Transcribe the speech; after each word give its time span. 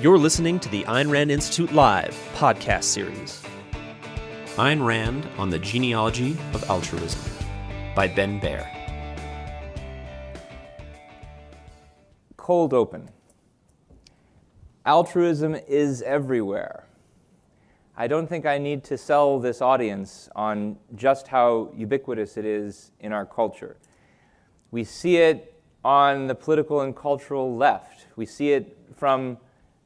You're 0.00 0.16
listening 0.16 0.60
to 0.60 0.68
the 0.68 0.84
Ayn 0.84 1.10
Rand 1.10 1.32
Institute 1.32 1.72
Live 1.72 2.14
podcast 2.32 2.84
series. 2.84 3.42
Ayn 4.54 4.86
Rand 4.86 5.26
on 5.36 5.50
the 5.50 5.58
Genealogy 5.58 6.38
of 6.54 6.62
Altruism 6.70 7.20
by 7.96 8.06
Ben 8.06 8.38
Bayer. 8.38 8.64
Cold 12.36 12.74
open. 12.74 13.08
Altruism 14.86 15.56
is 15.66 16.02
everywhere. 16.02 16.86
I 17.96 18.06
don't 18.06 18.28
think 18.28 18.46
I 18.46 18.56
need 18.56 18.84
to 18.84 18.96
sell 18.96 19.40
this 19.40 19.60
audience 19.60 20.28
on 20.36 20.76
just 20.94 21.26
how 21.26 21.72
ubiquitous 21.74 22.36
it 22.36 22.44
is 22.44 22.92
in 23.00 23.12
our 23.12 23.26
culture. 23.26 23.76
We 24.70 24.84
see 24.84 25.16
it 25.16 25.60
on 25.84 26.28
the 26.28 26.36
political 26.36 26.82
and 26.82 26.94
cultural 26.94 27.56
left. 27.56 28.06
We 28.14 28.26
see 28.26 28.52
it 28.52 28.78
from 28.94 29.38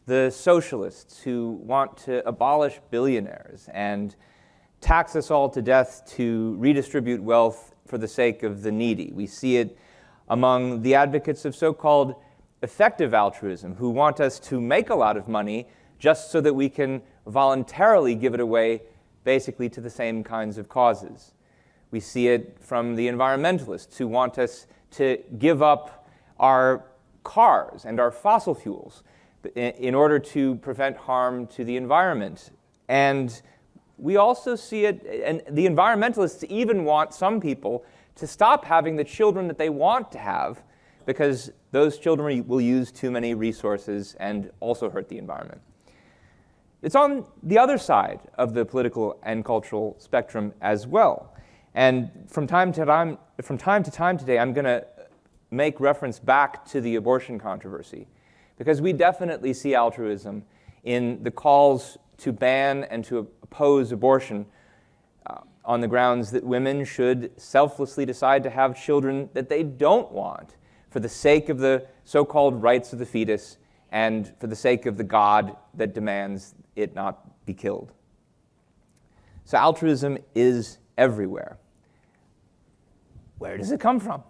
the 0.07 0.31
socialists 0.31 1.21
who 1.23 1.61
want 1.63 1.97
to 1.97 2.27
abolish 2.27 2.81
billionaires 2.91 3.69
and 3.73 4.17
tax 4.81 5.15
us 5.15 5.31
all 5.31 5.49
to 5.49 5.63
death 5.63 6.03
to 6.17 6.57
redistribute 6.59 7.23
wealth 7.23 7.75
for 7.87 7.99
the 7.99 8.09
sake 8.09 8.43
of 8.43 8.63
the 8.63 8.73
needy. 8.73 9.13
We 9.13 9.27
see 9.27 9.59
it 9.59 9.79
among 10.29 10.83
the 10.83 10.95
advocates 10.95 11.45
of 11.45 11.55
so 11.55 11.73
called 11.73 12.17
effective 12.63 13.15
altruism 13.15 13.77
who 13.77 13.91
want 13.91 14.21
us 14.21 14.39
to 14.41 14.61
make 14.61 14.91
a 14.91 14.95
lot 14.95 15.17
of 15.17 15.29
money 15.29 15.69
just 15.99 16.31
so 16.33 16.41
that 16.41 16.55
we 16.55 16.69
can 16.69 17.03
voluntarily 17.27 18.15
give 18.15 18.35
it 18.35 18.41
away 18.41 18.83
basically 19.25 19.69
to 19.69 19.81
the 19.81 19.91
same 19.91 20.25
kinds 20.25 20.59
of 20.59 20.69
causes. 20.69 21.33
We 21.93 22.01
see 22.01 22.29
it 22.29 22.57
from 22.61 22.97
the 22.97 23.07
environmentalists 23.07 23.97
who 23.97 24.09
want 24.09 24.39
us 24.39 24.67
to 24.93 25.19
give 25.39 25.63
up 25.63 26.09
our 26.41 26.85
cars 27.23 27.85
and 27.85 28.01
our 28.01 28.11
fossil 28.11 28.55
fuels 28.55 29.05
in 29.55 29.95
order 29.95 30.19
to 30.19 30.57
prevent 30.57 30.97
harm 30.97 31.47
to 31.49 31.65
the 31.65 31.77
environment. 31.77 32.51
And 32.89 33.41
we 33.99 34.17
also 34.17 34.57
see 34.57 34.85
it, 34.85 35.05
and 35.25 35.43
the 35.51 35.67
environmentalists 35.67 36.45
even 36.45 36.85
want 36.85 37.15
some 37.15 37.41
people 37.41 37.85
to 38.17 38.27
stop 38.27 38.65
having 38.65 38.97
the 38.97 39.05
children 39.05 39.49
that 39.49 39.59
they 39.59 39.71
want 39.71 40.13
to 40.13 40.19
have 40.19 40.63
because 41.07 41.51
those 41.71 41.99
children 41.99 42.47
will 42.47 42.61
use 42.61 42.93
too 42.93 43.11
many 43.11 43.35
resources 43.35 44.15
and 44.21 44.51
also 44.61 44.91
hurt 44.91 45.09
the 45.09 45.19
environment. 45.19 45.61
It's 46.83 46.97
on 46.97 47.25
the 47.43 47.59
other 47.59 47.79
side 47.79 48.21
of 48.35 48.55
the 48.55 48.65
political 48.65 49.19
and 49.23 49.45
cultural 49.45 49.97
spectrum 49.99 50.53
as 50.61 50.87
well. 50.87 51.35
And 51.75 52.11
from 52.29 52.47
time 52.47 52.73
to 52.73 52.85
time, 52.85 53.19
from 53.41 53.57
time, 53.57 53.83
to 53.85 53.91
time 53.91 54.19
today, 54.19 54.39
I'm 54.39 54.53
going 54.53 54.65
to 54.65 54.85
make 55.51 55.81
reference 55.81 56.19
back 56.19 56.65
to 56.67 56.81
the 56.81 56.97
abortion 56.97 57.39
controversy. 57.39 58.09
Because 58.63 58.81
we 58.81 58.93
definitely 58.93 59.55
see 59.55 59.75
altruism 59.75 60.45
in 60.85 61.21
the 61.25 61.33
calls 61.33 61.99
to 62.19 62.31
ban 62.31 62.85
and 62.85 63.05
to 63.07 63.19
oppose 63.19 63.91
abortion 63.91 64.47
uh, 65.27 65.39
on 65.65 65.81
the 65.81 65.89
grounds 65.89 66.31
that 66.31 66.45
women 66.45 66.85
should 66.85 67.33
selflessly 67.37 68.07
decide 68.07 68.45
to 68.45 68.51
have 68.51 68.81
children 68.81 69.29
that 69.35 69.49
they 69.49 69.65
don't 69.65 70.13
want 70.13 70.55
for 70.91 71.01
the 71.01 71.09
sake 71.09 71.49
of 71.49 71.59
the 71.59 71.85
so 72.05 72.25
called 72.25 72.63
rights 72.63 72.93
of 72.93 73.01
the 73.01 73.05
fetus 73.05 73.59
and 73.91 74.33
for 74.39 74.47
the 74.47 74.55
sake 74.55 74.87
of 74.87 74.97
the 74.97 75.03
God 75.03 75.57
that 75.75 75.93
demands 75.93 76.55
it 76.77 76.95
not 76.95 77.45
be 77.45 77.55
killed. 77.55 77.91
So 79.45 79.59
altruism 79.59 80.19
is 80.37 80.79
everywhere. 80.97 81.59
Where 83.39 83.57
does 83.59 83.73
it 83.73 83.81
come 83.81 83.99
from? 83.99 84.23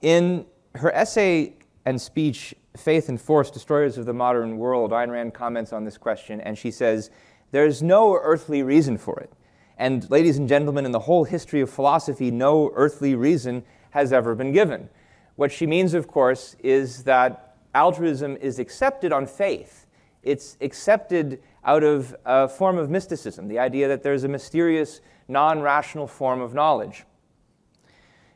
In 0.00 0.46
her 0.74 0.90
essay 0.94 1.56
and 1.84 2.00
speech, 2.00 2.54
Faith 2.76 3.08
and 3.08 3.20
Force, 3.20 3.50
Destroyers 3.50 3.98
of 3.98 4.06
the 4.06 4.14
Modern 4.14 4.56
World, 4.58 4.92
Ayn 4.92 5.10
Rand 5.10 5.34
comments 5.34 5.72
on 5.72 5.84
this 5.84 5.98
question, 5.98 6.40
and 6.40 6.56
she 6.56 6.70
says, 6.70 7.10
There's 7.50 7.82
no 7.82 8.14
earthly 8.14 8.62
reason 8.62 8.98
for 8.98 9.18
it. 9.20 9.32
And, 9.76 10.08
ladies 10.10 10.38
and 10.38 10.48
gentlemen, 10.48 10.86
in 10.86 10.92
the 10.92 11.00
whole 11.00 11.24
history 11.24 11.60
of 11.60 11.70
philosophy, 11.70 12.30
no 12.30 12.70
earthly 12.74 13.14
reason 13.14 13.64
has 13.90 14.12
ever 14.12 14.34
been 14.34 14.52
given. 14.52 14.88
What 15.36 15.50
she 15.50 15.66
means, 15.66 15.94
of 15.94 16.06
course, 16.06 16.56
is 16.60 17.04
that 17.04 17.56
altruism 17.74 18.36
is 18.36 18.58
accepted 18.58 19.12
on 19.12 19.26
faith. 19.26 19.86
It's 20.22 20.56
accepted 20.60 21.42
out 21.64 21.82
of 21.82 22.14
a 22.24 22.48
form 22.48 22.78
of 22.78 22.90
mysticism, 22.90 23.48
the 23.48 23.58
idea 23.58 23.88
that 23.88 24.02
there's 24.02 24.24
a 24.24 24.28
mysterious, 24.28 25.00
non 25.28 25.60
rational 25.60 26.06
form 26.06 26.40
of 26.40 26.54
knowledge. 26.54 27.04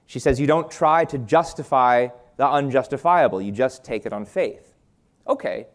She 0.06 0.18
says 0.18 0.40
you 0.40 0.46
don't 0.46 0.70
try 0.70 1.04
to 1.06 1.18
justify 1.18 2.08
the 2.36 2.48
unjustifiable. 2.48 3.40
You 3.40 3.52
just 3.52 3.84
take 3.84 4.06
it 4.06 4.12
on 4.12 4.24
faith. 4.24 4.74
Okay. 5.26 5.66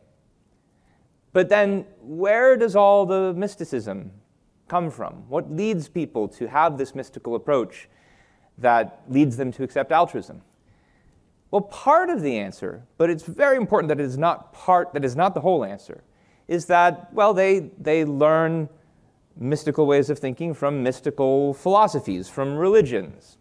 But 1.34 1.50
then, 1.50 1.86
where 2.02 2.58
does 2.58 2.76
all 2.76 3.06
the 3.06 3.34
mysticism 3.34 4.12
come 4.68 4.90
from? 4.90 5.28
What 5.30 5.52
leads 5.52 5.88
people 5.88 6.28
to 6.30 6.48
have 6.48 6.78
this 6.78 6.94
mystical 6.94 7.36
approach 7.36 7.90
that 8.58 9.02
leads 9.08 9.38
them 9.38 9.52
to 9.54 9.64
accept 9.64 9.92
altruism? 9.92 10.42
Well, 11.52 11.62
part 11.62 12.10
of 12.10 12.22
the 12.22 12.38
answer, 12.38 12.84
but 12.98 13.10
it's 13.10 13.24
very 13.24 13.58
important 13.58 13.90
that 13.90 14.00
it 14.00 14.06
is 14.06 14.18
not 14.18 14.54
part, 14.54 14.94
that 14.94 15.04
is 15.04 15.16
not 15.16 15.34
the 15.34 15.42
whole 15.42 15.66
answer, 15.66 16.04
is 16.48 16.66
that, 16.68 17.14
well, 17.14 17.34
they, 17.34 17.72
they 17.78 18.06
learn 18.06 18.70
mystical 19.38 19.86
ways 19.86 20.10
of 20.10 20.20
thinking 20.20 20.54
from 20.54 20.84
mystical 20.84 21.54
philosophies, 21.54 22.30
from 22.30 22.56
religions. 22.56 23.38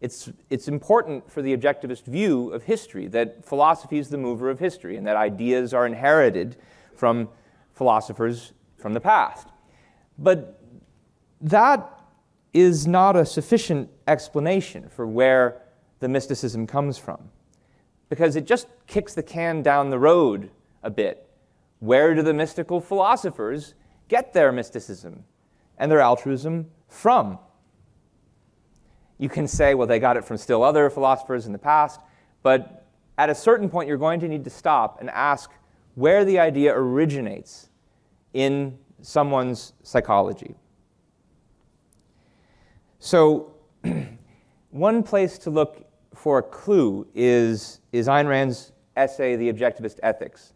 It's, 0.00 0.30
it's 0.48 0.66
important 0.66 1.30
for 1.30 1.42
the 1.42 1.54
objectivist 1.56 2.04
view 2.04 2.52
of 2.52 2.62
history 2.62 3.06
that 3.08 3.44
philosophy 3.44 3.98
is 3.98 4.08
the 4.08 4.16
mover 4.16 4.48
of 4.48 4.58
history 4.58 4.96
and 4.96 5.06
that 5.06 5.16
ideas 5.16 5.74
are 5.74 5.86
inherited 5.86 6.56
from 6.94 7.28
philosophers 7.74 8.52
from 8.78 8.94
the 8.94 9.00
past. 9.00 9.48
But 10.18 10.62
that 11.42 12.00
is 12.52 12.86
not 12.86 13.16
a 13.16 13.26
sufficient 13.26 13.90
explanation 14.08 14.88
for 14.88 15.06
where 15.06 15.62
the 16.00 16.08
mysticism 16.08 16.66
comes 16.66 16.96
from, 16.96 17.30
because 18.08 18.36
it 18.36 18.46
just 18.46 18.68
kicks 18.86 19.14
the 19.14 19.22
can 19.22 19.62
down 19.62 19.90
the 19.90 19.98
road 19.98 20.50
a 20.82 20.90
bit. 20.90 21.28
Where 21.78 22.14
do 22.14 22.22
the 22.22 22.34
mystical 22.34 22.80
philosophers 22.80 23.74
get 24.08 24.32
their 24.32 24.50
mysticism 24.50 25.24
and 25.78 25.90
their 25.90 26.00
altruism 26.00 26.70
from? 26.88 27.38
You 29.20 29.28
can 29.28 29.46
say, 29.46 29.74
well, 29.74 29.86
they 29.86 29.98
got 29.98 30.16
it 30.16 30.24
from 30.24 30.38
still 30.38 30.64
other 30.64 30.88
philosophers 30.88 31.44
in 31.44 31.52
the 31.52 31.58
past, 31.58 32.00
but 32.42 32.86
at 33.18 33.28
a 33.28 33.34
certain 33.34 33.68
point, 33.68 33.86
you're 33.86 33.98
going 33.98 34.18
to 34.20 34.28
need 34.28 34.44
to 34.44 34.50
stop 34.50 34.98
and 34.98 35.10
ask 35.10 35.50
where 35.94 36.24
the 36.24 36.38
idea 36.38 36.72
originates 36.74 37.68
in 38.32 38.78
someone's 39.02 39.74
psychology. 39.82 40.54
So, 42.98 43.52
one 44.70 45.02
place 45.02 45.36
to 45.40 45.50
look 45.50 45.84
for 46.14 46.38
a 46.38 46.42
clue 46.42 47.06
is, 47.14 47.80
is 47.92 48.08
Ayn 48.08 48.26
Rand's 48.26 48.72
essay, 48.96 49.36
The 49.36 49.52
Objectivist 49.52 49.98
Ethics, 50.02 50.54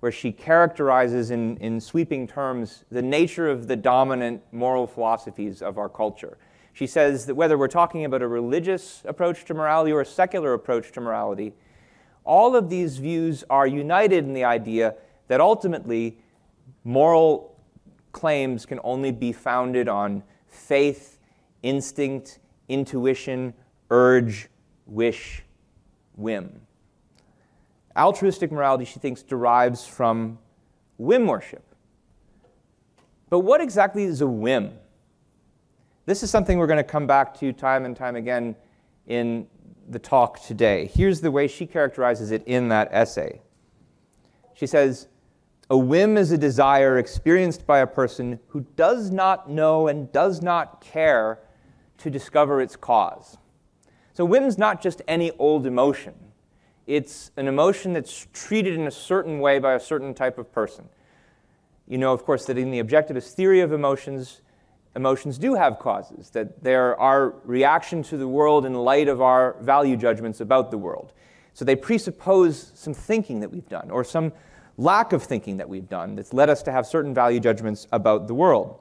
where 0.00 0.12
she 0.12 0.32
characterizes 0.32 1.30
in, 1.30 1.58
in 1.58 1.82
sweeping 1.82 2.26
terms 2.26 2.86
the 2.90 3.02
nature 3.02 3.50
of 3.50 3.68
the 3.68 3.76
dominant 3.76 4.42
moral 4.52 4.86
philosophies 4.86 5.60
of 5.60 5.76
our 5.76 5.90
culture. 5.90 6.38
She 6.76 6.86
says 6.86 7.24
that 7.24 7.36
whether 7.36 7.56
we're 7.56 7.68
talking 7.68 8.04
about 8.04 8.20
a 8.20 8.28
religious 8.28 9.00
approach 9.06 9.46
to 9.46 9.54
morality 9.54 9.92
or 9.92 10.02
a 10.02 10.04
secular 10.04 10.52
approach 10.52 10.92
to 10.92 11.00
morality, 11.00 11.54
all 12.22 12.54
of 12.54 12.68
these 12.68 12.98
views 12.98 13.42
are 13.48 13.66
united 13.66 14.26
in 14.26 14.34
the 14.34 14.44
idea 14.44 14.94
that 15.28 15.40
ultimately 15.40 16.18
moral 16.84 17.58
claims 18.12 18.66
can 18.66 18.78
only 18.84 19.10
be 19.10 19.32
founded 19.32 19.88
on 19.88 20.22
faith, 20.48 21.18
instinct, 21.62 22.40
intuition, 22.68 23.54
urge, 23.88 24.50
wish, 24.84 25.44
whim. 26.14 26.60
Altruistic 27.96 28.52
morality, 28.52 28.84
she 28.84 29.00
thinks, 29.00 29.22
derives 29.22 29.86
from 29.86 30.38
whim 30.98 31.26
worship. 31.26 31.64
But 33.30 33.38
what 33.38 33.62
exactly 33.62 34.04
is 34.04 34.20
a 34.20 34.26
whim? 34.26 34.72
This 36.06 36.22
is 36.22 36.30
something 36.30 36.58
we're 36.58 36.68
going 36.68 36.76
to 36.76 36.84
come 36.84 37.08
back 37.08 37.34
to 37.40 37.52
time 37.52 37.84
and 37.84 37.96
time 37.96 38.14
again 38.14 38.54
in 39.08 39.48
the 39.88 39.98
talk 39.98 40.40
today. 40.40 40.88
Here's 40.94 41.20
the 41.20 41.32
way 41.32 41.48
she 41.48 41.66
characterizes 41.66 42.30
it 42.30 42.44
in 42.46 42.68
that 42.68 42.88
essay. 42.92 43.40
She 44.54 44.68
says, 44.68 45.08
A 45.68 45.76
whim 45.76 46.16
is 46.16 46.30
a 46.30 46.38
desire 46.38 46.98
experienced 46.98 47.66
by 47.66 47.80
a 47.80 47.88
person 47.88 48.38
who 48.48 48.60
does 48.76 49.10
not 49.10 49.50
know 49.50 49.88
and 49.88 50.12
does 50.12 50.42
not 50.42 50.80
care 50.80 51.40
to 51.98 52.08
discover 52.08 52.60
its 52.60 52.76
cause. 52.76 53.36
So, 54.12 54.24
whim's 54.24 54.58
not 54.58 54.80
just 54.80 55.02
any 55.08 55.32
old 55.32 55.66
emotion, 55.66 56.14
it's 56.86 57.32
an 57.36 57.48
emotion 57.48 57.92
that's 57.92 58.28
treated 58.32 58.74
in 58.74 58.86
a 58.86 58.92
certain 58.92 59.40
way 59.40 59.58
by 59.58 59.74
a 59.74 59.80
certain 59.80 60.14
type 60.14 60.38
of 60.38 60.52
person. 60.52 60.88
You 61.88 61.98
know, 61.98 62.12
of 62.12 62.24
course, 62.24 62.46
that 62.46 62.56
in 62.56 62.70
the 62.70 62.80
objectivist 62.80 63.32
theory 63.32 63.60
of 63.60 63.72
emotions, 63.72 64.40
emotions 64.96 65.38
do 65.38 65.54
have 65.54 65.78
causes, 65.78 66.30
that 66.30 66.64
they're 66.64 66.98
our 66.98 67.34
reaction 67.44 68.02
to 68.04 68.16
the 68.16 68.26
world 68.26 68.64
in 68.66 68.74
light 68.74 69.08
of 69.08 69.20
our 69.20 69.56
value 69.60 69.96
judgments 69.96 70.40
about 70.40 70.70
the 70.70 70.78
world. 70.78 71.12
So 71.52 71.64
they 71.64 71.76
presuppose 71.76 72.72
some 72.74 72.94
thinking 72.94 73.40
that 73.40 73.50
we've 73.50 73.68
done 73.68 73.90
or 73.90 74.02
some 74.02 74.32
lack 74.78 75.12
of 75.12 75.22
thinking 75.22 75.58
that 75.58 75.68
we've 75.68 75.88
done 75.88 76.16
that's 76.16 76.32
led 76.32 76.50
us 76.50 76.62
to 76.64 76.72
have 76.72 76.86
certain 76.86 77.14
value 77.14 77.40
judgments 77.40 77.86
about 77.92 78.26
the 78.26 78.34
world. 78.34 78.78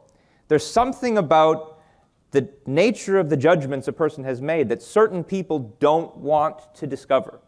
There's 0.47 0.65
something 0.65 1.17
about 1.17 1.79
the 2.31 2.49
nature 2.65 3.17
of 3.17 3.29
the 3.29 3.37
judgments 3.37 3.87
a 3.87 3.93
person 3.93 4.23
has 4.23 4.41
made 4.41 4.69
that 4.69 4.81
certain 4.81 5.23
people 5.23 5.75
don't 5.79 6.15
want 6.17 6.73
to 6.75 6.87
discover. 6.87 7.39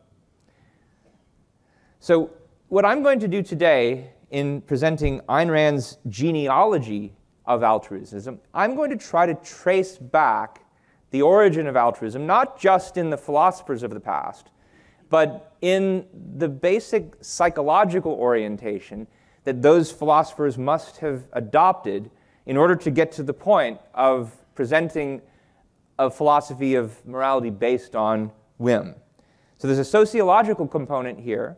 So, 2.00 2.32
what 2.70 2.86
I'm 2.86 3.02
going 3.02 3.20
to 3.20 3.28
do 3.28 3.42
today 3.42 4.12
in 4.30 4.62
presenting 4.62 5.22
Ayn 5.22 5.50
Rand's 5.50 5.98
genealogy 6.08 7.17
of 7.48 7.64
altruism, 7.64 8.40
I'm 8.54 8.76
going 8.76 8.90
to 8.92 8.98
try 8.98 9.26
to 9.26 9.34
trace 9.36 9.98
back 9.98 10.64
the 11.12 11.22
origin 11.22 11.68
of 11.68 11.76
altruism, 11.76 12.28
not 12.28 12.60
just 12.60 12.98
in 12.98 13.10
the 13.10 13.18
philosophers 13.18 13.82
of 13.82 13.92
the 13.92 14.00
past, 14.00 14.50
but 15.10 15.56
in 15.62 16.06
the 16.38 16.50
basic 16.50 17.14
psychological 17.22 18.12
orientation 18.12 19.08
that 19.46 19.62
those 19.62 19.90
philosophers 19.92 20.58
must 20.58 20.98
have 20.98 21.24
adopted 21.32 22.12
in 22.46 22.58
order 22.58 22.76
to 22.76 22.92
get 22.92 23.12
to 23.14 23.24
the 23.24 23.34
point 23.34 23.80
of 23.94 24.36
presenting 24.56 25.22
a 26.00 26.10
philosophy 26.10 26.76
of 26.76 27.06
morality 27.06 27.50
based 27.50 27.96
on 27.96 28.32
whim. 28.58 28.94
So 29.58 29.68
there's 29.68 29.80
a 29.80 29.86
sociological 29.86 30.68
component 30.68 31.20
here. 31.20 31.58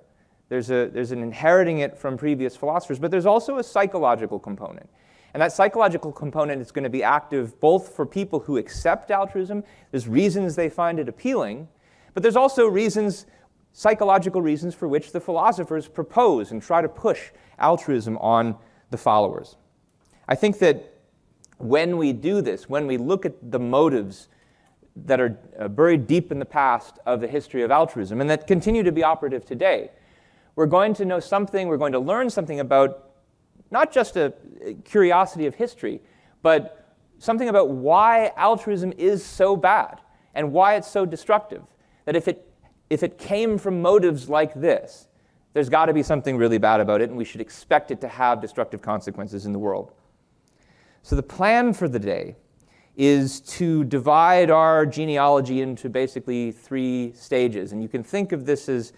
There's, 0.50 0.70
a, 0.70 0.88
there's 0.88 1.12
an 1.12 1.22
inheriting 1.22 1.80
it 1.80 1.98
from 1.98 2.18
previous 2.18 2.56
philosophers, 2.56 3.00
but 3.00 3.12
there's 3.12 3.26
also 3.26 3.58
a 3.58 3.64
psychological 3.64 4.40
component. 4.40 4.90
And 5.34 5.42
that 5.42 5.52
psychological 5.52 6.12
component 6.12 6.62
is 6.62 6.72
going 6.72 6.84
to 6.84 6.90
be 6.90 7.04
active 7.04 7.60
both 7.60 7.96
for 7.96 8.06
people 8.06 8.40
who 8.40 8.58
accept 8.58 9.12
altruism, 9.12 9.64
there's 9.92 10.08
reasons 10.08 10.56
they 10.56 10.70
find 10.70 11.00
it 11.00 11.08
appealing, 11.08 11.68
but 12.14 12.24
there's 12.24 12.36
also 12.36 12.68
reasons 12.68 13.26
psychological 13.72 14.42
reasons 14.42 14.74
for 14.74 14.88
which 14.88 15.12
the 15.12 15.20
philosophers 15.20 15.88
propose 15.88 16.52
and 16.52 16.62
try 16.62 16.82
to 16.82 16.90
push 16.90 17.30
altruism 17.60 18.18
on 18.18 18.56
the 18.90 18.98
followers. 18.98 19.58
I 20.28 20.36
think 20.36 20.60
that 20.60 20.96
when 21.58 21.98
we 21.98 22.14
do 22.14 22.42
this, 22.42 22.70
when 22.70 22.88
we 22.88 22.98
look 22.98 23.26
at 23.26 23.52
the 23.52 23.60
motives 23.60 24.30
that 24.96 25.20
are 25.20 25.38
uh, 25.60 25.68
buried 25.68 26.08
deep 26.08 26.32
in 26.32 26.40
the 26.40 26.46
past 26.46 27.00
of 27.06 27.22
the 27.22 27.28
history 27.28 27.64
of 27.64 27.72
altruism 27.72 28.22
and 28.22 28.30
that 28.30 28.48
continue 28.48 28.84
to 28.84 28.92
be 28.92 29.04
operative 29.04 29.46
today, 29.46 29.92
we're 30.56 30.66
going 30.66 30.94
to 30.96 31.06
know 31.06 31.20
something, 31.20 31.68
we're 31.68 31.78
going 31.78 31.92
to 31.94 32.00
learn 32.00 32.30
something 32.30 32.60
about 32.60 33.09
not 33.72 33.92
just 33.92 34.18
a 34.18 34.34
curiosity 34.84 35.46
of 35.46 35.56
history, 35.56 36.02
but 36.42 36.96
something 37.18 37.50
about 37.50 37.70
why 37.70 38.32
altruism 38.36 38.94
is 38.98 39.24
so 39.24 39.56
bad 39.56 40.00
and 40.34 40.52
why 40.52 40.76
it's 40.76 40.90
so 40.90 41.06
destructive. 41.06 41.64
That 42.06 42.16
if 42.16 42.28
it 42.28 42.46
if 42.90 43.04
it 43.04 43.18
came 43.18 43.58
from 43.58 43.82
motives 43.82 44.30
like 44.30 44.54
this, 44.56 45.08
there's 45.54 45.70
got 45.70 45.86
to 45.86 45.94
be 45.94 46.04
something 46.04 46.38
really 46.38 46.58
bad 46.58 46.80
about 46.80 47.02
it, 47.02 47.10
and 47.10 47.18
we 47.18 47.26
should 47.26 47.42
expect 47.42 47.92
it 47.92 48.02
to 48.02 48.08
have 48.08 48.42
destructive 48.42 48.82
consequences 48.82 49.46
in 49.46 49.54
the 49.54 49.60
world. 49.60 49.92
So, 51.02 51.16
the 51.16 51.24
plan 51.24 51.74
for 51.74 51.88
the 51.88 52.00
day 52.00 52.36
is 52.98 53.40
to 53.42 53.86
divide 53.86 54.52
our 54.52 54.86
genealogy 54.86 55.62
into 55.62 55.90
basically 55.90 56.52
three 56.52 57.14
stages. 57.14 57.72
And 57.72 57.82
you 57.82 57.88
can 57.88 58.04
think 58.04 58.32
of 58.34 58.46
this 58.46 58.68
as 58.68 58.92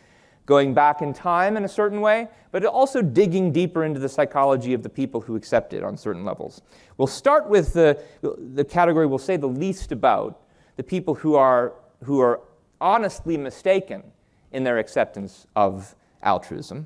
going 0.52 0.74
back 0.74 1.02
in 1.02 1.14
time 1.14 1.56
in 1.56 1.64
a 1.64 1.68
certain 1.70 2.02
way, 2.02 2.28
but 2.52 2.66
also 2.66 3.02
digging 3.02 3.54
deeper 3.54 3.86
into 3.86 4.02
the 4.02 4.10
psychology 4.10 4.74
of 4.74 4.84
the 4.84 4.90
people 4.90 5.22
who 5.22 5.38
accept 5.38 5.72
it 5.72 5.82
on 5.82 5.96
certain 5.96 6.26
levels. 6.26 6.62
We'll 6.98 7.08
start 7.08 7.48
with 7.48 7.72
the, 7.72 7.98
the 8.22 8.66
category 8.66 9.08
we'll 9.08 9.18
say 9.18 9.38
the 9.38 9.48
least 9.48 9.94
about, 9.94 10.42
the 10.76 10.84
people 10.84 11.16
who 11.16 11.36
are, 11.36 11.72
who 12.04 12.20
are 12.20 12.42
honestly 12.82 13.38
mistaken 13.38 14.04
in 14.52 14.66
their 14.66 14.78
acceptance 14.78 15.48
of 15.56 15.96
altruism. 16.22 16.86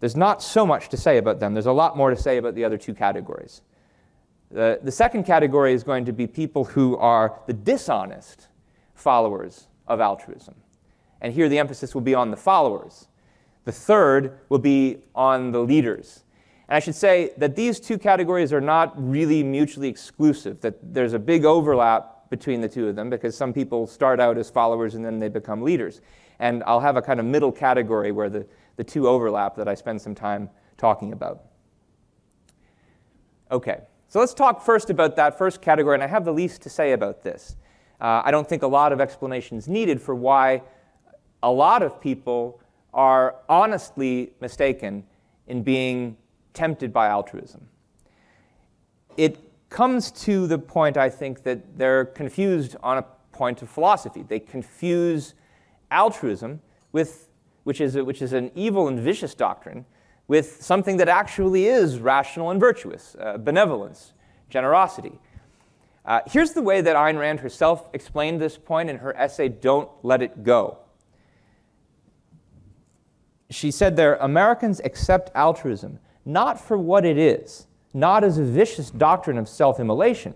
There's 0.00 0.14
not 0.14 0.42
so 0.42 0.66
much 0.66 0.90
to 0.90 0.98
say 0.98 1.16
about 1.16 1.40
them. 1.40 1.54
There's 1.54 1.64
a 1.64 1.72
lot 1.72 1.96
more 1.96 2.10
to 2.10 2.16
say 2.16 2.36
about 2.36 2.54
the 2.54 2.62
other 2.62 2.76
two 2.76 2.92
categories. 2.92 3.62
The, 4.50 4.80
the 4.82 4.92
second 4.92 5.24
category 5.24 5.72
is 5.72 5.82
going 5.82 6.04
to 6.04 6.12
be 6.12 6.26
people 6.26 6.66
who 6.66 6.98
are 6.98 7.40
the 7.46 7.54
dishonest 7.54 8.48
followers 8.94 9.68
of 9.88 9.98
altruism. 10.02 10.56
And 11.22 11.32
here 11.32 11.48
the 11.48 11.58
emphasis 11.58 11.94
will 11.94 12.02
be 12.02 12.14
on 12.14 12.30
the 12.30 12.36
followers. 12.36 13.08
The 13.64 13.72
third 13.72 14.40
will 14.48 14.58
be 14.58 14.98
on 15.14 15.52
the 15.52 15.60
leaders. 15.60 16.24
And 16.68 16.76
I 16.76 16.80
should 16.80 16.96
say 16.96 17.32
that 17.38 17.54
these 17.56 17.80
two 17.80 17.96
categories 17.96 18.52
are 18.52 18.60
not 18.60 18.92
really 18.96 19.42
mutually 19.42 19.88
exclusive, 19.88 20.60
that 20.60 20.92
there's 20.92 21.12
a 21.12 21.18
big 21.18 21.44
overlap 21.44 22.28
between 22.28 22.60
the 22.60 22.68
two 22.68 22.88
of 22.88 22.96
them 22.96 23.08
because 23.08 23.36
some 23.36 23.52
people 23.52 23.86
start 23.86 24.18
out 24.18 24.36
as 24.36 24.50
followers 24.50 24.94
and 24.94 25.04
then 25.04 25.20
they 25.20 25.28
become 25.28 25.62
leaders. 25.62 26.00
And 26.40 26.64
I'll 26.66 26.80
have 26.80 26.96
a 26.96 27.02
kind 27.02 27.20
of 27.20 27.26
middle 27.26 27.52
category 27.52 28.10
where 28.10 28.28
the, 28.28 28.46
the 28.76 28.84
two 28.84 29.06
overlap 29.06 29.54
that 29.56 29.68
I 29.68 29.74
spend 29.74 30.02
some 30.02 30.14
time 30.14 30.50
talking 30.76 31.12
about. 31.12 31.44
Okay, 33.52 33.82
so 34.08 34.18
let's 34.18 34.34
talk 34.34 34.64
first 34.64 34.90
about 34.90 35.14
that 35.16 35.38
first 35.38 35.60
category, 35.60 35.94
and 35.94 36.02
I 36.02 36.06
have 36.06 36.24
the 36.24 36.32
least 36.32 36.62
to 36.62 36.70
say 36.70 36.92
about 36.92 37.22
this. 37.22 37.54
Uh, 38.00 38.22
I 38.24 38.30
don't 38.30 38.48
think 38.48 38.62
a 38.62 38.66
lot 38.66 38.92
of 38.92 39.00
explanation 39.00 39.58
is 39.58 39.68
needed 39.68 40.00
for 40.00 40.14
why 40.14 40.62
a 41.42 41.50
lot 41.50 41.82
of 41.82 42.00
people 42.00 42.60
are 42.94 43.36
honestly 43.48 44.32
mistaken 44.40 45.04
in 45.46 45.62
being 45.62 46.16
tempted 46.54 46.92
by 46.92 47.08
altruism. 47.08 47.66
It 49.16 49.38
comes 49.70 50.10
to 50.10 50.46
the 50.46 50.58
point, 50.58 50.96
I 50.96 51.08
think, 51.08 51.42
that 51.44 51.78
they're 51.78 52.04
confused 52.04 52.76
on 52.82 52.98
a 52.98 53.04
point 53.32 53.62
of 53.62 53.70
philosophy. 53.70 54.22
They 54.22 54.40
confuse 54.40 55.34
altruism 55.90 56.60
with, 56.92 57.28
which 57.64 57.80
is, 57.80 57.96
a, 57.96 58.04
which 58.04 58.22
is 58.22 58.32
an 58.32 58.50
evil 58.54 58.88
and 58.88 59.00
vicious 59.00 59.34
doctrine, 59.34 59.86
with 60.28 60.62
something 60.62 60.98
that 60.98 61.08
actually 61.08 61.66
is 61.66 61.98
rational 61.98 62.50
and 62.50 62.60
virtuous 62.60 63.16
uh, 63.18 63.38
benevolence, 63.38 64.12
generosity. 64.48 65.18
Uh, 66.04 66.20
here's 66.26 66.52
the 66.52 66.62
way 66.62 66.80
that 66.80 66.96
Ayn 66.96 67.18
Rand 67.18 67.40
herself 67.40 67.88
explained 67.92 68.40
this 68.40 68.58
point 68.58 68.90
in 68.90 68.98
her 68.98 69.16
essay, 69.16 69.48
Don't 69.48 69.88
Let 70.02 70.20
It 70.20 70.42
Go. 70.42 70.78
She 73.52 73.70
said 73.70 73.96
there 73.96 74.16
Americans 74.16 74.80
accept 74.84 75.30
altruism 75.34 75.98
not 76.24 76.60
for 76.60 76.78
what 76.78 77.04
it 77.04 77.18
is 77.18 77.66
not 77.94 78.24
as 78.24 78.38
a 78.38 78.44
vicious 78.44 78.90
doctrine 78.90 79.38
of 79.38 79.48
self 79.48 79.78
immolation, 79.78 80.34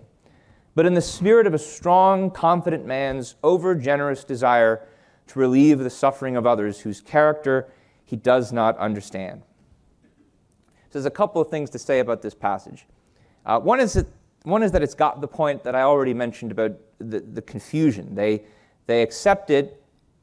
but 0.74 0.86
in 0.86 0.94
the 0.94 1.02
spirit 1.02 1.46
of 1.46 1.54
a 1.54 1.58
strong, 1.58 2.30
confident 2.30 2.84
man's 2.84 3.34
over 3.42 3.74
generous 3.74 4.24
desire 4.24 4.86
to 5.28 5.38
relieve 5.38 5.78
the 5.78 5.90
suffering 5.90 6.36
of 6.36 6.46
others 6.46 6.80
whose 6.80 7.00
character 7.00 7.68
he 8.04 8.16
does 8.16 8.52
not 8.52 8.76
understand. 8.78 9.42
So 10.88 10.92
there's 10.92 11.06
a 11.06 11.10
couple 11.10 11.42
of 11.42 11.48
things 11.48 11.70
to 11.70 11.78
say 11.78 11.98
about 11.98 12.22
this 12.22 12.34
passage. 12.34 12.86
Uh, 13.44 13.58
one, 13.58 13.80
is 13.80 13.94
that, 13.94 14.06
one 14.44 14.62
is 14.62 14.70
that 14.72 14.82
it's 14.82 14.94
got 14.94 15.20
the 15.20 15.28
point 15.28 15.64
that 15.64 15.74
I 15.74 15.82
already 15.82 16.14
mentioned 16.14 16.52
about 16.52 16.72
the, 16.98 17.20
the 17.20 17.42
confusion. 17.42 18.14
They, 18.14 18.44
they 18.86 19.02
accept 19.02 19.50
it 19.50 19.82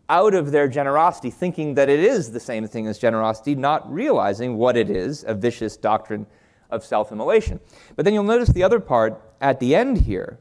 out 0.10 0.34
of 0.34 0.52
their 0.52 0.68
generosity, 0.68 1.30
thinking 1.30 1.76
that 1.76 1.90
it 1.90 2.00
is 2.00 2.32
the 2.32 2.40
same 2.40 2.68
thing 2.68 2.88
as 2.88 3.00
generosity, 3.00 3.56
not 3.56 3.92
realizing 3.92 4.58
what 4.58 4.76
it 4.76 4.90
is 4.90 5.24
a 5.28 5.34
vicious 5.34 5.78
doctrine 5.78 6.26
of 6.70 6.84
self 6.84 7.12
immolation. 7.12 7.60
But 7.96 8.06
then 8.06 8.14
you'll 8.14 8.24
notice 8.24 8.50
the 8.50 8.64
other 8.64 8.80
part 8.80 9.22
at 9.40 9.60
the 9.60 9.76
end 9.76 10.02
here 10.02 10.40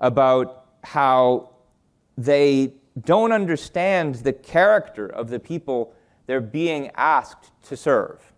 about 0.00 0.66
how 0.84 1.50
they 2.16 2.74
don't 3.04 3.32
understand 3.32 4.16
the 4.16 4.32
character 4.32 5.06
of 5.06 5.30
the 5.30 5.38
people 5.38 5.94
they're 6.26 6.40
being 6.40 6.90
asked 6.94 7.50
to 7.64 7.76
serve. 7.76 8.32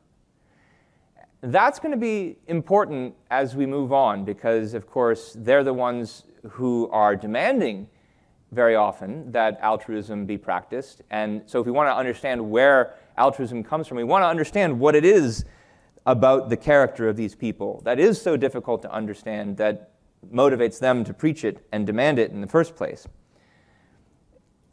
That's 1.40 1.78
going 1.78 1.92
to 1.92 1.98
be 1.98 2.36
important 2.46 3.14
as 3.30 3.56
we 3.56 3.64
move 3.64 3.92
on 3.92 4.24
because, 4.24 4.74
of 4.74 4.86
course, 4.86 5.34
they're 5.38 5.64
the 5.64 5.72
ones 5.72 6.24
who 6.50 6.88
are 6.90 7.16
demanding 7.16 7.88
very 8.52 8.75
often 8.75 9.30
that 9.33 9.59
altruism 9.61 10.26
be 10.26 10.37
practiced. 10.37 11.02
And 11.11 11.42
so, 11.47 11.61
if 11.61 11.66
we 11.66 11.73
want 11.73 11.88
to 11.88 11.95
understand 11.95 12.50
where 12.50 12.95
altruism 13.16 13.62
comes 13.62 13.87
from, 13.87 13.97
we 13.97 14.04
want 14.04 14.23
to 14.23 14.26
understand 14.26 14.78
what 14.78 14.95
it 14.95 15.04
is 15.04 15.45
about 16.07 16.49
the 16.49 16.57
character 16.57 17.09
of 17.09 17.16
these 17.16 17.35
people 17.35 17.83
that 17.85 18.00
is 18.00 18.21
so 18.21 18.37
difficult 18.37 18.83
to 18.83 18.92
understand 18.92 19.57
that 19.59 19.92
motivates 20.33 20.78
them 20.78 21.04
to 21.04 21.14
preach 21.14 21.45
it 21.45 21.66
and 21.73 21.87
demand 21.87 22.19
it 22.19 22.30
in 22.30 22.40
the 22.40 22.47
first 22.47 22.75
place. 22.76 23.07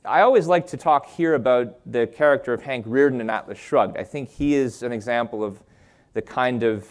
I 0.05 0.21
always 0.21 0.47
like 0.47 0.67
to 0.67 0.77
talk 0.77 1.05
here 1.05 1.33
about 1.33 1.79
the 1.85 2.07
character 2.07 2.53
of 2.53 2.61
Hank 2.61 2.85
Rearden 2.85 3.19
in 3.19 3.29
Atlas 3.29 3.57
Shrugged. 3.57 3.97
I 3.97 4.03
think 4.03 4.29
he 4.29 4.55
is 4.55 4.81
an 4.81 4.93
example 4.93 5.43
of 5.43 5.61
the 6.13 6.21
kind 6.21 6.63
of 6.63 6.87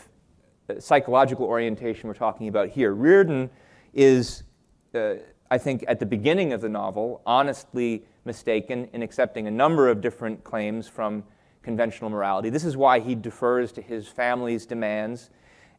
uh, 0.69 0.79
psychological 0.79 1.47
orientation 1.47 2.09
we're 2.09 2.15
talking 2.15 2.49
about 2.49 2.69
here. 2.69 2.95
Rearden 2.95 3.49
is, 3.95 4.43
uh, 4.95 5.15
I 5.51 5.59
think, 5.59 5.85
at 5.87 6.01
the 6.01 6.07
beginning 6.07 6.53
of 6.53 6.61
the 6.61 6.69
novel, 6.69 7.23
honestly 7.25 8.05
mistaken 8.25 8.89
in 8.93 9.03
accepting 9.03 9.47
a 9.47 9.51
number 9.51 9.89
of 9.89 10.01
different 10.01 10.43
claims 10.43 10.89
from 10.89 11.25
conventional 11.63 12.11
morality. 12.11 12.51
This 12.51 12.65
is 12.65 12.77
why 12.77 13.01
he 13.01 13.15
defers 13.15 13.73
to 13.73 13.83
his 13.83 14.09
family's 14.09 14.67
demands 14.67 15.31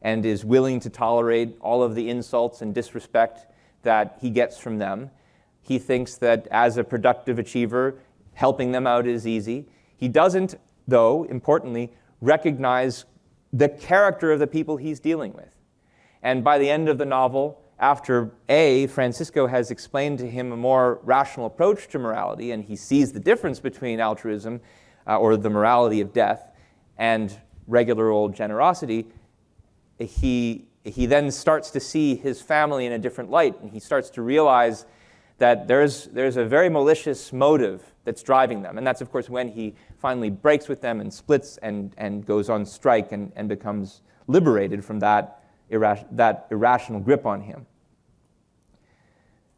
and 0.02 0.24
is 0.24 0.44
willing 0.44 0.80
to 0.80 0.90
tolerate 0.90 1.56
all 1.60 1.82
of 1.82 1.94
the 1.94 2.08
insults 2.08 2.62
and 2.62 2.74
disrespect 2.74 3.46
that 3.82 4.18
he 4.20 4.30
gets 4.30 4.58
from 4.58 4.78
them. 4.78 5.10
He 5.60 5.78
thinks 5.78 6.16
that 6.16 6.46
as 6.50 6.76
a 6.76 6.84
productive 6.84 7.38
achiever, 7.38 7.96
helping 8.34 8.72
them 8.72 8.86
out 8.86 9.06
is 9.06 9.26
easy. 9.26 9.66
He 9.96 10.08
doesn't, 10.08 10.54
though, 10.86 11.24
importantly, 11.24 11.92
recognize 12.20 13.04
the 13.52 13.68
character 13.68 14.32
of 14.32 14.38
the 14.38 14.46
people 14.46 14.76
he's 14.76 15.00
dealing 15.00 15.32
with. 15.32 15.54
And 16.22 16.42
by 16.44 16.58
the 16.58 16.70
end 16.70 16.88
of 16.88 16.98
the 16.98 17.06
novel, 17.06 17.60
after 17.80 18.32
A, 18.48 18.86
Francisco 18.88 19.46
has 19.46 19.70
explained 19.70 20.18
to 20.18 20.28
him 20.28 20.52
a 20.52 20.56
more 20.56 21.00
rational 21.02 21.46
approach 21.46 21.88
to 21.88 21.98
morality, 21.98 22.50
and 22.50 22.64
he 22.64 22.76
sees 22.76 23.12
the 23.12 23.20
difference 23.20 23.60
between 23.60 24.00
altruism, 24.00 24.60
uh, 25.06 25.18
or 25.18 25.36
the 25.36 25.50
morality 25.50 26.00
of 26.00 26.12
death, 26.12 26.50
and 26.98 27.38
regular 27.66 28.10
old 28.10 28.34
generosity, 28.34 29.06
he, 29.98 30.66
he 30.84 31.06
then 31.06 31.30
starts 31.30 31.70
to 31.70 31.80
see 31.80 32.14
his 32.16 32.40
family 32.42 32.86
in 32.86 32.92
a 32.92 32.98
different 32.98 33.30
light, 33.30 33.60
and 33.60 33.70
he 33.70 33.80
starts 33.80 34.10
to 34.10 34.22
realize 34.22 34.86
that 35.38 35.68
there's, 35.68 36.06
there's 36.06 36.36
a 36.36 36.44
very 36.44 36.68
malicious 36.68 37.32
motive 37.32 37.94
that's 38.04 38.22
driving 38.22 38.62
them. 38.62 38.76
And 38.76 38.86
that's, 38.86 39.00
of 39.00 39.12
course, 39.12 39.30
when 39.30 39.48
he 39.48 39.74
finally 39.98 40.30
breaks 40.30 40.66
with 40.68 40.80
them 40.80 41.00
and 41.00 41.12
splits 41.12 41.58
and, 41.58 41.94
and 41.96 42.26
goes 42.26 42.50
on 42.50 42.66
strike 42.66 43.12
and, 43.12 43.32
and 43.36 43.48
becomes 43.48 44.02
liberated 44.26 44.84
from 44.84 44.98
that, 45.00 45.37
that 45.70 46.46
irrational 46.50 47.00
grip 47.00 47.26
on 47.26 47.40
him. 47.40 47.66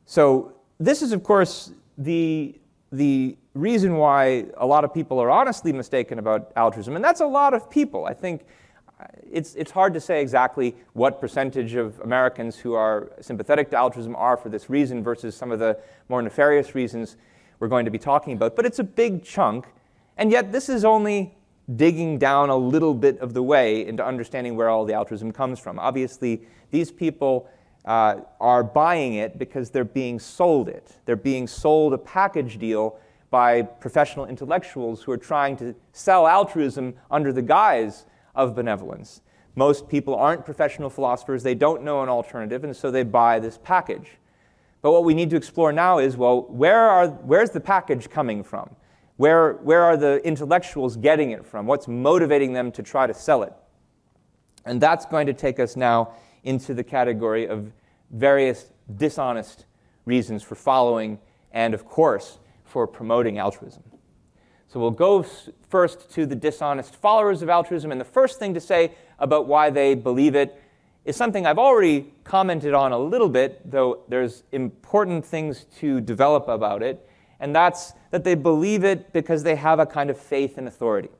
So, 0.04 0.54
this 0.78 1.02
is, 1.02 1.12
of 1.12 1.22
course, 1.22 1.72
the, 1.98 2.58
the 2.90 3.36
reason 3.54 3.96
why 3.96 4.46
a 4.56 4.66
lot 4.66 4.84
of 4.84 4.94
people 4.94 5.18
are 5.18 5.30
honestly 5.30 5.72
mistaken 5.72 6.18
about 6.18 6.52
altruism. 6.56 6.96
And 6.96 7.04
that's 7.04 7.20
a 7.20 7.26
lot 7.26 7.54
of 7.54 7.70
people. 7.70 8.06
I 8.06 8.14
think 8.14 8.42
uh, 9.00 9.04
it's, 9.30 9.54
it's 9.54 9.70
hard 9.70 9.92
to 9.94 10.00
say 10.00 10.22
exactly 10.22 10.74
what 10.94 11.20
percentage 11.20 11.74
of 11.74 12.00
Americans 12.00 12.56
who 12.56 12.74
are 12.74 13.12
sympathetic 13.20 13.70
to 13.70 13.76
altruism 13.76 14.16
are 14.16 14.36
for 14.36 14.48
this 14.48 14.70
reason 14.70 15.02
versus 15.02 15.36
some 15.36 15.52
of 15.52 15.58
the 15.58 15.78
more 16.08 16.22
nefarious 16.22 16.74
reasons 16.74 17.16
we're 17.58 17.68
going 17.68 17.84
to 17.84 17.90
be 17.90 17.98
talking 17.98 18.32
about. 18.32 18.56
But 18.56 18.66
it's 18.66 18.78
a 18.78 18.84
big 18.84 19.22
chunk, 19.22 19.66
and 20.16 20.30
yet 20.30 20.52
this 20.52 20.68
is 20.68 20.84
only 20.84 21.34
digging 21.76 22.18
down 22.18 22.50
a 22.50 22.56
little 22.56 22.94
bit 22.94 23.18
of 23.20 23.34
the 23.34 23.42
way 23.42 23.86
into 23.86 24.04
understanding 24.04 24.56
where 24.56 24.68
all 24.68 24.84
the 24.84 24.94
altruism 24.94 25.32
comes 25.32 25.58
from. 25.58 25.78
Obviously, 25.78 26.42
these 26.70 26.90
people 26.90 27.48
uh, 27.84 28.16
are 28.40 28.62
buying 28.62 29.14
it 29.14 29.38
because 29.38 29.70
they're 29.70 29.84
being 29.84 30.18
sold 30.18 30.68
it. 30.68 30.96
They're 31.04 31.16
being 31.16 31.46
sold 31.46 31.92
a 31.92 31.98
package 31.98 32.58
deal 32.58 32.98
by 33.30 33.62
professional 33.62 34.26
intellectuals 34.26 35.02
who 35.02 35.12
are 35.12 35.18
trying 35.18 35.56
to 35.58 35.74
sell 35.92 36.26
altruism 36.26 36.94
under 37.10 37.32
the 37.32 37.42
guise 37.42 38.06
of 38.34 38.54
benevolence. 38.54 39.22
Most 39.54 39.88
people 39.88 40.14
aren't 40.14 40.44
professional 40.44 40.90
philosophers, 40.90 41.42
they 41.42 41.54
don't 41.54 41.82
know 41.82 42.02
an 42.02 42.08
alternative, 42.08 42.64
and 42.64 42.76
so 42.76 42.90
they 42.90 43.02
buy 43.02 43.38
this 43.38 43.58
package. 43.62 44.18
But 44.82 44.92
what 44.92 45.04
we 45.04 45.14
need 45.14 45.30
to 45.30 45.36
explore 45.36 45.72
now 45.72 45.98
is 45.98 46.16
well, 46.16 46.42
where 46.42 46.80
are, 46.80 47.08
where's 47.08 47.50
the 47.50 47.60
package 47.60 48.08
coming 48.08 48.42
from? 48.42 48.70
Where, 49.20 49.52
where 49.52 49.82
are 49.82 49.98
the 49.98 50.26
intellectuals 50.26 50.96
getting 50.96 51.32
it 51.32 51.44
from? 51.44 51.66
What's 51.66 51.86
motivating 51.86 52.54
them 52.54 52.72
to 52.72 52.82
try 52.82 53.06
to 53.06 53.12
sell 53.12 53.42
it? 53.42 53.52
And 54.64 54.80
that's 54.80 55.04
going 55.04 55.26
to 55.26 55.34
take 55.34 55.60
us 55.60 55.76
now 55.76 56.14
into 56.42 56.72
the 56.72 56.82
category 56.82 57.46
of 57.46 57.70
various 58.10 58.72
dishonest 58.96 59.66
reasons 60.06 60.42
for 60.42 60.54
following 60.54 61.18
and, 61.52 61.74
of 61.74 61.84
course, 61.84 62.38
for 62.64 62.86
promoting 62.86 63.36
altruism. 63.36 63.82
So 64.68 64.80
we'll 64.80 64.90
go 64.90 65.22
first 65.68 66.10
to 66.12 66.24
the 66.24 66.34
dishonest 66.34 66.96
followers 66.96 67.42
of 67.42 67.50
altruism. 67.50 67.92
And 67.92 68.00
the 68.00 68.06
first 68.06 68.38
thing 68.38 68.54
to 68.54 68.60
say 68.60 68.92
about 69.18 69.46
why 69.46 69.68
they 69.68 69.94
believe 69.94 70.34
it 70.34 70.58
is 71.04 71.14
something 71.14 71.44
I've 71.44 71.58
already 71.58 72.14
commented 72.24 72.72
on 72.72 72.92
a 72.92 72.98
little 72.98 73.28
bit, 73.28 73.70
though 73.70 74.00
there's 74.08 74.44
important 74.50 75.26
things 75.26 75.66
to 75.80 76.00
develop 76.00 76.48
about 76.48 76.82
it. 76.82 77.06
And 77.40 77.54
that's 77.54 77.94
that 78.10 78.24
they 78.24 78.34
believe 78.34 78.84
it 78.84 79.12
because 79.12 79.42
they 79.42 79.56
have 79.56 79.78
a 79.78 79.86
kind 79.86 80.10
of 80.10 80.18
faith 80.18 80.58
in 80.58 80.66
authority. 80.66 81.10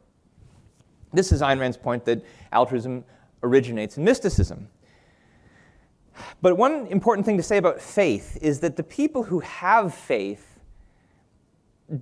This 1.13 1.33
is 1.33 1.41
Ayn 1.41 1.59
Rand's 1.59 1.77
point 1.77 2.05
that 2.05 2.25
altruism 2.53 3.05
originates 3.43 3.97
in 3.97 4.05
mysticism. 4.05 4.69
But 6.43 6.57
one 6.57 6.87
important 6.89 7.27
thing 7.27 7.37
to 7.39 7.43
say 7.43 7.57
about 7.57 7.81
faith 7.81 8.39
is 8.43 8.61
that 8.61 8.77
the 8.77 8.83
people 8.83 9.25
who 9.25 9.41
have 9.41 9.95
faith 9.95 10.59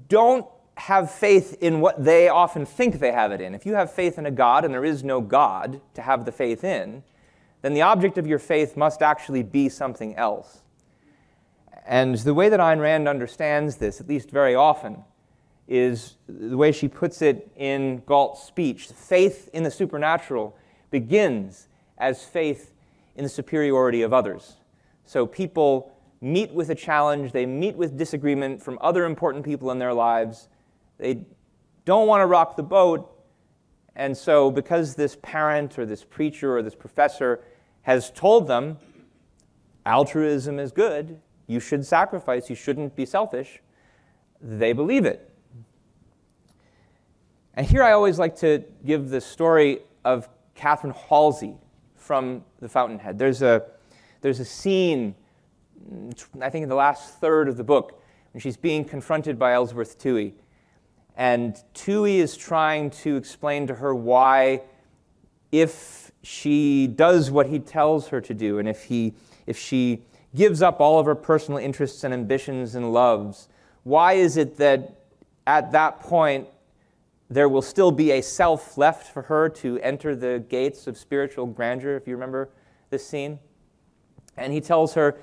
don't 0.09 0.47
have 0.77 1.11
faith 1.11 1.57
in 1.61 1.81
what 1.81 2.03
they 2.05 2.29
often 2.29 2.67
think 2.67 2.99
they 2.99 3.13
have 3.13 3.33
it 3.33 3.41
in. 3.41 3.55
If 3.55 3.67
you 3.67 3.75
have 3.75 3.93
faith 3.93 4.19
in 4.19 4.27
a 4.27 4.31
God 4.31 4.65
and 4.65 4.73
there 4.73 4.85
is 4.85 5.03
no 5.03 5.21
God 5.21 5.81
to 5.95 6.03
have 6.03 6.25
the 6.25 6.33
faith 6.33 6.63
in, 6.63 7.03
then 7.63 7.75
the 7.75 7.83
object 7.83 8.19
of 8.19 8.27
your 8.27 8.39
faith 8.39 8.77
must 8.77 9.03
actually 9.03 9.43
be 9.43 9.69
something 9.69 10.15
else. 10.17 10.63
And 11.89 12.17
the 12.17 12.35
way 12.35 12.51
that 12.51 12.61
Ayn 12.61 12.81
Rand 12.81 13.09
understands 13.09 13.77
this, 13.77 13.99
at 13.99 14.07
least 14.07 14.31
very 14.31 14.55
often, 14.55 15.05
is 15.67 16.17
the 16.29 16.57
way 16.57 16.71
she 16.71 16.87
puts 16.87 17.23
it 17.23 17.51
in 17.57 18.03
Galt's 18.07 18.43
speech. 18.43 18.89
Faith 18.89 19.49
in 19.55 19.63
the 19.63 19.71
supernatural 19.71 20.55
begins 20.91 21.67
as 21.97 22.23
faith 22.23 22.75
in 23.17 23.25
the 23.25 23.31
superiority 23.31 24.03
of 24.03 24.13
others. 24.13 24.57
So 25.07 25.27
people 25.27 25.91
meet 26.21 26.53
with 26.53 26.69
a 26.69 26.75
challenge, 26.75 27.33
they 27.33 27.47
meet 27.47 27.75
with 27.75 27.97
disagreement 27.97 28.63
from 28.63 28.79
other 28.83 29.07
important 29.07 29.47
people 29.47 29.71
in 29.71 29.79
their 29.79 29.95
lives, 29.95 30.49
they 30.99 31.23
don't 31.87 32.07
want 32.07 32.21
to 32.21 32.27
rock 32.27 32.57
the 32.57 32.63
boat. 32.63 33.11
And 33.97 34.15
so, 34.15 34.51
because 34.51 34.95
this 34.95 35.17
parent 35.23 35.79
or 35.79 35.87
this 35.87 36.05
preacher 36.05 36.55
or 36.55 36.63
this 36.63 36.75
professor 36.75 37.41
has 37.83 38.11
told 38.11 38.47
them 38.47 38.77
altruism 39.87 40.59
is 40.59 40.71
good, 40.71 41.21
you 41.49 41.59
should 41.59 41.85
sacrifice, 41.85 42.49
you 42.49 42.55
shouldn't 42.55 42.95
be 42.95 43.05
selfish, 43.05 43.61
they 44.41 44.73
believe 44.73 45.05
it. 45.05 45.29
And 47.55 47.67
here 47.67 47.83
I 47.83 47.91
always 47.91 48.21
like 48.21 48.37
to 48.37 48.63
give 48.87 49.09
the 49.09 49.21
story 49.21 49.81
of 50.05 50.29
Catherine 50.55 50.95
Halsey 50.95 51.57
from 51.97 52.45
The 52.61 52.69
Fountainhead. 52.69 53.19
There's 53.19 53.43
a, 53.43 53.65
there's 54.21 54.39
a 54.39 54.45
scene, 54.45 55.15
mm, 55.91 56.15
I 56.41 56.51
think 56.51 56.63
in 56.63 56.69
the 56.69 56.77
last 56.77 57.19
third 57.19 57.49
of 57.49 57.57
the 57.57 57.65
book, 57.65 58.01
when 58.33 58.41
she's 58.41 58.57
being 58.57 58.85
confronted 58.85 59.39
by 59.39 59.55
Ellsworth 59.55 59.99
Toohey. 59.99 60.35
And 61.17 61.57
Toohey 61.75 62.19
is 62.19 62.37
trying 62.37 62.91
to 62.91 63.17
explain 63.17 63.67
to 63.67 63.75
her 63.75 63.93
why, 63.95 64.63
if 65.51 66.13
she 66.23 66.87
does 66.87 67.31
what 67.31 67.49
he 67.49 67.59
tells 67.59 68.09
her 68.09 68.21
to 68.21 68.35
do, 68.35 68.59
and 68.59 68.69
if, 68.69 68.85
he, 68.85 69.15
if 69.47 69.59
she 69.59 70.05
gives 70.39 70.63
up 70.63 70.81
all 70.81 71.01
of 71.01 71.07
her 71.07 71.17
personal 71.17 71.59
interests 71.59 72.05
and 72.05 72.15
ambitions 72.15 72.77
and 72.77 72.93
loves, 72.93 73.49
why 73.83 74.13
is 74.13 74.37
it 74.37 74.57
that 74.57 75.01
at 75.49 75.73
that 75.73 75.99
point 75.99 76.47
there 77.29 77.49
will 77.49 77.61
still 77.61 77.91
be 77.91 78.13
a 78.13 78.23
self 78.23 78.79
left 78.79 79.13
for 79.13 79.23
her 79.23 79.49
to 79.49 79.81
enter 79.81 80.15
the 80.15 80.45
gates 80.49 80.87
of 80.87 80.97
spiritual 80.97 81.45
grandeur, 81.45 81.97
if 81.97 82.07
you 82.07 82.15
remember 82.15 82.51
this 82.89 83.05
scene? 83.05 83.41
And 84.37 84.53
he 84.53 84.61
tells 84.61 84.95
her, 84.95 85.19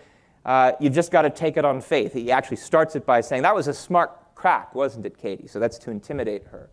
uh, 0.45 0.73
You've 0.81 0.93
just 0.93 1.11
got 1.11 1.21
to 1.21 1.29
take 1.29 1.55
it 1.55 1.63
on 1.63 1.79
faith. 1.79 2.11
He 2.11 2.29
actually 2.29 2.57
starts 2.57 2.97
it 2.97 3.05
by 3.05 3.21
saying, 3.21 3.43
That 3.43 3.55
was 3.55 3.69
a 3.69 3.73
smart 3.73 4.35
crack, 4.35 4.75
wasn't 4.75 5.05
it, 5.05 5.17
Katie? 5.17 5.47
So 5.47 5.59
that's 5.59 5.77
to 5.79 5.91
intimidate 5.91 6.43
her. 6.47 6.69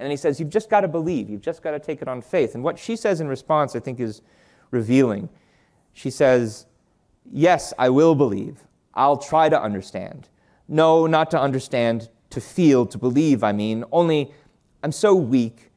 And 0.00 0.06
then 0.06 0.10
he 0.10 0.16
says, 0.16 0.40
You've 0.40 0.50
just 0.50 0.68
got 0.68 0.80
to 0.80 0.88
believe. 0.88 1.30
You've 1.30 1.42
just 1.42 1.62
got 1.62 1.70
to 1.70 1.78
take 1.78 2.02
it 2.02 2.08
on 2.08 2.20
faith. 2.20 2.56
And 2.56 2.64
what 2.64 2.76
she 2.76 2.96
says 2.96 3.20
in 3.20 3.28
response, 3.28 3.76
I 3.76 3.78
think, 3.78 4.00
is 4.00 4.20
revealing. 4.72 5.28
She 5.92 6.10
says, 6.10 6.66
Yes, 7.30 7.72
I 7.78 7.90
will 7.90 8.14
believe. 8.14 8.64
I'll 8.94 9.16
try 9.16 9.48
to 9.48 9.60
understand. 9.60 10.28
No, 10.68 11.06
not 11.06 11.30
to 11.32 11.40
understand, 11.40 12.08
to 12.30 12.40
feel, 12.40 12.86
to 12.86 12.98
believe, 12.98 13.42
I 13.42 13.52
mean. 13.52 13.84
Only 13.92 14.32
I'm 14.82 14.92
so 14.92 15.14
weak. 15.14 15.70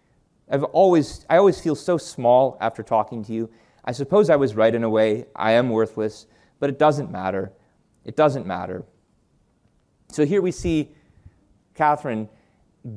I've 0.50 0.64
always, 0.66 1.26
I 1.30 1.38
always 1.38 1.60
feel 1.60 1.76
so 1.76 1.98
small 1.98 2.58
after 2.62 2.84
talking 2.84 3.24
to 3.26 3.34
you. 3.34 3.50
I 3.84 3.92
suppose 3.92 4.30
I 4.30 4.36
was 4.36 4.56
right 4.56 4.74
in 4.74 4.84
a 4.84 4.90
way. 4.90 5.26
I 5.36 5.54
am 5.54 5.70
worthless, 5.70 6.28
but 6.60 6.70
it 6.70 6.78
doesn't 6.78 7.12
matter. 7.12 7.52
It 8.06 8.16
doesn't 8.16 8.46
matter. 8.46 8.84
So 10.10 10.26
here 10.26 10.42
we 10.42 10.52
see 10.52 10.92
Catherine 11.74 12.30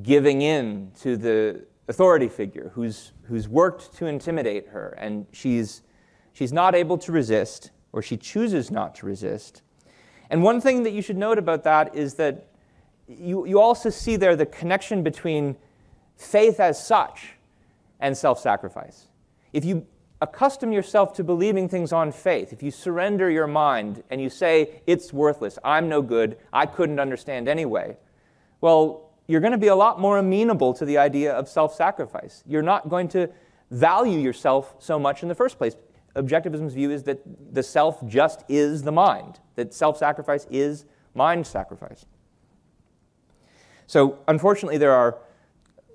giving 0.03 0.43
in 0.43 0.93
to 1.01 1.17
the 1.17 1.65
authority 1.89 2.29
figure 2.29 2.71
who's, 2.75 3.13
who's 3.25 3.49
worked 3.49 3.95
to 3.97 4.07
intimidate 4.07 4.69
her, 4.69 4.91
and 4.99 5.27
she's, 5.33 5.83
she's 6.33 6.53
not 6.53 6.75
able 6.75 6.99
to 6.99 7.13
resist, 7.13 7.71
or 7.93 8.03
she 8.03 8.17
chooses 8.17 8.71
not 8.71 8.95
to 8.97 9.07
resist. 9.07 9.63
And 10.31 10.43
one 10.43 10.61
thing 10.61 10.85
that 10.85 10.93
you 10.93 11.03
should 11.03 11.17
note 11.17 11.39
about 11.39 11.65
that 11.65 11.95
is 11.95 12.15
that 12.15 12.47
you, 13.09 13.47
you 13.47 13.61
also 13.61 13.91
see 13.91 14.17
there 14.17 14.37
the 14.37 14.47
connection 14.47 15.03
between 15.03 15.57
faith 16.17 16.61
as 16.61 16.85
such 16.85 17.33
and 17.99 18.17
self 18.17 18.39
sacrifice. 18.39 19.09
If 19.53 19.65
you 19.65 19.87
accustom 20.21 20.71
yourself 20.73 21.15
to 21.15 21.25
believing 21.25 21.69
things 21.69 21.93
on 21.93 22.13
faith, 22.13 22.53
if 22.53 22.63
you 22.63 22.71
surrender 22.71 23.31
your 23.31 23.47
mind 23.47 24.05
and 24.11 24.21
you 24.21 24.31
say, 24.31 24.83
it's 24.87 25.13
worthless, 25.13 25.59
I'm 25.65 25.89
no 25.89 26.03
good, 26.03 26.37
I 26.53 26.67
couldn't 26.67 27.01
understand 27.01 27.49
anyway, 27.49 27.97
well, 28.61 29.11
you're 29.27 29.41
going 29.41 29.53
to 29.53 29.59
be 29.59 29.69
a 29.69 29.77
lot 29.77 30.01
more 30.01 30.19
amenable 30.19 30.75
to 30.75 30.85
the 30.85 30.99
idea 30.99 31.33
of 31.33 31.49
self 31.49 31.75
sacrifice. 31.75 32.45
You're 32.47 32.63
not 32.63 32.89
going 32.89 33.09
to 33.09 33.31
value 33.71 34.19
yourself 34.19 34.75
so 34.79 34.99
much 34.99 35.23
in 35.23 35.29
the 35.29 35.35
first 35.35 35.57
place. 35.57 35.77
Objectivism's 36.17 36.75
view 36.75 36.91
is 36.91 37.05
that 37.05 37.21
the 37.55 37.63
self 37.63 38.05
just 38.07 38.45
is 38.49 38.83
the 38.83 38.93
mind, 38.93 39.41
that 39.55 39.73
self 39.73 39.97
sacrifice 39.97 40.47
is 40.51 40.85
mind 41.15 41.47
sacrifice. 41.47 42.07
So, 43.87 44.19
unfortunately, 44.29 44.79
there 44.79 44.93
are 44.93 45.19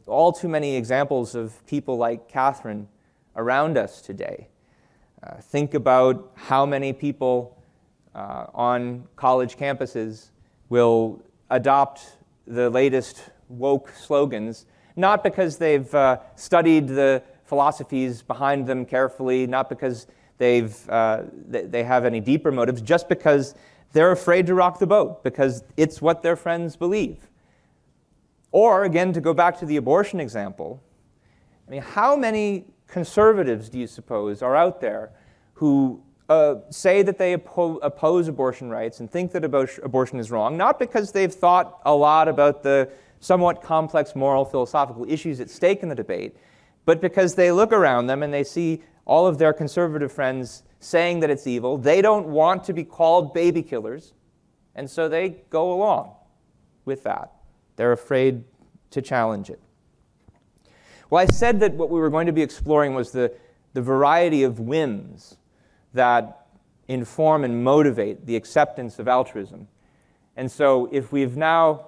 all 0.08 0.32
too 0.32 0.48
many 0.48 0.76
examples 0.76 1.36
of 1.36 1.66
people 1.66 1.98
like 1.98 2.28
Catherine 2.28 2.88
around 3.36 3.78
us 3.78 4.02
today. 4.02 4.48
Uh, 5.24 5.36
think 5.42 5.74
about 5.74 6.32
how 6.36 6.66
many 6.66 6.94
people 6.94 7.58
uh, 8.14 8.46
on 8.54 9.08
college 9.16 9.58
campuses 9.58 10.30
will 10.70 11.22
adopt 11.50 12.18
the 12.48 12.70
latest 12.70 13.30
woke 13.50 13.90
slogans, 13.90 14.66
not 14.96 15.24
because 15.24 15.58
they've 15.58 15.94
uh, 15.94 16.18
studied 16.36 16.88
the 16.88 17.22
philosophies 17.46 18.22
behind 18.22 18.68
them 18.68 18.86
carefully, 18.86 19.48
not 19.48 19.70
because 19.70 20.08
they've, 20.38 20.90
uh, 20.90 21.24
they 21.48 21.84
have 21.84 22.06
any 22.06 22.20
deeper 22.20 22.52
motives, 22.52 22.82
just 22.82 23.08
because 23.08 23.56
they're 23.94 24.12
afraid 24.12 24.46
to 24.48 24.54
rock 24.54 24.80
the 24.80 24.88
boat, 24.88 25.24
because 25.24 25.64
it's 25.78 26.02
what 26.02 26.22
their 26.22 26.36
friends 26.36 26.76
believe. 26.76 27.30
Or, 28.52 28.84
again, 28.84 29.14
to 29.14 29.22
go 29.22 29.34
back 29.34 29.60
to 29.60 29.66
the 29.66 29.78
abortion 29.78 30.20
example, 30.20 30.82
I 31.68 31.72
mean, 31.72 31.82
how 31.82 32.16
many 32.16 32.66
conservatives 32.88 33.70
do 33.70 33.80
you 33.80 33.88
suppose 33.88 34.42
are 34.42 34.56
out 34.56 34.80
there 34.82 35.12
who 35.54 36.02
uh, 36.30 36.56
say 36.70 37.02
that 37.04 37.18
they 37.18 37.38
oppo- 37.38 37.80
oppose 37.82 38.28
abortion 38.28 38.70
rights 38.70 39.00
and 39.00 39.10
think 39.10 39.32
that 39.32 39.44
abortion 39.44 40.20
is 40.20 40.32
wrong, 40.32 40.58
not 40.58 40.80
because 40.80 41.12
they've 41.12 41.34
thought 41.34 41.80
a 41.86 41.94
lot 41.94 42.28
about 42.28 42.64
the 42.64 42.90
somewhat 43.20 43.62
complex 43.62 44.16
moral 44.16 44.46
philosophical 44.46 45.06
issues 45.10 45.40
at 45.40 45.50
stake 45.50 45.84
in 45.84 45.90
the 45.90 45.96
debate, 45.96 46.36
but 46.86 47.02
because 47.02 47.36
they 47.36 47.52
look 47.52 47.72
around 47.72 48.08
them 48.08 48.24
and 48.24 48.34
they 48.34 48.44
see 48.44 48.82
all 49.06 49.28
of 49.28 49.38
their 49.38 49.54
conservative 49.54 50.12
friends 50.12 50.64
saying 50.80 51.20
that 51.20 51.30
it's 51.30 51.48
evil. 51.48 51.78
They 51.78 52.02
don't 52.02 52.28
want 52.28 52.64
to 52.66 52.74
be 52.74 52.84
called 52.84 53.34
baby 53.34 53.64
killers, 53.64 54.14
and 54.76 54.90
so 54.90 55.10
they 55.10 55.44
go 55.50 55.74
along 55.74 56.16
with 56.86 57.04
that. 57.04 57.32
They're 57.76 57.92
afraid 57.92 58.44
to 58.92 59.02
challenge 59.02 59.50
it. 59.50 59.60
Well, 61.10 61.22
I 61.22 61.26
said 61.26 61.60
that 61.60 61.74
what 61.74 61.90
we 61.90 62.00
were 62.00 62.10
going 62.10 62.28
to 62.28 62.34
be 62.34 62.42
exploring 62.42 62.94
was 62.94 63.12
the, 63.12 63.34
the 63.74 63.82
variety 63.82 64.44
of 64.44 64.60
whims 64.60 65.38
that 65.94 66.48
inform 66.88 67.44
and 67.44 67.64
motivate 67.64 68.26
the 68.26 68.36
acceptance 68.36 69.00
of 69.00 69.08
altruism. 69.08 69.68
And 70.36 70.52
so 70.52 70.90
if 70.92 71.12
we've 71.12 71.38
now 71.38 71.88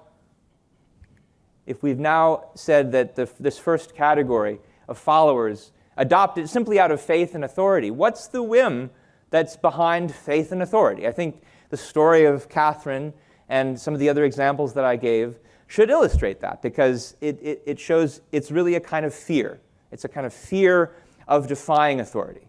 if 1.65 1.83
we've 1.83 1.99
now 1.99 2.45
said 2.55 2.93
that 2.93 3.15
the, 3.15 3.29
this 3.41 3.59
first 3.59 3.93
category 3.93 4.59
of 4.87 4.97
followers 4.97 5.71
adopt 5.97 6.37
it 6.37 6.47
simply 6.47 6.79
out 6.79 6.91
of 6.91 7.01
faith 7.01 7.35
and 7.35 7.43
authority, 7.43 7.91
what's 7.91 8.27
the 8.27 8.43
whim 8.43 8.89
that's 9.29 9.57
behind 9.57 10.13
faith 10.13 10.51
and 10.51 10.61
authority? 10.61 11.07
I 11.07 11.11
think 11.11 11.41
the 11.69 11.77
story 11.77 12.25
of 12.25 12.49
Catherine 12.49 13.13
and 13.49 13.79
some 13.79 13.93
of 13.93 13.99
the 13.99 14.09
other 14.09 14.23
examples 14.23 14.73
that 14.73 14.85
I 14.85 14.95
gave 14.95 15.39
should 15.67 15.89
illustrate 15.89 16.39
that 16.41 16.61
because 16.61 17.15
it, 17.19 17.39
it, 17.41 17.61
it 17.65 17.79
shows 17.79 18.21
it's 18.31 18.51
really 18.51 18.75
a 18.75 18.79
kind 18.79 19.05
of 19.05 19.13
fear. 19.13 19.59
It's 19.91 20.05
a 20.05 20.09
kind 20.09 20.25
of 20.25 20.33
fear 20.33 20.95
of 21.27 21.47
defying 21.47 21.99
authority. 21.99 22.47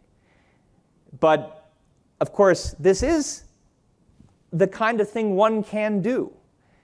But 1.18 1.72
of 2.20 2.32
course, 2.32 2.74
this 2.78 3.02
is 3.02 3.44
the 4.52 4.66
kind 4.66 5.00
of 5.00 5.10
thing 5.10 5.34
one 5.34 5.62
can 5.62 6.00
do. 6.00 6.32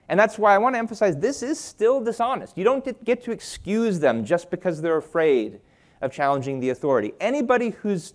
And 0.07 0.19
that's 0.19 0.37
why 0.37 0.53
I 0.53 0.57
want 0.57 0.75
to 0.75 0.79
emphasize 0.79 1.17
this 1.17 1.41
is 1.41 1.59
still 1.59 1.99
dishonest. 1.99 2.57
You 2.57 2.63
don't 2.63 3.03
get 3.03 3.23
to 3.23 3.31
excuse 3.31 3.99
them 3.99 4.23
just 4.23 4.51
because 4.51 4.81
they're 4.81 4.97
afraid 4.97 5.59
of 6.01 6.11
challenging 6.11 6.59
the 6.59 6.69
authority. 6.69 7.13
Anybody 7.19 7.69
who's 7.69 8.13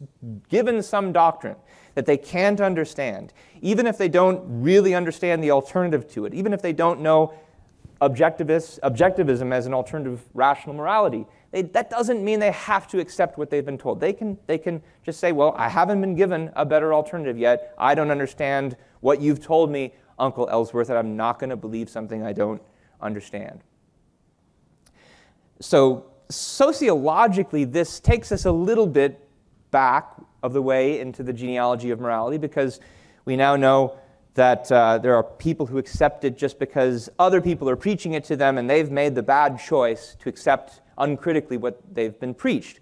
given 0.48 0.82
some 0.82 1.12
doctrine 1.12 1.56
that 1.94 2.06
they 2.06 2.16
can't 2.16 2.60
understand, 2.60 3.32
even 3.60 3.86
if 3.86 3.98
they 3.98 4.08
don't 4.08 4.42
really 4.62 4.94
understand 4.94 5.42
the 5.42 5.50
alternative 5.50 6.08
to 6.12 6.26
it, 6.26 6.34
even 6.34 6.52
if 6.52 6.62
they 6.62 6.72
don't 6.72 7.00
know 7.00 7.34
objectivism 8.00 9.52
as 9.52 9.66
an 9.66 9.74
alternative 9.74 10.22
rational 10.32 10.74
morality, 10.74 11.26
they, 11.50 11.62
that 11.62 11.90
doesn't 11.90 12.24
mean 12.24 12.38
they 12.38 12.52
have 12.52 12.86
to 12.88 13.00
accept 13.00 13.36
what 13.36 13.50
they've 13.50 13.64
been 13.64 13.76
told. 13.76 14.00
They 14.00 14.12
can, 14.12 14.38
they 14.46 14.56
can 14.56 14.80
just 15.04 15.18
say, 15.18 15.32
well, 15.32 15.54
I 15.56 15.68
haven't 15.68 16.00
been 16.00 16.14
given 16.14 16.50
a 16.54 16.64
better 16.64 16.94
alternative 16.94 17.36
yet. 17.36 17.74
I 17.76 17.94
don't 17.94 18.10
understand 18.10 18.76
what 19.00 19.20
you've 19.20 19.40
told 19.40 19.70
me, 19.70 19.92
Uncle 20.20 20.48
Ellsworth, 20.50 20.88
that 20.88 20.96
I'm 20.96 21.16
not 21.16 21.38
going 21.38 21.50
to 21.50 21.56
believe 21.56 21.88
something 21.88 22.22
I 22.22 22.32
don't 22.32 22.62
understand. 23.00 23.60
So, 25.60 26.06
sociologically, 26.28 27.64
this 27.64 28.00
takes 28.00 28.30
us 28.30 28.44
a 28.44 28.52
little 28.52 28.86
bit 28.86 29.26
back 29.70 30.12
of 30.42 30.52
the 30.52 30.62
way 30.62 31.00
into 31.00 31.22
the 31.22 31.32
genealogy 31.32 31.90
of 31.90 32.00
morality 32.00 32.38
because 32.38 32.80
we 33.24 33.36
now 33.36 33.56
know 33.56 33.98
that 34.34 34.70
uh, 34.70 34.98
there 34.98 35.14
are 35.16 35.22
people 35.22 35.66
who 35.66 35.78
accept 35.78 36.24
it 36.24 36.38
just 36.38 36.58
because 36.58 37.10
other 37.18 37.40
people 37.40 37.68
are 37.68 37.76
preaching 37.76 38.14
it 38.14 38.24
to 38.24 38.36
them 38.36 38.58
and 38.58 38.70
they've 38.70 38.90
made 38.90 39.14
the 39.14 39.22
bad 39.22 39.58
choice 39.58 40.16
to 40.20 40.28
accept 40.28 40.80
uncritically 40.98 41.56
what 41.56 41.80
they've 41.92 42.18
been 42.20 42.34
preached. 42.34 42.80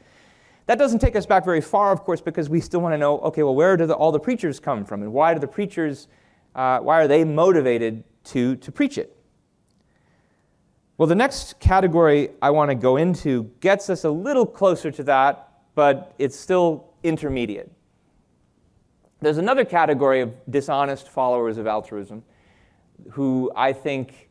That 0.66 0.79
doesn't 0.79 0.98
take 0.98 1.16
us 1.16 1.24
back 1.24 1.44
very 1.44 1.62
far, 1.62 1.92
of 1.92 2.03
course, 2.03 2.20
because 2.20 2.51
we 2.51 2.61
still 2.61 2.81
want 2.81 2.92
to 2.92 2.98
know 2.98 3.18
okay, 3.20 3.42
well, 3.42 3.55
where 3.55 3.77
do 3.77 3.87
the, 3.87 3.94
all 3.94 4.12
the 4.12 4.20
preachers 4.20 4.61
come 4.61 4.85
from? 4.85 5.03
And 5.03 5.12
why 5.12 5.33
do 5.33 5.40
the 5.40 5.48
preachers, 5.48 6.09
uh, 6.55 6.81
why 6.81 7.01
are 7.01 7.09
they 7.09 7.25
motivated 7.25 8.05
to, 8.25 8.57
to 8.57 8.73
preach 8.73 8.99
it? 8.99 9.17
Well, 10.97 11.07
the 11.07 11.15
next 11.15 11.61
category 11.61 12.31
I 12.43 12.51
want 12.51 12.71
to 12.71 12.75
go 12.75 12.97
into 12.97 13.45
gets 13.61 13.89
us 13.89 14.05
a 14.05 14.11
little 14.11 14.45
closer 14.45 14.91
to 14.91 15.03
that, 15.05 15.49
but 15.75 16.13
it's 16.19 16.39
still 16.39 16.89
intermediate. 17.05 17.71
There's 19.21 19.39
another 19.39 19.65
category 19.65 20.21
of 20.21 20.35
dishonest 20.51 21.09
followers 21.09 21.59
of 21.59 21.67
altruism 21.67 22.25
who 23.11 23.51
I 23.55 23.73
think 23.73 24.29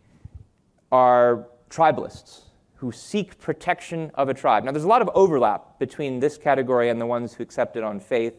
are 0.91 1.47
tribalists 1.69 2.41
who 2.75 2.91
seek 2.91 3.39
protection 3.39 4.11
of 4.13 4.29
a 4.29 4.33
tribe. 4.33 4.63
Now, 4.63 4.71
there's 4.71 4.83
a 4.83 4.87
lot 4.87 5.01
of 5.01 5.09
overlap 5.15 5.79
between 5.79 6.19
this 6.19 6.37
category 6.37 6.89
and 6.89 7.01
the 7.01 7.05
ones 7.05 7.33
who 7.33 7.41
accept 7.43 7.75
it 7.75 7.83
on 7.83 7.99
faith. 7.99 8.35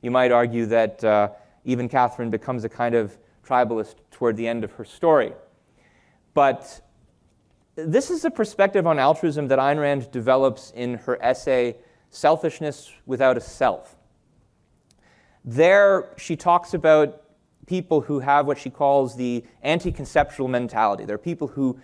You 0.00 0.10
might 0.10 0.32
argue 0.32 0.64
that 0.66 1.04
uh, 1.04 1.28
even 1.66 1.88
Catherine 1.88 2.30
becomes 2.30 2.64
a 2.64 2.68
kind 2.70 2.94
of 2.94 3.18
tribalist 3.46 3.96
toward 4.10 4.36
the 4.36 4.48
end 4.48 4.64
of 4.64 4.72
her 4.72 4.84
story. 4.84 5.32
But 6.32 6.80
this 7.74 8.10
is 8.10 8.24
a 8.24 8.30
perspective 8.30 8.86
on 8.86 8.98
altruism 8.98 9.48
that 9.48 9.58
Ayn 9.58 9.78
Rand 9.78 10.10
develops 10.10 10.70
in 10.70 10.94
her 10.94 11.22
essay, 11.22 11.76
Selfishness 12.08 12.90
Without 13.04 13.36
a 13.36 13.40
Self. 13.40 13.96
There, 15.44 16.14
she 16.16 16.36
talks 16.36 16.72
about 16.72 17.22
people 17.66 18.00
who 18.00 18.20
have 18.20 18.46
what 18.46 18.58
she 18.58 18.70
calls 18.70 19.16
the 19.16 19.44
anti 19.62 19.92
conceptual 19.92 20.48
mentality. 20.48 21.04
They're 21.04 21.18
people 21.18 21.48
who 21.48 21.78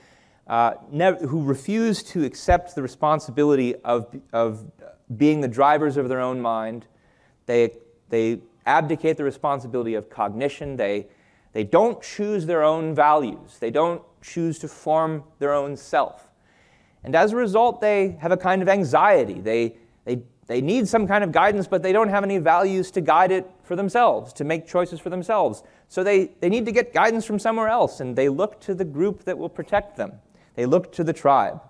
uh, 0.47 0.75
who 1.21 1.42
refuse 1.45 2.03
to 2.03 2.25
accept 2.25 2.75
the 2.75 2.83
responsibility 2.83 3.77
of, 3.77 4.14
of 4.33 4.64
being 5.16 5.40
the 5.40 5.49
drivers 5.49 5.97
of 5.97 6.09
their 6.09 6.21
own 6.21 6.40
mind. 6.40 6.87
They, 7.47 7.73
they 8.09 8.40
abdicate 8.66 9.16
the 9.16 9.25
responsibility 9.25 9.94
of 9.94 10.09
cognition. 10.11 10.77
They, 10.77 11.07
they 11.53 11.64
don't 11.64 12.03
choose 12.03 12.46
their 12.46 12.62
own 12.62 12.94
values. 12.94 13.59
They 13.59 13.70
don't 13.70 14.03
choose 14.22 14.59
to 14.61 14.68
form 14.68 15.25
their 15.38 15.53
own 15.53 15.77
self. 15.77 16.29
And 17.05 17.14
as 17.14 17.33
a 17.33 17.37
result, 17.37 17.81
they 17.81 18.16
have 18.20 18.33
a 18.33 18.37
kind 18.37 18.62
of 18.62 18.68
anxiety. 18.68 19.40
They, 19.40 19.77
they, 20.05 20.22
they 20.46 20.61
need 20.61 20.88
some 20.88 21.07
kind 21.07 21.25
of 21.25 21.33
guidance, 21.33 21.66
but 21.66 21.83
they 21.83 21.92
don't 21.92 22.09
have 22.09 22.25
any 22.25 22.38
values 22.38 22.90
to 22.92 23.01
guide 23.01 23.33
it 23.33 23.51
for 23.62 23.77
themselves, 23.77 24.33
to 24.35 24.44
make 24.44 24.66
choices 24.66 25.01
for 25.01 25.11
themselves. 25.11 25.62
So 25.88 26.05
they, 26.05 26.33
they 26.40 26.48
need 26.48 26.64
to 26.66 26.72
get 26.72 26.92
guidance 26.92 27.25
from 27.25 27.38
somewhere 27.38 27.68
else, 27.68 28.01
and 28.01 28.16
they 28.16 28.29
look 28.29 28.61
to 28.62 28.75
the 28.75 28.85
group 28.85 29.25
that 29.25 29.37
will 29.37 29.48
protect 29.48 29.96
them. 29.96 30.12
They 30.55 30.66
look 30.66 30.92
to 30.92 31.05
the 31.05 31.12
tribe. 31.12 31.61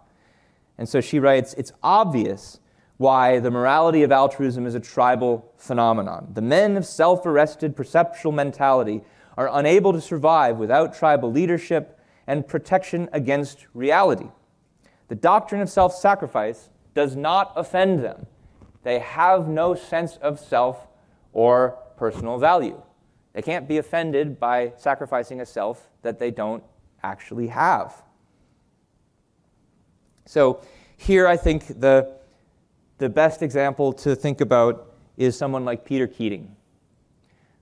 And 0.78 0.88
so 0.88 1.00
she 1.00 1.18
writes 1.18 1.54
It's 1.54 1.72
obvious 1.82 2.60
why 3.02 3.40
the 3.40 3.50
morality 3.50 4.04
of 4.04 4.12
altruism 4.12 4.64
is 4.64 4.76
a 4.76 4.80
tribal 4.80 5.52
phenomenon. 5.56 6.28
The 6.34 6.40
men 6.40 6.76
of 6.76 6.86
self 6.86 7.26
arrested 7.26 7.74
perceptual 7.74 8.30
mentality 8.30 9.02
are 9.36 9.50
unable 9.52 9.92
to 9.92 10.00
survive 10.00 10.56
without 10.56 10.94
tribal 10.94 11.32
leadership 11.32 11.98
and 12.28 12.46
protection 12.46 13.08
against 13.12 13.66
reality. 13.74 14.28
The 15.08 15.16
doctrine 15.16 15.60
of 15.60 15.68
self 15.68 15.96
sacrifice 15.96 16.70
does 16.94 17.16
not 17.16 17.52
offend 17.56 18.04
them. 18.04 18.26
They 18.84 19.00
have 19.00 19.48
no 19.48 19.74
sense 19.74 20.16
of 20.18 20.38
self 20.38 20.86
or 21.32 21.78
personal 21.96 22.38
value. 22.38 22.80
They 23.32 23.42
can't 23.42 23.66
be 23.66 23.78
offended 23.78 24.38
by 24.38 24.74
sacrificing 24.76 25.40
a 25.40 25.46
self 25.46 25.90
that 26.02 26.20
they 26.20 26.30
don't 26.30 26.62
actually 27.02 27.48
have. 27.48 28.00
So 30.24 30.62
here 30.96 31.26
I 31.26 31.36
think 31.36 31.80
the, 31.80 32.21
the 33.02 33.08
best 33.08 33.42
example 33.42 33.92
to 33.92 34.14
think 34.14 34.40
about 34.40 34.94
is 35.16 35.36
someone 35.36 35.64
like 35.64 35.84
Peter 35.84 36.06
Keating, 36.06 36.54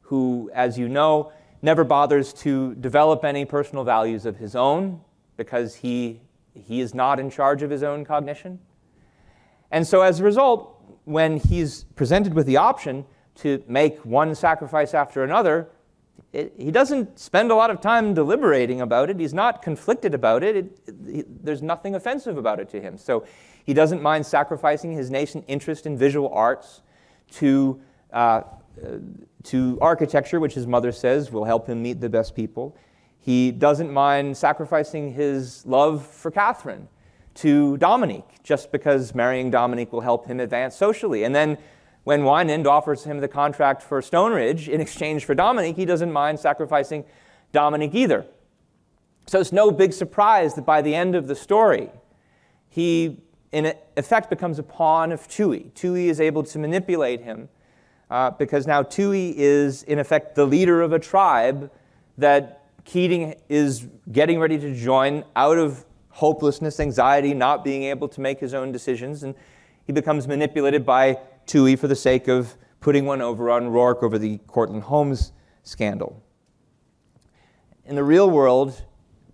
who, 0.02 0.50
as 0.52 0.78
you 0.78 0.86
know, 0.86 1.32
never 1.62 1.82
bothers 1.82 2.34
to 2.34 2.74
develop 2.74 3.24
any 3.24 3.46
personal 3.46 3.82
values 3.82 4.26
of 4.26 4.36
his 4.36 4.54
own 4.54 5.00
because 5.38 5.76
he, 5.76 6.20
he 6.52 6.82
is 6.82 6.94
not 6.94 7.18
in 7.18 7.30
charge 7.30 7.62
of 7.62 7.70
his 7.70 7.82
own 7.82 8.04
cognition. 8.04 8.58
And 9.70 9.86
so 9.86 10.02
as 10.02 10.20
a 10.20 10.24
result, 10.24 10.78
when 11.06 11.38
he's 11.38 11.84
presented 11.96 12.34
with 12.34 12.44
the 12.44 12.58
option 12.58 13.06
to 13.36 13.64
make 13.66 13.98
one 14.04 14.34
sacrifice 14.34 14.92
after 14.92 15.24
another, 15.24 15.70
it, 16.34 16.52
he 16.58 16.70
doesn't 16.70 17.18
spend 17.18 17.50
a 17.50 17.54
lot 17.54 17.70
of 17.70 17.80
time 17.80 18.12
deliberating 18.12 18.82
about 18.82 19.08
it. 19.08 19.18
He's 19.18 19.32
not 19.32 19.62
conflicted 19.62 20.12
about 20.12 20.44
it. 20.44 20.54
it, 20.54 20.80
it 21.06 21.44
there's 21.46 21.62
nothing 21.62 21.94
offensive 21.94 22.36
about 22.36 22.60
it 22.60 22.68
to 22.70 22.80
him. 22.80 22.98
So 22.98 23.24
he 23.64 23.74
doesn't 23.74 24.02
mind 24.02 24.26
sacrificing 24.26 24.92
his 24.92 25.10
nascent 25.10 25.44
interest 25.48 25.86
in 25.86 25.96
visual 25.96 26.28
arts 26.32 26.82
to, 27.32 27.80
uh, 28.12 28.42
to 29.44 29.78
architecture, 29.80 30.40
which 30.40 30.54
his 30.54 30.66
mother 30.66 30.92
says 30.92 31.30
will 31.30 31.44
help 31.44 31.66
him 31.68 31.82
meet 31.82 32.00
the 32.00 32.08
best 32.08 32.34
people. 32.34 32.76
He 33.18 33.50
doesn't 33.50 33.92
mind 33.92 34.36
sacrificing 34.36 35.12
his 35.12 35.64
love 35.66 36.06
for 36.06 36.30
Catherine 36.30 36.88
to 37.34 37.76
Dominique, 37.76 38.42
just 38.42 38.72
because 38.72 39.14
marrying 39.14 39.50
Dominique 39.50 39.92
will 39.92 40.00
help 40.00 40.26
him 40.26 40.40
advance 40.40 40.74
socially. 40.74 41.24
And 41.24 41.34
then 41.34 41.58
when 42.04 42.22
Wynand 42.22 42.66
offers 42.66 43.04
him 43.04 43.20
the 43.20 43.28
contract 43.28 43.82
for 43.82 44.00
Stoneridge 44.00 44.68
in 44.68 44.80
exchange 44.80 45.24
for 45.24 45.34
Dominique, 45.34 45.76
he 45.76 45.84
doesn't 45.84 46.10
mind 46.10 46.40
sacrificing 46.40 47.04
Dominique 47.52 47.94
either. 47.94 48.26
So 49.26 49.38
it's 49.38 49.52
no 49.52 49.70
big 49.70 49.92
surprise 49.92 50.54
that 50.54 50.66
by 50.66 50.82
the 50.82 50.94
end 50.94 51.14
of 51.14 51.28
the 51.28 51.36
story, 51.36 51.90
he, 52.68 53.22
in 53.52 53.74
effect, 53.96 54.30
becomes 54.30 54.58
a 54.58 54.62
pawn 54.62 55.12
of 55.12 55.26
Toohey. 55.28 55.72
Toohey 55.72 56.06
is 56.06 56.20
able 56.20 56.42
to 56.44 56.58
manipulate 56.58 57.22
him 57.22 57.48
uh, 58.10 58.30
because 58.30 58.66
now 58.66 58.82
Toohey 58.82 59.34
is, 59.36 59.82
in 59.84 59.98
effect, 59.98 60.34
the 60.34 60.46
leader 60.46 60.82
of 60.82 60.92
a 60.92 60.98
tribe 60.98 61.70
that 62.18 62.56
Keating 62.84 63.34
is 63.48 63.86
getting 64.10 64.40
ready 64.40 64.58
to 64.58 64.74
join 64.74 65.24
out 65.36 65.58
of 65.58 65.84
hopelessness, 66.08 66.80
anxiety, 66.80 67.34
not 67.34 67.64
being 67.64 67.84
able 67.84 68.08
to 68.08 68.20
make 68.20 68.40
his 68.40 68.54
own 68.54 68.72
decisions, 68.72 69.22
and 69.22 69.34
he 69.86 69.92
becomes 69.92 70.26
manipulated 70.26 70.84
by 70.84 71.18
Toohey 71.46 71.78
for 71.78 71.88
the 71.88 71.96
sake 71.96 72.28
of 72.28 72.56
putting 72.80 73.04
one 73.04 73.20
over 73.20 73.50
on 73.50 73.68
Roark 73.68 74.02
over 74.02 74.18
the 74.18 74.38
Cortlandt 74.46 74.82
Homes 74.82 75.32
scandal. 75.62 76.22
In 77.84 77.94
the 77.94 78.04
real 78.04 78.30
world, 78.30 78.84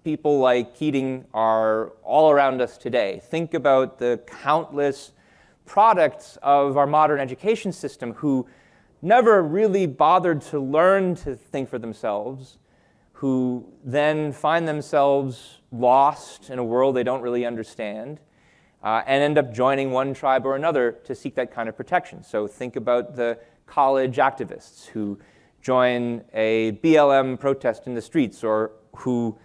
people 0.07 0.39
like 0.39 0.73
Keating 0.77 1.25
are 1.35 1.89
all 2.05 2.31
around 2.31 2.61
us 2.61 2.79
today. 2.79 3.21
Think 3.25 3.55
about 3.55 3.99
the 3.99 4.21
countless 4.25 5.11
products 5.65 6.39
of 6.45 6.77
our 6.77 6.87
modern 6.87 7.19
education 7.19 7.73
system 7.73 8.13
who 8.13 8.47
never 9.03 9.43
really 9.43 9.85
bothered 9.85 10.41
to 10.43 10.61
learn 10.61 11.17
to 11.17 11.35
think 11.35 11.69
for 11.69 11.81
themselves, 11.81 12.59
who 13.15 13.67
then 13.83 14.31
find 14.31 14.69
themselves 14.69 15.59
lost 15.73 16.51
in 16.51 16.61
a 16.61 16.65
world 16.65 16.95
they 16.95 17.03
don't 17.03 17.21
really 17.21 17.45
understand, 17.45 18.21
uh, 18.85 19.03
and 19.09 19.25
end 19.25 19.37
up 19.37 19.53
joining 19.53 19.91
one 19.91 20.15
tribe 20.15 20.47
or 20.47 20.55
another 20.55 20.93
to 21.03 21.17
seek 21.17 21.35
that 21.35 21.51
kind 21.51 21.69
of 21.69 21.77
protection. 21.77 22.23
So 22.23 22.47
think 22.47 22.77
about 22.77 23.17
the 23.17 23.41
college 23.67 24.19
activists 24.19 24.87
who 24.87 25.19
join 25.61 26.23
a 26.33 26.79
BLM 26.85 27.41
protest 27.41 27.89
in 27.89 27.95
the 27.95 28.03
streets 28.03 28.45
or 28.45 28.71
who 28.99 29.37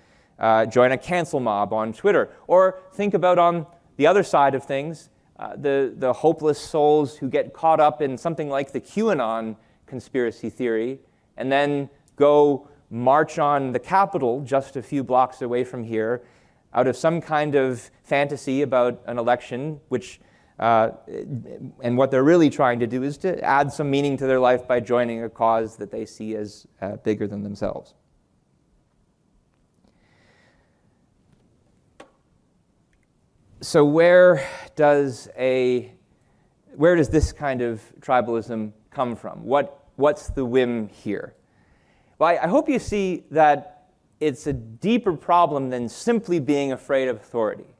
uh, 0.42 0.66
join 0.66 0.92
a 0.92 0.98
cancel 0.98 1.40
mob 1.40 1.72
on 1.72 1.94
Twitter. 1.94 2.30
Or 2.48 2.80
think 2.94 3.14
about 3.14 3.40
on 3.40 3.66
the 3.96 4.08
other 4.08 4.24
side 4.24 4.56
of 4.56 4.66
things, 4.66 5.10
uh, 5.40 5.56
the, 5.56 5.94
the 5.96 6.12
hopeless 6.12 6.60
souls 6.60 7.16
who 7.18 7.30
get 7.30 7.54
caught 7.54 7.80
up 7.80 8.02
in 8.02 8.18
something 8.18 8.50
like 8.50 8.74
the 8.74 8.82
QAnon 8.82 9.56
conspiracy 9.86 10.50
theory 10.50 11.00
and 11.38 11.52
then 11.52 11.90
go 12.16 12.68
march 12.90 13.40
on 13.40 13.72
the 13.72 13.80
Capitol 13.80 14.42
just 14.42 14.76
a 14.76 14.82
few 14.82 15.04
blocks 15.04 15.42
away 15.42 15.64
from 15.64 15.84
here 15.84 16.24
out 16.74 16.88
of 16.88 16.96
some 16.96 17.22
kind 17.22 17.56
of 17.56 17.90
fantasy 18.04 18.62
about 18.62 19.02
an 19.06 19.18
election, 19.18 19.80
which 19.90 20.20
uh, 20.60 20.92
and 21.82 21.98
what 21.98 22.12
they're 22.12 22.24
really 22.24 22.50
trying 22.50 22.80
to 22.80 22.86
do 22.86 23.02
is 23.02 23.18
to 23.18 23.44
add 23.44 23.74
some 23.74 23.90
meaning 23.90 24.16
to 24.16 24.28
their 24.28 24.40
life 24.40 24.68
by 24.68 24.80
joining 24.80 25.24
a 25.24 25.30
cause 25.30 25.76
that 25.78 25.90
they 25.90 26.06
see 26.06 26.36
as 26.36 26.68
uh, 26.82 26.98
bigger 26.98 27.28
than 27.28 27.42
themselves. 27.42 27.96
So 33.63 33.86
where 33.86 34.43
does 34.76 35.30
a 35.38 35.93
where 36.76 36.95
does 36.95 37.10
this 37.10 37.32
kind 37.32 37.62
of 37.62 37.80
tribalism 38.00 38.71
come 38.89 39.15
from? 39.15 39.43
What, 39.43 39.88
what's 39.97 40.30
the 40.30 40.43
whim 40.43 40.88
here? 40.88 41.36
Well, 42.17 42.30
I, 42.30 42.45
I 42.45 42.47
hope 42.47 42.67
you 42.69 42.80
see 42.80 43.26
that 43.30 43.89
it's 44.19 44.47
a 44.47 44.54
deeper 44.54 45.13
problem 45.13 45.69
than 45.69 45.88
simply 45.89 46.39
being 46.39 46.71
afraid 46.71 47.08
of 47.08 47.17
authority. 47.17 47.76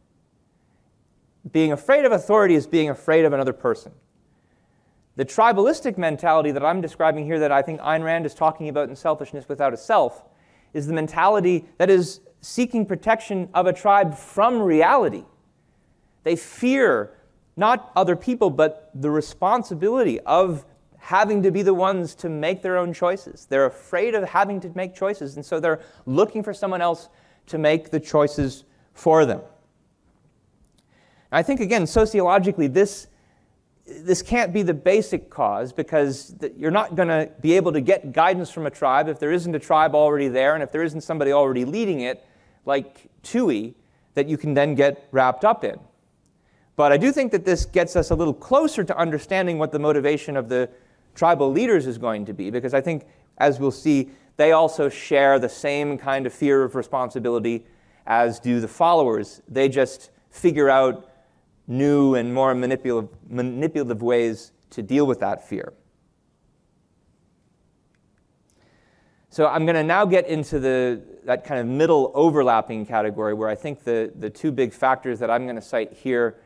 Being 1.52 1.72
afraid 1.72 2.06
of 2.06 2.12
authority 2.12 2.54
is 2.54 2.68
being 2.68 2.90
afraid 2.90 3.26
of 3.26 3.34
another 3.34 3.54
person. 3.54 3.92
The 5.16 5.26
tribalistic 5.26 5.98
mentality 5.98 6.52
that 6.52 6.64
I'm 6.64 6.82
describing 6.82 7.26
here, 7.26 7.40
that 7.40 7.52
I 7.52 7.64
think 7.64 7.80
Ayn 7.82 8.04
Rand 8.04 8.28
is 8.28 8.36
talking 8.36 8.70
about 8.70 8.90
in 8.90 8.96
Selfishness 8.96 9.50
Without 9.50 9.74
a 9.74 9.78
Self, 9.78 10.26
is 10.74 10.86
the 10.86 10.94
mentality 10.94 11.66
that 11.80 11.90
is 11.90 12.20
seeking 12.40 12.86
protection 12.86 13.50
of 13.56 13.66
a 13.66 13.74
tribe 13.74 14.16
from 14.16 14.62
reality. 14.62 15.24
They 16.24 16.36
fear 16.36 17.18
not 17.58 17.92
other 17.96 18.16
people, 18.16 18.50
but 18.50 18.90
the 18.94 19.10
responsibility 19.10 20.20
of 20.22 20.66
having 20.98 21.42
to 21.44 21.52
be 21.52 21.64
the 21.64 21.74
ones 21.74 22.14
to 22.16 22.30
make 22.30 22.62
their 22.62 22.78
own 22.78 22.94
choices. 22.94 23.46
They're 23.46 23.66
afraid 23.66 24.16
of 24.16 24.24
having 24.24 24.60
to 24.62 24.72
make 24.76 24.96
choices, 24.96 25.36
and 25.36 25.46
so 25.46 25.60
they're 25.60 25.82
looking 26.06 26.44
for 26.44 26.54
someone 26.54 26.82
else 26.82 27.10
to 27.48 27.58
make 27.58 27.90
the 27.90 28.00
choices 28.00 28.66
for 28.94 29.26
them. 29.26 29.42
I 31.32 31.44
think, 31.44 31.60
again, 31.60 31.88
sociologically, 31.88 32.68
this, 32.68 33.08
this 33.86 34.22
can't 34.22 34.54
be 34.54 34.62
the 34.62 34.74
basic 34.74 35.30
cause 35.30 35.74
because 35.74 36.36
you're 36.56 36.72
not 36.72 36.96
going 36.96 37.08
to 37.08 37.32
be 37.42 37.54
able 37.54 37.72
to 37.72 37.82
get 37.82 38.12
guidance 38.12 38.52
from 38.52 38.68
a 38.68 38.70
tribe 38.70 39.08
if 39.08 39.18
there 39.18 39.32
isn't 39.32 39.56
a 39.56 39.60
tribe 39.60 39.96
already 39.96 40.28
there 40.28 40.54
and 40.54 40.64
if 40.64 40.72
there 40.72 40.84
isn't 40.84 41.02
somebody 41.02 41.32
already 41.32 41.66
leading 41.66 42.02
it, 42.02 42.24
like 42.66 43.10
Toohey, 43.24 43.74
that 44.14 44.28
you 44.28 44.38
can 44.38 44.54
then 44.54 44.76
get 44.76 45.08
wrapped 45.12 45.46
up 45.46 45.64
in. 45.64 45.80
But 46.82 46.92
I 46.92 46.98
do 46.98 47.12
think 47.12 47.32
that 47.34 47.46
this 47.46 47.68
gets 47.68 47.96
us 47.96 48.10
a 48.10 48.16
little 48.16 48.34
closer 48.34 48.84
to 48.84 48.98
understanding 48.98 49.60
what 49.60 49.72
the 49.72 49.78
motivation 49.78 50.36
of 50.36 50.50
the 50.50 50.68
tribal 51.14 51.52
leaders 51.52 51.86
is 51.86 52.00
going 52.00 52.26
to 52.26 52.34
be, 52.34 52.50
because 52.50 52.74
I 52.74 52.82
think, 52.82 53.06
as 53.38 53.60
we'll 53.60 53.70
see, 53.70 54.10
they 54.38 54.54
also 54.54 54.90
share 54.90 55.38
the 55.38 55.48
same 55.48 55.96
kind 55.96 56.26
of 56.26 56.34
fear 56.34 56.64
of 56.64 56.74
responsibility 56.74 57.68
as 58.08 58.40
do 58.40 58.60
the 58.60 58.68
followers. 58.68 59.44
They 59.48 59.70
just 59.70 60.10
figure 60.32 60.72
out 60.72 61.08
new 61.68 62.16
and 62.16 62.34
more 62.34 62.56
manipulative, 62.56 63.12
manipulative 63.30 64.02
ways 64.02 64.52
to 64.72 64.82
deal 64.82 65.06
with 65.06 65.20
that 65.20 65.48
fear. 65.48 65.74
So 69.30 69.46
I'm 69.46 69.68
going 69.68 69.76
to 69.76 69.84
now 69.84 70.06
get 70.06 70.26
into 70.26 70.60
the, 70.60 71.00
that 71.26 71.46
kind 71.46 71.60
of 71.60 71.68
middle 71.68 72.12
overlapping 72.16 72.88
category 72.88 73.36
where 73.36 73.50
I 73.50 73.54
think 73.54 73.84
the, 73.84 74.12
the 74.16 74.32
two 74.32 74.52
big 74.52 74.74
factors 74.74 75.20
that 75.20 75.30
I'm 75.30 75.44
going 75.44 75.58
to 75.58 75.62
cite 75.62 75.94
here 75.94 76.38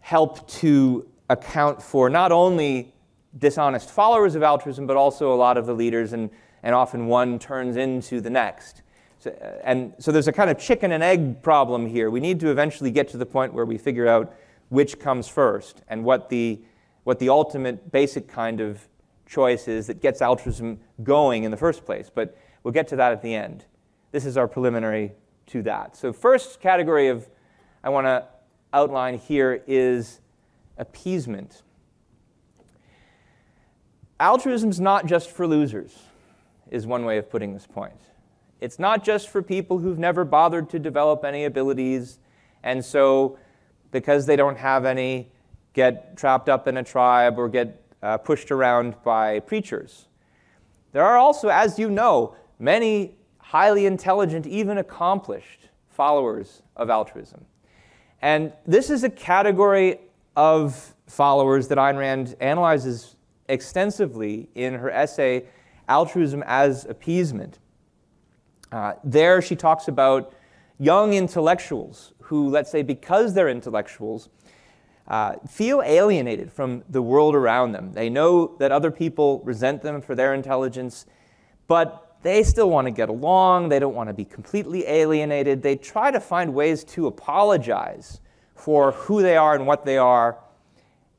help 0.00 0.48
to 0.48 1.06
account 1.28 1.82
for 1.82 2.10
not 2.10 2.32
only 2.32 2.92
dishonest 3.38 3.90
followers 3.90 4.34
of 4.34 4.42
altruism, 4.42 4.86
but 4.86 4.96
also 4.96 5.32
a 5.32 5.36
lot 5.36 5.56
of 5.56 5.66
the 5.66 5.74
leaders, 5.74 6.12
and, 6.12 6.30
and 6.62 6.74
often 6.74 7.06
one 7.06 7.38
turns 7.38 7.76
into 7.76 8.20
the 8.20 8.30
next. 8.30 8.82
So, 9.20 9.30
uh, 9.30 9.60
and 9.62 9.94
so 9.98 10.10
there's 10.10 10.28
a 10.28 10.32
kind 10.32 10.50
of 10.50 10.58
chicken 10.58 10.92
and 10.92 11.02
egg 11.02 11.42
problem 11.42 11.86
here. 11.86 12.10
We 12.10 12.20
need 12.20 12.40
to 12.40 12.50
eventually 12.50 12.90
get 12.90 13.08
to 13.08 13.16
the 13.16 13.26
point 13.26 13.52
where 13.52 13.64
we 13.64 13.78
figure 13.78 14.08
out 14.08 14.34
which 14.70 14.98
comes 14.98 15.28
first 15.28 15.82
and 15.88 16.04
what 16.04 16.28
the, 16.28 16.60
what 17.04 17.18
the 17.18 17.28
ultimate 17.28 17.92
basic 17.92 18.28
kind 18.28 18.60
of 18.60 18.88
choice 19.26 19.68
is 19.68 19.86
that 19.86 20.00
gets 20.00 20.22
altruism 20.22 20.80
going 21.02 21.44
in 21.44 21.50
the 21.50 21.56
first 21.56 21.84
place. 21.84 22.10
But 22.12 22.36
we'll 22.62 22.72
get 22.72 22.88
to 22.88 22.96
that 22.96 23.12
at 23.12 23.22
the 23.22 23.34
end. 23.34 23.64
This 24.10 24.24
is 24.24 24.36
our 24.36 24.48
preliminary 24.48 25.12
to 25.46 25.62
that. 25.62 25.96
So, 25.96 26.12
first 26.12 26.60
category 26.60 27.08
of 27.08 27.28
I 27.82 27.88
want 27.88 28.06
to 28.06 28.24
outline 28.72 29.18
here 29.18 29.62
is 29.66 30.20
appeasement. 30.78 31.62
Altruism's 34.18 34.80
not 34.80 35.06
just 35.06 35.30
for 35.30 35.46
losers, 35.46 35.98
is 36.70 36.86
one 36.86 37.04
way 37.04 37.18
of 37.18 37.30
putting 37.30 37.52
this 37.52 37.66
point. 37.66 37.94
It's 38.60 38.78
not 38.78 39.02
just 39.02 39.30
for 39.30 39.42
people 39.42 39.78
who've 39.78 39.98
never 39.98 40.24
bothered 40.24 40.68
to 40.70 40.78
develop 40.78 41.24
any 41.24 41.44
abilities, 41.44 42.18
and 42.62 42.84
so 42.84 43.38
because 43.90 44.26
they 44.26 44.36
don't 44.36 44.58
have 44.58 44.84
any, 44.84 45.30
get 45.72 46.16
trapped 46.16 46.48
up 46.48 46.68
in 46.68 46.76
a 46.76 46.82
tribe 46.82 47.38
or 47.38 47.48
get 47.48 47.82
uh, 48.02 48.18
pushed 48.18 48.50
around 48.50 48.94
by 49.02 49.40
preachers. 49.40 50.06
There 50.92 51.04
are 51.04 51.16
also, 51.16 51.48
as 51.48 51.78
you 51.78 51.90
know, 51.90 52.36
many 52.58 53.14
highly 53.38 53.86
intelligent, 53.86 54.46
even 54.46 54.78
accomplished 54.78 55.68
followers 55.88 56.62
of 56.76 56.90
altruism. 56.90 57.44
And 58.22 58.52
this 58.66 58.90
is 58.90 59.04
a 59.04 59.10
category 59.10 59.98
of 60.36 60.94
followers 61.06 61.68
that 61.68 61.78
Ayn 61.78 61.98
Rand 61.98 62.36
analyzes 62.40 63.16
extensively 63.48 64.48
in 64.54 64.74
her 64.74 64.90
essay, 64.90 65.46
Altruism 65.88 66.44
as 66.46 66.84
Appeasement. 66.84 67.58
Uh, 68.70 68.92
there, 69.02 69.42
she 69.42 69.56
talks 69.56 69.88
about 69.88 70.32
young 70.78 71.14
intellectuals 71.14 72.12
who, 72.22 72.48
let's 72.48 72.70
say, 72.70 72.82
because 72.82 73.34
they're 73.34 73.48
intellectuals, 73.48 74.28
uh, 75.08 75.34
feel 75.48 75.82
alienated 75.84 76.52
from 76.52 76.84
the 76.88 77.02
world 77.02 77.34
around 77.34 77.72
them. 77.72 77.92
They 77.92 78.08
know 78.08 78.56
that 78.58 78.70
other 78.70 78.92
people 78.92 79.40
resent 79.44 79.82
them 79.82 80.00
for 80.00 80.14
their 80.14 80.32
intelligence, 80.32 81.06
but 81.66 82.09
they 82.22 82.42
still 82.42 82.70
want 82.70 82.86
to 82.86 82.90
get 82.90 83.08
along. 83.08 83.68
They 83.68 83.78
don't 83.78 83.94
want 83.94 84.08
to 84.08 84.14
be 84.14 84.24
completely 84.24 84.86
alienated. 84.86 85.62
They 85.62 85.76
try 85.76 86.10
to 86.10 86.20
find 86.20 86.54
ways 86.54 86.84
to 86.84 87.06
apologize 87.06 88.20
for 88.54 88.92
who 88.92 89.22
they 89.22 89.36
are 89.36 89.54
and 89.54 89.66
what 89.66 89.84
they 89.84 89.96
are. 89.96 90.38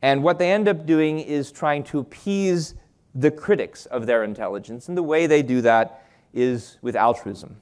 And 0.04 0.24
what 0.24 0.40
they 0.40 0.52
end 0.52 0.68
up 0.68 0.86
doing 0.86 1.20
is 1.20 1.52
trying 1.52 1.84
to 1.86 2.00
appease 2.00 2.76
the 3.16 3.32
critics 3.32 3.86
of 3.88 4.06
their 4.06 4.24
intelligence. 4.24 4.88
And 4.88 4.98
the 4.98 5.04
way 5.04 5.28
they 5.28 5.42
do 5.42 5.62
that 5.62 6.08
is 6.34 6.78
with 6.82 6.96
altruism. 6.96 7.58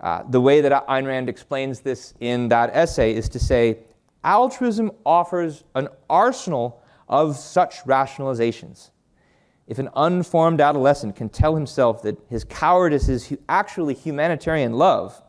Uh, 0.00 0.22
the 0.28 0.40
way 0.40 0.60
that 0.60 0.86
Ayn 0.86 1.06
Rand 1.06 1.28
explains 1.28 1.80
this 1.80 2.14
in 2.20 2.48
that 2.48 2.70
essay 2.74 3.14
is 3.14 3.28
to 3.30 3.38
say 3.38 3.78
altruism 4.24 4.90
offers 5.06 5.64
an 5.74 5.88
arsenal 6.10 6.82
of 7.08 7.36
such 7.36 7.84
rationalizations. 7.84 8.90
If 9.66 9.78
an 9.78 9.88
unformed 9.96 10.60
adolescent 10.60 11.16
can 11.16 11.30
tell 11.30 11.54
himself 11.54 12.02
that 12.02 12.18
his 12.28 12.44
cowardice 12.44 13.08
is 13.08 13.36
actually 13.48 13.94
humanitarian 13.94 14.74
love, 14.74 15.22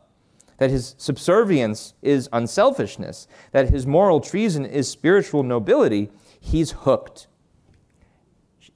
that 0.58 0.70
his 0.70 0.94
subservience 0.98 1.94
is 2.02 2.28
unselfishness, 2.32 3.28
that 3.52 3.70
his 3.70 3.86
moral 3.86 4.20
treason 4.20 4.64
is 4.64 4.88
spiritual 4.88 5.42
nobility, 5.42 6.10
he's 6.38 6.72
hooked. 6.72 7.28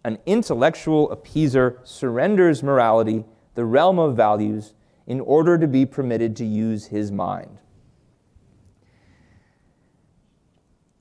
An 0.04 0.18
intellectual 0.24 1.14
appeaser 1.14 1.86
surrenders 1.86 2.62
morality, 2.62 3.24
the 3.54 3.64
realm 3.64 3.98
of 3.98 4.16
values, 4.16 4.74
in 5.06 5.20
order 5.20 5.58
to 5.58 5.66
be 5.66 5.84
permitted 5.84 6.36
to 6.36 6.44
use 6.44 6.86
his 6.86 7.12
mind. 7.12 7.58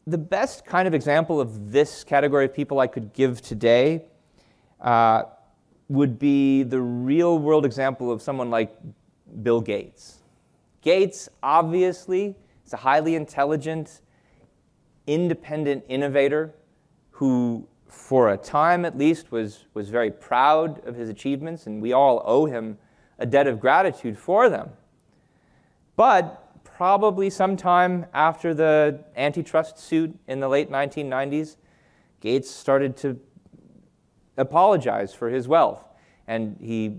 The 0.05 0.17
best 0.17 0.65
kind 0.65 0.87
of 0.87 0.93
example 0.93 1.39
of 1.39 1.71
this 1.71 2.03
category 2.03 2.45
of 2.45 2.53
people 2.53 2.79
I 2.79 2.87
could 2.87 3.13
give 3.13 3.41
today 3.41 4.05
uh, 4.81 5.23
would 5.87 6.19
be 6.19 6.63
the 6.63 6.79
real 6.79 7.39
world 7.39 7.65
example 7.65 8.11
of 8.11 8.21
someone 8.21 8.49
like 8.49 8.75
Bill 9.41 9.61
Gates. 9.61 10.19
Gates, 10.81 11.27
obviously, 11.43 12.35
is 12.65 12.73
a 12.73 12.77
highly 12.77 13.15
intelligent, 13.15 14.01
independent 15.07 15.83
innovator 15.89 16.53
who, 17.09 17.67
for 17.87 18.31
a 18.31 18.37
time 18.37 18.85
at 18.85 18.97
least, 18.97 19.31
was, 19.31 19.65
was 19.73 19.89
very 19.89 20.11
proud 20.11 20.85
of 20.85 20.95
his 20.95 21.09
achievements, 21.09 21.67
and 21.67 21.81
we 21.81 21.91
all 21.91 22.21
owe 22.25 22.45
him 22.45 22.77
a 23.17 23.25
debt 23.25 23.47
of 23.47 23.59
gratitude 23.59 24.17
for 24.17 24.47
them. 24.47 24.69
But 25.95 26.63
probably 26.63 27.29
sometime 27.29 28.05
after 28.13 28.53
the 28.53 29.03
antitrust 29.17 29.77
suit 29.77 30.17
in 30.27 30.39
the 30.39 30.47
late 30.47 30.71
1990s, 30.71 31.57
Gates 32.21 32.49
started 32.49 32.95
to 32.97 33.19
apologize 34.39 35.13
for 35.13 35.29
his 35.29 35.47
wealth. 35.47 35.83
And 36.27 36.57
he 36.59 36.97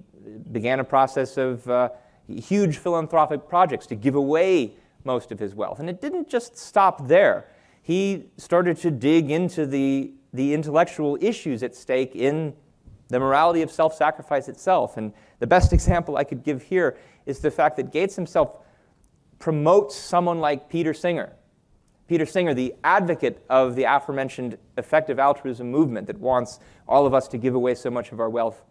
began 0.53 0.81
a 0.81 0.85
process 0.85 1.37
of 1.37 1.69
uh, 1.69 1.91
huge 2.29 2.79
philanthropic 2.79 3.49
projects 3.49 3.87
to 3.87 3.95
give 3.95 4.15
away 4.15 4.75
most 5.05 5.33
of 5.33 5.39
his 5.39 5.55
wealth. 5.55 5.81
And 5.81 5.89
it 5.89 6.01
didn't 6.01 6.29
just 6.29 6.57
stop 6.57 7.09
there. 7.09 7.47
He 7.83 8.27
started 8.37 8.77
to 8.79 8.91
dig 8.91 9.31
into 9.31 9.67
the, 9.67 10.13
the 10.33 10.55
intellectual 10.55 11.19
issues 11.21 11.63
at 11.63 11.75
stake 11.75 12.15
in 12.15 12.55
the 13.09 13.19
morality 13.19 13.63
of 13.63 13.71
self 13.71 13.95
sacrifice 13.95 14.49
itself. 14.49 14.97
And 14.97 15.13
the 15.39 15.47
best 15.47 15.73
example 15.79 16.17
I 16.17 16.25
could 16.25 16.45
give 16.45 16.63
here 16.63 16.97
is 17.27 17.41
the 17.41 17.51
fact 17.51 17.77
that 17.77 17.93
Gates 17.93 18.17
himself 18.17 18.57
promotes 19.39 19.97
someone 19.97 20.41
like 20.41 20.69
Peter 20.69 20.93
Singer. 20.93 21.33
Peter 22.11 22.27
Singer, 22.27 22.55
the 22.55 22.75
advocate 22.83 23.41
of 23.49 23.77
the 23.77 23.85
aforementioned 23.85 24.59
effective 24.77 25.21
altruism 25.21 25.71
movement 25.71 26.09
that 26.09 26.19
wants 26.19 26.59
all 26.89 27.07
of 27.07 27.15
us 27.15 27.29
to 27.29 27.39
give 27.39 27.55
away 27.55 27.73
so 27.73 27.89
much 27.89 28.11
of 28.11 28.19
our 28.19 28.29
wealth. 28.29 28.65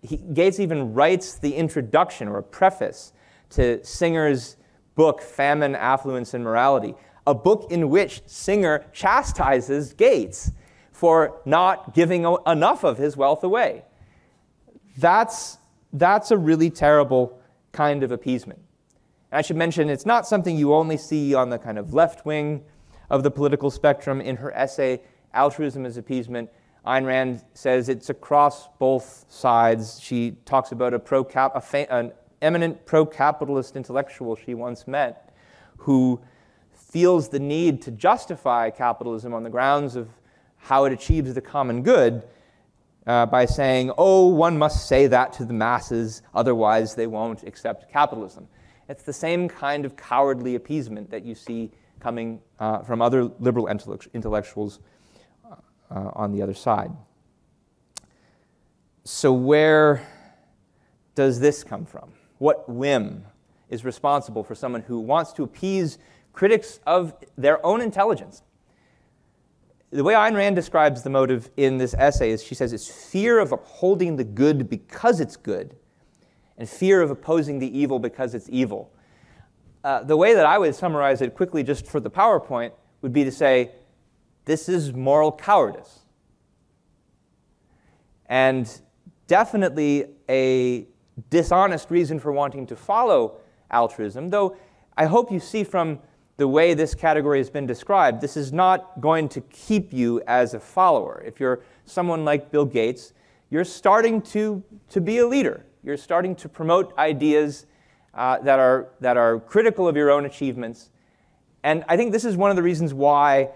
He, 0.00 0.18
Gates 0.18 0.60
even 0.60 0.94
writes 0.94 1.40
the 1.40 1.56
introduction 1.56 2.28
or 2.28 2.40
preface 2.42 3.12
to 3.50 3.84
Singer's 3.84 4.58
book, 4.94 5.22
Famine, 5.22 5.74
Affluence, 5.74 6.34
and 6.34 6.44
Morality, 6.44 6.94
a 7.26 7.34
book 7.34 7.72
in 7.72 7.88
which 7.88 8.22
Singer 8.26 8.84
chastises 8.92 9.92
Gates 9.92 10.52
for 10.92 11.40
not 11.46 11.94
giving 11.94 12.32
enough 12.46 12.84
of 12.84 12.96
his 12.96 13.16
wealth 13.16 13.42
away. 13.42 13.84
That's, 14.98 15.58
that's 15.92 16.30
a 16.30 16.38
really 16.38 16.70
terrible 16.70 17.40
kind 17.72 18.04
of 18.04 18.12
appeasement. 18.12 18.60
I 19.36 19.42
should 19.42 19.56
mention 19.56 19.90
it's 19.90 20.06
not 20.06 20.26
something 20.26 20.56
you 20.56 20.72
only 20.72 20.96
see 20.96 21.34
on 21.34 21.50
the 21.50 21.58
kind 21.58 21.76
of 21.76 21.92
left 21.92 22.24
wing 22.24 22.64
of 23.10 23.22
the 23.22 23.30
political 23.30 23.70
spectrum. 23.70 24.22
In 24.22 24.34
her 24.36 24.50
essay, 24.56 25.02
Altruism 25.34 25.84
as 25.84 25.98
Appeasement, 25.98 26.48
Ayn 26.86 27.04
Rand 27.04 27.44
says 27.52 27.90
it's 27.90 28.08
across 28.08 28.68
both 28.78 29.26
sides. 29.28 30.00
She 30.00 30.38
talks 30.46 30.72
about 30.72 30.94
a 30.94 30.98
pro 30.98 31.22
cap, 31.22 31.62
an 31.74 32.12
eminent 32.40 32.86
pro 32.86 33.04
capitalist 33.04 33.76
intellectual 33.76 34.36
she 34.36 34.54
once 34.54 34.88
met 34.88 35.34
who 35.76 36.18
feels 36.72 37.28
the 37.28 37.38
need 37.38 37.82
to 37.82 37.90
justify 37.90 38.70
capitalism 38.70 39.34
on 39.34 39.42
the 39.42 39.50
grounds 39.50 39.96
of 39.96 40.08
how 40.56 40.86
it 40.86 40.94
achieves 40.94 41.34
the 41.34 41.42
common 41.42 41.82
good 41.82 42.22
uh, 43.06 43.26
by 43.26 43.44
saying, 43.44 43.92
oh, 43.98 44.28
one 44.28 44.56
must 44.56 44.88
say 44.88 45.06
that 45.06 45.34
to 45.34 45.44
the 45.44 45.52
masses, 45.52 46.22
otherwise 46.34 46.94
they 46.94 47.06
won't 47.06 47.42
accept 47.42 47.92
capitalism. 47.92 48.48
It's 48.88 49.02
the 49.02 49.12
same 49.12 49.48
kind 49.48 49.84
of 49.84 49.96
cowardly 49.96 50.54
appeasement 50.54 51.10
that 51.10 51.24
you 51.24 51.34
see 51.34 51.70
coming 52.00 52.40
uh, 52.60 52.80
from 52.80 53.02
other 53.02 53.24
liberal 53.24 53.68
intellectuals 53.68 54.80
uh, 55.44 55.56
on 55.90 56.32
the 56.32 56.42
other 56.42 56.54
side. 56.54 56.92
So, 59.04 59.32
where 59.32 60.06
does 61.14 61.40
this 61.40 61.64
come 61.64 61.84
from? 61.84 62.12
What 62.38 62.68
whim 62.68 63.24
is 63.70 63.84
responsible 63.84 64.44
for 64.44 64.54
someone 64.54 64.82
who 64.82 65.00
wants 65.00 65.32
to 65.34 65.42
appease 65.42 65.98
critics 66.32 66.80
of 66.86 67.14
their 67.36 67.64
own 67.64 67.80
intelligence? 67.80 68.42
the 69.90 70.04
way 70.04 70.14
Ayn 70.14 70.34
Rand 70.34 70.56
describes 70.56 71.02
the 71.02 71.10
motive 71.10 71.50
in 71.56 71.78
this 71.78 71.94
essay 71.94 72.30
is 72.30 72.42
she 72.42 72.54
says 72.54 72.72
it's 72.72 72.88
fear 72.88 73.38
of 73.38 73.52
upholding 73.52 74.16
the 74.16 74.24
good 74.24 74.68
because 74.68 75.20
it's 75.20 75.36
good, 75.36 75.76
and 76.58 76.68
fear 76.68 77.02
of 77.02 77.10
opposing 77.10 77.58
the 77.58 77.78
evil 77.78 77.98
because 77.98 78.34
it's 78.34 78.48
evil. 78.50 78.92
Uh, 79.84 80.02
the 80.02 80.16
way 80.16 80.34
that 80.34 80.46
I 80.46 80.58
would 80.58 80.74
summarize 80.74 81.20
it 81.22 81.34
quickly, 81.34 81.62
just 81.62 81.86
for 81.86 82.00
the 82.00 82.10
PowerPoint, 82.10 82.72
would 83.02 83.12
be 83.12 83.24
to 83.24 83.30
say 83.30 83.70
this 84.44 84.68
is 84.68 84.92
moral 84.92 85.30
cowardice. 85.30 86.00
And 88.26 88.68
definitely 89.26 90.06
a 90.28 90.86
dishonest 91.30 91.90
reason 91.90 92.18
for 92.18 92.32
wanting 92.32 92.66
to 92.66 92.76
follow 92.76 93.38
altruism, 93.70 94.28
though 94.30 94.56
I 94.96 95.06
hope 95.06 95.30
you 95.30 95.40
see 95.40 95.62
from 95.62 96.00
the 96.36 96.48
way 96.48 96.74
this 96.74 96.94
category 96.94 97.38
has 97.38 97.48
been 97.48 97.66
described, 97.66 98.20
this 98.20 98.36
is 98.36 98.52
not 98.52 99.00
going 99.00 99.28
to 99.30 99.40
keep 99.42 99.92
you 99.92 100.22
as 100.26 100.54
a 100.54 100.60
follower. 100.60 101.22
If 101.26 101.40
you're 101.40 101.60
someone 101.84 102.24
like 102.24 102.50
Bill 102.50 102.66
Gates, 102.66 103.14
you're 103.50 103.64
starting 103.64 104.20
to, 104.22 104.62
to 104.90 105.00
be 105.00 105.18
a 105.18 105.26
leader. 105.26 105.64
You're 105.86 105.96
starting 105.96 106.34
to 106.36 106.48
promote 106.48 106.98
ideas 106.98 107.66
uh, 108.12 108.40
that, 108.40 108.58
are, 108.58 108.88
that 108.98 109.16
are 109.16 109.38
critical 109.38 109.86
of 109.86 109.96
your 109.96 110.10
own 110.10 110.26
achievements. 110.26 110.90
And 111.62 111.84
I 111.86 111.96
think 111.96 112.10
this 112.10 112.24
is 112.24 112.36
one 112.36 112.50
of 112.50 112.56
the 112.56 112.62
reasons 112.64 112.92
why, 112.92 113.50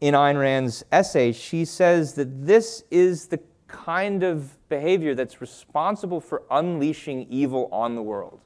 in 0.00 0.14
Ayn 0.14 0.36
Rand's 0.36 0.84
essay, 0.90 1.30
she 1.30 1.64
says 1.64 2.14
that 2.14 2.44
this 2.44 2.82
is 2.90 3.28
the 3.28 3.38
kind 3.68 4.24
of 4.24 4.68
behavior 4.68 5.14
that's 5.14 5.40
responsible 5.40 6.20
for 6.20 6.42
unleashing 6.50 7.28
evil 7.30 7.68
on 7.70 7.94
the 7.94 8.02
world. 8.02 8.40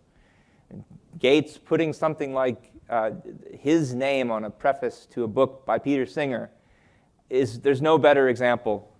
Gates 1.18 1.56
putting 1.56 1.94
something 1.94 2.34
like 2.34 2.70
uh, 2.90 3.12
his 3.58 3.94
name 3.94 4.30
on 4.30 4.44
a 4.44 4.50
preface 4.50 5.06
to 5.12 5.24
a 5.24 5.28
book 5.28 5.64
by 5.64 5.78
Peter 5.78 6.04
Singer 6.04 6.50
is 7.30 7.60
there's 7.60 7.80
no 7.80 7.96
better 7.96 8.28
example 8.28 8.92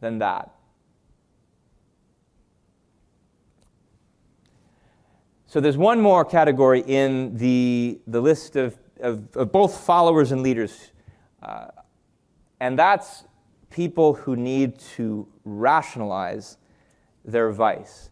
than 0.00 0.18
that. 0.18 0.55
So 5.56 5.60
there's 5.60 5.78
one 5.78 6.02
more 6.02 6.22
category 6.22 6.84
in 6.86 7.34
the, 7.34 7.98
the 8.06 8.20
list 8.20 8.56
of, 8.56 8.76
of, 9.00 9.34
of 9.34 9.52
both 9.52 9.80
followers 9.86 10.30
and 10.30 10.42
leaders, 10.42 10.90
uh, 11.42 11.68
and 12.60 12.78
that's 12.78 13.24
people 13.70 14.12
who 14.12 14.36
need 14.36 14.78
to 14.96 15.26
rationalize 15.46 16.58
their 17.24 17.50
vice. 17.52 18.10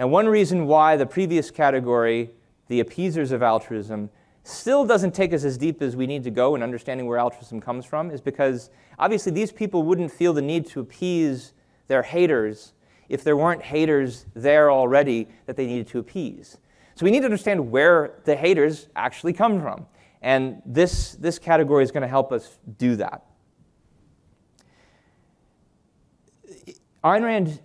And 0.00 0.10
one 0.10 0.26
reason 0.26 0.66
why 0.66 0.96
the 0.96 1.06
previous 1.06 1.48
category, 1.48 2.32
the 2.66 2.80
appeasers 2.80 3.30
of 3.30 3.40
altruism, 3.40 4.10
still 4.42 4.84
doesn't 4.84 5.14
take 5.14 5.32
us 5.32 5.44
as 5.44 5.56
deep 5.56 5.80
as 5.80 5.94
we 5.94 6.08
need 6.08 6.24
to 6.24 6.30
go 6.32 6.56
in 6.56 6.62
understanding 6.64 7.06
where 7.06 7.18
altruism 7.18 7.60
comes 7.60 7.84
from 7.84 8.10
is 8.10 8.20
because 8.20 8.70
obviously 8.98 9.30
these 9.30 9.52
people 9.52 9.84
wouldn't 9.84 10.10
feel 10.10 10.32
the 10.32 10.42
need 10.42 10.66
to 10.66 10.80
appease 10.80 11.52
their 11.86 12.02
haters 12.02 12.72
if 13.08 13.22
there 13.22 13.36
weren't 13.36 13.62
haters 13.62 14.26
there 14.34 14.72
already 14.72 15.28
that 15.46 15.56
they 15.56 15.66
needed 15.66 15.86
to 15.86 16.00
appease. 16.00 16.58
So 16.94 17.04
we 17.04 17.10
need 17.10 17.20
to 17.20 17.26
understand 17.26 17.70
where 17.70 18.20
the 18.24 18.36
haters 18.36 18.88
actually 18.94 19.32
come 19.32 19.60
from. 19.60 19.86
And 20.22 20.62
this, 20.64 21.12
this 21.12 21.38
category 21.38 21.82
is 21.82 21.90
going 21.90 22.02
to 22.02 22.08
help 22.08 22.32
us 22.32 22.58
do 22.78 22.96
that. 22.96 23.24
Ayn 27.02 27.22
Rand 27.22 27.60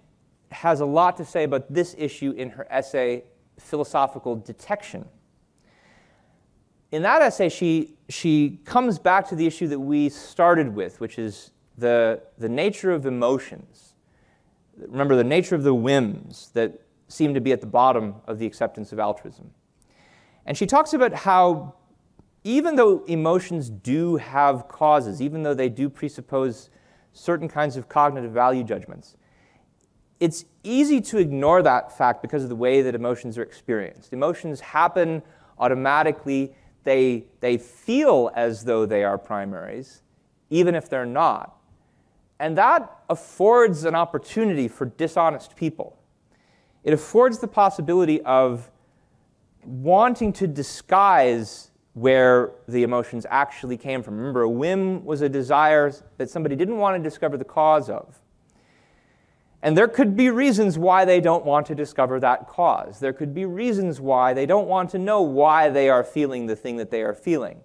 has 0.52 0.82
a 0.82 0.86
lot 0.86 1.15
to 1.18 1.26
say 1.26 1.44
about 1.44 1.72
this 1.72 1.96
issue 1.98 2.32
in 2.32 2.50
her 2.50 2.68
essay, 2.70 3.24
Philosophical 3.58 4.36
Detection. 4.36 5.06
In 6.92 7.04
that 7.04 7.22
essay, 7.22 7.50
she, 7.50 7.96
she 8.10 8.60
comes 8.65 8.98
back 8.98 9.30
to 9.30 9.36
the 9.36 9.46
issue 9.46 9.68
that 9.68 9.80
we 9.80 10.10
started 10.10 10.76
with, 10.76 11.00
which 11.00 11.20
is 11.20 11.52
the, 11.78 12.22
the 12.38 12.50
nature 12.50 12.92
of 12.92 13.06
emotions. 13.06 13.94
Remember, 14.76 15.15
the 15.15 15.24
nature 15.24 15.56
of 15.56 15.63
the 15.63 15.74
whims 15.74 16.50
that 16.54 16.82
seem 17.10 17.34
to 17.34 17.41
be 17.41 17.52
at 17.52 17.60
the 17.60 17.67
bottom 17.67 18.15
of 18.28 18.39
the 18.39 18.45
acceptance 18.45 18.93
of 18.93 19.00
altruism. 19.00 19.52
And 20.45 20.56
she 20.56 20.65
talks 20.65 20.93
about 20.93 21.13
how, 21.13 21.76
even 22.43 22.76
though 22.76 23.04
emotions 23.06 23.69
do 23.69 24.15
have 24.15 24.69
causes, 24.69 25.22
even 25.22 25.43
though 25.43 25.54
they 25.54 25.69
do 25.69 25.89
presuppose 25.89 26.69
certain 27.12 27.50
kinds 27.50 27.76
of 27.76 27.89
cognitive 27.89 28.32
value 28.32 28.63
judgments, 28.63 29.17
it's 30.19 30.45
easy 30.63 31.02
to 31.02 31.17
ignore 31.17 31.62
that 31.63 31.98
fact 31.98 32.22
because 32.22 32.43
of 32.43 32.50
the 32.50 32.56
way 32.56 32.82
that 32.82 32.95
emotions 32.95 33.38
are 33.38 33.43
experienced. 33.43 34.13
Emotions 34.13 34.60
happen 34.60 35.22
automatically, 35.58 36.54
they, 36.84 37.26
they 37.41 37.58
feel 37.58 38.32
as 38.36 38.63
though 38.63 38.86
they 38.86 39.04
are 39.04 39.17
primaries, 39.17 40.02
even 40.50 40.76
if 40.76 40.89
they're 40.89 41.06
not. 41.06 41.58
And 42.39 42.58
that 42.58 43.00
affords 43.10 43.84
an 43.84 43.95
opportunity 43.95 44.67
for 44.67 44.86
dishonest 44.86 45.56
people. 45.56 45.99
It 46.84 46.94
affords 46.94 47.39
the 47.39 47.48
possibility 47.48 48.22
of 48.22 48.70
wanting 49.65 50.34
to 50.34 50.48
disguise 50.48 51.72
where 51.94 52.52
the 52.68 52.84
emotions 52.84 53.26
actually 53.30 53.76
came 53.76 54.02
from. 54.02 54.18
Remember, 54.18 54.44
a 54.44 54.50
whim 54.50 55.04
was 55.04 55.22
a 55.22 55.30
desire 55.30 55.92
that 56.18 56.30
somebody 56.30 56.56
didn't 56.56 56.78
want 56.78 56.96
to 56.96 57.04
discover 57.04 57.36
the 57.36 57.44
cause 57.44 57.89
of. 57.89 58.20
And 59.62 59.78
there 59.78 59.89
could 59.89 60.15
be 60.15 60.30
reasons 60.30 60.78
why 60.78 61.04
they 61.04 61.20
don't 61.20 61.44
want 61.44 61.65
to 61.68 61.76
discover 61.76 62.20
that 62.22 62.48
cause. 62.48 63.02
There 63.02 63.12
could 63.12 63.34
be 63.34 63.44
reasons 63.44 64.00
why 64.00 64.34
they 64.34 64.46
don't 64.46 64.68
want 64.68 64.89
to 64.92 64.98
know 64.98 65.22
why 65.22 65.70
they 65.70 65.89
are 65.89 66.04
feeling 66.04 66.46
the 66.46 66.56
thing 66.56 66.78
that 66.78 66.92
they 66.92 67.02
are 67.02 67.13
feeling, 67.13 67.60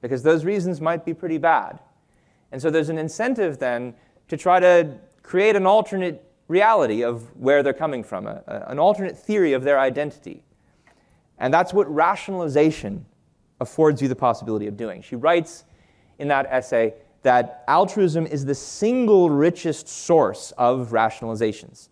because 0.00 0.22
those 0.22 0.44
reasons 0.44 0.80
might 0.80 1.04
be 1.04 1.12
pretty 1.12 1.38
bad. 1.38 1.80
And 2.52 2.62
so 2.62 2.70
there's 2.70 2.88
an 2.88 2.98
incentive 2.98 3.58
then 3.58 3.94
to 4.28 4.36
try 4.36 4.60
to 4.60 4.96
create 5.24 5.56
an 5.56 5.66
alternate 5.66 6.24
reality 6.50 7.02
of 7.02 7.34
where 7.36 7.62
they're 7.62 7.72
coming 7.72 8.02
from, 8.02 8.26
a, 8.26 8.42
a, 8.46 8.70
an 8.70 8.78
alternate 8.78 9.16
theory 9.16 9.52
of 9.52 9.62
their 9.62 9.78
identity. 9.78 10.42
And 11.38 11.54
that's 11.54 11.72
what 11.72 11.92
rationalization 11.92 13.06
affords 13.60 14.02
you 14.02 14.08
the 14.08 14.16
possibility 14.16 14.66
of 14.66 14.76
doing. 14.76 15.00
She 15.00 15.16
writes 15.16 15.64
in 16.18 16.28
that 16.28 16.46
essay 16.50 16.94
that 17.22 17.64
altruism 17.68 18.26
is 18.26 18.44
the 18.44 18.54
single 18.54 19.30
richest 19.30 19.88
source 19.88 20.52
of 20.58 20.90
rationalizations. 20.90 21.88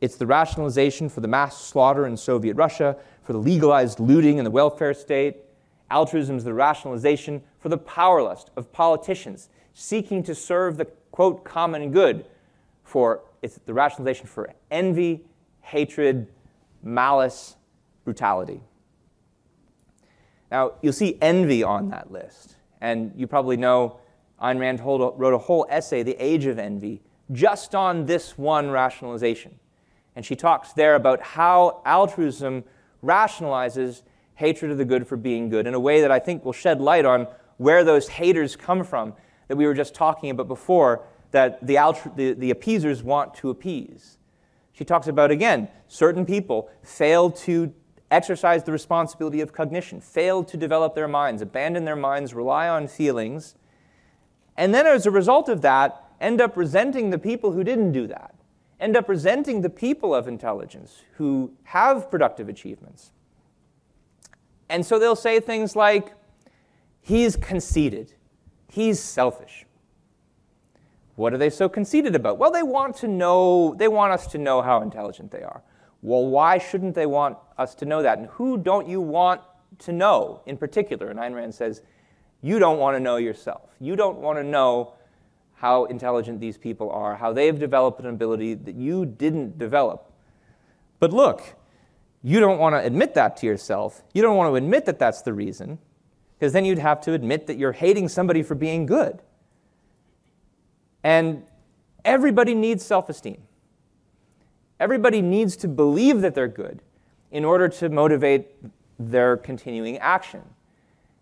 It's 0.00 0.16
the 0.16 0.26
rationalization 0.26 1.08
for 1.08 1.20
the 1.20 1.28
mass 1.28 1.60
slaughter 1.60 2.06
in 2.06 2.16
Soviet 2.16 2.54
Russia, 2.54 2.96
for 3.22 3.32
the 3.32 3.38
legalized 3.38 4.00
looting 4.00 4.38
in 4.38 4.44
the 4.44 4.50
welfare 4.50 4.94
state. 4.94 5.36
Altruism 5.90 6.36
is 6.36 6.44
the 6.44 6.54
rationalization 6.54 7.42
for 7.58 7.68
the 7.68 7.78
power 7.78 8.22
lust 8.22 8.50
of 8.56 8.72
politicians 8.72 9.48
seeking 9.74 10.22
to 10.22 10.34
serve 10.34 10.76
the 10.76 10.84
quote 11.10 11.44
common 11.44 11.90
good. 11.90 12.24
For 12.84 13.22
it's 13.42 13.58
the 13.66 13.74
rationalization 13.74 14.26
for 14.26 14.54
envy, 14.70 15.24
hatred, 15.60 16.28
malice, 16.82 17.56
brutality. 18.04 18.60
Now, 20.50 20.72
you'll 20.82 20.92
see 20.92 21.18
envy 21.20 21.62
on 21.62 21.90
that 21.90 22.12
list. 22.12 22.56
And 22.80 23.12
you 23.16 23.26
probably 23.26 23.56
know 23.56 24.00
Ayn 24.40 24.58
Rand 24.58 24.80
wrote 24.80 25.34
a 25.34 25.38
whole 25.38 25.66
essay, 25.68 26.02
The 26.02 26.16
Age 26.22 26.46
of 26.46 26.58
Envy, 26.58 27.00
just 27.30 27.74
on 27.74 28.06
this 28.06 28.36
one 28.36 28.70
rationalization. 28.70 29.58
And 30.14 30.26
she 30.26 30.36
talks 30.36 30.72
there 30.72 30.94
about 30.94 31.22
how 31.22 31.80
altruism 31.86 32.64
rationalizes 33.02 34.02
hatred 34.34 34.70
of 34.70 34.78
the 34.78 34.84
good 34.84 35.06
for 35.06 35.16
being 35.16 35.48
good 35.48 35.66
in 35.66 35.74
a 35.74 35.80
way 35.80 36.00
that 36.00 36.10
I 36.10 36.18
think 36.18 36.44
will 36.44 36.52
shed 36.52 36.80
light 36.80 37.04
on 37.04 37.26
where 37.56 37.84
those 37.84 38.08
haters 38.08 38.56
come 38.56 38.84
from 38.84 39.14
that 39.48 39.56
we 39.56 39.66
were 39.66 39.74
just 39.74 39.94
talking 39.94 40.30
about 40.30 40.48
before 40.48 41.04
that 41.32 41.66
the, 41.66 41.74
altru- 41.74 42.14
the, 42.16 42.32
the 42.34 42.50
appeasers 42.50 43.02
want 43.02 43.34
to 43.34 43.50
appease. 43.50 44.18
She 44.72 44.84
talks 44.84 45.08
about, 45.08 45.30
again, 45.30 45.68
certain 45.88 46.24
people 46.24 46.70
fail 46.82 47.30
to 47.30 47.74
exercise 48.10 48.62
the 48.64 48.72
responsibility 48.72 49.40
of 49.40 49.52
cognition, 49.52 50.00
fail 50.00 50.44
to 50.44 50.56
develop 50.56 50.94
their 50.94 51.08
minds, 51.08 51.42
abandon 51.42 51.84
their 51.84 51.96
minds, 51.96 52.34
rely 52.34 52.68
on 52.68 52.86
feelings, 52.86 53.54
and 54.56 54.74
then 54.74 54.86
as 54.86 55.06
a 55.06 55.10
result 55.10 55.48
of 55.48 55.62
that, 55.62 56.04
end 56.20 56.40
up 56.40 56.56
resenting 56.56 57.10
the 57.10 57.18
people 57.18 57.52
who 57.52 57.64
didn't 57.64 57.92
do 57.92 58.06
that, 58.06 58.34
end 58.78 58.96
up 58.96 59.08
resenting 59.08 59.62
the 59.62 59.70
people 59.70 60.14
of 60.14 60.28
intelligence 60.28 61.02
who 61.14 61.52
have 61.64 62.10
productive 62.10 62.48
achievements. 62.48 63.12
And 64.68 64.84
so 64.84 64.98
they'll 64.98 65.16
say 65.16 65.40
things 65.40 65.74
like, 65.74 66.12
he's 67.00 67.36
conceited, 67.36 68.14
he's 68.68 69.00
selfish. 69.00 69.66
What 71.22 71.32
are 71.32 71.38
they 71.38 71.50
so 71.50 71.68
conceited 71.68 72.16
about? 72.16 72.38
Well, 72.38 72.50
they 72.50 72.64
want 72.64 72.96
to 72.96 73.06
know, 73.06 73.76
they 73.78 73.86
want 73.86 74.12
us 74.12 74.26
to 74.32 74.38
know 74.38 74.60
how 74.60 74.82
intelligent 74.82 75.30
they 75.30 75.42
are. 75.42 75.62
Well, 76.02 76.26
why 76.26 76.58
shouldn't 76.58 76.96
they 76.96 77.06
want 77.06 77.38
us 77.56 77.76
to 77.76 77.84
know 77.84 78.02
that? 78.02 78.18
And 78.18 78.26
who 78.26 78.58
don't 78.58 78.88
you 78.88 79.00
want 79.00 79.40
to 79.78 79.92
know 79.92 80.42
in 80.46 80.56
particular? 80.56 81.10
And 81.10 81.20
Ayn 81.20 81.32
Rand 81.32 81.54
says, 81.54 81.80
you 82.40 82.58
don't 82.58 82.80
want 82.80 82.96
to 82.96 83.00
know 83.00 83.18
yourself. 83.18 83.70
You 83.78 83.94
don't 83.94 84.18
want 84.18 84.36
to 84.38 84.42
know 84.42 84.94
how 85.54 85.84
intelligent 85.84 86.40
these 86.40 86.58
people 86.58 86.90
are, 86.90 87.14
how 87.14 87.32
they've 87.32 87.56
developed 87.56 88.00
an 88.00 88.06
ability 88.06 88.54
that 88.54 88.74
you 88.74 89.06
didn't 89.06 89.58
develop. 89.58 90.10
But 90.98 91.12
look, 91.12 91.54
you 92.24 92.40
don't 92.40 92.58
want 92.58 92.74
to 92.74 92.80
admit 92.80 93.14
that 93.14 93.36
to 93.36 93.46
yourself. 93.46 94.02
You 94.12 94.22
don't 94.22 94.36
want 94.36 94.50
to 94.50 94.56
admit 94.56 94.86
that 94.86 94.98
that's 94.98 95.22
the 95.22 95.32
reason, 95.32 95.78
because 96.36 96.52
then 96.52 96.64
you'd 96.64 96.80
have 96.80 97.00
to 97.02 97.12
admit 97.12 97.46
that 97.46 97.58
you're 97.58 97.70
hating 97.70 98.08
somebody 98.08 98.42
for 98.42 98.56
being 98.56 98.86
good. 98.86 99.22
And 101.04 101.44
everybody 102.04 102.54
needs 102.54 102.84
self 102.84 103.08
esteem. 103.08 103.42
Everybody 104.80 105.22
needs 105.22 105.56
to 105.58 105.68
believe 105.68 106.20
that 106.22 106.34
they're 106.34 106.48
good 106.48 106.82
in 107.30 107.44
order 107.44 107.68
to 107.68 107.88
motivate 107.88 108.48
their 108.98 109.36
continuing 109.36 109.98
action. 109.98 110.42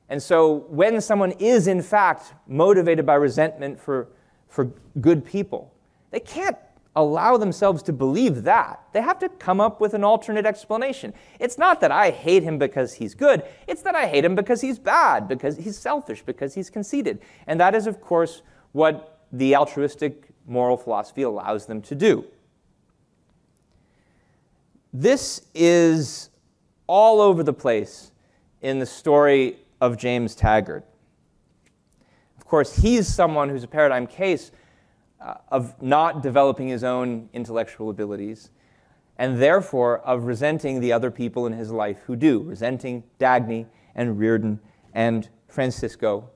And 0.09 0.23
so 0.23 0.65
when 0.69 1.01
someone 1.01 1.33
is 1.33 1.67
in 1.69 1.83
fact 1.83 2.35
motivated 2.49 3.07
by 3.07 3.15
resentment 3.15 3.79
for, 3.79 4.09
for 4.49 4.73
good 5.01 5.25
people, 5.25 5.73
they 6.11 6.21
can't 6.21 6.57
allow 6.97 7.37
themselves 7.37 7.83
to 7.85 7.93
believe 7.93 8.43
that. 8.43 8.83
They 8.93 9.01
have 9.01 9.21
to 9.21 9.29
come 9.29 9.61
up 9.61 9.81
with 9.81 9.95
an 9.95 10.03
alternate 10.03 10.45
explanation. 10.45 11.15
It's 11.39 11.57
not 11.57 11.81
that 11.81 11.93
I 11.93 12.11
hate 12.11 12.43
him 12.43 12.59
because 12.59 12.95
he's 12.95 13.15
good, 13.15 13.45
it's 13.69 13.83
that 13.83 13.95
I 13.95 14.07
hate 14.07 14.25
him 14.25 14.35
because 14.35 14.61
he's 14.61 14.79
bad, 14.79 15.29
because 15.29 15.57
he's 15.57 15.79
selfish, 15.79 16.23
because 16.23 16.55
he's 16.55 16.69
conceited. 16.69 17.21
And 17.47 17.61
that 17.61 17.75
is, 17.77 17.87
of 17.87 18.01
course, 18.01 18.43
what 18.73 19.20
the 19.33 19.55
altruistic 19.57 20.29
moral 20.47 20.77
philosophy 20.77 21.23
allows 21.23 21.67
them 21.67 21.81
to 21.83 21.95
do. 21.95 22.25
This 24.93 25.43
is 25.55 26.31
all 26.87 27.21
over 27.21 27.43
the 27.43 27.53
place 27.53 28.11
in 28.61 28.81
the 28.81 28.87
story 28.87 29.57
of 29.81 29.97
James 29.97 30.35
Taggart. 30.35 30.85
Of 32.37 32.45
course, 32.45 32.75
he's 32.77 33.07
someone 33.07 33.49
who's 33.49 33.63
a 33.63 33.69
paradigm 33.69 34.07
case 34.07 34.51
uh, 35.21 35.35
of 35.49 35.81
not 35.81 36.23
developing 36.23 36.69
his 36.69 36.83
own 36.83 37.29
intellectual 37.33 37.91
abilities 37.91 38.51
and 39.17 39.41
therefore 39.41 39.99
of 40.01 40.25
resenting 40.25 40.81
the 40.81 40.93
other 40.93 41.11
people 41.11 41.47
in 41.47 41.53
his 41.53 41.71
life 41.71 41.99
who 42.07 42.17
do, 42.17 42.43
resenting 42.43 43.05
Dagny 43.21 43.67
and 43.95 44.19
Rearden 44.19 44.59
and 44.95 45.29
Francisco 45.47 46.31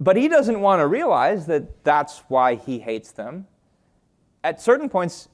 but 0.00 0.16
he 0.16 0.28
doesn't 0.28 0.60
want 0.60 0.80
to 0.80 0.86
realize 0.86 1.46
that 1.46 1.84
that's 1.84 2.24
why 2.28 2.54
he 2.54 2.78
hates 2.78 3.12
them. 3.12 3.46
At 4.42 4.60
certain 4.60 4.88
points, 4.88 5.28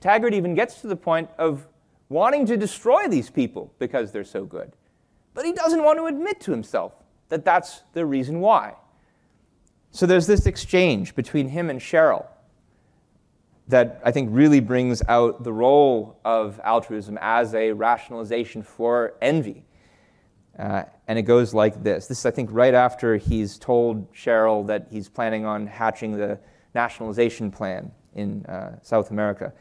Taggart 0.00 0.32
even 0.32 0.54
gets 0.54 0.80
to 0.82 0.86
the 0.86 0.96
point 0.96 1.28
of 1.36 1.66
wanting 2.08 2.46
to 2.46 2.56
destroy 2.56 3.08
these 3.08 3.28
people 3.28 3.74
because 3.80 4.12
they're 4.12 4.22
so 4.22 4.44
good. 4.44 4.72
But 5.34 5.44
he 5.44 5.52
doesn't 5.52 5.82
want 5.82 5.98
to 5.98 6.06
admit 6.06 6.40
to 6.42 6.52
himself 6.52 6.92
that 7.28 7.44
that's 7.44 7.82
the 7.92 8.06
reason 8.06 8.40
why. 8.40 8.74
So 9.90 10.06
there's 10.06 10.28
this 10.28 10.46
exchange 10.46 11.16
between 11.16 11.48
him 11.48 11.68
and 11.68 11.80
Cherryl 11.80 12.26
that 13.66 14.00
I 14.04 14.12
think 14.12 14.28
really 14.32 14.60
brings 14.60 15.02
out 15.08 15.42
the 15.42 15.52
role 15.52 16.20
of 16.24 16.60
altruism 16.62 17.18
as 17.20 17.54
a 17.54 17.72
rationalization 17.72 18.62
for 18.62 19.14
envy. 19.20 19.64
Uh, 20.56 20.84
and 21.06 21.18
it 21.18 21.22
goes 21.22 21.52
like 21.52 21.82
this. 21.82 22.06
This 22.06 22.20
is, 22.20 22.26
I 22.26 22.30
think, 22.30 22.50
right 22.52 22.74
after 22.74 23.16
he's 23.16 23.58
told 23.58 24.12
Cherryl 24.14 24.66
that 24.66 24.88
he's 24.90 25.08
planning 25.08 25.44
on 25.44 25.66
hatching 25.66 26.16
the 26.16 26.38
nationalization 26.74 27.50
plan 27.50 27.90
in 28.14 28.44
uh, 28.46 28.78
South 28.82 29.10
America. 29.10 29.52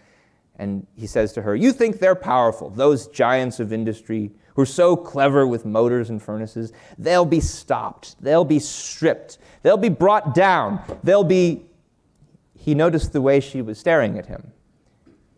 And 0.57 0.85
he 0.95 1.07
says 1.07 1.33
to 1.33 1.41
her, 1.41 1.55
You 1.55 1.73
think 1.73 1.99
they're 1.99 2.15
powerful, 2.15 2.69
those 2.69 3.07
giants 3.07 3.59
of 3.59 3.73
industry 3.73 4.31
who 4.55 4.61
are 4.61 4.67
so 4.67 4.95
clever 4.95 5.47
with 5.47 5.65
motors 5.65 6.09
and 6.09 6.21
furnaces. 6.21 6.71
They'll 6.97 7.25
be 7.25 7.39
stopped, 7.39 8.15
they'll 8.21 8.45
be 8.45 8.59
stripped, 8.59 9.39
they'll 9.63 9.77
be 9.77 9.89
brought 9.89 10.33
down, 10.33 10.81
they'll 11.03 11.23
be. 11.23 11.65
He 12.55 12.75
noticed 12.75 13.11
the 13.11 13.21
way 13.21 13.41
she 13.41 13.61
was 13.61 13.77
staring 13.77 14.17
at 14.17 14.27
him. 14.27 14.53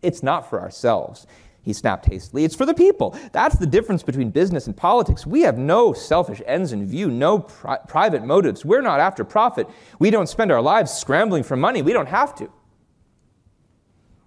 It's 0.03 0.21
not 0.21 0.47
for 0.47 0.61
ourselves. 0.61 1.25
He 1.65 1.73
snapped 1.73 2.05
hastily. 2.05 2.43
It's 2.43 2.55
for 2.55 2.67
the 2.67 2.75
people. 2.75 3.17
That's 3.31 3.57
the 3.57 3.65
difference 3.65 4.03
between 4.03 4.29
business 4.29 4.67
and 4.67 4.77
politics. 4.77 5.25
We 5.25 5.41
have 5.41 5.57
no 5.57 5.93
selfish 5.93 6.39
ends 6.45 6.71
in 6.71 6.85
view, 6.85 7.09
no 7.09 7.39
pri- 7.39 7.79
private 7.87 8.23
motives. 8.23 8.63
We're 8.63 8.83
not 8.83 8.99
after 8.99 9.23
profit. 9.23 9.67
We 9.97 10.11
don't 10.11 10.29
spend 10.29 10.51
our 10.51 10.61
lives 10.61 10.93
scrambling 10.93 11.41
for 11.41 11.57
money. 11.57 11.81
We 11.81 11.91
don't 11.91 12.07
have 12.07 12.35
to. 12.35 12.51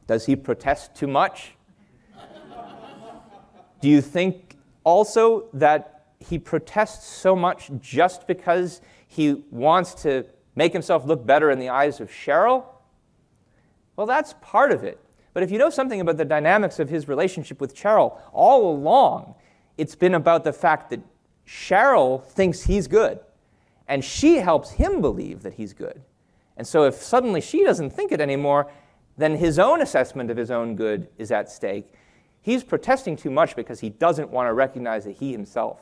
Does 0.08 0.26
he 0.26 0.34
protest 0.34 0.96
too 0.96 1.06
much? 1.06 1.52
Do 3.80 3.88
you 3.88 4.00
think 4.00 4.56
also 4.82 5.48
that 5.52 6.06
he 6.18 6.40
protests 6.40 7.06
so 7.06 7.36
much 7.36 7.70
just 7.78 8.26
because 8.26 8.80
he 9.06 9.44
wants 9.52 9.94
to 10.02 10.26
make 10.56 10.72
himself 10.72 11.04
look 11.04 11.24
better 11.24 11.52
in 11.52 11.60
the 11.60 11.68
eyes 11.68 12.00
of 12.00 12.10
Cherryl? 12.10 12.64
Well, 13.94 14.08
that's 14.08 14.34
part 14.40 14.72
of 14.72 14.82
it. 14.82 14.98
But 15.38 15.44
if 15.44 15.52
you 15.52 15.58
know 15.58 15.70
something 15.70 16.00
about 16.00 16.16
the 16.16 16.24
dynamics 16.24 16.80
of 16.80 16.88
his 16.88 17.06
relationship 17.06 17.60
with 17.60 17.72
Cherryl, 17.72 18.18
all 18.32 18.74
along, 18.74 19.36
it's 19.76 19.94
been 19.94 20.14
about 20.14 20.42
the 20.42 20.52
fact 20.52 20.90
that 20.90 21.00
Cherryl 21.46 22.24
thinks 22.24 22.64
he's 22.64 22.88
good, 22.88 23.20
and 23.86 24.04
she 24.04 24.38
helps 24.38 24.72
him 24.72 25.00
believe 25.00 25.44
that 25.44 25.54
he's 25.54 25.74
good. 25.74 26.02
And 26.56 26.66
so 26.66 26.82
if 26.82 26.96
suddenly 26.96 27.40
she 27.40 27.62
doesn't 27.62 27.90
think 27.90 28.10
it 28.10 28.20
anymore, 28.20 28.68
then 29.16 29.36
his 29.36 29.60
own 29.60 29.80
assessment 29.80 30.28
of 30.28 30.36
his 30.36 30.50
own 30.50 30.74
good 30.74 31.06
is 31.18 31.30
at 31.30 31.48
stake. 31.48 31.86
He's 32.40 32.64
protesting 32.64 33.14
too 33.14 33.30
much 33.30 33.54
because 33.54 33.78
he 33.78 33.90
doesn't 33.90 34.30
want 34.30 34.48
to 34.48 34.52
recognize 34.54 35.04
that 35.04 35.18
he 35.18 35.30
himself, 35.30 35.78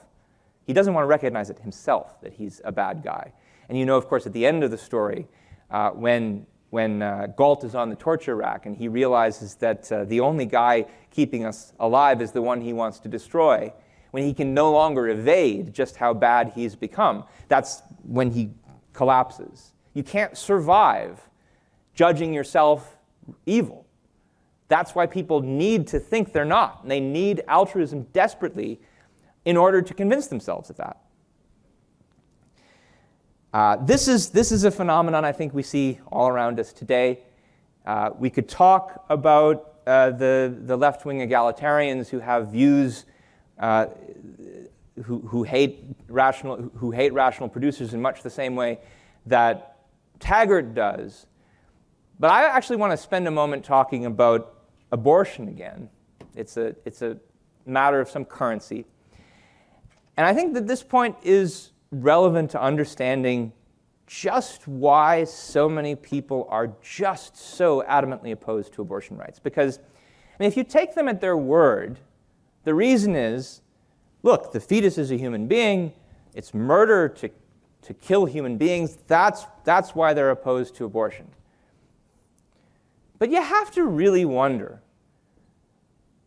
he 0.67 0.75
doesn't 0.75 0.93
want 0.93 1.05
to 1.05 1.09
recognize 1.09 1.49
it 1.49 1.61
himself 1.61 2.21
that 2.21 2.35
he's 2.35 2.61
a 2.63 2.73
bad 2.73 3.03
guy. 3.03 3.33
And 3.71 3.79
you 3.79 3.87
know, 3.87 3.97
of 3.97 4.07
course, 4.07 4.27
at 4.27 4.35
the 4.35 4.45
end 4.45 4.65
of 4.65 4.71
the 4.71 4.77
story, 4.77 5.27
uh, 5.71 5.93
when 5.93 6.45
when 6.71 7.03
uh, 7.03 7.29
Galt 7.37 7.64
is 7.64 7.75
on 7.75 7.91
the 7.91 7.97
torture 7.97 8.37
rack 8.37 8.67
and 8.67 8.77
he 8.77 8.89
realizes 8.89 9.55
that 9.57 9.91
uh, 9.91 10.05
the 10.05 10.21
only 10.21 10.47
guy 10.47 10.87
keeping 11.11 11.45
us 11.45 11.73
alive 11.79 12.21
is 12.21 12.33
the 12.33 12.43
one 12.43 12.61
he 12.61 12.73
wants 12.73 12.99
to 13.01 13.09
destroy, 13.09 13.73
when 14.11 14.25
he 14.25 14.33
can 14.33 14.55
no 14.55 14.73
longer 14.73 15.09
evade 15.09 15.73
just 15.73 15.97
how 15.97 16.14
bad 16.14 16.53
he's 16.55 16.75
become, 16.75 17.25
that's 17.49 17.83
when 18.03 18.31
he 18.31 18.51
collapses. 18.93 19.73
You 19.95 20.03
can't 20.03 20.37
survive 20.37 21.21
judging 21.95 22.33
yourself 22.33 22.97
evil. 23.47 23.87
That's 24.69 24.95
why 24.95 25.07
people 25.07 25.41
need 25.41 25.87
to 25.89 26.01
think 26.01 26.33
they're 26.33 26.45
not. 26.45 26.83
And 26.83 26.91
they 26.91 27.01
need 27.01 27.43
altruism 27.47 28.03
desperately 28.12 28.81
in 29.45 29.57
order 29.57 29.81
to 29.81 29.95
convince 29.95 30.27
themselves 30.27 30.71
of 30.71 30.77
that. 30.79 30.99
Uh, 33.57 33.75
this, 33.77 34.07
is, 34.07 34.29
this 34.29 34.53
is 34.53 34.65
a 34.65 34.71
phenomenon 34.71 35.25
I 35.25 35.33
think 35.33 35.55
we 35.55 35.63
see 35.63 35.99
all 36.13 36.29
around 36.29 36.61
us 36.61 36.75
today. 36.75 37.21
Uh, 37.87 38.11
we 38.19 38.29
could 38.29 38.51
talk 38.51 39.07
about 39.09 39.77
uh, 39.87 40.11
the, 40.11 40.55
the 40.67 40.77
left 40.77 41.07
wing 41.07 41.27
egalitarians 41.27 42.11
who 42.11 42.19
have 42.19 42.49
views 42.49 43.07
uh, 43.59 43.87
who, 45.05 45.21
who, 45.21 45.43
hate 45.43 45.87
rational, 46.07 46.71
who 46.77 46.91
hate 46.91 47.15
rational 47.15 47.49
producers 47.49 47.95
in 47.95 48.03
much 48.03 48.23
the 48.23 48.29
same 48.29 48.57
way 48.57 48.79
that 49.25 49.79
Taggart 50.21 50.75
does. 50.75 51.25
But 52.21 52.31
I 52.31 52.45
actually 52.45 52.77
want 52.77 52.93
to 52.93 52.99
spend 52.99 53.27
a 53.27 53.31
moment 53.31 53.65
talking 53.65 54.05
about 54.05 54.53
abortion 54.93 55.49
again. 55.49 55.89
It's 56.35 56.59
a, 56.59 56.77
it's 56.85 57.01
a 57.01 57.17
matter 57.65 58.01
of 58.01 58.11
some 58.11 58.27
currency. 58.27 58.85
And 60.19 60.27
I 60.27 60.35
think 60.35 60.53
that 60.53 60.67
this 60.67 60.83
point 60.83 61.17
is 61.23 61.71
relevant 61.91 62.51
to 62.51 62.61
understanding 62.61 63.53
just 64.07 64.68
why 64.68 65.24
so 65.24 65.68
many 65.68 65.95
people 65.95 66.47
are 66.51 66.72
just 66.82 67.37
so 67.37 67.82
adamantly 67.89 68.32
opposed 68.32 68.72
to 68.72 68.82
abortion 68.82 69.16
rights. 69.16 69.39
Because, 69.39 69.78
I 69.78 70.43
mean, 70.43 70.49
if 70.49 70.57
you 70.57 70.64
take 70.64 70.95
them 70.95 71.09
at 71.09 71.20
their 71.20 71.37
word, 71.37 71.99
the 72.64 72.74
reason 72.74 73.16
is 73.16 73.62
look, 74.22 74.53
the 74.53 74.61
fetus 74.61 74.99
is 74.99 75.12
a 75.12 75.16
human 75.16 75.47
being, 75.47 75.93
it's 76.34 76.53
murder 76.53 77.09
to, 77.09 77.30
to 77.82 77.95
kill 77.95 78.26
human 78.26 78.59
beings. 78.59 78.99
That's, 79.07 79.47
that's 79.64 79.95
why 79.95 80.14
they're 80.14 80.30
opposed 80.30 80.74
to 80.76 80.84
abortion. 80.84 81.28
But 83.18 83.30
you 83.30 83.41
have 83.41 83.70
to 83.72 83.84
really 83.84 84.24
wonder 84.24 84.82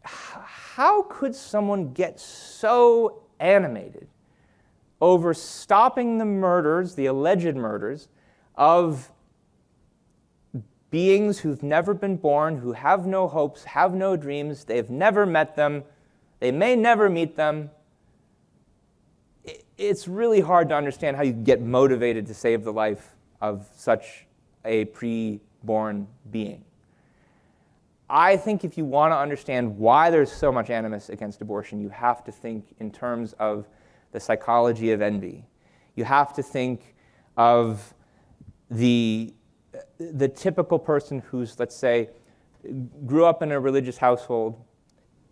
how 0.03 1.03
could 1.09 1.35
someone 1.35 1.91
get 1.91 2.19
so 2.19 3.23
animated 3.39 4.07
over 5.01 5.33
stopping 5.33 6.17
the 6.17 6.25
murders, 6.25 6.95
the 6.95 7.05
alleged 7.05 7.55
murders, 7.55 8.07
of 8.55 9.11
beings 10.91 11.39
who've 11.39 11.63
never 11.63 11.93
been 11.93 12.17
born, 12.17 12.57
who 12.57 12.73
have 12.73 13.05
no 13.05 13.27
hopes, 13.27 13.63
have 13.63 13.93
no 13.93 14.17
dreams, 14.17 14.65
they've 14.65 14.89
never 14.89 15.25
met 15.25 15.55
them, 15.55 15.83
they 16.39 16.51
may 16.51 16.75
never 16.75 17.09
meet 17.09 17.35
them. 17.35 17.69
It's 19.77 20.07
really 20.07 20.41
hard 20.41 20.69
to 20.69 20.75
understand 20.75 21.15
how 21.15 21.23
you 21.23 21.31
get 21.31 21.61
motivated 21.61 22.27
to 22.27 22.33
save 22.33 22.63
the 22.63 22.73
life 22.73 23.15
of 23.39 23.67
such 23.77 24.25
a 24.65 24.85
pre-born 24.85 26.07
being. 26.29 26.65
I 28.09 28.37
think 28.37 28.65
if 28.65 28.77
you 28.77 28.85
want 28.85 29.13
to 29.13 29.17
understand 29.17 29.77
why 29.77 30.09
there's 30.09 30.31
so 30.31 30.51
much 30.51 30.69
animus 30.69 31.09
against 31.09 31.41
abortion, 31.41 31.79
you 31.79 31.89
have 31.89 32.23
to 32.23 32.31
think 32.31 32.65
in 32.79 32.91
terms 32.91 33.33
of 33.33 33.67
the 34.11 34.19
psychology 34.19 34.91
of 34.91 35.01
envy. 35.01 35.45
You 35.95 36.03
have 36.05 36.33
to 36.33 36.43
think 36.43 36.95
of 37.37 37.93
the, 38.69 39.33
the 39.99 40.27
typical 40.27 40.79
person 40.79 41.19
who's, 41.19 41.59
let's 41.59 41.75
say, 41.75 42.09
grew 43.05 43.25
up 43.25 43.41
in 43.41 43.51
a 43.51 43.59
religious 43.59 43.97
household, 43.97 44.63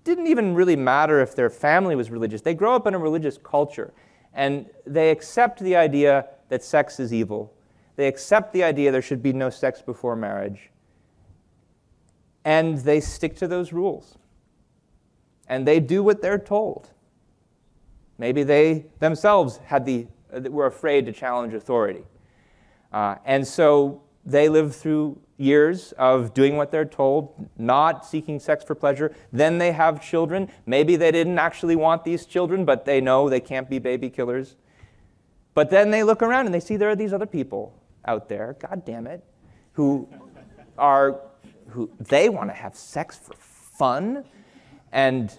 didn't 0.03 0.27
even 0.27 0.55
really 0.55 0.75
matter 0.75 1.21
if 1.21 1.35
their 1.35 1.49
family 1.49 1.95
was 1.95 2.09
religious. 2.09 2.41
They 2.41 2.53
grow 2.53 2.75
up 2.75 2.87
in 2.87 2.93
a 2.93 2.99
religious 2.99 3.37
culture, 3.37 3.93
and 4.33 4.67
they 4.85 5.11
accept 5.11 5.59
the 5.59 5.75
idea 5.75 6.27
that 6.49 6.63
sex 6.63 6.99
is 6.99 7.13
evil. 7.13 7.53
They 7.97 8.07
accept 8.07 8.53
the 8.53 8.63
idea 8.63 8.91
there 8.91 9.01
should 9.01 9.23
be 9.23 9.33
no 9.33 9.49
sex 9.49 9.81
before 9.81 10.15
marriage. 10.15 10.69
And 12.45 12.77
they 12.77 13.01
stick 13.01 13.35
to 13.37 13.47
those 13.47 13.73
rules. 13.73 14.17
And 15.49 15.67
they 15.67 15.79
do 15.79 16.03
what 16.03 16.21
they're 16.21 16.39
told. 16.39 16.91
Maybe 18.17 18.43
they 18.43 18.85
themselves 18.99 19.57
had 19.65 19.85
the, 19.85 20.07
were 20.49 20.65
afraid 20.65 21.05
to 21.05 21.11
challenge 21.11 21.53
authority. 21.53 22.03
Uh, 22.91 23.15
and 23.25 23.47
so 23.47 24.01
they 24.25 24.49
live 24.49 24.75
through 24.75 25.19
years 25.37 25.93
of 25.93 26.33
doing 26.33 26.57
what 26.57 26.71
they're 26.71 26.85
told, 26.85 27.49
not 27.57 28.05
seeking 28.05 28.39
sex 28.39 28.63
for 28.63 28.75
pleasure. 28.75 29.15
Then 29.31 29.57
they 29.57 29.71
have 29.71 30.01
children. 30.01 30.51
Maybe 30.65 30.95
they 30.95 31.11
didn't 31.11 31.37
actually 31.37 31.75
want 31.75 32.03
these 32.03 32.25
children, 32.25 32.65
but 32.65 32.85
they 32.85 32.99
know 32.99 33.29
they 33.29 33.39
can't 33.39 33.69
be 33.69 33.79
baby 33.79 34.09
killers. 34.09 34.55
But 35.53 35.69
then 35.69 35.91
they 35.91 36.03
look 36.03 36.21
around 36.21 36.45
and 36.45 36.53
they 36.53 36.59
see 36.59 36.77
there 36.77 36.89
are 36.89 36.95
these 36.95 37.13
other 37.13 37.25
people 37.25 37.73
out 38.05 38.29
there, 38.29 38.55
God 38.59 38.83
damn 38.85 39.07
it, 39.07 39.23
who 39.73 40.07
are, 40.77 41.21
who 41.69 41.89
they 41.99 42.29
want 42.29 42.49
to 42.49 42.53
have 42.53 42.75
sex 42.75 43.17
for 43.17 43.33
fun. 43.37 44.25
And 44.91 45.35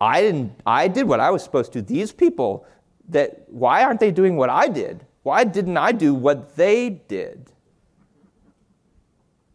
I 0.00 0.20
didn't 0.20 0.60
I 0.66 0.88
did 0.88 1.06
what 1.06 1.20
I 1.20 1.30
was 1.30 1.42
supposed 1.42 1.72
to. 1.74 1.82
These 1.82 2.12
people 2.12 2.66
that 3.08 3.44
why 3.48 3.84
aren't 3.84 4.00
they 4.00 4.10
doing 4.10 4.36
what 4.36 4.50
I 4.50 4.68
did? 4.68 5.06
Why 5.22 5.44
didn't 5.44 5.76
I 5.76 5.92
do 5.92 6.14
what 6.14 6.56
they 6.56 6.90
did? 6.90 7.50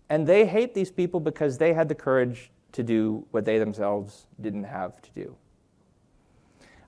And 0.09 0.27
they 0.27 0.45
hate 0.45 0.73
these 0.73 0.91
people 0.91 1.19
because 1.19 1.57
they 1.57 1.73
had 1.73 1.87
the 1.87 1.95
courage 1.95 2.51
to 2.73 2.83
do 2.83 3.25
what 3.31 3.45
they 3.45 3.57
themselves 3.57 4.27
didn't 4.41 4.65
have 4.65 5.01
to 5.01 5.09
do. 5.15 5.35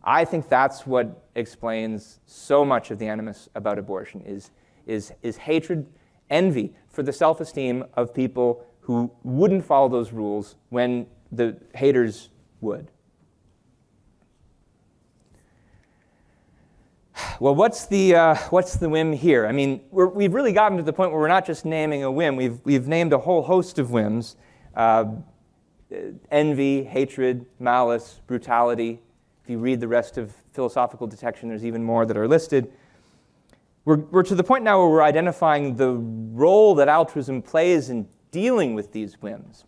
I 0.04 0.26
think 0.26 0.50
that's 0.50 0.86
what 0.86 1.24
explains 1.36 2.20
so 2.26 2.66
much 2.66 2.92
of 2.92 3.00
the 3.00 3.08
animus 3.08 3.48
about 3.56 3.80
abortion 3.80 4.22
is, 4.26 4.52
is, 4.86 5.14
is 5.22 5.38
hatred, 5.38 5.88
envy 6.30 6.74
for 6.90 7.04
the 7.04 7.14
self-esteem 7.14 7.86
of 7.94 8.14
people 8.14 8.66
who 8.82 9.10
wouldn't 9.24 9.64
follow 9.64 9.88
those 9.88 10.12
rules 10.12 10.56
when 10.70 11.08
the 11.32 11.56
haters 11.74 12.30
would. 12.60 12.92
Well, 17.44 17.56
what's 17.56 17.88
the, 17.88 18.16
uh, 18.16 18.36
what's 18.52 18.78
the 18.78 18.88
whim 18.88 19.12
here? 19.12 19.46
I 19.46 19.52
mean, 19.52 19.82
we 19.92 20.24
have 20.24 20.34
really 20.34 20.54
gotten 20.54 20.78
to 20.78 20.84
the 20.84 20.94
point 20.94 21.12
where 21.12 21.20
we're 21.20 21.28
not 21.28 21.46
just 21.46 21.66
naming 21.66 22.02
a 22.02 22.10
whim, 22.10 22.38
we've, 22.38 22.62
we've 22.64 22.88
named 22.88 23.12
a 23.12 23.18
whole 23.18 23.42
host 23.42 23.80
of 23.80 23.92
whims 23.92 24.38
uh, 24.78 25.04
envy, 26.32 26.86
hatred, 26.86 27.46
malice, 27.60 28.22
brutality. 28.28 29.02
If 29.44 29.50
you 29.50 29.58
read 29.58 29.82
the 29.82 29.90
rest 29.90 30.18
of 30.18 30.34
philosophical 30.54 31.06
detection, 31.06 31.50
there's 31.50 31.66
even 31.66 31.84
more 31.84 32.06
that 32.06 32.16
are 32.16 32.30
listed. 32.30 32.72
We're, 33.84 33.98
we're 33.98 34.24
to 34.24 34.36
the 34.36 34.44
point 34.46 34.64
now 34.64 34.80
where 34.80 34.88
we're 34.88 35.04
identifying 35.04 35.76
the 35.76 35.96
role 35.96 36.76
that 36.76 36.88
altruism 36.88 37.42
plays 37.42 37.90
in 37.90 38.08
dealing 38.32 38.74
with 38.74 38.94
these 38.94 39.22
whims. 39.22 39.66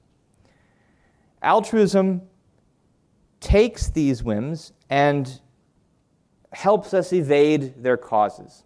Altruism 1.41 2.21
takes 3.41 3.89
these 3.89 4.23
whims 4.23 4.71
and 4.89 5.41
helps 6.53 6.93
us 6.93 7.11
evade 7.13 7.83
their 7.83 7.97
causes. 7.97 8.63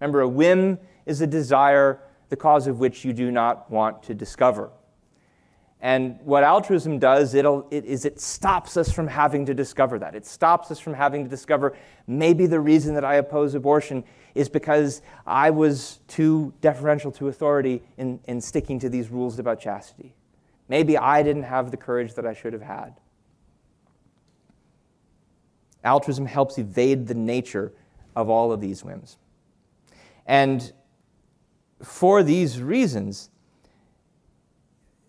Remember, 0.00 0.20
a 0.20 0.28
whim 0.28 0.78
is 1.06 1.20
a 1.20 1.26
desire, 1.26 2.00
the 2.28 2.36
cause 2.36 2.66
of 2.66 2.78
which 2.78 3.04
you 3.04 3.12
do 3.12 3.30
not 3.30 3.70
want 3.70 4.02
to 4.04 4.14
discover. 4.14 4.70
And 5.80 6.18
what 6.24 6.42
altruism 6.42 6.98
does 6.98 7.34
it'll, 7.34 7.68
it, 7.70 7.84
is 7.84 8.04
it 8.04 8.20
stops 8.20 8.76
us 8.76 8.90
from 8.90 9.06
having 9.06 9.46
to 9.46 9.54
discover 9.54 9.98
that. 10.00 10.14
It 10.14 10.26
stops 10.26 10.70
us 10.70 10.80
from 10.80 10.94
having 10.94 11.22
to 11.22 11.30
discover 11.30 11.76
maybe 12.06 12.46
the 12.46 12.58
reason 12.58 12.94
that 12.94 13.04
I 13.04 13.16
oppose 13.16 13.54
abortion 13.54 14.02
is 14.34 14.48
because 14.48 15.02
I 15.24 15.50
was 15.50 16.00
too 16.08 16.52
deferential 16.60 17.12
to 17.12 17.28
authority 17.28 17.82
in, 17.96 18.18
in 18.26 18.40
sticking 18.40 18.80
to 18.80 18.88
these 18.88 19.08
rules 19.08 19.38
about 19.38 19.60
chastity. 19.60 20.14
Maybe 20.68 20.98
I 20.98 21.22
didn't 21.22 21.44
have 21.44 21.70
the 21.70 21.76
courage 21.76 22.14
that 22.14 22.26
I 22.26 22.34
should 22.34 22.52
have 22.52 22.62
had. 22.62 22.94
Altruism 25.84 26.26
helps 26.26 26.58
evade 26.58 27.06
the 27.06 27.14
nature 27.14 27.72
of 28.16 28.28
all 28.28 28.52
of 28.52 28.60
these 28.60 28.84
whims. 28.84 29.16
And 30.26 30.72
for 31.82 32.22
these 32.22 32.60
reasons, 32.60 33.30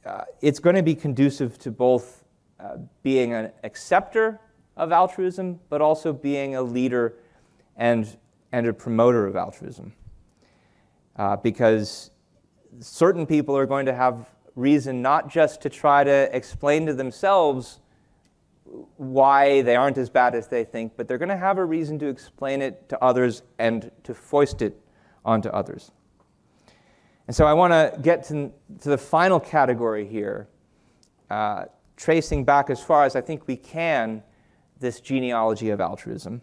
uh, 0.05 0.23
it's 0.41 0.59
going 0.59 0.75
to 0.75 0.83
be 0.83 0.95
conducive 0.95 1.57
to 1.59 1.71
both 1.71 2.23
uh, 2.59 2.77
being 3.03 3.33
an 3.33 3.51
acceptor 3.63 4.39
of 4.77 4.91
altruism, 4.91 5.59
but 5.69 5.81
also 5.81 6.13
being 6.13 6.55
a 6.55 6.61
leader 6.61 7.15
and, 7.75 8.17
and 8.51 8.67
a 8.67 8.73
promoter 8.73 9.27
of 9.27 9.35
altruism. 9.35 9.93
Uh, 11.15 11.35
because 11.35 12.11
certain 12.79 13.25
people 13.25 13.57
are 13.57 13.65
going 13.65 13.85
to 13.85 13.93
have 13.93 14.29
reason 14.55 15.01
not 15.01 15.29
just 15.29 15.61
to 15.61 15.69
try 15.69 16.03
to 16.03 16.35
explain 16.35 16.85
to 16.85 16.93
themselves 16.93 17.79
why 18.97 19.61
they 19.61 19.75
aren't 19.75 19.97
as 19.97 20.09
bad 20.09 20.35
as 20.35 20.47
they 20.47 20.63
think, 20.63 20.93
but 20.95 21.07
they're 21.07 21.17
going 21.17 21.29
to 21.29 21.37
have 21.37 21.57
a 21.57 21.65
reason 21.65 21.97
to 21.99 22.07
explain 22.07 22.61
it 22.61 22.87
to 22.89 23.03
others 23.03 23.43
and 23.57 23.91
to 24.03 24.13
foist 24.13 24.61
it 24.61 24.79
onto 25.25 25.49
others. 25.49 25.91
And 27.27 27.35
so 27.35 27.45
I 27.45 27.53
want 27.53 27.73
to 27.73 27.99
get 28.01 28.23
to, 28.25 28.51
the 28.79 28.97
final 28.97 29.39
category 29.39 30.07
here, 30.07 30.47
uh, 31.29 31.65
tracing 31.95 32.43
back 32.43 32.69
as 32.69 32.81
far 32.81 33.03
as 33.03 33.15
I 33.15 33.21
think 33.21 33.47
we 33.47 33.55
can 33.55 34.23
this 34.79 35.01
genealogy 35.01 35.69
of 35.69 35.81
altruism 35.81 36.41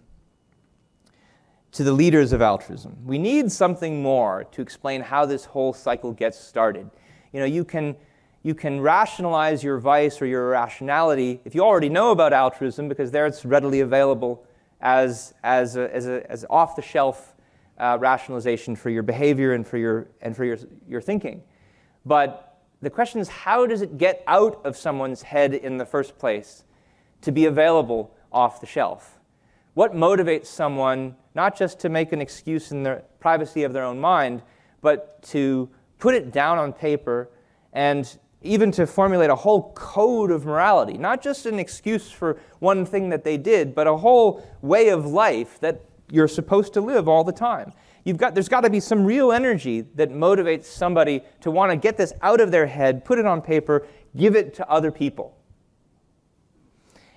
to 1.73 1.85
the 1.85 1.93
leaders 1.93 2.33
of 2.33 2.41
altruism. 2.41 2.97
We 3.05 3.19
need 3.19 3.51
something 3.51 4.03
more 4.03 4.45
to 4.53 4.63
explain 4.63 5.01
how 5.01 5.27
this 5.27 5.45
whole 5.45 5.73
cycle 5.73 6.13
gets 6.13 6.39
started. 6.39 6.89
You 7.33 7.41
know, 7.41 7.47
you 7.47 7.65
can 7.65 7.97
you 8.47 8.55
can 8.55 8.81
rationalize 8.81 9.65
your 9.65 9.77
vice 9.77 10.23
or 10.23 10.27
your 10.27 10.47
irrationality 10.47 11.41
if 11.45 11.53
you 11.53 11.63
already 11.63 11.89
know 11.89 12.13
about 12.13 12.33
altruism, 12.33 12.89
because 12.89 13.11
there 13.11 13.27
it's 13.27 13.45
readily 13.45 13.81
available 13.81 14.47
as, 14.81 15.35
as, 15.43 15.77
a, 15.77 15.93
as, 15.93 16.07
a, 16.07 16.31
as 16.31 16.47
off 16.49 16.77
the 16.77 16.83
shelf 16.83 17.35
uh, 17.77 17.99
rationalization 18.01 18.77
for 18.77 18.89
your 18.89 19.03
behavior 19.03 19.53
and 19.53 19.67
for, 19.67 19.79
your, 19.79 20.07
and 20.23 20.37
for 20.37 20.45
your, 20.45 20.59
your 20.87 21.01
thinking. 21.01 21.43
But 22.05 22.61
the 22.83 22.89
question 22.89 23.21
is 23.21 23.29
how 23.29 23.67
does 23.67 23.83
it 23.83 23.99
get 23.99 24.23
out 24.29 24.65
of 24.65 24.77
someone's 24.77 25.23
head 25.23 25.53
in 25.53 25.77
the 25.77 25.85
first 25.85 26.17
place 26.17 26.63
to 27.23 27.33
be 27.33 27.47
available 27.47 28.15
off 28.31 28.61
the 28.61 28.67
shelf? 28.67 29.19
What 29.75 29.93
motivates 29.93 30.47
someone 30.47 31.17
not 31.35 31.59
just 31.59 31.81
to 31.81 31.89
make 31.89 32.13
an 32.13 32.21
excuse 32.21 32.71
in 32.71 32.85
the 32.85 33.03
privacy 33.19 33.65
of 33.65 33.73
their 33.73 33.83
own 33.83 33.99
mind, 33.99 34.43
but 34.83 35.21
to 35.31 35.69
put 35.99 36.15
it 36.15 36.31
down 36.31 36.59
on 36.59 36.73
paper 36.73 37.29
and 37.73 38.19
even 38.47 38.71
to 38.73 38.87
formulate 38.87 39.31
a 39.31 39.35
whole 39.35 39.73
code 39.73 40.31
of 40.31 40.47
morality, 40.47 40.97
not 40.97 41.23
just 41.23 41.47
an 41.47 41.59
excuse 41.59 42.11
for 42.11 42.41
one 42.61 42.87
thing 42.87 43.11
that 43.11 43.25
they 43.25 43.37
did, 43.37 43.75
but 43.75 43.87
a 43.87 43.97
whole 43.97 44.47
way 44.63 44.89
of 44.89 45.07
life 45.07 45.61
that 45.61 45.83
you're 46.11 46.29
supposed 46.29 46.73
to 46.75 46.81
live 46.81 47.09
all 47.09 47.25
the 47.25 47.33
time. 47.33 47.73
You've 48.05 48.19
got, 48.19 48.35
there's 48.35 48.49
got 48.49 48.61
to 48.61 48.71
be 48.71 48.79
some 48.79 49.05
real 49.05 49.33
energy 49.33 49.81
that 49.97 50.11
motivates 50.11 50.67
somebody 50.67 51.23
to 51.41 51.51
want 51.51 51.73
to 51.73 51.77
get 51.77 51.97
this 51.97 52.13
out 52.23 52.41
of 52.41 52.53
their 52.53 52.67
head, 52.67 53.05
put 53.05 53.19
it 53.19 53.27
on 53.27 53.43
paper, 53.43 53.87
give 54.17 54.37
it 54.37 54.55
to 54.55 54.71
other 54.71 54.93
people. 54.93 55.37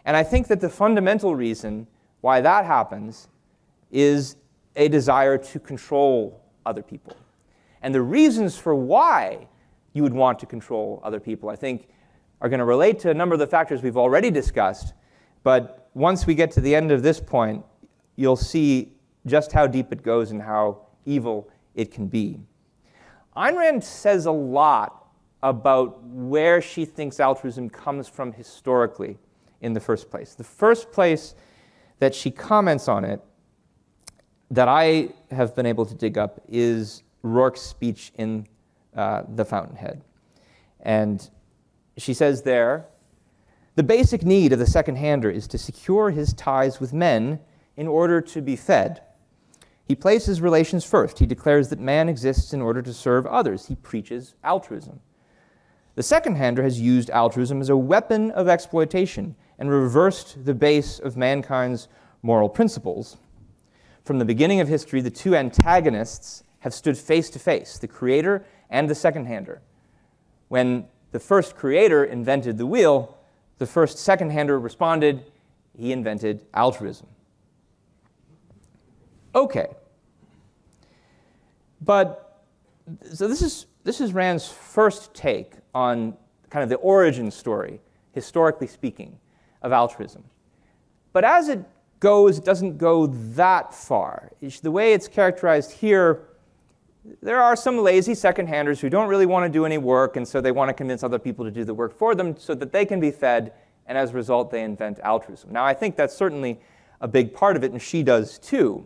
And 0.06 0.18
I 0.18 0.24
think 0.24 0.48
that 0.48 0.60
the 0.60 0.70
fundamental 0.70 1.36
reason 1.36 1.86
why 2.22 2.42
that 2.42 2.66
happens 2.66 3.28
is 3.92 4.36
a 4.76 4.88
desire 4.88 5.38
to 5.38 5.60
control 5.60 6.42
other 6.66 6.82
people. 6.82 7.16
And 7.82 7.94
the 7.94 8.02
reasons 8.02 8.58
for 8.58 8.74
why 8.74 9.48
you 9.94 10.04
would 10.04 10.14
want 10.14 10.40
to 10.40 10.46
control 10.46 11.00
other 11.04 11.20
people, 11.20 11.50
I 11.50 11.56
think, 11.56 11.88
are 12.42 12.50
going 12.50 12.60
to 12.60 12.66
relate 12.66 13.00
to 13.00 13.10
a 13.10 13.14
number 13.14 13.34
of 13.34 13.40
the 13.40 13.48
factors 13.48 13.82
we've 13.82 13.98
already 13.98 14.32
discussed. 14.32 14.94
But 15.44 15.90
once 15.94 16.26
we 16.26 16.36
get 16.36 16.52
to 16.52 16.62
the 16.62 16.76
end 16.76 16.92
of 16.92 17.04
this 17.04 17.20
point, 17.20 17.66
you'll 18.16 18.36
see 18.36 18.94
just 19.26 19.52
how 19.52 19.68
deep 19.68 19.92
it 19.92 20.04
goes 20.04 20.32
and 20.32 20.42
how 20.42 20.88
evil 21.06 21.50
it 21.76 21.92
can 21.92 22.08
be. 22.08 22.40
Ayn 23.36 23.58
Rand 23.58 23.84
says 23.84 24.26
a 24.26 24.32
lot 24.32 25.08
about 25.42 26.04
where 26.04 26.62
she 26.62 26.86
thinks 26.86 27.20
altruism 27.20 27.70
comes 27.70 28.08
from 28.08 28.34
historically 28.34 29.18
in 29.62 29.74
the 29.74 29.80
first 29.80 30.10
place. 30.10 30.36
The 30.36 30.44
first 30.44 30.92
place 30.92 31.36
that 32.00 32.14
she 32.14 32.32
comments 32.32 32.88
on 32.88 33.06
it 33.06 33.22
that 34.52 34.68
I 34.68 35.10
have 35.32 35.56
been 35.56 35.66
able 35.66 35.86
to 35.86 35.94
dig 35.94 36.18
up 36.18 36.42
is 36.48 37.04
Roark's 37.24 37.62
speech 37.62 38.12
in 38.18 38.48
uh, 39.00 39.24
the 39.34 39.46
fountainhead. 39.46 40.02
And 40.82 41.30
she 41.98 42.14
says 42.14 42.42
there 42.42 42.86
the 43.76 43.84
basic 43.84 44.26
need 44.26 44.52
of 44.52 44.60
the 44.60 44.66
second 44.66 44.98
hander 44.98 45.30
is 45.30 45.48
to 45.48 45.58
secure 45.58 46.10
his 46.10 46.34
ties 46.34 46.82
with 46.82 46.92
men 46.92 47.40
in 47.78 47.88
order 47.88 48.20
to 48.20 48.42
be 48.42 48.58
fed. 48.58 49.02
He 49.86 49.96
places 49.96 50.42
relations 50.42 50.84
first. 50.84 51.20
He 51.20 51.26
declares 51.26 51.70
that 51.70 51.80
man 51.80 52.10
exists 52.10 52.52
in 52.52 52.62
order 52.62 52.82
to 52.82 52.94
serve 52.94 53.26
others. 53.26 53.68
He 53.68 53.76
preaches 53.76 54.36
altruism. 54.44 55.00
The 55.96 56.04
second 56.04 56.36
hander 56.36 56.62
has 56.62 56.82
used 56.82 57.10
altruism 57.10 57.62
as 57.62 57.70
a 57.70 57.78
weapon 57.78 58.32
of 58.32 58.50
exploitation 58.50 59.34
and 59.58 59.70
reversed 59.70 60.44
the 60.44 60.54
base 60.54 61.00
of 61.00 61.16
mankind's 61.16 61.88
moral 62.22 62.50
principles. 62.50 63.16
From 64.04 64.20
the 64.20 64.26
beginning 64.26 64.60
of 64.60 64.68
history, 64.68 65.00
the 65.00 65.10
two 65.10 65.38
antagonists 65.38 66.44
have 66.60 66.74
stood 66.74 66.98
face 66.98 67.30
to 67.30 67.40
face 67.40 67.78
the 67.78 67.88
creator 67.88 68.46
and 68.70 68.90
the 68.90 68.96
second 68.96 69.26
hander. 69.26 69.62
When 70.48 70.88
the 71.12 71.20
first 71.20 71.56
creator 71.56 72.04
invented 72.04 72.58
the 72.58 72.66
wheel, 72.66 73.18
the 73.58 73.66
first 73.66 73.98
second 74.00 74.32
hander 74.32 74.60
responded, 74.60 75.24
he 75.78 75.92
invented 75.92 76.42
altruism. 76.54 77.08
Okay. 79.36 79.68
But, 81.82 82.44
so 83.14 83.28
this 83.28 83.42
is, 83.42 83.68
this 83.84 84.02
is 84.02 84.14
Rand's 84.14 84.48
first 84.48 85.14
take 85.14 85.54
on 85.74 86.16
kind 86.50 86.64
of 86.64 86.70
the 86.70 86.78
origin 86.78 87.32
story, 87.32 87.80
historically 88.12 88.68
speaking, 88.68 89.18
of 89.62 89.72
altruism. 89.72 90.24
But 91.14 91.24
as 91.24 91.50
it 91.50 91.64
goes, 92.00 92.38
it 92.38 92.46
doesn't 92.46 92.78
go 92.78 93.08
that 93.08 93.74
far. 93.74 94.32
The 94.62 94.72
way 94.72 94.94
it's 94.94 95.08
characterized 95.08 95.72
here 95.72 96.29
there 97.22 97.42
are 97.42 97.56
some 97.56 97.78
lazy 97.78 98.16
second-handers 98.16 98.80
who 98.80 98.90
don't 98.90 99.08
really 99.08 99.26
want 99.26 99.46
to 99.46 99.50
do 99.50 99.66
any 99.66 99.78
work, 99.78 100.18
and 100.18 100.28
so 100.28 100.42
they 100.42 100.52
want 100.52 100.70
to 100.70 100.74
convince 100.74 101.04
other 101.04 101.20
people 101.20 101.46
to 101.46 101.52
do 101.52 101.64
the 101.64 101.74
work 101.74 101.98
for 101.98 102.16
them 102.16 102.36
so 102.38 102.54
that 102.56 102.72
they 102.72 102.86
can 102.86 103.00
be 103.00 103.12
fed, 103.12 103.54
and 103.86 103.98
as 103.98 104.12
a 104.12 104.14
result, 104.14 104.52
they 104.52 104.64
invent 104.64 105.00
altruism. 105.00 105.52
Now, 105.52 105.66
I 105.66 105.74
think 105.74 105.96
that's 105.96 106.16
certainly 106.16 106.60
a 107.02 107.08
big 107.08 107.34
part 107.34 107.56
of 107.56 107.64
it, 107.64 107.72
and 107.72 107.82
she 107.82 108.04
does 108.04 108.38
too. 108.40 108.86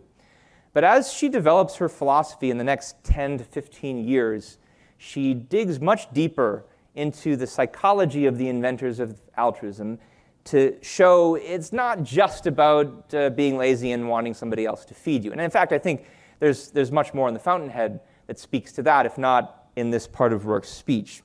But 0.72 0.84
as 0.84 1.12
she 1.12 1.28
develops 1.28 1.76
her 1.76 1.88
philosophy 1.88 2.50
in 2.50 2.58
the 2.58 2.64
next 2.64 3.02
10 3.04 3.38
to 3.38 3.44
15 3.44 4.06
years, 4.06 4.58
she 4.98 5.34
digs 5.34 5.80
much 5.80 6.12
deeper 6.12 6.64
into 6.94 7.36
the 7.36 7.46
psychology 7.46 8.26
of 8.26 8.38
the 8.38 8.48
inventors 8.48 9.00
of 9.00 9.20
altruism 9.36 9.98
to 10.44 10.76
show 10.82 11.36
it's 11.36 11.72
not 11.72 12.02
just 12.02 12.46
about 12.46 13.12
uh, 13.14 13.30
being 13.30 13.56
lazy 13.56 13.92
and 13.92 14.08
wanting 14.08 14.34
somebody 14.34 14.66
else 14.66 14.84
to 14.84 14.94
feed 14.94 15.24
you. 15.24 15.32
And 15.32 15.40
in 15.40 15.50
fact, 15.50 15.72
I 15.72 15.78
think 15.78 16.06
there's, 16.38 16.70
there's 16.70 16.92
much 16.92 17.14
more 17.14 17.28
in 17.28 17.34
the 17.34 17.40
Fountainhead 17.40 18.00
that 18.26 18.38
speaks 18.38 18.72
to 18.72 18.82
that, 18.82 19.06
if 19.06 19.18
not 19.18 19.68
in 19.76 19.90
this 19.90 20.06
part 20.06 20.32
of 20.32 20.46
Roark's 20.46 20.68
speech. 20.68 21.22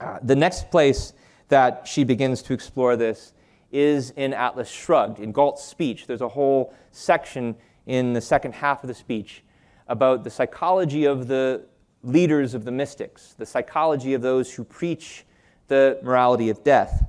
Uh, 0.00 0.18
the 0.22 0.36
next 0.36 0.70
place 0.70 1.12
that 1.48 1.86
she 1.86 2.04
begins 2.04 2.42
to 2.42 2.52
explore 2.52 2.96
this 2.96 3.32
is 3.72 4.10
in 4.10 4.32
Atlas 4.32 4.68
Shrugged. 4.68 5.18
In 5.18 5.32
Galt's 5.32 5.62
speech, 5.62 6.06
there's 6.06 6.20
a 6.20 6.28
whole 6.28 6.74
section 6.90 7.56
in 7.86 8.12
the 8.12 8.20
second 8.20 8.54
half 8.54 8.82
of 8.82 8.88
the 8.88 8.94
speech 8.94 9.42
about 9.88 10.24
the 10.24 10.30
psychology 10.30 11.04
of 11.04 11.26
the 11.26 11.64
leaders 12.02 12.54
of 12.54 12.64
the 12.64 12.70
mystics, 12.70 13.34
the 13.38 13.46
psychology 13.46 14.14
of 14.14 14.22
those 14.22 14.52
who 14.52 14.64
preach 14.64 15.24
the 15.68 15.98
morality 16.02 16.48
of 16.50 16.64
death. 16.64 17.04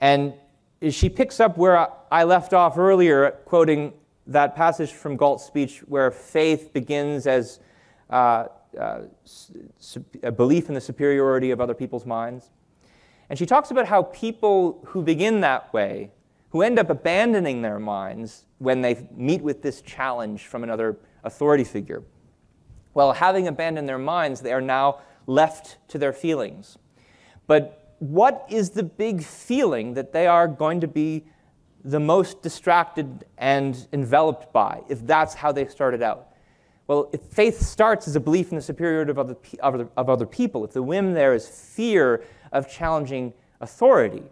And 0.00 0.34
she 0.90 1.08
picks 1.08 1.40
up 1.40 1.58
where 1.58 1.88
I 2.12 2.24
left 2.24 2.52
off 2.52 2.78
earlier, 2.78 3.30
quoting 3.44 3.92
that 4.26 4.54
passage 4.54 4.92
from 4.92 5.16
Galt's 5.16 5.44
speech 5.44 5.80
where 5.80 6.10
faith 6.10 6.72
begins 6.72 7.26
as 7.26 7.60
uh, 8.10 8.46
uh, 8.78 9.00
a 10.22 10.32
belief 10.32 10.68
in 10.68 10.74
the 10.74 10.80
superiority 10.80 11.50
of 11.50 11.60
other 11.60 11.74
people's 11.74 12.06
minds. 12.06 12.50
And 13.30 13.38
she 13.38 13.46
talks 13.46 13.70
about 13.70 13.86
how 13.86 14.04
people 14.04 14.82
who 14.86 15.02
begin 15.02 15.40
that 15.42 15.72
way, 15.72 16.10
who 16.50 16.62
end 16.62 16.78
up 16.78 16.88
abandoning 16.88 17.62
their 17.62 17.78
minds 17.78 18.44
when 18.58 18.80
they 18.80 19.06
meet 19.14 19.42
with 19.42 19.62
this 19.62 19.82
challenge 19.82 20.46
from 20.46 20.62
another 20.62 20.96
authority 21.24 21.64
figure, 21.64 22.02
well, 22.94 23.12
having 23.12 23.46
abandoned 23.46 23.88
their 23.88 23.98
minds, 23.98 24.40
they 24.40 24.52
are 24.52 24.60
now 24.60 25.00
left 25.26 25.76
to 25.88 25.98
their 25.98 26.12
feelings. 26.12 26.78
But 27.46 27.94
what 27.98 28.46
is 28.48 28.70
the 28.70 28.82
big 28.82 29.22
feeling 29.22 29.94
that 29.94 30.12
they 30.12 30.26
are 30.26 30.48
going 30.48 30.80
to 30.80 30.88
be 30.88 31.24
the 31.84 32.00
most 32.00 32.42
distracted 32.42 33.24
and 33.36 33.86
enveloped 33.92 34.52
by, 34.52 34.82
if 34.88 35.06
that's 35.06 35.34
how 35.34 35.52
they 35.52 35.66
started 35.66 36.02
out? 36.02 36.27
Well, 36.88 37.10
if 37.12 37.20
faith 37.20 37.60
starts 37.60 38.08
as 38.08 38.16
a 38.16 38.20
belief 38.20 38.50
in 38.50 38.56
the 38.56 38.62
superiority 38.62 39.10
of 39.10 39.18
other, 39.18 39.36
of 39.60 39.74
other, 39.74 39.88
of 39.96 40.08
other 40.08 40.26
people, 40.26 40.64
if 40.64 40.72
the 40.72 40.82
whim 40.82 41.12
there 41.12 41.34
is 41.34 41.46
fear 41.46 42.24
of 42.50 42.68
challenging 42.68 43.34
authority, 43.60 44.24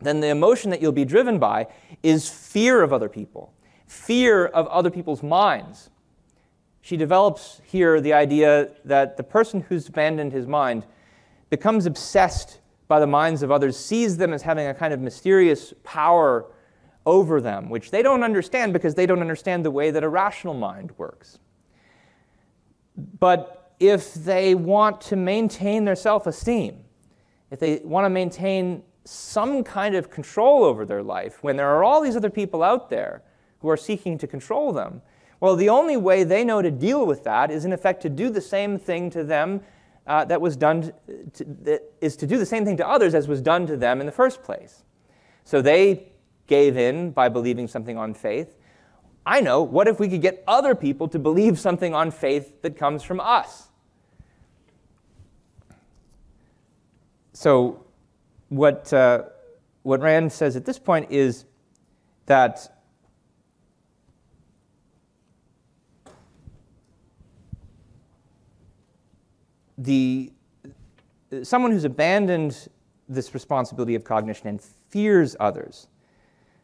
then 0.00 0.20
the 0.20 0.28
emotion 0.28 0.70
that 0.72 0.82
you'll 0.82 0.90
be 0.90 1.04
driven 1.04 1.38
by 1.38 1.68
is 2.02 2.28
fear 2.28 2.82
of 2.82 2.92
other 2.92 3.08
people, 3.08 3.54
fear 3.86 4.46
of 4.46 4.66
other 4.66 4.90
people's 4.90 5.22
minds. 5.22 5.88
She 6.82 6.96
develops 6.96 7.60
here 7.64 8.00
the 8.00 8.12
idea 8.12 8.70
that 8.84 9.16
the 9.16 9.22
person 9.22 9.60
who's 9.60 9.88
abandoned 9.88 10.32
his 10.32 10.48
mind 10.48 10.84
becomes 11.48 11.86
obsessed 11.86 12.58
by 12.88 12.98
the 12.98 13.06
minds 13.06 13.42
of 13.42 13.52
others, 13.52 13.76
sees 13.76 14.16
them 14.16 14.32
as 14.32 14.42
having 14.42 14.66
a 14.66 14.74
kind 14.74 14.92
of 14.92 15.00
mysterious 15.00 15.72
power 15.84 16.46
over 17.06 17.40
them, 17.40 17.70
which 17.70 17.90
they 17.92 18.02
don't 18.02 18.24
understand 18.24 18.72
because 18.72 18.96
they 18.96 19.06
don't 19.06 19.20
understand 19.20 19.64
the 19.64 19.70
way 19.70 19.90
that 19.92 20.02
a 20.02 20.08
rational 20.08 20.54
mind 20.54 20.92
works. 20.98 21.38
But 23.18 23.74
if 23.78 24.12
they 24.14 24.54
want 24.54 25.00
to 25.02 25.16
maintain 25.16 25.84
their 25.84 25.94
self 25.94 26.26
esteem, 26.26 26.84
if 27.50 27.60
they 27.60 27.80
want 27.84 28.04
to 28.04 28.10
maintain 28.10 28.82
some 29.04 29.62
kind 29.62 29.94
of 29.94 30.10
control 30.10 30.64
over 30.64 30.84
their 30.84 31.02
life, 31.02 31.42
when 31.42 31.56
there 31.56 31.68
are 31.68 31.84
all 31.84 32.00
these 32.00 32.16
other 32.16 32.30
people 32.30 32.62
out 32.62 32.90
there 32.90 33.22
who 33.60 33.70
are 33.70 33.76
seeking 33.76 34.18
to 34.18 34.26
control 34.26 34.72
them, 34.72 35.00
well, 35.38 35.54
the 35.54 35.68
only 35.68 35.96
way 35.96 36.24
they 36.24 36.44
know 36.44 36.60
to 36.60 36.70
deal 36.70 37.06
with 37.06 37.22
that 37.24 37.50
is, 37.50 37.64
in 37.64 37.72
effect, 37.72 38.02
to 38.02 38.08
do 38.08 38.30
the 38.30 38.40
same 38.40 38.78
thing 38.78 39.10
to 39.10 39.22
them 39.22 39.60
uh, 40.06 40.24
that 40.24 40.40
was 40.40 40.56
done, 40.56 40.92
to, 41.34 41.44
that 41.62 41.82
is 42.00 42.16
to 42.16 42.26
do 42.26 42.38
the 42.38 42.46
same 42.46 42.64
thing 42.64 42.76
to 42.78 42.88
others 42.88 43.14
as 43.14 43.28
was 43.28 43.42
done 43.42 43.66
to 43.66 43.76
them 43.76 44.00
in 44.00 44.06
the 44.06 44.12
first 44.12 44.42
place. 44.42 44.82
So 45.44 45.60
they 45.62 46.08
gave 46.46 46.76
in 46.76 47.10
by 47.10 47.28
believing 47.28 47.68
something 47.68 47.96
on 47.96 48.14
faith. 48.14 48.56
I 49.24 49.40
know, 49.40 49.62
what 49.62 49.88
if 49.88 49.98
we 49.98 50.08
could 50.08 50.22
get 50.22 50.44
other 50.46 50.74
people 50.74 51.08
to 51.08 51.18
believe 51.18 51.58
something 51.58 51.94
on 51.94 52.10
faith 52.10 52.62
that 52.62 52.76
comes 52.76 53.02
from 53.02 53.18
us? 53.18 53.68
So, 57.32 57.84
what, 58.48 58.92
uh, 58.92 59.24
what 59.82 60.00
Rand 60.00 60.32
says 60.32 60.56
at 60.56 60.64
this 60.64 60.78
point 60.78 61.10
is 61.10 61.44
that 62.26 62.80
the, 69.76 70.32
someone 71.42 71.72
who's 71.72 71.84
abandoned 71.84 72.68
this 73.08 73.34
responsibility 73.34 73.94
of 73.94 74.04
cognition 74.04 74.48
and 74.48 74.62
fears 74.88 75.36
others 75.40 75.88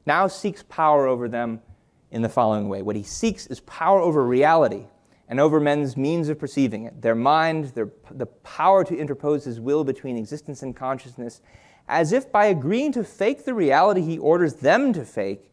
now 0.06 0.26
seeks 0.26 0.62
power 0.64 1.06
over 1.06 1.28
them 1.28 1.60
in 2.10 2.22
the 2.22 2.28
following 2.28 2.68
way. 2.68 2.82
What 2.82 2.96
he 2.96 3.02
seeks 3.02 3.46
is 3.46 3.60
power 3.60 4.00
over 4.00 4.24
reality 4.24 4.86
and 5.28 5.40
over 5.40 5.60
men's 5.60 5.96
means 5.96 6.28
of 6.28 6.38
perceiving 6.38 6.84
it, 6.84 7.00
their 7.00 7.14
mind, 7.14 7.66
their, 7.74 7.90
the 8.10 8.26
power 8.26 8.84
to 8.84 8.96
interpose 8.96 9.44
his 9.44 9.60
will 9.60 9.82
between 9.82 10.16
existence 10.16 10.62
and 10.62 10.76
consciousness, 10.76 11.40
as 11.88 12.12
if 12.12 12.30
by 12.30 12.46
agreeing 12.46 12.92
to 12.92 13.02
fake 13.02 13.44
the 13.44 13.54
reality 13.54 14.02
he 14.02 14.18
orders 14.18 14.54
them 14.54 14.92
to 14.92 15.04
fake, 15.04 15.50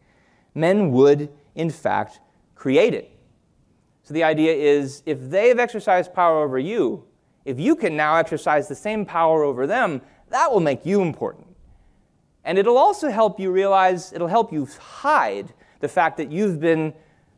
men 0.53 0.91
would, 0.91 1.29
in 1.55 1.69
fact, 1.69 2.19
create 2.55 2.93
it. 2.93 3.09
So 4.03 4.13
the 4.13 4.23
idea 4.23 4.53
is 4.53 5.03
if 5.05 5.29
they 5.29 5.49
have 5.49 5.59
exercised 5.59 6.13
power 6.13 6.43
over 6.43 6.59
you, 6.59 7.05
if 7.45 7.59
you 7.59 7.75
can 7.75 7.95
now 7.95 8.15
exercise 8.15 8.67
the 8.67 8.75
same 8.75 9.05
power 9.05 9.43
over 9.43 9.65
them, 9.65 10.01
that 10.29 10.51
will 10.51 10.59
make 10.59 10.85
you 10.85 11.01
important. 11.01 11.48
And 12.43 12.57
it'll 12.57 12.77
also 12.77 13.09
help 13.09 13.39
you 13.39 13.51
realize, 13.51 14.13
it'll 14.13 14.27
help 14.27 14.51
you 14.53 14.67
hide 14.79 15.53
the 15.79 15.87
fact 15.87 16.17
that 16.17 16.31
you've 16.31 16.59
been 16.59 16.93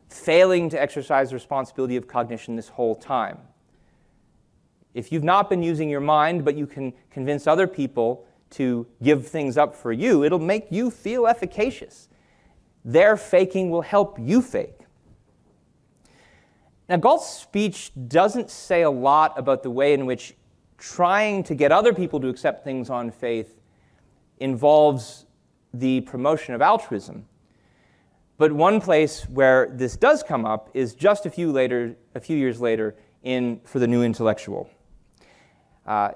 failing 0.08 0.68
to 0.70 0.80
exercise 0.80 1.32
responsibility 1.32 1.96
of 1.96 2.06
cognition 2.06 2.56
this 2.56 2.68
whole 2.68 2.94
time. 2.94 3.38
If 4.94 5.10
you've 5.10 5.24
not 5.24 5.48
been 5.48 5.62
using 5.62 5.88
your 5.88 6.00
mind, 6.00 6.44
but 6.44 6.54
you 6.54 6.66
can 6.66 6.92
convince 7.10 7.46
other 7.46 7.66
people 7.66 8.26
to 8.50 8.86
give 9.02 9.26
things 9.26 9.56
up 9.56 9.74
for 9.74 9.92
you, 9.92 10.24
it'll 10.24 10.38
make 10.38 10.66
you 10.70 10.90
feel 10.90 11.26
efficacious. 11.26 12.08
Their 12.84 13.16
faking 13.16 13.70
will 13.70 13.82
help 13.82 14.18
you 14.20 14.42
fake. 14.42 14.78
Now, 16.88 16.98
Galt's 16.98 17.26
speech 17.26 17.92
doesn't 18.08 18.50
say 18.50 18.82
a 18.82 18.90
lot 18.90 19.38
about 19.38 19.62
the 19.62 19.70
way 19.70 19.94
in 19.94 20.04
which 20.04 20.34
trying 20.76 21.42
to 21.44 21.54
get 21.54 21.72
other 21.72 21.94
people 21.94 22.20
to 22.20 22.28
accept 22.28 22.64
things 22.64 22.90
on 22.90 23.10
faith 23.10 23.61
involves 24.42 25.26
the 25.72 26.02
promotion 26.02 26.54
of 26.54 26.60
altruism. 26.60 27.26
But 28.38 28.52
one 28.52 28.80
place 28.80 29.24
where 29.28 29.68
this 29.70 29.96
does 29.96 30.22
come 30.22 30.44
up 30.44 30.70
is 30.74 30.94
just 30.94 31.26
a 31.26 31.30
few, 31.30 31.52
later, 31.52 31.94
a 32.14 32.20
few 32.20 32.36
years 32.36 32.60
later 32.60 32.94
in 33.22 33.60
For 33.64 33.78
the 33.78 33.86
New 33.86 34.02
Intellectual. 34.02 34.68
Uh, 35.86 36.12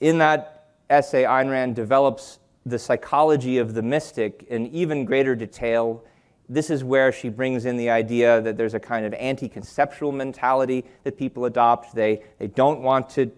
in 0.00 0.18
that 0.18 0.74
essay, 0.90 1.22
Ayn 1.22 1.50
Rand 1.50 1.76
develops 1.76 2.40
the 2.66 2.78
psychology 2.78 3.58
of 3.58 3.74
the 3.74 3.82
mystic 3.82 4.44
in 4.48 4.66
even 4.68 5.04
greater 5.04 5.34
detail 5.34 6.04
this 6.48 6.70
is 6.70 6.82
where 6.82 7.12
she 7.12 7.28
brings 7.28 7.66
in 7.66 7.76
the 7.76 7.90
idea 7.90 8.40
that 8.40 8.56
there's 8.56 8.74
a 8.74 8.80
kind 8.80 9.04
of 9.04 9.12
anti 9.14 9.48
conceptual 9.48 10.12
mentality 10.12 10.84
that 11.04 11.18
people 11.18 11.44
adopt. 11.44 11.94
They, 11.94 12.22
they 12.38 12.46
don't 12.46 12.80
want 12.80 13.10
to 13.10 13.30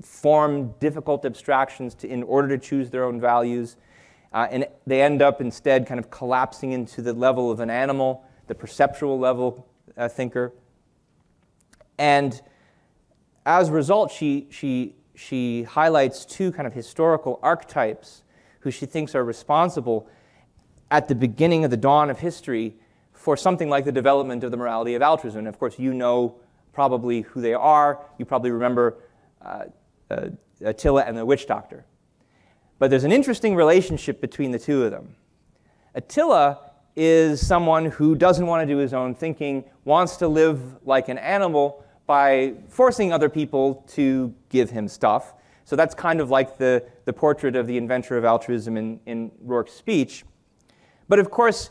form 0.00 0.72
difficult 0.80 1.24
abstractions 1.24 1.94
to, 1.96 2.08
in 2.08 2.22
order 2.22 2.48
to 2.48 2.58
choose 2.58 2.90
their 2.90 3.04
own 3.04 3.20
values. 3.20 3.76
Uh, 4.32 4.46
and 4.50 4.66
they 4.86 5.02
end 5.02 5.20
up 5.20 5.40
instead 5.40 5.86
kind 5.86 6.00
of 6.00 6.10
collapsing 6.10 6.72
into 6.72 7.02
the 7.02 7.12
level 7.12 7.50
of 7.50 7.60
an 7.60 7.68
animal, 7.68 8.24
the 8.46 8.54
perceptual 8.54 9.18
level 9.18 9.66
uh, 9.96 10.08
thinker. 10.08 10.52
And 11.98 12.40
as 13.44 13.68
a 13.68 13.72
result, 13.72 14.10
she, 14.10 14.46
she, 14.50 14.94
she 15.14 15.64
highlights 15.64 16.24
two 16.24 16.52
kind 16.52 16.66
of 16.66 16.72
historical 16.72 17.38
archetypes 17.42 18.22
who 18.60 18.70
she 18.70 18.86
thinks 18.86 19.14
are 19.14 19.24
responsible 19.24 20.08
at 20.90 21.08
the 21.08 21.14
beginning 21.14 21.64
of 21.64 21.70
the 21.70 21.76
dawn 21.76 22.10
of 22.10 22.20
history 22.20 22.74
for 23.12 23.36
something 23.36 23.68
like 23.68 23.84
the 23.84 23.92
development 23.92 24.42
of 24.44 24.50
the 24.50 24.56
morality 24.56 24.94
of 24.94 25.02
altruism. 25.02 25.40
And 25.40 25.48
of 25.48 25.58
course, 25.58 25.78
you 25.78 25.92
know 25.92 26.36
probably 26.72 27.22
who 27.22 27.40
they 27.40 27.54
are. 27.54 28.04
You 28.18 28.24
probably 28.24 28.50
remember 28.50 28.96
uh, 29.42 29.64
uh, 30.12 30.28
Attila 30.64 31.02
and 31.02 31.16
the 31.16 31.24
witch 31.26 31.46
doctor. 31.46 31.84
But 32.78 32.90
there's 32.90 33.04
an 33.04 33.12
interesting 33.12 33.54
relationship 33.54 34.20
between 34.20 34.50
the 34.50 34.58
two 34.58 34.84
of 34.84 34.90
them. 34.90 35.14
Attila 35.94 36.58
is 36.96 37.44
someone 37.46 37.86
who 37.86 38.14
doesn't 38.14 38.46
want 38.46 38.66
to 38.66 38.74
do 38.74 38.78
his 38.78 38.92
own 38.92 39.14
thinking, 39.14 39.64
wants 39.84 40.16
to 40.18 40.28
live 40.28 40.60
like 40.86 41.08
an 41.08 41.18
animal 41.18 41.84
by 42.06 42.54
forcing 42.68 43.12
other 43.12 43.28
people 43.28 43.84
to 43.88 44.34
give 44.48 44.70
him 44.70 44.88
stuff. 44.88 45.34
So 45.64 45.76
that's 45.76 45.94
kind 45.94 46.20
of 46.20 46.30
like 46.30 46.58
the, 46.58 46.84
the 47.04 47.12
portrait 47.12 47.56
of 47.56 47.66
the 47.66 47.76
inventor 47.76 48.18
of 48.18 48.24
altruism 48.24 48.76
in, 48.76 49.00
in 49.06 49.30
Roark's 49.44 49.72
speech. 49.72 50.24
But 51.08 51.18
of 51.18 51.30
course, 51.30 51.70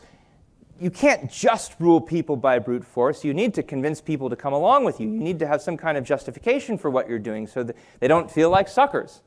you 0.82 0.90
can't 0.90 1.30
just 1.30 1.76
rule 1.78 2.00
people 2.00 2.34
by 2.34 2.58
brute 2.58 2.84
force. 2.84 3.24
You 3.24 3.32
need 3.32 3.54
to 3.54 3.62
convince 3.62 4.00
people 4.00 4.28
to 4.28 4.34
come 4.34 4.52
along 4.52 4.84
with 4.84 4.98
you. 4.98 5.08
You 5.08 5.20
need 5.20 5.38
to 5.38 5.46
have 5.46 5.62
some 5.62 5.76
kind 5.76 5.96
of 5.96 6.02
justification 6.02 6.76
for 6.76 6.90
what 6.90 7.08
you're 7.08 7.20
doing 7.20 7.46
so 7.46 7.62
that 7.62 7.76
they 8.00 8.08
don't 8.08 8.28
feel 8.28 8.50
like 8.50 8.66
suckers. 8.66 9.22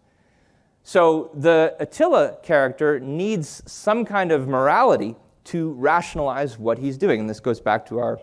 So 0.84 1.32
the 1.34 1.74
Attila 1.80 2.40
character 2.44 3.00
needs 3.00 3.64
some 3.66 4.04
kind 4.04 4.34
of 4.34 4.50
morality 4.50 5.16
to 5.46 5.72
rationalize 5.74 6.60
what 6.60 6.78
he's 6.78 6.98
doing. 6.98 7.22
And 7.22 7.30
this 7.30 7.40
goes 7.40 7.62
back 7.62 7.86
to 7.86 8.00
our 8.00 8.20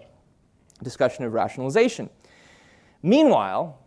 discussion 0.82 1.24
of 1.24 1.32
rationalization. 1.32 2.10
Meanwhile, 3.02 3.78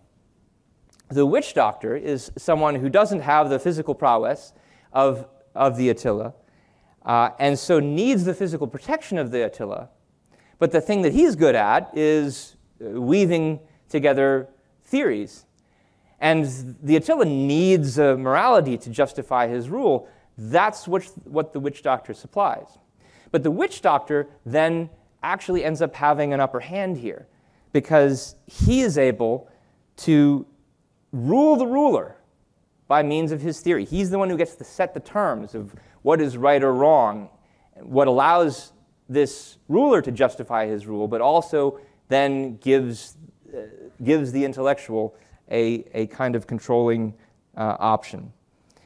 the 1.09 1.25
witch 1.25 1.53
doctor 1.53 1.95
is 1.95 2.31
someone 2.35 2.73
who 2.73 2.89
doesn't 2.89 3.21
have 3.21 3.51
the 3.51 3.59
physical 3.59 3.93
prowess 3.93 4.53
of, 4.91 5.27
of 5.53 5.77
the 5.77 5.89
Attila 5.89 6.33
uh, 7.06 7.30
and 7.39 7.58
so 7.58 7.80
needs 7.80 8.26
the 8.26 8.34
physical 8.34 8.68
protection 8.68 9.18
of 9.18 9.32
the 9.32 9.45
Attila. 9.45 9.89
But 10.58 10.72
the 10.72 10.82
thing 10.82 11.03
that 11.03 11.14
he's 11.14 11.36
good 11.36 11.56
at 11.56 11.95
is 11.95 12.56
uh, 12.84 12.99
weaving 12.99 13.60
together 13.89 14.49
theories. 14.84 15.45
And 16.20 16.76
the 16.82 16.95
Attila 16.95 17.26
needs 17.26 17.97
a 17.99 18.18
morality 18.18 18.78
to 18.80 18.89
justify 18.89 19.47
his 19.47 19.70
rule. 19.70 20.08
That's 20.38 20.88
what, 20.88 21.03
what 21.26 21.53
the 21.53 21.60
witch 21.60 21.84
doctor 21.84 22.14
supplies. 22.14 22.78
But 23.32 23.43
the 23.43 23.51
witch 23.51 23.82
doctor 23.82 24.28
then 24.45 24.89
actually 25.22 25.64
ends 25.64 25.82
up 25.82 25.93
having 25.95 26.34
an 26.34 26.39
upper 26.39 26.62
hand 26.62 26.97
here 26.97 27.28
because 27.74 28.36
he 28.47 28.82
is 28.82 28.97
able 28.97 29.49
to 29.97 30.45
rule 31.12 31.56
the 31.56 31.68
ruler 31.68 32.16
by 32.88 33.03
means 33.03 33.32
of 33.32 33.41
his 33.41 33.60
theory. 33.60 33.86
He's 33.86 34.10
the 34.10 34.20
one 34.20 34.30
who 34.30 34.38
gets 34.38 34.56
to 34.56 34.64
set 34.64 34.93
the 34.93 34.99
terms 34.99 35.56
of 35.56 35.76
what 36.06 36.22
is 36.22 36.38
right 36.38 36.64
or 36.64 36.72
wrong, 36.72 37.30
what 37.82 38.08
allows 38.08 38.74
this 39.10 39.58
ruler 39.68 40.03
to 40.03 40.12
justify 40.12 40.68
his 40.68 40.86
rule, 40.86 41.08
but 41.08 41.20
also 41.20 41.80
then 42.10 42.58
gives, 42.58 43.18
uh, 43.51 43.62
gives 44.03 44.32
the 44.32 44.45
intellectual 44.45 45.16
a, 45.49 45.84
a 45.95 46.06
kind 46.06 46.36
of 46.36 46.45
controlling 46.45 47.12
uh, 47.58 47.76
option. 47.80 48.32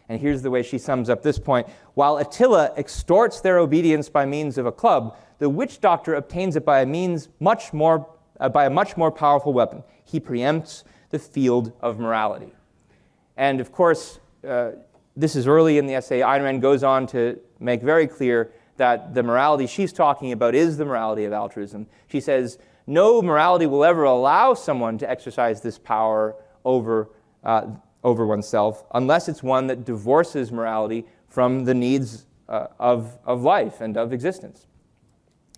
And 0.07 0.21
here's 0.21 0.41
the 0.43 0.49
way 0.49 0.63
she 0.63 0.77
sums 0.77 1.09
up 1.09 1.21
this 1.21 1.37
point 1.37 1.67
While 1.93 2.19
Attila 2.19 2.71
extorts 2.77 3.41
their 3.41 3.59
obedience 3.59 4.07
by 4.07 4.25
means 4.25 4.57
of 4.57 4.65
a 4.65 4.71
club, 4.71 5.17
the 5.39 5.49
witch 5.49 5.81
doctor 5.81 6.15
obtains 6.15 6.55
it 6.55 6.63
by 6.63 6.79
a 6.79 6.85
means 6.85 7.27
much 7.41 7.73
more, 7.73 8.07
uh, 8.39 8.47
by 8.47 8.63
a 8.65 8.69
much 8.69 8.95
more 8.95 9.11
powerful 9.11 9.51
weapon. 9.51 9.83
He 10.05 10.21
preempts 10.21 10.85
the 11.09 11.19
field 11.19 11.73
of 11.81 11.99
morality. 11.99 12.53
And 13.35 13.59
of 13.59 13.73
course, 13.73 14.21
uh, 14.47 14.71
this 15.15 15.35
is 15.35 15.47
early 15.47 15.77
in 15.77 15.85
the 15.85 15.95
essay. 15.95 16.19
Ayn 16.19 16.43
Rand 16.43 16.61
goes 16.61 16.83
on 16.83 17.07
to 17.07 17.39
make 17.59 17.81
very 17.81 18.07
clear 18.07 18.51
that 18.77 19.13
the 19.13 19.23
morality 19.23 19.67
she's 19.67 19.91
talking 19.91 20.31
about 20.31 20.55
is 20.55 20.77
the 20.77 20.85
morality 20.85 21.25
of 21.25 21.33
altruism. 21.33 21.87
She 22.07 22.21
says, 22.21 22.57
no 22.87 23.21
morality 23.21 23.67
will 23.67 23.83
ever 23.83 24.03
allow 24.03 24.53
someone 24.53 24.97
to 24.97 25.09
exercise 25.09 25.61
this 25.61 25.77
power 25.77 26.35
over, 26.65 27.09
uh, 27.43 27.67
over 28.03 28.25
oneself 28.25 28.83
unless 28.95 29.29
it's 29.29 29.43
one 29.43 29.67
that 29.67 29.85
divorces 29.85 30.51
morality 30.51 31.05
from 31.27 31.65
the 31.65 31.73
needs 31.73 32.25
uh, 32.47 32.67
of, 32.79 33.19
of 33.25 33.43
life 33.43 33.81
and 33.81 33.95
of 33.95 34.11
existence. 34.11 34.65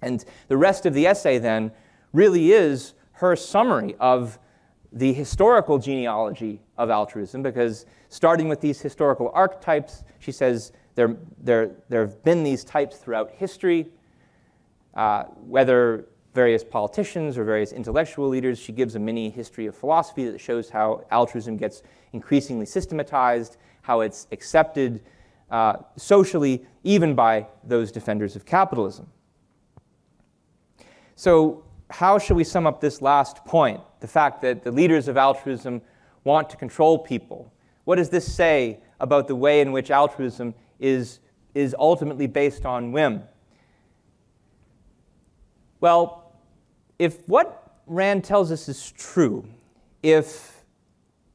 And 0.01 0.25
the 0.47 0.57
rest 0.57 0.85
of 0.85 0.93
the 0.93 1.07
essay 1.07 1.37
then 1.37 1.71
really 2.11 2.51
is 2.51 2.93
her 3.13 3.35
summary 3.35 3.95
of 3.99 4.39
the 4.91 5.13
historical 5.13 5.79
genealogy 5.79 6.61
of 6.77 6.89
altruism 6.89 7.41
because 7.41 7.85
starting 8.09 8.49
with 8.49 8.59
these 8.59 8.81
historical 8.81 9.31
archetypes, 9.33 10.03
she 10.19 10.31
says 10.31 10.73
there, 10.95 11.15
there, 11.41 11.71
there 11.89 12.01
have 12.01 12.21
been 12.23 12.43
these 12.43 12.63
types 12.63 12.97
throughout 12.97 13.31
history, 13.31 13.87
uh, 14.95 15.23
whether 15.47 16.07
various 16.33 16.63
politicians 16.63 17.37
or 17.37 17.43
various 17.43 17.71
intellectual 17.71 18.27
leaders. 18.27 18.59
She 18.59 18.71
gives 18.71 18.95
a 18.95 18.99
mini 18.99 19.29
history 19.29 19.65
of 19.65 19.75
philosophy 19.75 20.29
that 20.29 20.39
shows 20.39 20.69
how 20.69 21.05
altruism 21.11 21.57
gets 21.57 21.83
increasingly 22.13 22.65
systematized, 22.65 23.57
how 23.81 24.01
it's 24.01 24.27
accepted 24.31 25.01
uh, 25.49 25.77
socially, 25.97 26.65
even 26.83 27.13
by 27.15 27.47
those 27.63 27.91
defenders 27.91 28.35
of 28.35 28.45
capitalism. 28.45 29.07
So, 31.15 31.63
how 31.91 32.17
should 32.17 32.37
we 32.37 32.43
sum 32.43 32.65
up 32.65 32.81
this 32.81 33.01
last 33.01 33.43
point? 33.45 33.81
The 33.99 34.07
fact 34.07 34.41
that 34.41 34.63
the 34.63 34.71
leaders 34.71 35.07
of 35.07 35.17
altruism 35.17 35.81
want 36.23 36.49
to 36.49 36.57
control 36.57 36.97
people. 36.97 37.51
What 37.83 37.97
does 37.97 38.09
this 38.09 38.31
say 38.31 38.79
about 38.99 39.27
the 39.27 39.35
way 39.35 39.61
in 39.61 39.71
which 39.71 39.91
altruism 39.91 40.53
is, 40.79 41.19
is 41.53 41.75
ultimately 41.77 42.27
based 42.27 42.65
on 42.65 42.91
whim? 42.91 43.23
Well, 45.79 46.33
if 46.99 47.27
what 47.27 47.79
Rand 47.87 48.23
tells 48.23 48.51
us 48.51 48.69
is 48.69 48.91
true, 48.91 49.45
if 50.03 50.63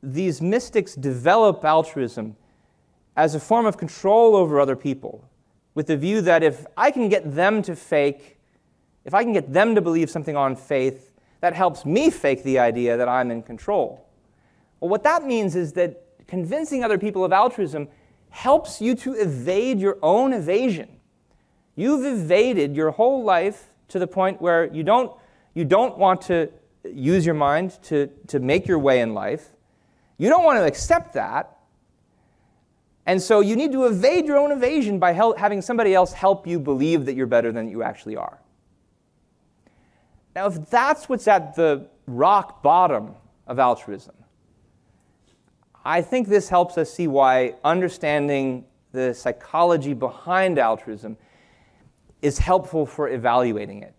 these 0.02 0.40
mystics 0.40 0.94
develop 0.94 1.64
altruism 1.64 2.36
as 3.16 3.34
a 3.34 3.40
form 3.40 3.66
of 3.66 3.76
control 3.76 4.36
over 4.36 4.60
other 4.60 4.76
people, 4.76 5.28
with 5.74 5.88
the 5.88 5.96
view 5.96 6.22
that 6.22 6.42
if 6.42 6.64
I 6.76 6.90
can 6.90 7.08
get 7.08 7.34
them 7.34 7.60
to 7.62 7.76
fake, 7.76 8.35
if 9.06 9.14
I 9.14 9.22
can 9.22 9.32
get 9.32 9.52
them 9.52 9.76
to 9.76 9.80
believe 9.80 10.10
something 10.10 10.36
on 10.36 10.56
faith, 10.56 11.12
that 11.40 11.54
helps 11.54 11.86
me 11.86 12.10
fake 12.10 12.42
the 12.42 12.58
idea 12.58 12.96
that 12.96 13.08
I'm 13.08 13.30
in 13.30 13.42
control. 13.42 14.04
Well, 14.80 14.90
what 14.90 15.04
that 15.04 15.24
means 15.24 15.54
is 15.54 15.72
that 15.74 16.02
convincing 16.26 16.82
other 16.82 16.98
people 16.98 17.24
of 17.24 17.32
altruism 17.32 17.88
helps 18.30 18.80
you 18.80 18.96
to 18.96 19.12
evade 19.12 19.78
your 19.78 19.96
own 20.02 20.32
evasion. 20.32 20.88
You've 21.76 22.04
evaded 22.04 22.74
your 22.74 22.90
whole 22.90 23.22
life 23.22 23.68
to 23.88 24.00
the 24.00 24.08
point 24.08 24.42
where 24.42 24.66
you 24.74 24.82
don't, 24.82 25.12
you 25.54 25.64
don't 25.64 25.96
want 25.96 26.22
to 26.22 26.50
use 26.84 27.24
your 27.24 27.34
mind 27.34 27.78
to, 27.84 28.08
to 28.26 28.40
make 28.40 28.66
your 28.66 28.78
way 28.78 29.00
in 29.00 29.14
life. 29.14 29.50
You 30.18 30.28
don't 30.28 30.42
want 30.42 30.58
to 30.58 30.64
accept 30.64 31.14
that. 31.14 31.56
And 33.06 33.22
so 33.22 33.38
you 33.40 33.54
need 33.54 33.70
to 33.72 33.84
evade 33.84 34.26
your 34.26 34.36
own 34.36 34.50
evasion 34.50 34.98
by 34.98 35.12
hel- 35.12 35.36
having 35.36 35.62
somebody 35.62 35.94
else 35.94 36.12
help 36.12 36.44
you 36.46 36.58
believe 36.58 37.06
that 37.06 37.14
you're 37.14 37.26
better 37.26 37.52
than 37.52 37.68
you 37.68 37.84
actually 37.84 38.16
are. 38.16 38.40
Now, 40.36 40.48
if 40.48 40.68
that's 40.68 41.08
what's 41.08 41.26
at 41.28 41.56
the 41.56 41.88
rock 42.06 42.62
bottom 42.62 43.14
of 43.46 43.58
altruism, 43.58 44.14
I 45.82 46.02
think 46.02 46.28
this 46.28 46.50
helps 46.50 46.76
us 46.76 46.92
see 46.92 47.06
why 47.06 47.54
understanding 47.64 48.66
the 48.92 49.14
psychology 49.14 49.94
behind 49.94 50.58
altruism 50.58 51.16
is 52.20 52.36
helpful 52.36 52.84
for 52.84 53.08
evaluating 53.08 53.82
it. 53.82 53.94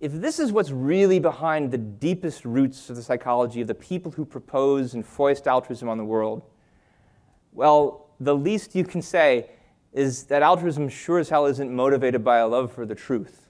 If 0.00 0.10
this 0.14 0.40
is 0.40 0.50
what's 0.50 0.72
really 0.72 1.20
behind 1.20 1.70
the 1.70 1.78
deepest 1.78 2.44
roots 2.44 2.90
of 2.90 2.96
the 2.96 3.02
psychology 3.02 3.60
of 3.60 3.68
the 3.68 3.74
people 3.76 4.10
who 4.10 4.24
propose 4.24 4.94
and 4.94 5.06
foist 5.06 5.46
altruism 5.46 5.88
on 5.88 5.96
the 5.96 6.04
world, 6.04 6.42
well, 7.52 8.08
the 8.18 8.34
least 8.34 8.74
you 8.74 8.82
can 8.82 9.00
say 9.00 9.48
is 9.92 10.24
that 10.24 10.42
altruism 10.42 10.88
sure 10.88 11.20
as 11.20 11.28
hell 11.28 11.46
isn't 11.46 11.72
motivated 11.72 12.24
by 12.24 12.38
a 12.38 12.48
love 12.48 12.72
for 12.72 12.84
the 12.84 12.96
truth. 12.96 13.43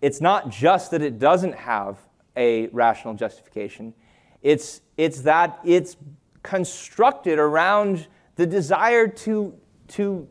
It's 0.00 0.20
not 0.20 0.50
just 0.50 0.90
that 0.92 1.02
it 1.02 1.18
doesn't 1.18 1.54
have 1.54 1.98
a 2.36 2.68
rational 2.68 3.14
justification, 3.14 3.94
it's, 4.42 4.80
it's 4.96 5.22
that 5.22 5.58
it's 5.64 5.96
constructed 6.42 7.38
around 7.38 8.06
the 8.36 8.46
desire 8.46 9.08
to, 9.08 9.52
to 9.88 10.28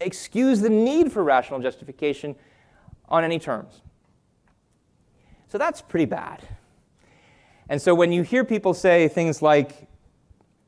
excuse 0.00 0.60
the 0.60 0.70
need 0.70 1.10
for 1.10 1.24
rational 1.24 1.60
justification 1.60 2.36
on 3.08 3.24
any 3.24 3.38
terms. 3.38 3.82
So 5.48 5.58
that's 5.58 5.80
pretty 5.82 6.04
bad. 6.04 6.46
And 7.68 7.82
so 7.82 7.94
when 7.94 8.12
you 8.12 8.22
hear 8.22 8.44
people 8.44 8.74
say 8.74 9.08
things 9.08 9.42
like, 9.42 9.88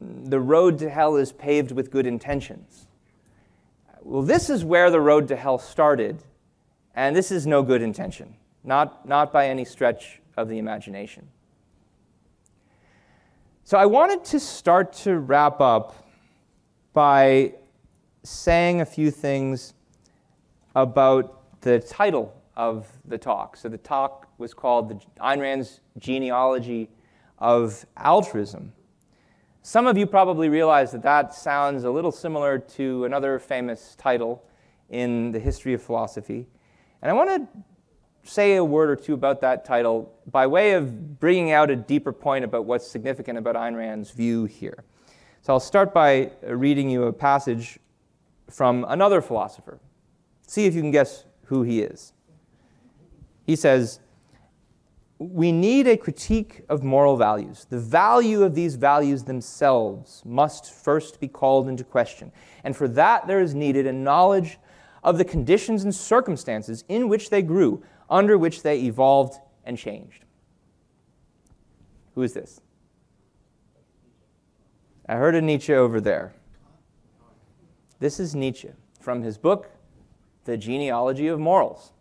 the 0.01 0.41
road 0.41 0.79
to 0.79 0.89
hell 0.89 1.17
is 1.17 1.31
paved 1.31 1.73
with 1.73 1.91
good 1.91 2.07
intentions, 2.07 2.87
well, 4.03 4.23
this 4.23 4.49
is 4.51 4.65
where 4.65 4.91
the 4.91 5.01
road 5.01 5.29
to 5.29 5.37
hell 5.37 5.59
started, 5.59 6.23
and 7.01 7.17
this 7.17 7.33
is 7.33 7.47
no 7.47 7.63
good 7.63 7.81
intention, 7.81 8.35
not, 8.63 9.09
not 9.09 9.33
by 9.33 9.49
any 9.49 9.65
stretch 9.65 10.21
of 10.37 10.51
the 10.51 10.59
imagination. 10.59 11.27
So 13.65 13.79
I 13.79 13.87
wanted 13.87 14.23
to 14.27 14.39
start 14.39 14.93
to 15.05 15.19
wrap 15.19 15.63
up 15.63 15.95
by 16.93 17.55
saying 18.23 18.83
a 18.83 18.85
few 18.85 19.11
things 19.11 19.73
about 20.77 21.61
the 21.63 21.81
title 21.81 22.35
of 22.55 22.87
the 23.07 23.17
talk. 23.17 23.57
So 23.57 23.71
the 23.71 23.79
talk 23.79 24.29
was 24.37 24.53
called 24.53 24.91
the 24.91 25.01
Ayn 25.23 25.41
Rand's 25.41 25.81
Genealogy 25.97 26.91
of 27.39 27.87
Altruism. 27.97 28.75
Some 29.63 29.87
of 29.87 29.97
you 29.97 30.05
probably 30.05 30.51
realize 30.51 30.93
that 30.93 31.03
that 31.05 31.33
sounds 31.33 31.85
a 31.85 31.91
little 31.91 32.13
similar 32.13 32.59
to 32.59 33.07
another 33.07 33.39
famous 33.39 33.95
title 33.97 34.45
in 34.91 35.33
the 35.33 35.39
history 35.39 35.73
of 35.73 35.83
philosophy. 35.83 36.47
And 37.03 37.11
I 37.11 37.15
want 37.15 37.31
to 37.31 37.63
say 38.31 38.57
a 38.57 38.65
word 38.65 38.91
or 38.91 38.97
two 38.97 39.15
about 39.15 39.41
that 39.41 39.65
title 39.65 40.13
by 40.31 40.47
way 40.47 40.73
of 40.73 41.19
bringing 41.19 41.53
out 41.53 41.71
a 41.71 41.77
deeper 41.77 42.13
point 42.13 42.45
about 42.45 42.65
what's 42.65 42.87
significant 42.87 43.39
about 43.39 43.57
Ayn 43.57 43.77
Rand's 43.77 44.11
view 44.11 44.45
here. 44.45 44.85
So 45.43 45.55
I'll 45.55 45.61
start 45.61 45.95
by 45.95 46.33
reading 46.43 46.91
you 46.91 47.05
a 47.05 47.13
passage 47.13 47.79
from 48.51 48.85
another 48.89 49.23
philosopher. 49.23 49.81
See 50.47 50.67
if 50.67 50.75
you 50.75 50.83
can 50.83 50.91
guess 50.91 51.25
who 51.45 51.63
he 51.63 51.81
is. 51.81 52.13
He 53.47 53.57
says, 53.57 54.01
We 55.19 55.51
need 55.51 55.87
a 55.87 55.97
critique 55.97 56.63
of 56.69 56.83
moral 56.83 57.17
values. 57.17 57.67
The 57.71 57.79
value 57.79 58.43
of 58.43 58.55
these 58.55 58.75
values 58.75 59.25
themselves 59.25 60.23
must 60.27 60.73
first 60.73 61.21
be 61.21 61.29
called 61.29 61.69
into 61.69 61.85
question. 61.85 62.33
And 62.65 62.77
for 62.77 62.87
that, 62.89 63.27
there 63.27 63.41
is 63.41 63.55
needed 63.55 63.87
a 63.87 63.93
knowledge 63.93 64.59
of 65.03 65.19
the 65.19 65.25
conditions 65.25 65.85
and 65.85 65.95
circumstances 65.95 66.85
in 66.89 67.09
which 67.09 67.31
they 67.31 67.43
grew, 67.43 67.83
under 68.09 68.37
which 68.37 68.63
they 68.63 68.81
evolved 68.81 69.35
and 69.65 69.79
changed. 69.79 70.25
Who 72.15 72.23
is 72.23 72.33
this? 72.35 72.61
I 75.09 75.15
heard 75.15 75.35
a 75.35 75.41
Nietzsche 75.41 75.75
over 75.75 76.01
there. 76.01 76.35
This 77.99 78.21
is 78.21 78.35
Nietzsche 78.35 78.71
from 79.01 79.23
his 79.23 79.39
book, 79.39 79.71
The 80.45 80.57
Genealogy 80.57 81.29
of 81.29 81.41
Morals. 81.41 81.93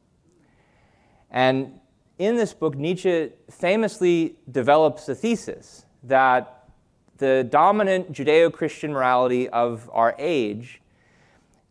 And 1.32 1.80
in 2.18 2.36
this 2.36 2.54
book, 2.54 2.76
Nietzsche 2.76 3.32
famously 3.50 4.36
develops 4.52 5.08
a 5.10 5.16
thesis 5.16 5.86
that 6.04 6.70
the 7.18 7.47
dominant 7.50 8.12
Judeo 8.12 8.52
Christian 8.52 8.93
morality 8.93 9.50
of 9.50 9.89
our 9.93 10.16
age 10.18 10.82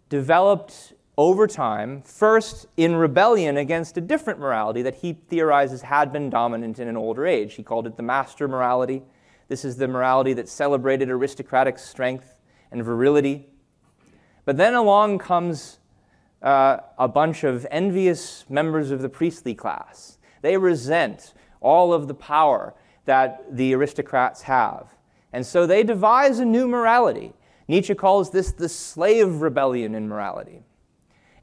developed 0.09 0.93
over 1.19 1.47
time, 1.47 2.01
first 2.01 2.67
in 2.77 2.97
rebellion 2.97 3.59
against 3.59 3.99
a 3.99 4.01
different 4.01 4.39
morality 4.41 4.81
that 4.83 4.95
he 4.95 5.13
theorizes 5.13 5.83
had 5.83 6.13
been 6.13 6.31
dominant 6.31 6.79
in 6.79 6.89
an 6.89 6.97
older 6.97 7.27
age. 7.27 7.55
He 7.55 7.63
called 7.63 7.87
it 7.87 7.97
the 7.97 8.03
master 8.03 8.49
morality. 8.49 9.03
This 9.49 9.65
is 9.65 9.77
the 9.77 9.89
morality 9.89 10.33
that 10.35 10.49
celebrated 10.49 11.11
aristocratic 11.11 11.79
strength 11.79 12.37
and 12.71 12.83
virility. 12.83 13.49
But 14.47 14.57
then 14.57 14.75
along 14.75 15.19
comes 15.19 15.79
uh, 16.41 16.79
a 16.97 17.09
bunch 17.09 17.45
of 17.45 17.67
envious 17.71 18.47
members 18.49 18.91
of 18.91 19.03
the 19.03 19.09
priestly 19.11 19.55
class. 19.55 20.19
They 20.41 20.57
resent 20.57 21.35
all 21.61 21.93
of 21.93 22.09
the 22.09 22.15
power 22.15 22.75
that 23.05 23.45
the 23.55 23.75
aristocrats 23.75 24.43
have. 24.43 24.95
And 25.33 25.45
so 25.45 25.67
they 25.67 25.83
devise 25.83 26.39
a 26.39 26.45
new 26.45 26.67
morality 26.67 27.35
Nietzsche 27.69 27.95
calls 27.95 28.31
this 28.31 28.51
the 28.53 28.69
slave 28.69 29.43
rebellion 29.43 29.95
in 29.95 30.09
morality. 30.09 30.63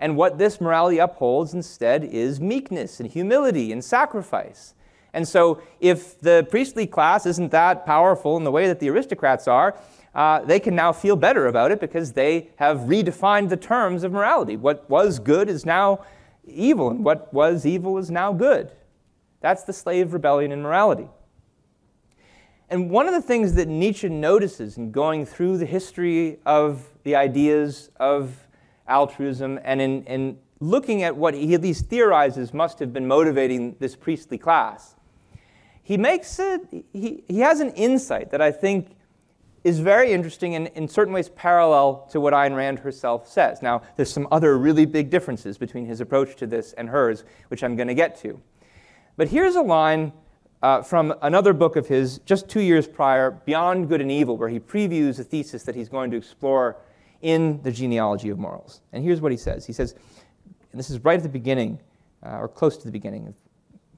And 0.06 0.16
what 0.16 0.38
this 0.38 0.62
morality 0.62 1.00
upholds 1.00 1.56
instead 1.56 2.04
is 2.04 2.40
meekness 2.40 3.00
and 3.00 3.10
humility 3.10 3.72
and 3.72 3.84
sacrifice. 3.84 4.76
And 5.14 5.28
so, 5.28 5.64
if 5.80 6.22
the 6.22 6.46
priestly 6.48 6.86
class 6.86 7.26
isn't 7.26 7.50
that 7.50 7.88
powerful 7.88 8.38
in 8.38 8.44
the 8.44 8.52
way 8.52 8.68
that 8.68 8.80
the 8.80 8.88
aristocrats 8.92 9.48
are, 9.48 9.76
uh, 10.14 10.42
they 10.42 10.60
can 10.60 10.76
now 10.76 10.94
feel 10.94 11.16
better 11.16 11.48
about 11.48 11.72
it 11.72 11.80
because 11.80 12.14
they 12.14 12.52
have 12.58 12.82
redefined 12.82 13.50
the 13.50 13.58
terms 13.58 14.04
of 14.04 14.12
morality. 14.12 14.56
What 14.56 14.88
was 14.92 15.18
good 15.18 15.50
is 15.50 15.66
now 15.66 16.06
evil, 16.46 16.92
and 16.92 17.04
what 17.04 17.34
was 17.34 17.66
evil 17.66 17.98
is 17.98 18.12
now 18.12 18.32
good. 18.32 18.70
That's 19.42 19.64
the 19.64 19.74
slave 19.74 20.14
rebellion 20.14 20.52
in 20.52 20.62
morality. 20.62 21.08
And 22.70 22.92
one 22.92 23.08
of 23.08 23.16
the 23.16 23.24
things 23.24 23.54
that 23.54 23.68
Nietzsche 23.68 24.08
notices 24.08 24.78
in 24.78 24.92
going 24.92 25.26
through 25.26 25.58
the 25.58 25.66
history 25.66 26.38
of 26.46 26.92
the 27.02 27.16
ideas 27.16 27.90
of 28.00 28.45
altruism 28.88 29.60
and 29.64 29.82
in, 29.82 30.04
in 30.06 30.38
looking 30.60 31.04
at 31.04 31.16
what 31.16 31.34
he 31.34 31.54
at 31.54 31.62
least 31.62 31.88
theorizes 31.88 32.54
must 32.54 32.80
have 32.80 32.94
been 32.94 33.08
motivating 33.08 33.76
this 33.80 33.96
priestly 33.96 34.38
class, 34.38 34.96
he 35.84 35.98
makes 35.98 36.40
it, 36.40 36.62
he, 36.94 37.24
he 37.28 37.40
has 37.40 37.60
an 37.60 37.70
insight 37.72 38.32
that 38.32 38.42
I 38.42 38.52
think 38.52 38.96
is 39.64 39.80
very 39.80 40.12
interesting 40.12 40.56
and 40.56 40.68
in 40.76 40.88
certain 40.88 41.14
ways 41.14 41.30
parallel 41.30 42.08
to 42.12 42.20
what 42.20 42.34
Ayn 42.34 42.56
Rand 42.56 42.80
herself 42.80 43.28
says. 43.28 43.62
Now, 43.62 43.82
there's 43.96 44.12
some 44.12 44.28
other 44.32 44.58
really 44.58 44.86
big 44.86 45.10
differences 45.10 45.58
between 45.58 45.86
his 45.88 46.02
approach 46.02 46.36
to 46.38 46.48
this 46.48 46.74
and 46.74 46.90
hers, 46.90 47.24
which 47.48 47.64
I'm 47.64 47.76
going 47.76 47.88
to 47.88 47.96
get 47.96 48.20
to. 48.22 48.40
But 49.18 49.30
here's 49.30 49.56
a 49.56 49.62
line 49.62 50.14
uh, 50.62 50.82
from 50.82 51.14
another 51.22 51.54
book 51.54 51.76
of 51.76 51.88
his 51.88 52.20
just 52.20 52.48
two 52.48 52.62
years 52.62 52.88
prior, 52.88 53.32
Beyond 53.32 53.90
Good 53.90 54.02
and 54.02 54.12
Evil, 54.12 54.38
where 54.38 54.50
he 54.50 54.60
previews 54.60 55.20
a 55.20 55.24
thesis 55.24 55.64
that 55.64 55.76
he's 55.76 55.90
going 55.90 56.12
to 56.12 56.18
explore 56.18 56.78
in 57.22 57.62
the 57.62 57.72
genealogy 57.72 58.30
of 58.30 58.38
morals. 58.40 58.82
And 58.94 59.04
here's 59.04 59.22
what 59.22 59.32
he 59.32 59.38
says 59.38 59.66
He 59.66 59.74
says, 59.74 59.94
and 60.72 60.80
this 60.80 60.90
is 60.90 61.04
right 61.04 61.18
at 61.18 61.24
the 61.24 61.30
beginning, 61.30 61.80
uh, 62.24 62.38
or 62.40 62.48
close 62.48 62.78
to 62.78 62.86
the 62.86 62.92
beginning 62.92 63.28
of 63.28 63.34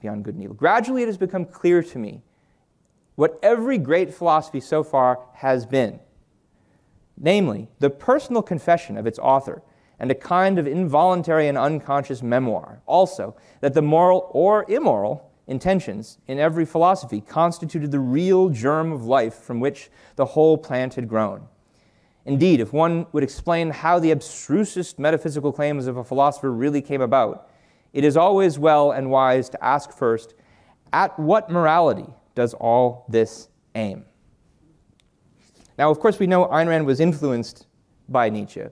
Beyond 0.00 0.24
Good 0.24 0.34
and 0.34 0.42
Evil. 0.42 0.54
Gradually, 0.54 1.02
it 1.02 1.06
has 1.06 1.18
become 1.18 1.44
clear 1.44 1.82
to 1.82 1.98
me 1.98 2.22
what 3.16 3.38
every 3.42 3.78
great 3.78 4.14
philosophy 4.14 4.60
so 4.60 4.84
far 4.84 5.20
has 5.34 5.66
been 5.66 5.98
namely, 7.20 7.68
the 7.78 7.90
personal 7.90 8.42
confession 8.42 8.96
of 8.96 9.06
its 9.06 9.18
author 9.18 9.62
and 9.98 10.10
a 10.10 10.14
kind 10.14 10.58
of 10.58 10.66
involuntary 10.66 11.48
and 11.48 11.58
unconscious 11.58 12.22
memoir. 12.22 12.80
Also, 12.86 13.34
that 13.60 13.74
the 13.74 13.82
moral 13.82 14.30
or 14.30 14.64
immoral 14.68 15.30
intentions 15.46 16.18
in 16.28 16.38
every 16.38 16.64
philosophy 16.64 17.20
constituted 17.20 17.90
the 17.90 17.98
real 17.98 18.48
germ 18.48 18.92
of 18.92 19.04
life 19.04 19.34
from 19.34 19.60
which 19.60 19.90
the 20.16 20.24
whole 20.24 20.56
plant 20.56 20.94
had 20.94 21.08
grown. 21.08 21.48
Indeed, 22.28 22.60
if 22.60 22.74
one 22.74 23.06
would 23.12 23.22
explain 23.22 23.70
how 23.70 23.98
the 23.98 24.10
abstrusest 24.10 24.98
metaphysical 24.98 25.50
claims 25.50 25.86
of 25.86 25.96
a 25.96 26.04
philosopher 26.04 26.52
really 26.52 26.82
came 26.82 27.00
about, 27.00 27.48
it 27.94 28.04
is 28.04 28.18
always 28.18 28.58
well 28.58 28.92
and 28.92 29.10
wise 29.10 29.48
to 29.48 29.64
ask 29.64 29.90
first 29.90 30.34
at 30.92 31.18
what 31.18 31.48
morality 31.48 32.04
does 32.34 32.52
all 32.52 33.06
this 33.08 33.48
aim? 33.74 34.04
Now, 35.78 35.90
of 35.90 36.00
course, 36.00 36.18
we 36.18 36.26
know 36.26 36.44
Ayn 36.48 36.68
Rand 36.68 36.84
was 36.84 37.00
influenced 37.00 37.66
by 38.10 38.28
Nietzsche. 38.28 38.64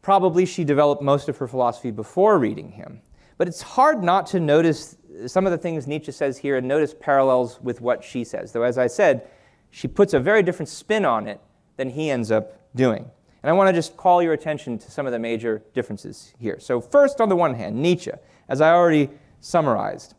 Probably 0.00 0.46
she 0.46 0.62
developed 0.62 1.02
most 1.02 1.28
of 1.28 1.36
her 1.38 1.48
philosophy 1.48 1.90
before 1.90 2.38
reading 2.38 2.70
him. 2.70 3.00
But 3.36 3.48
it's 3.48 3.62
hard 3.62 4.04
not 4.04 4.26
to 4.28 4.38
notice 4.38 4.96
some 5.26 5.44
of 5.44 5.50
the 5.50 5.58
things 5.58 5.88
Nietzsche 5.88 6.12
says 6.12 6.38
here 6.38 6.56
and 6.58 6.68
notice 6.68 6.94
parallels 6.94 7.60
with 7.60 7.80
what 7.80 8.04
she 8.04 8.22
says. 8.22 8.52
Though, 8.52 8.62
as 8.62 8.78
I 8.78 8.86
said, 8.86 9.28
she 9.72 9.88
puts 9.88 10.14
a 10.14 10.20
very 10.20 10.44
different 10.44 10.68
spin 10.68 11.04
on 11.04 11.26
it 11.26 11.40
than 11.76 11.90
he 11.90 12.10
ends 12.10 12.30
up 12.30 12.58
doing. 12.74 13.10
And 13.42 13.50
I 13.50 13.52
want 13.52 13.68
to 13.68 13.72
just 13.74 13.96
call 13.96 14.22
your 14.22 14.32
attention 14.32 14.78
to 14.78 14.90
some 14.90 15.06
of 15.06 15.12
the 15.12 15.18
major 15.18 15.62
differences 15.74 16.32
here. 16.38 16.58
So, 16.58 16.80
first, 16.80 17.20
on 17.20 17.28
the 17.28 17.36
one 17.36 17.54
hand, 17.54 17.76
Nietzsche, 17.76 18.12
as 18.48 18.60
I 18.60 18.70
already 18.70 19.10
summarized, 19.40 20.14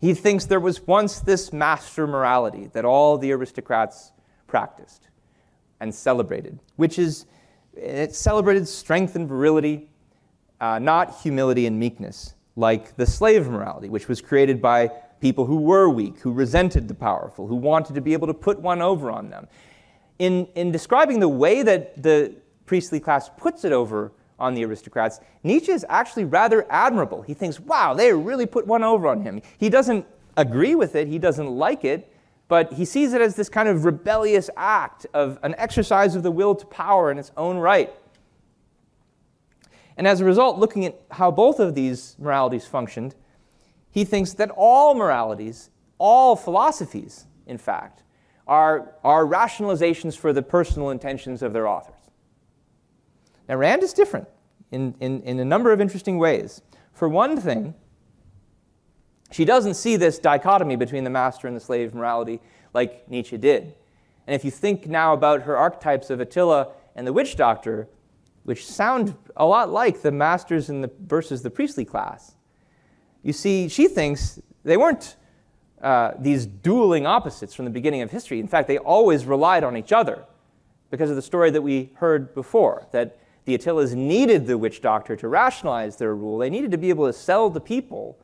he 0.00 0.14
thinks 0.14 0.44
there 0.44 0.60
was 0.60 0.86
once 0.86 1.20
this 1.20 1.52
master 1.52 2.06
morality 2.06 2.68
that 2.72 2.84
all 2.84 3.18
the 3.18 3.32
aristocrats 3.32 4.12
practiced 4.46 5.08
and 5.80 5.94
celebrated, 5.94 6.58
which 6.76 6.98
is 6.98 7.26
it 7.74 8.14
celebrated 8.14 8.66
strength 8.66 9.16
and 9.16 9.28
virility, 9.28 9.88
uh, 10.60 10.78
not 10.78 11.20
humility 11.20 11.66
and 11.66 11.78
meekness 11.78 12.34
like 12.56 12.96
the 12.96 13.06
slave 13.06 13.48
morality, 13.48 13.88
which 13.88 14.08
was 14.08 14.20
created 14.20 14.60
by 14.60 14.90
people 15.20 15.46
who 15.46 15.56
were 15.56 15.88
weak, 15.88 16.18
who 16.18 16.32
resented 16.32 16.88
the 16.88 16.94
powerful, 16.94 17.46
who 17.46 17.54
wanted 17.54 17.94
to 17.94 18.00
be 18.00 18.12
able 18.12 18.26
to 18.26 18.34
put 18.34 18.60
one 18.60 18.82
over 18.82 19.10
on 19.10 19.30
them. 19.30 19.46
In, 20.18 20.46
in 20.54 20.72
describing 20.72 21.20
the 21.20 21.28
way 21.28 21.62
that 21.62 22.02
the 22.02 22.34
priestly 22.66 23.00
class 23.00 23.30
puts 23.36 23.64
it 23.64 23.72
over 23.72 24.12
on 24.38 24.54
the 24.54 24.64
aristocrats, 24.64 25.20
Nietzsche 25.42 25.72
is 25.72 25.84
actually 25.88 26.24
rather 26.24 26.66
admirable. 26.70 27.22
He 27.22 27.34
thinks, 27.34 27.60
wow, 27.60 27.94
they 27.94 28.12
really 28.12 28.46
put 28.46 28.66
one 28.66 28.82
over 28.82 29.06
on 29.08 29.22
him. 29.22 29.42
He 29.58 29.68
doesn't 29.68 30.06
agree 30.36 30.74
with 30.74 30.94
it, 30.94 31.08
he 31.08 31.18
doesn't 31.18 31.48
like 31.48 31.84
it, 31.84 32.12
but 32.48 32.72
he 32.72 32.84
sees 32.84 33.12
it 33.12 33.20
as 33.20 33.36
this 33.36 33.48
kind 33.48 33.68
of 33.68 33.84
rebellious 33.84 34.48
act 34.56 35.06
of 35.12 35.38
an 35.42 35.54
exercise 35.58 36.14
of 36.14 36.22
the 36.22 36.30
will 36.30 36.54
to 36.54 36.66
power 36.66 37.10
in 37.10 37.18
its 37.18 37.30
own 37.36 37.58
right. 37.58 37.92
And 39.96 40.06
as 40.06 40.20
a 40.20 40.24
result, 40.24 40.58
looking 40.58 40.86
at 40.86 41.00
how 41.10 41.30
both 41.30 41.58
of 41.58 41.74
these 41.74 42.16
moralities 42.18 42.66
functioned, 42.66 43.16
he 43.90 44.04
thinks 44.04 44.32
that 44.34 44.50
all 44.56 44.94
moralities, 44.94 45.70
all 45.98 46.36
philosophies, 46.36 47.26
in 47.46 47.58
fact, 47.58 48.04
are, 48.48 48.94
are 49.04 49.24
rationalizations 49.24 50.16
for 50.16 50.32
the 50.32 50.42
personal 50.42 50.90
intentions 50.90 51.42
of 51.42 51.52
their 51.52 51.68
authors. 51.68 51.94
Now, 53.48 53.56
Rand 53.56 53.82
is 53.82 53.92
different 53.92 54.28
in, 54.70 54.94
in, 55.00 55.22
in 55.22 55.38
a 55.38 55.44
number 55.44 55.72
of 55.72 55.80
interesting 55.80 56.18
ways. 56.18 56.62
For 56.92 57.08
one 57.08 57.40
thing, 57.40 57.74
she 59.30 59.44
doesn't 59.44 59.74
see 59.74 59.96
this 59.96 60.18
dichotomy 60.18 60.76
between 60.76 61.04
the 61.04 61.10
master 61.10 61.46
and 61.46 61.56
the 61.56 61.60
slave 61.60 61.94
morality 61.94 62.40
like 62.72 63.08
Nietzsche 63.08 63.36
did. 63.36 63.74
And 64.26 64.34
if 64.34 64.44
you 64.44 64.50
think 64.50 64.86
now 64.86 65.12
about 65.12 65.42
her 65.42 65.56
archetypes 65.56 66.10
of 66.10 66.20
Attila 66.20 66.68
and 66.96 67.06
the 67.06 67.12
witch 67.12 67.36
doctor, 67.36 67.88
which 68.44 68.66
sound 68.66 69.14
a 69.36 69.44
lot 69.44 69.70
like 69.70 70.00
the 70.00 70.10
masters 70.10 70.68
the, 70.68 70.90
versus 71.00 71.42
the 71.42 71.50
priestly 71.50 71.84
class. 71.84 72.34
You 73.22 73.34
see, 73.34 73.68
she 73.68 73.88
thinks 73.88 74.40
they 74.64 74.78
weren't 74.78 75.16
uh, 75.82 76.12
these 76.18 76.46
dueling 76.46 77.06
opposites 77.06 77.54
from 77.54 77.64
the 77.64 77.70
beginning 77.70 78.02
of 78.02 78.10
history. 78.10 78.40
In 78.40 78.48
fact, 78.48 78.68
they 78.68 78.78
always 78.78 79.24
relied 79.24 79.64
on 79.64 79.76
each 79.76 79.92
other 79.92 80.24
because 80.90 81.10
of 81.10 81.16
the 81.16 81.22
story 81.22 81.50
that 81.50 81.62
we 81.62 81.92
heard 81.94 82.34
before 82.34 82.86
that 82.92 83.18
the 83.44 83.54
Attilas 83.54 83.92
needed 83.92 84.46
the 84.46 84.58
witch 84.58 84.80
doctor 84.82 85.16
to 85.16 85.28
rationalize 85.28 85.96
their 85.96 86.14
rule. 86.14 86.38
They 86.38 86.50
needed 86.50 86.70
to 86.72 86.78
be 86.78 86.90
able 86.90 87.06
to 87.06 87.12
sell 87.12 87.48
the 87.48 87.60
people 87.60 88.18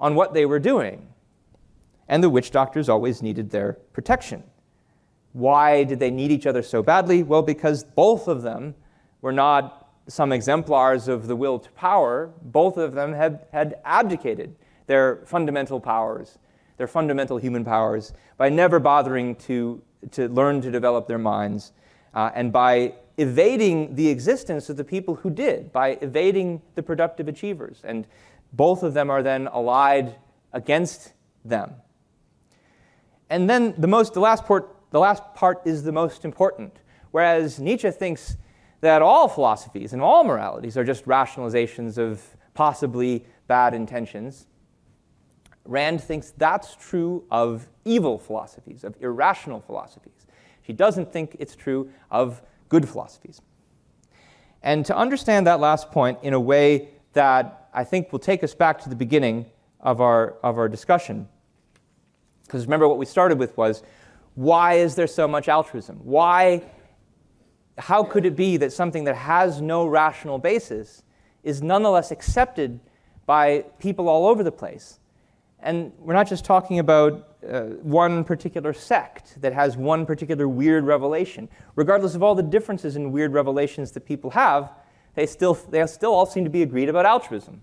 on 0.00 0.14
what 0.14 0.32
they 0.32 0.46
were 0.46 0.58
doing. 0.58 1.08
And 2.08 2.22
the 2.22 2.30
witch 2.30 2.50
doctors 2.52 2.88
always 2.88 3.22
needed 3.22 3.50
their 3.50 3.74
protection. 3.92 4.44
Why 5.32 5.84
did 5.84 6.00
they 6.00 6.10
need 6.10 6.30
each 6.30 6.46
other 6.46 6.62
so 6.62 6.82
badly? 6.82 7.22
Well, 7.22 7.42
because 7.42 7.84
both 7.84 8.28
of 8.28 8.42
them 8.42 8.74
were 9.20 9.32
not 9.32 9.90
some 10.08 10.32
exemplars 10.32 11.08
of 11.08 11.26
the 11.26 11.36
will 11.36 11.58
to 11.58 11.70
power. 11.72 12.32
Both 12.42 12.76
of 12.76 12.94
them 12.94 13.12
had, 13.12 13.46
had 13.52 13.78
abdicated 13.84 14.56
their 14.86 15.22
fundamental 15.26 15.80
powers, 15.80 16.38
their 16.76 16.86
fundamental 16.86 17.38
human 17.38 17.64
powers, 17.64 18.12
by 18.36 18.48
never 18.48 18.78
bothering 18.78 19.34
to, 19.36 19.82
to 20.10 20.28
learn 20.28 20.60
to 20.62 20.70
develop 20.70 21.06
their 21.06 21.18
minds, 21.18 21.72
uh, 22.14 22.30
and 22.34 22.52
by 22.52 22.94
evading 23.18 23.94
the 23.94 24.08
existence 24.08 24.68
of 24.68 24.76
the 24.76 24.84
people 24.84 25.14
who 25.16 25.30
did, 25.30 25.72
by 25.72 25.98
evading 26.02 26.60
the 26.74 26.82
productive 26.82 27.28
achievers. 27.28 27.80
And 27.84 28.06
both 28.52 28.82
of 28.82 28.94
them 28.94 29.10
are 29.10 29.22
then 29.22 29.48
allied 29.48 30.16
against 30.52 31.12
them. 31.44 31.74
And 33.30 33.48
then 33.48 33.74
the 33.78 33.86
most, 33.86 34.14
the 34.14 34.20
last 34.20 34.44
part, 34.44 34.74
the 34.90 35.00
last 35.00 35.22
part 35.34 35.62
is 35.64 35.82
the 35.82 35.92
most 35.92 36.24
important. 36.24 36.78
Whereas 37.10 37.58
Nietzsche 37.58 37.90
thinks 37.90 38.36
that 38.80 39.02
all 39.02 39.28
philosophies 39.28 39.92
and 39.92 40.02
all 40.02 40.22
moralities 40.22 40.76
are 40.76 40.84
just 40.84 41.06
rationalizations 41.06 41.98
of 41.98 42.22
possibly 42.54 43.24
bad 43.46 43.74
intentions. 43.74 44.46
Rand 45.68 46.02
thinks 46.02 46.32
that's 46.36 46.76
true 46.76 47.24
of 47.30 47.68
evil 47.84 48.18
philosophies, 48.18 48.84
of 48.84 48.96
irrational 49.00 49.60
philosophies. 49.60 50.26
She 50.62 50.72
doesn't 50.72 51.12
think 51.12 51.36
it's 51.38 51.54
true 51.54 51.90
of 52.10 52.42
good 52.68 52.88
philosophies. 52.88 53.40
And 54.62 54.84
to 54.86 54.96
understand 54.96 55.46
that 55.46 55.60
last 55.60 55.90
point 55.90 56.18
in 56.22 56.32
a 56.32 56.40
way 56.40 56.88
that 57.12 57.68
I 57.72 57.84
think 57.84 58.10
will 58.12 58.18
take 58.18 58.42
us 58.42 58.54
back 58.54 58.80
to 58.80 58.88
the 58.88 58.96
beginning 58.96 59.46
of 59.80 60.00
our, 60.00 60.36
of 60.42 60.58
our 60.58 60.68
discussion, 60.68 61.28
because 62.44 62.64
remember 62.64 62.88
what 62.88 62.98
we 62.98 63.06
started 63.06 63.38
with 63.38 63.56
was 63.56 63.82
why 64.34 64.74
is 64.74 64.94
there 64.94 65.06
so 65.06 65.26
much 65.26 65.48
altruism? 65.48 65.96
Why 66.02 66.62
how 67.78 68.02
could 68.02 68.24
it 68.24 68.36
be 68.36 68.56
that 68.56 68.72
something 68.72 69.04
that 69.04 69.16
has 69.16 69.60
no 69.60 69.86
rational 69.86 70.38
basis 70.38 71.02
is 71.42 71.62
nonetheless 71.62 72.10
accepted 72.10 72.80
by 73.26 73.64
people 73.78 74.08
all 74.08 74.26
over 74.26 74.42
the 74.42 74.52
place? 74.52 74.98
And 75.60 75.92
we're 75.98 76.14
not 76.14 76.28
just 76.28 76.44
talking 76.44 76.78
about 76.78 77.36
uh, 77.48 77.62
one 77.82 78.24
particular 78.24 78.72
sect 78.72 79.40
that 79.40 79.52
has 79.52 79.76
one 79.76 80.04
particular 80.06 80.48
weird 80.48 80.84
revelation. 80.84 81.48
Regardless 81.74 82.14
of 82.14 82.22
all 82.22 82.34
the 82.34 82.42
differences 82.42 82.96
in 82.96 83.12
weird 83.12 83.32
revelations 83.32 83.92
that 83.92 84.04
people 84.04 84.30
have, 84.30 84.72
they 85.14 85.26
still, 85.26 85.54
they 85.54 85.84
still 85.86 86.12
all 86.12 86.26
seem 86.26 86.44
to 86.44 86.50
be 86.50 86.62
agreed 86.62 86.88
about 86.88 87.06
altruism. 87.06 87.62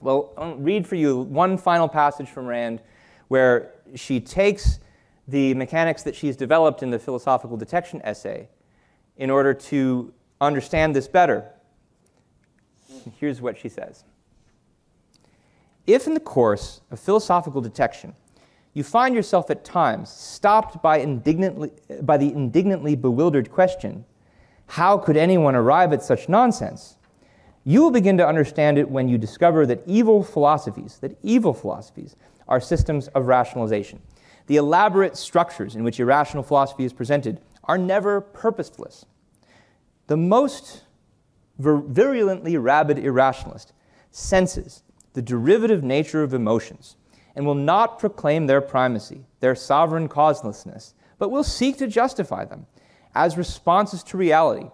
Well, 0.00 0.32
I'll 0.36 0.56
read 0.56 0.86
for 0.86 0.96
you 0.96 1.18
one 1.18 1.56
final 1.56 1.88
passage 1.88 2.28
from 2.28 2.46
Rand 2.46 2.80
where 3.28 3.72
she 3.94 4.20
takes 4.20 4.80
the 5.28 5.54
mechanics 5.54 6.02
that 6.02 6.14
she's 6.14 6.36
developed 6.36 6.82
in 6.82 6.90
the 6.90 6.98
philosophical 6.98 7.56
detection 7.56 8.00
essay 8.04 8.48
in 9.16 9.30
order 9.30 9.54
to 9.54 10.12
understand 10.40 10.94
this 10.94 11.08
better. 11.08 11.50
Here's 13.18 13.40
what 13.40 13.56
she 13.58 13.68
says 13.68 14.04
If 15.86 16.06
in 16.06 16.14
the 16.14 16.20
course 16.20 16.80
of 16.90 16.98
philosophical 16.98 17.60
detection 17.60 18.14
you 18.72 18.82
find 18.82 19.14
yourself 19.14 19.50
at 19.50 19.64
times 19.64 20.10
stopped 20.10 20.82
by, 20.82 20.98
indignantly, 20.98 21.70
by 22.02 22.16
the 22.16 22.32
indignantly 22.32 22.96
bewildered 22.96 23.50
question, 23.50 24.04
How 24.66 24.98
could 24.98 25.16
anyone 25.16 25.54
arrive 25.54 25.92
at 25.92 26.02
such 26.02 26.28
nonsense? 26.28 26.96
You 27.64 27.82
will 27.82 27.90
begin 27.90 28.18
to 28.18 28.26
understand 28.26 28.76
it 28.76 28.90
when 28.90 29.08
you 29.08 29.16
discover 29.16 29.64
that 29.66 29.82
evil 29.86 30.22
philosophies, 30.22 30.98
that 30.98 31.16
evil 31.22 31.54
philosophies, 31.54 32.16
are 32.46 32.60
systems 32.60 33.08
of 33.08 33.26
rationalization. 33.26 34.02
The 34.46 34.56
elaborate 34.56 35.16
structures 35.16 35.74
in 35.74 35.84
which 35.84 35.98
irrational 35.98 36.42
philosophy 36.42 36.84
is 36.84 36.92
presented 36.92 37.40
are 37.64 37.78
never 37.78 38.20
purposeless. 38.20 39.06
The 40.08 40.18
most 40.18 40.82
vir- 41.58 41.80
virulently 41.80 42.58
rabid 42.58 42.98
irrationalist 42.98 43.72
senses 44.10 44.82
the 45.14 45.22
derivative 45.22 45.82
nature 45.82 46.22
of 46.22 46.34
emotions 46.34 46.96
and 47.34 47.46
will 47.46 47.54
not 47.54 47.98
proclaim 47.98 48.46
their 48.46 48.60
primacy, 48.60 49.24
their 49.40 49.54
sovereign 49.54 50.08
causelessness, 50.08 50.94
but 51.18 51.30
will 51.30 51.42
seek 51.42 51.78
to 51.78 51.86
justify 51.86 52.44
them 52.44 52.66
as 53.14 53.38
responses 53.38 54.02
to 54.02 54.16
reality. 54.16 54.68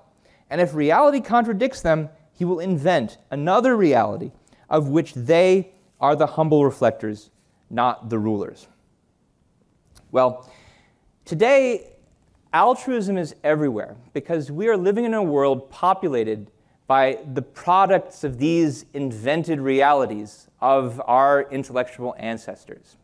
And 0.50 0.60
if 0.60 0.74
reality 0.74 1.20
contradicts 1.20 1.80
them, 1.80 2.08
he 2.32 2.44
will 2.44 2.58
invent 2.58 3.18
another 3.30 3.76
reality 3.76 4.32
of 4.68 4.88
which 4.88 5.14
they 5.14 5.72
are 6.00 6.16
the 6.16 6.26
humble 6.26 6.64
reflectors, 6.64 7.30
not 7.68 8.08
the 8.08 8.18
rulers. 8.18 8.66
Well, 10.10 10.50
today, 11.24 11.92
altruism 12.52 13.16
is 13.16 13.34
everywhere 13.44 13.96
because 14.12 14.50
we 14.50 14.68
are 14.68 14.76
living 14.76 15.04
in 15.04 15.14
a 15.14 15.22
world 15.22 15.70
populated 15.70 16.50
by 16.90 17.16
the 17.34 17.42
products 17.42 18.24
of 18.24 18.38
these 18.38 18.84
invented 18.94 19.60
realities 19.60 20.48
of 20.60 21.00
our 21.06 21.42
intellectual 21.52 22.16
ancestors. 22.18 22.96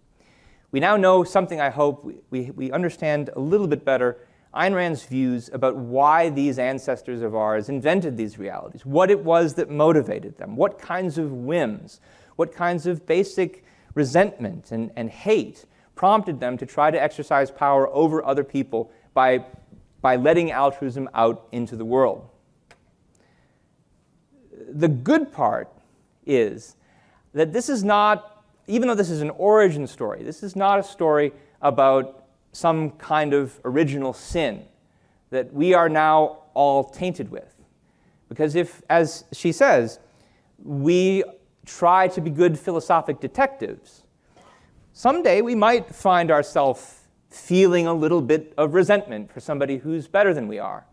We 0.72 0.80
now 0.80 0.96
know 0.96 1.22
something, 1.22 1.60
I 1.60 1.70
hope, 1.70 2.02
we, 2.02 2.16
we, 2.30 2.50
we, 2.50 2.72
understand 2.72 3.30
a 3.36 3.38
little 3.38 3.68
bit 3.68 3.84
better 3.84 4.18
Ayn 4.52 4.74
Rand's 4.74 5.04
views 5.04 5.50
about 5.52 5.76
why 5.76 6.30
these 6.30 6.58
ancestors 6.58 7.22
of 7.22 7.36
ours 7.36 7.68
invented 7.68 8.16
these 8.16 8.40
realities, 8.40 8.84
what 8.84 9.08
it 9.08 9.22
was 9.22 9.54
that 9.54 9.70
motivated 9.70 10.36
them, 10.36 10.56
what 10.56 10.80
kinds 10.80 11.16
of 11.16 11.30
whims, 11.30 12.00
what 12.34 12.52
kinds 12.52 12.86
of 12.86 13.06
basic 13.06 13.62
resentment 13.94 14.72
and, 14.72 14.90
and 14.96 15.10
hate 15.10 15.64
prompted 15.94 16.40
them 16.40 16.58
to 16.58 16.66
try 16.66 16.90
to 16.90 17.00
exercise 17.00 17.52
power 17.52 17.88
over 17.94 18.26
other 18.26 18.42
people 18.42 18.90
by, 19.14 19.44
by 20.00 20.16
letting 20.16 20.50
altruism 20.50 21.08
out 21.14 21.46
into 21.52 21.76
the 21.76 21.84
world 21.84 22.28
the 24.68 24.88
good 24.88 25.32
part 25.32 25.68
is 26.26 26.76
that 27.32 27.52
this 27.52 27.68
is 27.68 27.84
not, 27.84 28.44
even 28.66 28.88
though 28.88 28.94
this 28.94 29.10
is 29.10 29.22
an 29.22 29.30
origin 29.30 29.86
story, 29.86 30.22
this 30.22 30.42
is 30.42 30.56
not 30.56 30.78
a 30.78 30.82
story 30.82 31.32
about 31.62 32.26
some 32.52 32.90
kind 32.92 33.34
of 33.34 33.60
original 33.64 34.12
sin 34.12 34.64
that 35.30 35.52
we 35.52 35.74
are 35.74 35.88
now 35.88 36.38
all 36.54 36.84
tainted 36.84 37.30
with. 37.30 37.54
Because 38.28 38.54
if, 38.54 38.82
as 38.88 39.24
she 39.32 39.52
says, 39.52 40.00
we 40.62 41.22
try 41.64 42.08
to 42.08 42.20
be 42.20 42.30
good 42.30 42.58
philosophic 42.58 43.20
detectives, 43.20 44.04
someday 44.92 45.42
we 45.42 45.54
might 45.54 45.94
find 45.94 46.30
ourselves 46.30 47.00
feeling 47.28 47.86
a 47.86 47.92
little 47.92 48.22
bit 48.22 48.54
of 48.56 48.74
resentment 48.74 49.30
for 49.30 49.40
somebody 49.40 49.76
who's 49.76 50.08
better 50.08 50.32
than 50.32 50.48
we 50.48 50.58
are. 50.58 50.86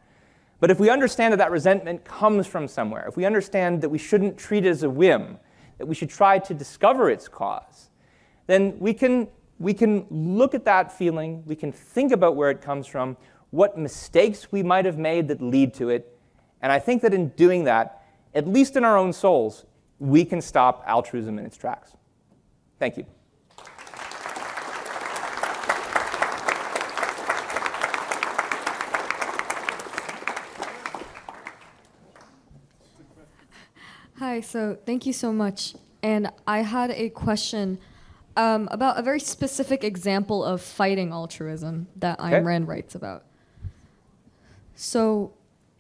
But 0.63 0.71
if 0.71 0.79
we 0.79 0.89
understand 0.89 1.33
that 1.33 1.39
that 1.39 1.51
resentment 1.51 2.05
comes 2.05 2.47
from 2.47 2.69
somewhere, 2.69 3.05
if 3.05 3.17
we 3.17 3.25
understand 3.25 3.81
that 3.81 3.89
we 3.89 3.97
shouldn't 3.97 4.37
treat 4.37 4.65
it 4.65 4.69
as 4.69 4.83
a 4.83 4.89
whim, 4.89 5.37
that 5.77 5.85
we 5.85 5.93
should 5.93 6.09
try 6.09 6.39
to 6.39 6.53
discover 6.53 7.09
its 7.09 7.27
cause, 7.27 7.89
then 8.47 8.79
we 8.79 8.93
can, 8.93 9.27
we 9.59 9.73
can 9.73 10.05
look 10.09 10.53
at 10.53 10.63
that 10.63 10.89
feeling, 10.89 11.43
we 11.45 11.57
can 11.57 11.73
think 11.73 12.13
about 12.13 12.37
where 12.37 12.49
it 12.49 12.61
comes 12.61 12.87
from, 12.87 13.17
what 13.49 13.77
mistakes 13.77 14.53
we 14.53 14.63
might 14.63 14.85
have 14.85 14.97
made 14.97 15.27
that 15.27 15.41
lead 15.41 15.73
to 15.73 15.89
it. 15.89 16.17
And 16.61 16.71
I 16.71 16.79
think 16.79 17.01
that 17.01 17.13
in 17.13 17.27
doing 17.31 17.65
that, 17.65 18.01
at 18.33 18.47
least 18.47 18.77
in 18.77 18.85
our 18.85 18.97
own 18.97 19.11
souls, 19.11 19.65
we 19.99 20.23
can 20.23 20.39
stop 20.39 20.81
altruism 20.87 21.39
in 21.39 21.45
its 21.45 21.57
tracks. 21.57 21.91
Thank 22.79 22.95
you. 22.95 23.05
Hi, 34.33 34.41
so 34.41 34.79
thank 34.83 35.05
you 35.05 35.13
so 35.13 35.31
much. 35.31 35.75
And 36.01 36.31
I 36.47 36.63
had 36.63 36.89
a 36.89 37.09
question 37.09 37.77
um, 38.35 38.67
about 38.71 38.97
a 38.97 39.03
very 39.03 39.19
specific 39.19 39.83
example 39.83 40.43
of 40.43 40.59
fighting 40.59 41.11
altruism 41.11 41.85
that 41.97 42.19
okay. 42.19 42.31
Ayn 42.31 42.43
Rand 42.43 42.67
writes 42.67 42.95
about. 42.95 43.25
So, 44.73 45.33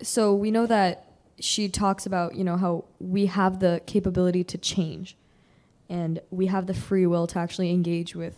so 0.03 0.35
we 0.35 0.51
know 0.51 0.67
that 0.67 1.07
she 1.39 1.67
talks 1.67 2.05
about 2.05 2.35
you 2.35 2.43
know 2.43 2.57
how 2.57 2.85
we 2.99 3.25
have 3.25 3.57
the 3.57 3.81
capability 3.87 4.43
to 4.43 4.59
change, 4.59 5.17
and 5.89 6.19
we 6.29 6.45
have 6.45 6.67
the 6.67 6.75
free 6.75 7.07
will 7.07 7.25
to 7.25 7.39
actually 7.39 7.71
engage 7.71 8.15
with 8.15 8.37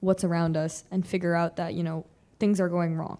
what's 0.00 0.22
around 0.22 0.58
us 0.58 0.84
and 0.90 1.06
figure 1.06 1.34
out 1.34 1.56
that 1.56 1.72
you 1.72 1.82
know 1.82 2.04
things 2.38 2.60
are 2.60 2.68
going 2.68 2.94
wrong 2.94 3.16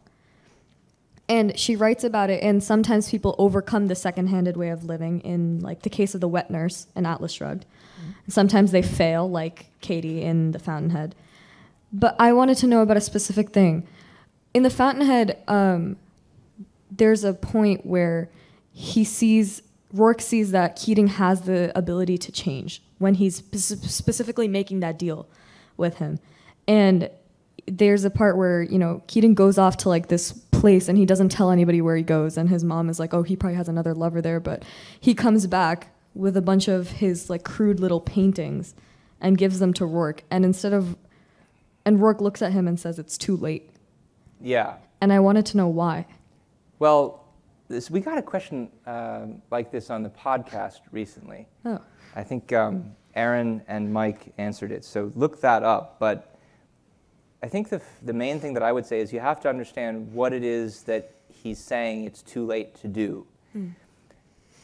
and 1.30 1.56
she 1.56 1.76
writes 1.76 2.02
about 2.02 2.28
it 2.28 2.42
and 2.42 2.62
sometimes 2.62 3.08
people 3.08 3.36
overcome 3.38 3.86
the 3.86 3.94
second-handed 3.94 4.56
way 4.56 4.68
of 4.70 4.84
living 4.84 5.20
in 5.20 5.60
like 5.60 5.82
the 5.82 5.88
case 5.88 6.14
of 6.14 6.20
the 6.20 6.28
wet 6.28 6.50
nurse 6.50 6.88
in 6.96 7.06
atlas 7.06 7.32
shrugged. 7.32 7.64
Mm-hmm. 7.64 8.30
sometimes 8.30 8.72
they 8.72 8.82
fail 8.82 9.30
like 9.30 9.66
katie 9.80 10.22
in 10.22 10.50
the 10.50 10.58
fountainhead. 10.58 11.14
But 11.92 12.16
i 12.18 12.32
wanted 12.32 12.58
to 12.58 12.66
know 12.66 12.82
about 12.82 12.96
a 12.96 13.00
specific 13.00 13.50
thing. 13.50 13.86
In 14.52 14.64
the 14.64 14.70
fountainhead 14.70 15.38
um, 15.48 15.96
there's 16.90 17.24
a 17.24 17.32
point 17.32 17.86
where 17.86 18.28
he 18.72 19.04
sees 19.04 19.62
Roark 19.94 20.20
sees 20.20 20.52
that 20.52 20.76
keating 20.76 21.08
has 21.08 21.42
the 21.42 21.76
ability 21.76 22.16
to 22.18 22.32
change 22.32 22.82
when 22.98 23.14
he's 23.14 23.36
spe- 23.36 23.88
specifically 23.88 24.46
making 24.46 24.80
that 24.80 24.98
deal 24.98 25.28
with 25.76 25.96
him. 25.96 26.20
And 26.68 27.10
there's 27.66 28.04
a 28.04 28.10
part 28.10 28.36
where 28.36 28.62
you 28.62 28.78
know 28.78 29.02
Keating 29.06 29.34
goes 29.34 29.58
off 29.58 29.76
to 29.78 29.88
like 29.88 30.08
this 30.08 30.32
place 30.32 30.88
and 30.88 30.98
he 30.98 31.06
doesn't 31.06 31.30
tell 31.30 31.50
anybody 31.50 31.80
where 31.80 31.96
he 31.96 32.02
goes. 32.02 32.36
And 32.36 32.48
his 32.48 32.64
mom 32.64 32.88
is 32.88 32.98
like 32.98 33.14
oh 33.14 33.22
he 33.22 33.36
probably 33.36 33.56
has 33.56 33.68
another 33.68 33.94
lover 33.94 34.20
there. 34.20 34.40
But 34.40 34.64
he 34.98 35.14
comes 35.14 35.46
back 35.46 35.94
with 36.14 36.36
a 36.36 36.42
bunch 36.42 36.68
of 36.68 36.90
his 36.90 37.30
like 37.30 37.44
crude 37.44 37.80
little 37.80 38.00
paintings 38.00 38.74
and 39.20 39.38
gives 39.38 39.58
them 39.58 39.72
to 39.74 39.84
Roark 39.84 40.20
and 40.30 40.44
instead 40.44 40.72
of 40.72 40.96
and 41.84 41.98
Roark 41.98 42.20
looks 42.20 42.42
at 42.42 42.52
him 42.52 42.68
and 42.68 42.78
says 42.78 42.98
it's 42.98 43.16
too 43.16 43.36
late. 43.36 43.70
Yeah. 44.40 44.76
And 45.00 45.12
i 45.12 45.18
wanted 45.18 45.46
to 45.46 45.56
know 45.56 45.68
why. 45.68 46.06
Well 46.78 47.24
this, 47.68 47.90
we 47.90 48.00
got 48.00 48.18
a 48.18 48.22
question 48.22 48.68
um, 48.86 49.40
like 49.50 49.70
this 49.70 49.90
on 49.90 50.02
the 50.02 50.10
podcast 50.10 50.80
recently. 50.90 51.46
Oh. 51.64 51.80
I 52.16 52.24
think 52.24 52.52
um, 52.52 52.92
aaron 53.14 53.62
and 53.68 53.92
mike 53.92 54.32
answered 54.38 54.72
it. 54.72 54.84
So 54.84 55.12
look 55.14 55.40
that 55.40 55.62
up. 55.62 55.98
But 56.00 56.29
I 57.42 57.48
think 57.48 57.70
the, 57.70 57.80
the 58.02 58.12
main 58.12 58.38
thing 58.38 58.54
that 58.54 58.62
I 58.62 58.72
would 58.72 58.84
say 58.84 59.00
is 59.00 59.12
you 59.12 59.20
have 59.20 59.40
to 59.40 59.48
understand 59.48 60.12
what 60.12 60.32
it 60.32 60.44
is 60.44 60.82
that 60.82 61.14
he's 61.28 61.58
saying 61.58 62.04
it's 62.04 62.22
too 62.22 62.44
late 62.44 62.74
to 62.82 62.88
do. 62.88 63.26
Mm. 63.56 63.74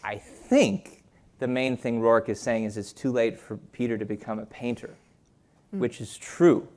I 0.04 0.16
think 0.16 1.02
the 1.38 1.48
main 1.48 1.76
thing 1.76 2.00
Roark 2.00 2.28
is 2.28 2.40
saying 2.40 2.64
is 2.64 2.76
it's 2.76 2.92
too 2.92 3.12
late 3.12 3.38
for 3.38 3.56
Peter 3.72 3.96
to 3.96 4.04
become 4.04 4.38
a 4.38 4.46
painter, 4.46 4.94
mm. 5.74 5.78
which 5.78 6.00
is 6.00 6.16
true. 6.18 6.68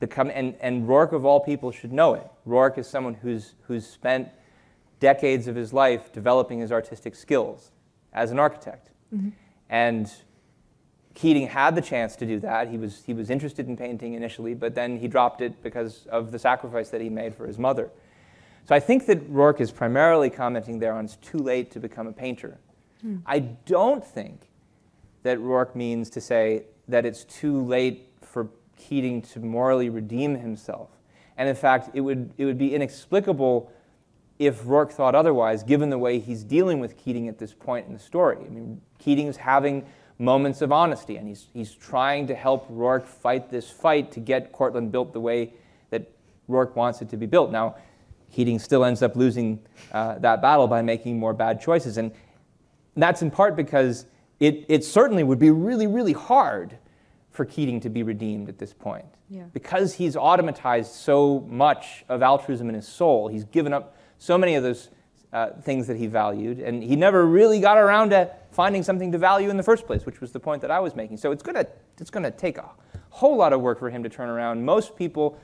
Become, 0.00 0.30
and, 0.32 0.54
and 0.60 0.88
Roark, 0.88 1.12
of 1.12 1.24
all 1.24 1.40
people, 1.40 1.70
should 1.70 1.92
know 1.92 2.14
it. 2.14 2.26
Roark 2.46 2.78
is 2.78 2.86
someone 2.88 3.14
who's, 3.14 3.54
who's 3.62 3.86
spent 3.86 4.28
decades 5.00 5.46
of 5.46 5.56
his 5.56 5.72
life 5.72 6.12
developing 6.12 6.60
his 6.60 6.72
artistic 6.72 7.14
skills 7.14 7.70
as 8.12 8.30
an 8.30 8.38
architect. 8.38 8.90
Mm-hmm. 9.14 9.30
And 9.70 10.10
Keating 11.18 11.48
had 11.48 11.74
the 11.74 11.82
chance 11.82 12.14
to 12.14 12.24
do 12.24 12.38
that. 12.38 12.68
He 12.68 12.78
was, 12.78 13.02
he 13.04 13.12
was 13.12 13.28
interested 13.28 13.66
in 13.66 13.76
painting 13.76 14.14
initially, 14.14 14.54
but 14.54 14.76
then 14.76 14.96
he 14.96 15.08
dropped 15.08 15.40
it 15.40 15.60
because 15.64 16.06
of 16.06 16.30
the 16.30 16.38
sacrifice 16.38 16.90
that 16.90 17.00
he 17.00 17.08
made 17.08 17.34
for 17.34 17.44
his 17.44 17.58
mother. 17.58 17.90
So 18.68 18.74
I 18.76 18.78
think 18.78 19.06
that 19.06 19.28
Roark 19.28 19.60
is 19.60 19.72
primarily 19.72 20.30
commenting 20.30 20.78
there 20.78 20.92
on 20.92 21.06
it's 21.06 21.16
too 21.16 21.38
late 21.38 21.72
to 21.72 21.80
become 21.80 22.06
a 22.06 22.12
painter. 22.12 22.58
Hmm. 23.00 23.16
I 23.26 23.40
don't 23.40 24.04
think 24.04 24.42
that 25.24 25.38
Roark 25.38 25.74
means 25.74 26.08
to 26.10 26.20
say 26.20 26.66
that 26.86 27.04
it's 27.04 27.24
too 27.24 27.64
late 27.64 28.12
for 28.22 28.48
Keating 28.76 29.20
to 29.22 29.40
morally 29.40 29.90
redeem 29.90 30.36
himself. 30.36 30.90
And 31.36 31.48
in 31.48 31.56
fact, 31.56 31.90
it 31.94 32.00
would, 32.00 32.30
it 32.38 32.44
would 32.44 32.58
be 32.58 32.76
inexplicable 32.76 33.72
if 34.38 34.62
Roark 34.62 34.92
thought 34.92 35.16
otherwise, 35.16 35.64
given 35.64 35.90
the 35.90 35.98
way 35.98 36.20
he's 36.20 36.44
dealing 36.44 36.78
with 36.78 36.96
Keating 36.96 37.26
at 37.26 37.38
this 37.38 37.52
point 37.52 37.88
in 37.88 37.92
the 37.92 37.98
story. 37.98 38.36
I 38.36 38.48
mean, 38.48 38.80
Keating's 39.00 39.36
having 39.36 39.84
moments 40.18 40.62
of 40.62 40.72
honesty, 40.72 41.16
and 41.16 41.28
he's, 41.28 41.46
he's 41.52 41.74
trying 41.74 42.26
to 42.26 42.34
help 42.34 42.68
Roark 42.70 43.06
fight 43.06 43.50
this 43.50 43.70
fight 43.70 44.12
to 44.12 44.20
get 44.20 44.52
Cortlandt 44.52 44.90
built 44.90 45.12
the 45.12 45.20
way 45.20 45.52
that 45.90 46.10
Roark 46.48 46.74
wants 46.74 47.00
it 47.02 47.08
to 47.10 47.16
be 47.16 47.26
built. 47.26 47.50
Now, 47.50 47.76
Keating 48.32 48.58
still 48.58 48.84
ends 48.84 49.02
up 49.02 49.16
losing 49.16 49.60
uh, 49.92 50.18
that 50.18 50.42
battle 50.42 50.66
by 50.66 50.82
making 50.82 51.18
more 51.18 51.32
bad 51.32 51.60
choices. 51.60 51.96
And 51.96 52.12
that's 52.96 53.22
in 53.22 53.30
part 53.30 53.56
because 53.56 54.06
it, 54.40 54.66
it 54.68 54.84
certainly 54.84 55.22
would 55.22 55.38
be 55.38 55.50
really, 55.50 55.86
really 55.86 56.12
hard 56.12 56.76
for 57.30 57.44
Keating 57.44 57.80
to 57.80 57.88
be 57.88 58.02
redeemed 58.02 58.48
at 58.48 58.58
this 58.58 58.72
point. 58.72 59.06
Yeah. 59.30 59.44
Because 59.52 59.94
he's 59.94 60.16
automatized 60.16 60.86
so 60.86 61.46
much 61.48 62.04
of 62.08 62.22
altruism 62.22 62.68
in 62.68 62.74
his 62.74 62.88
soul, 62.88 63.28
he's 63.28 63.44
given 63.44 63.72
up 63.72 63.96
so 64.18 64.36
many 64.36 64.56
of 64.56 64.62
those 64.62 64.88
uh, 65.32 65.50
things 65.62 65.86
that 65.86 65.96
he 65.96 66.06
valued, 66.06 66.58
and 66.58 66.82
he 66.82 66.96
never 66.96 67.26
really 67.26 67.60
got 67.60 67.76
around 67.76 68.10
to 68.10 68.30
finding 68.50 68.82
something 68.82 69.12
to 69.12 69.18
value 69.18 69.50
in 69.50 69.56
the 69.56 69.62
first 69.62 69.86
place, 69.86 70.06
which 70.06 70.20
was 70.20 70.32
the 70.32 70.40
point 70.40 70.62
that 70.62 70.70
I 70.70 70.80
was 70.80 70.96
making. 70.96 71.18
So 71.18 71.32
it's 71.32 71.42
gonna, 71.42 71.66
it's 71.98 72.10
gonna 72.10 72.30
take 72.30 72.58
a 72.58 72.70
whole 73.10 73.36
lot 73.36 73.52
of 73.52 73.60
work 73.60 73.78
for 73.78 73.90
him 73.90 74.02
to 74.02 74.08
turn 74.08 74.28
around. 74.28 74.64
Most 74.64 74.96
people 74.96 75.38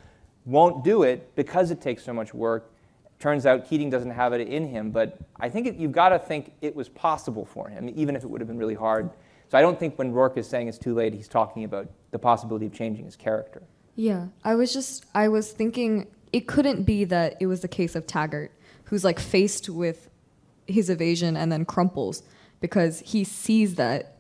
won't 0.47 0.85
do 0.85 1.03
it 1.03 1.35
because 1.35 1.71
it 1.71 1.81
takes 1.81 2.03
so 2.03 2.13
much 2.13 2.33
work 2.35 2.71
Turns 3.25 3.47
out 3.47 3.67
Keating 3.69 3.89
doesn't 3.89 4.11
have 4.11 4.33
it 4.33 4.49
in 4.49 4.69
him, 4.69 4.91
but 4.91 5.19
I 5.41 5.49
think 5.49 5.67
it, 5.67 5.77
you've 5.77 5.93
got 5.93 6.11
to 6.11 6.19
think 6.19 6.53
it 6.61 6.75
was 6.75 6.89
possible 6.91 7.47
for 7.47 7.69
him, 7.69 7.91
even 7.95 8.17
if 8.17 8.23
it 8.23 8.27
would 8.29 8.41
have 8.41 8.49
been 8.49 8.59
really 8.59 8.75
hard. 8.75 9.09
So 9.49 9.57
I 9.57 9.63
don't 9.63 9.79
think 9.79 9.97
when 9.99 10.13
Roark 10.13 10.37
is 10.37 10.47
saying 10.47 10.69
it's 10.69 10.79
too 10.79 10.95
late, 10.95 11.15
he's 11.15 11.29
talking 11.29 11.65
about 11.65 11.89
the 12.11 12.19
possibility 12.19 12.67
of 12.67 12.73
changing 12.73 13.05
his 13.05 13.17
character. 13.17 13.63
Yeah, 13.97 14.27
I 14.45 14.57
was 14.57 14.73
just, 14.73 15.07
I 15.15 15.29
was 15.29 15.53
thinking 15.53 16.09
it 16.33 16.47
couldn't 16.47 16.83
be 16.83 17.05
that 17.05 17.37
it 17.41 17.47
was 17.47 17.61
the 17.61 17.69
case 17.69 17.95
of 17.95 18.07
Taggart, 18.07 18.53
who's 18.85 19.05
like 19.05 19.19
faced 19.19 19.69
with 19.69 20.11
his 20.67 20.91
evasion 20.91 21.37
and 21.37 21.51
then 21.51 21.65
crumples 21.65 22.23
because 22.61 23.01
he 23.01 23.25
sees 23.25 23.75
that 23.77 24.11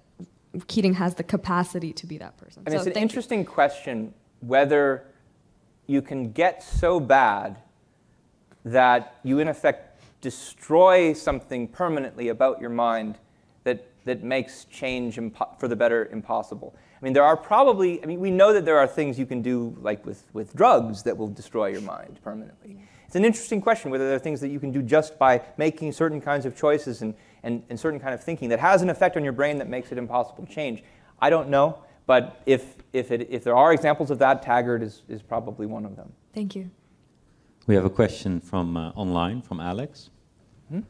Keating 0.68 0.94
has 0.94 1.16
the 1.16 1.24
capacity 1.24 1.92
to 1.92 2.06
be 2.06 2.18
that 2.18 2.36
person. 2.36 2.62
And 2.64 2.72
so 2.72 2.78
it's 2.78 2.96
an 2.96 3.02
interesting 3.02 3.40
you. 3.40 3.46
question 3.46 4.14
whether 4.40 5.04
you 5.86 6.00
can 6.00 6.30
get 6.32 6.62
so 6.62 7.00
bad 7.00 7.58
that 8.64 9.16
you, 9.22 9.40
in 9.40 9.48
effect, 9.48 10.00
destroy 10.20 11.12
something 11.12 11.68
permanently 11.68 12.28
about 12.28 12.60
your 12.60 12.70
mind 12.70 13.18
that, 13.64 13.86
that 14.04 14.22
makes 14.22 14.64
change 14.66 15.16
impo- 15.16 15.58
for 15.58 15.68
the 15.68 15.76
better 15.76 16.06
impossible. 16.12 16.74
I 17.00 17.04
mean, 17.04 17.12
there 17.12 17.24
are 17.24 17.36
probably, 17.36 18.02
I 18.02 18.06
mean, 18.06 18.20
we 18.20 18.30
know 18.30 18.52
that 18.52 18.64
there 18.64 18.78
are 18.78 18.86
things 18.86 19.18
you 19.18 19.26
can 19.26 19.42
do, 19.42 19.76
like 19.80 20.06
with, 20.06 20.24
with 20.32 20.54
drugs, 20.54 21.02
that 21.02 21.16
will 21.16 21.28
destroy 21.28 21.66
your 21.66 21.82
mind 21.82 22.20
permanently. 22.22 22.78
It's 23.14 23.20
an 23.20 23.24
interesting 23.24 23.60
question 23.60 23.92
whether 23.92 24.08
there 24.08 24.16
are 24.16 24.18
things 24.18 24.40
that 24.40 24.48
you 24.48 24.58
can 24.58 24.72
do 24.72 24.82
just 24.82 25.20
by 25.20 25.40
making 25.56 25.92
certain 25.92 26.20
kinds 26.20 26.46
of 26.46 26.56
choices 26.56 27.00
and, 27.00 27.14
and, 27.44 27.62
and 27.70 27.78
certain 27.78 28.00
kind 28.00 28.12
of 28.12 28.20
thinking 28.20 28.48
that 28.48 28.58
has 28.58 28.82
an 28.82 28.90
effect 28.90 29.16
on 29.16 29.22
your 29.22 29.32
brain 29.32 29.56
that 29.58 29.68
makes 29.68 29.92
it 29.92 29.98
impossible 29.98 30.44
to 30.44 30.52
change. 30.52 30.82
I 31.20 31.30
don't 31.30 31.48
know, 31.48 31.78
but 32.06 32.42
if, 32.44 32.74
if, 32.92 33.12
it, 33.12 33.28
if 33.30 33.44
there 33.44 33.54
are 33.54 33.72
examples 33.72 34.10
of 34.10 34.18
that, 34.18 34.42
Taggart 34.42 34.82
is, 34.82 35.02
is 35.08 35.22
probably 35.22 35.64
one 35.64 35.84
of 35.84 35.94
them. 35.94 36.12
Thank 36.34 36.56
you. 36.56 36.72
We 37.68 37.76
have 37.76 37.84
a 37.84 37.90
question 37.90 38.40
from 38.40 38.76
uh, 38.76 38.90
online 38.96 39.42
from 39.42 39.60
Alex. 39.60 40.10
Hmm? 40.68 40.80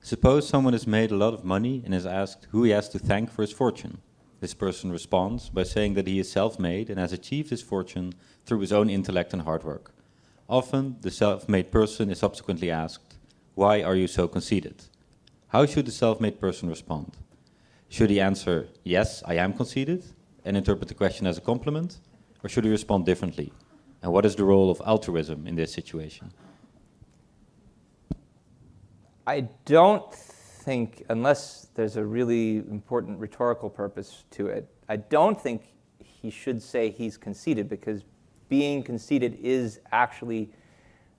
Suppose 0.00 0.48
someone 0.48 0.74
has 0.74 0.86
made 0.86 1.10
a 1.10 1.16
lot 1.16 1.34
of 1.34 1.44
money 1.44 1.82
and 1.84 1.92
is 1.92 2.06
asked 2.06 2.46
who 2.52 2.62
he 2.62 2.70
has 2.70 2.88
to 2.90 3.00
thank 3.00 3.32
for 3.32 3.42
his 3.42 3.50
fortune. 3.50 3.98
This 4.38 4.54
person 4.54 4.92
responds 4.92 5.48
by 5.48 5.64
saying 5.64 5.94
that 5.94 6.06
he 6.06 6.20
is 6.20 6.30
self 6.30 6.56
made 6.56 6.88
and 6.88 7.00
has 7.00 7.12
achieved 7.12 7.50
his 7.50 7.62
fortune 7.62 8.12
through 8.46 8.60
his 8.60 8.72
own 8.72 8.88
intellect 8.88 9.32
and 9.32 9.42
hard 9.42 9.64
work. 9.64 9.93
Often, 10.48 10.96
the 11.00 11.10
self 11.10 11.48
made 11.48 11.70
person 11.70 12.10
is 12.10 12.18
subsequently 12.18 12.70
asked, 12.70 13.16
Why 13.54 13.82
are 13.82 13.96
you 13.96 14.06
so 14.06 14.28
conceited? 14.28 14.84
How 15.48 15.64
should 15.64 15.86
the 15.86 15.92
self 15.92 16.20
made 16.20 16.38
person 16.40 16.68
respond? 16.68 17.16
Should 17.88 18.10
he 18.10 18.20
answer, 18.20 18.68
Yes, 18.82 19.22
I 19.24 19.34
am 19.34 19.54
conceited, 19.54 20.04
and 20.44 20.56
interpret 20.56 20.88
the 20.88 20.94
question 20.94 21.26
as 21.26 21.38
a 21.38 21.40
compliment? 21.40 21.98
Or 22.42 22.48
should 22.48 22.64
he 22.64 22.70
respond 22.70 23.06
differently? 23.06 23.52
And 24.02 24.12
what 24.12 24.26
is 24.26 24.36
the 24.36 24.44
role 24.44 24.70
of 24.70 24.82
altruism 24.86 25.46
in 25.46 25.54
this 25.54 25.72
situation? 25.72 26.30
I 29.26 29.48
don't 29.64 30.12
think, 30.12 31.04
unless 31.08 31.68
there's 31.74 31.96
a 31.96 32.04
really 32.04 32.56
important 32.56 33.18
rhetorical 33.18 33.70
purpose 33.70 34.24
to 34.32 34.48
it, 34.48 34.68
I 34.90 34.96
don't 34.96 35.40
think 35.40 35.72
he 35.98 36.28
should 36.28 36.60
say 36.60 36.90
he's 36.90 37.16
conceited 37.16 37.70
because 37.70 38.02
being 38.48 38.82
conceited 38.82 39.38
is 39.42 39.80
actually 39.92 40.50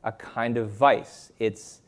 a 0.03 0.11
kind 0.11 0.57
of 0.57 0.69
vice. 0.69 1.32
It's, 1.39 1.82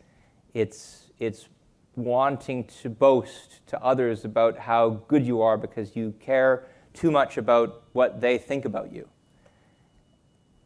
it's, 0.53 1.11
it's 1.19 1.47
wanting 1.95 2.63
to 2.81 2.89
boast 2.89 3.65
to 3.67 3.81
others 3.83 4.25
about 4.25 4.57
how 4.57 5.01
good 5.07 5.25
you 5.25 5.41
are 5.41 5.57
because 5.57 5.95
you 5.95 6.13
care 6.19 6.67
too 6.93 7.11
much 7.11 7.37
about 7.37 7.83
what 7.93 8.21
they 8.21 8.37
think 8.37 8.65
about 8.65 8.91
you. 8.91 9.07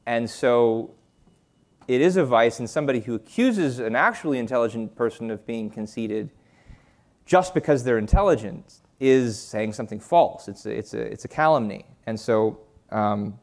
And 0.05 0.29
so 0.29 0.95
it 1.87 2.01
is 2.01 2.15
a 2.17 2.25
vice, 2.25 2.59
and 2.59 2.69
somebody 2.69 3.01
who 3.01 3.15
accuses 3.15 3.79
an 3.79 3.95
actually 3.95 4.39
intelligent 4.39 4.95
person 4.95 5.29
of 5.29 5.45
being 5.45 5.69
conceited 5.69 6.29
just 7.25 7.53
because 7.53 7.83
they're 7.83 7.97
intelligent 7.97 8.81
is 8.99 9.39
saying 9.39 9.73
something 9.73 9.99
false. 9.99 10.47
It's 10.47 10.65
a, 10.65 10.71
it's 10.71 10.93
a, 10.93 11.01
it's 11.01 11.25
a 11.25 11.27
calumny. 11.27 11.85
And 12.05 12.19
so 12.19 12.59
um, 12.91 13.39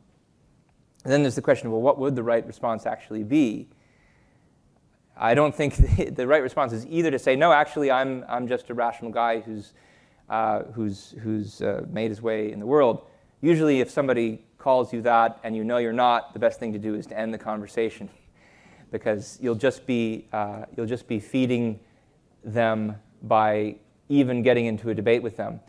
then 1.12 1.22
there's 1.22 1.34
the 1.34 1.42
question 1.42 1.66
of, 1.66 1.72
well, 1.72 1.82
what 1.82 1.98
would 1.98 2.14
the 2.14 2.22
right 2.22 2.46
response 2.46 2.86
actually 2.86 3.24
be? 3.24 3.68
I 5.16 5.34
don't 5.34 5.54
think 5.54 5.76
the, 5.96 6.11
the 6.11 6.26
right 6.26 6.42
response 6.42 6.72
is 6.72 6.86
either 6.86 7.11
to 7.11 7.18
say, 7.18 7.36
no, 7.36 7.52
actually, 7.52 7.90
I'm, 7.90 8.24
I'm 8.28 8.46
just 8.46 8.70
a 8.70 8.74
rational 8.74 9.11
guy 9.11 9.40
who's, 9.40 9.72
uh, 10.28 10.64
who's, 10.74 11.14
who's 11.22 11.62
uh, 11.62 11.84
made 11.90 12.11
his 12.11 12.22
way 12.22 12.52
in 12.52 12.61
the 12.61 12.66
world. 12.66 13.06
Usually, 13.40 13.80
if 13.80 13.90
somebody 13.90 14.44
calls 14.59 14.92
you 14.92 15.02
that 15.02 15.38
and 15.44 15.56
you 15.56 15.64
know 15.64 15.78
you're 15.78 15.92
not, 15.92 16.32
the 16.32 16.38
best 16.38 16.59
thing 16.59 16.72
to 16.72 16.78
do 16.78 16.94
is 16.94 17.06
to 17.06 17.18
end 17.18 17.32
the 17.32 17.38
conversation 17.38 18.09
because 18.90 19.38
you'll 19.40 19.54
just 19.54 19.86
be, 19.86 20.26
uh, 20.32 20.64
you'll 20.76 20.86
just 20.86 21.06
be 21.06 21.20
feeding 21.20 21.80
them 22.44 22.96
by 23.22 23.76
even 24.09 24.42
getting 24.42 24.66
into 24.66 24.90
a 24.90 24.94
debate 24.94 25.22
with 25.22 25.36
them. 25.36 25.61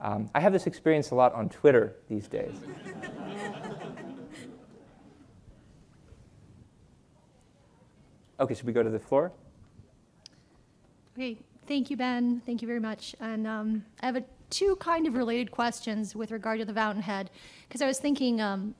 Um, 0.00 0.30
I 0.34 0.40
have 0.40 0.52
this 0.52 0.66
experience 0.66 1.10
a 1.10 1.14
lot 1.14 1.34
on 1.34 1.48
Twitter 1.48 1.96
these 2.08 2.28
days. 2.28 2.54
okay, 8.40 8.54
should 8.54 8.66
we 8.66 8.72
go 8.72 8.82
to 8.82 8.90
the 8.90 8.98
floor? 8.98 9.32
Okay, 11.14 11.36
thank 11.66 11.90
you, 11.90 11.96
Ben. 11.96 12.42
Thank 12.46 12.62
you 12.62 12.68
very 12.68 12.80
much. 12.80 13.14
And 13.20 13.46
um, 13.46 13.84
I 14.00 14.06
have 14.06 14.16
a 14.16 14.24
two 14.50 14.76
kind 14.76 15.06
of 15.06 15.14
related 15.14 15.50
questions 15.50 16.14
with 16.14 16.30
regard 16.30 16.58
to 16.58 16.64
the 16.64 16.72
Fountainhead, 16.72 17.30
because 17.66 17.82
I 17.82 17.86
was 17.86 17.98
thinking, 17.98 18.40
um, 18.40 18.74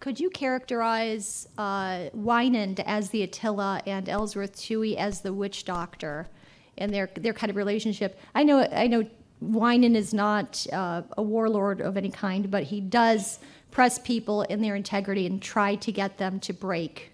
could 0.00 0.20
you 0.20 0.28
characterize 0.30 1.48
uh, 1.56 2.10
Wynand 2.14 2.82
as 2.84 3.10
the 3.10 3.22
Attila 3.22 3.80
and 3.86 4.08
Ellsworth 4.08 4.56
Toohey 4.56 4.96
as 4.96 5.22
the 5.22 5.32
witch 5.32 5.64
doctor, 5.64 6.28
and 6.76 6.92
their 6.92 7.08
their 7.14 7.32
kind 7.32 7.50
of 7.50 7.56
relationship? 7.56 8.18
I 8.34 8.42
know 8.42 8.68
I 8.70 8.88
know 8.88 9.06
Wynand 9.42 9.96
is 9.96 10.12
not 10.12 10.66
uh, 10.72 11.02
a 11.16 11.22
warlord 11.22 11.80
of 11.80 11.96
any 11.96 12.10
kind, 12.10 12.50
but 12.50 12.64
he 12.64 12.80
does 12.80 13.38
press 13.70 13.98
people 13.98 14.42
in 14.42 14.60
their 14.60 14.74
integrity 14.74 15.26
and 15.26 15.40
try 15.40 15.76
to 15.76 15.92
get 15.92 16.18
them 16.18 16.40
to 16.40 16.52
break 16.52 17.12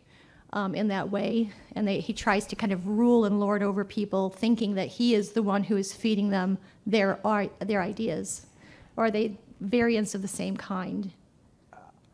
um, 0.53 0.74
in 0.74 0.89
that 0.89 1.11
way. 1.11 1.51
And 1.74 1.87
they, 1.87 2.01
he 2.01 2.12
tries 2.12 2.47
to 2.47 2.57
kind 2.57 2.73
of 2.73 2.87
rule 2.87 3.24
and 3.24 3.41
lord 3.41 3.62
over 3.62 3.85
people, 3.85 4.31
thinking 4.31 4.74
that 4.74 4.89
he 4.89 5.15
is 5.15 5.33
the 5.33 5.43
one 5.43 5.65
who 5.65 5.77
is 5.77 5.93
feeding 5.93 6.31
them 6.31 6.59
their, 6.87 7.19
their 7.61 7.83
ideas. 7.83 8.47
Or 8.97 9.07
are 9.07 9.11
they 9.11 9.39
variants 9.61 10.15
of 10.15 10.23
the 10.23 10.29
same 10.29 10.57
kind? 10.57 11.11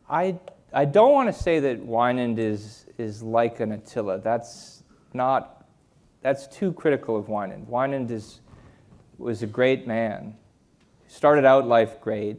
I, 0.09 0.39
I 0.73 0.85
don't 0.85 1.11
want 1.11 1.33
to 1.33 1.41
say 1.41 1.59
that 1.59 1.85
Wynand 1.85 2.37
is, 2.37 2.85
is 2.97 3.21
like 3.21 3.59
an 3.59 3.73
Attila. 3.73 4.19
That's 4.19 4.83
not, 5.13 5.65
that's 6.21 6.47
too 6.47 6.73
critical 6.73 7.17
of 7.17 7.25
Wynand. 7.25 7.67
Wynand 7.67 8.11
is, 8.11 8.39
was 9.17 9.43
a 9.43 9.47
great 9.47 9.85
man, 9.85 10.35
started 11.07 11.45
out 11.45 11.67
life 11.67 11.99
great. 11.99 12.37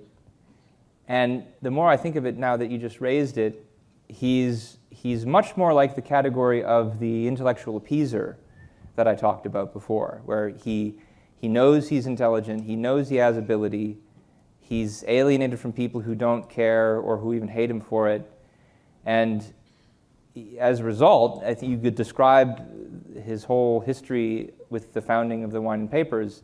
And 1.08 1.44
the 1.60 1.70
more 1.70 1.88
I 1.88 1.96
think 1.96 2.16
of 2.16 2.24
it 2.24 2.36
now 2.36 2.56
that 2.56 2.70
you 2.70 2.78
just 2.78 3.00
raised 3.00 3.36
it, 3.36 3.64
he's 4.08 4.78
he's 4.90 5.24
much 5.24 5.56
more 5.56 5.72
like 5.72 5.94
the 5.94 6.02
category 6.02 6.62
of 6.62 6.98
the 6.98 7.26
intellectual 7.26 7.80
appeaser 7.80 8.36
that 8.96 9.06
I 9.08 9.14
talked 9.14 9.46
about 9.46 9.72
before, 9.72 10.20
where 10.24 10.48
he, 10.48 10.96
he 11.36 11.48
knows 11.48 11.88
he's 11.88 12.06
intelligent, 12.06 12.64
he 12.64 12.76
knows 12.76 13.08
he 13.08 13.16
has 13.16 13.36
ability, 13.36 13.98
he's 14.60 15.04
alienated 15.06 15.58
from 15.58 15.72
people 15.72 16.00
who 16.00 16.14
don't 16.14 16.48
care 16.50 16.98
or 16.98 17.16
who 17.16 17.32
even 17.34 17.48
hate 17.48 17.70
him 17.70 17.80
for 17.80 18.08
it. 18.08 18.30
And 19.06 19.44
as 20.58 20.80
a 20.80 20.84
result, 20.84 21.42
I 21.44 21.54
think 21.54 21.72
you 21.72 21.78
could 21.78 21.94
describe 21.94 23.16
his 23.24 23.44
whole 23.44 23.80
history 23.80 24.52
with 24.68 24.92
the 24.92 25.00
founding 25.00 25.44
of 25.44 25.50
the 25.50 25.60
Wynand 25.60 25.90
Papers 25.90 26.42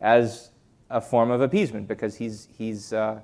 as 0.00 0.50
a 0.90 1.00
form 1.00 1.30
of 1.30 1.40
appeasement 1.40 1.88
because 1.88 2.16
he's, 2.16 2.48
he's, 2.56 2.92
uh, 2.92 3.20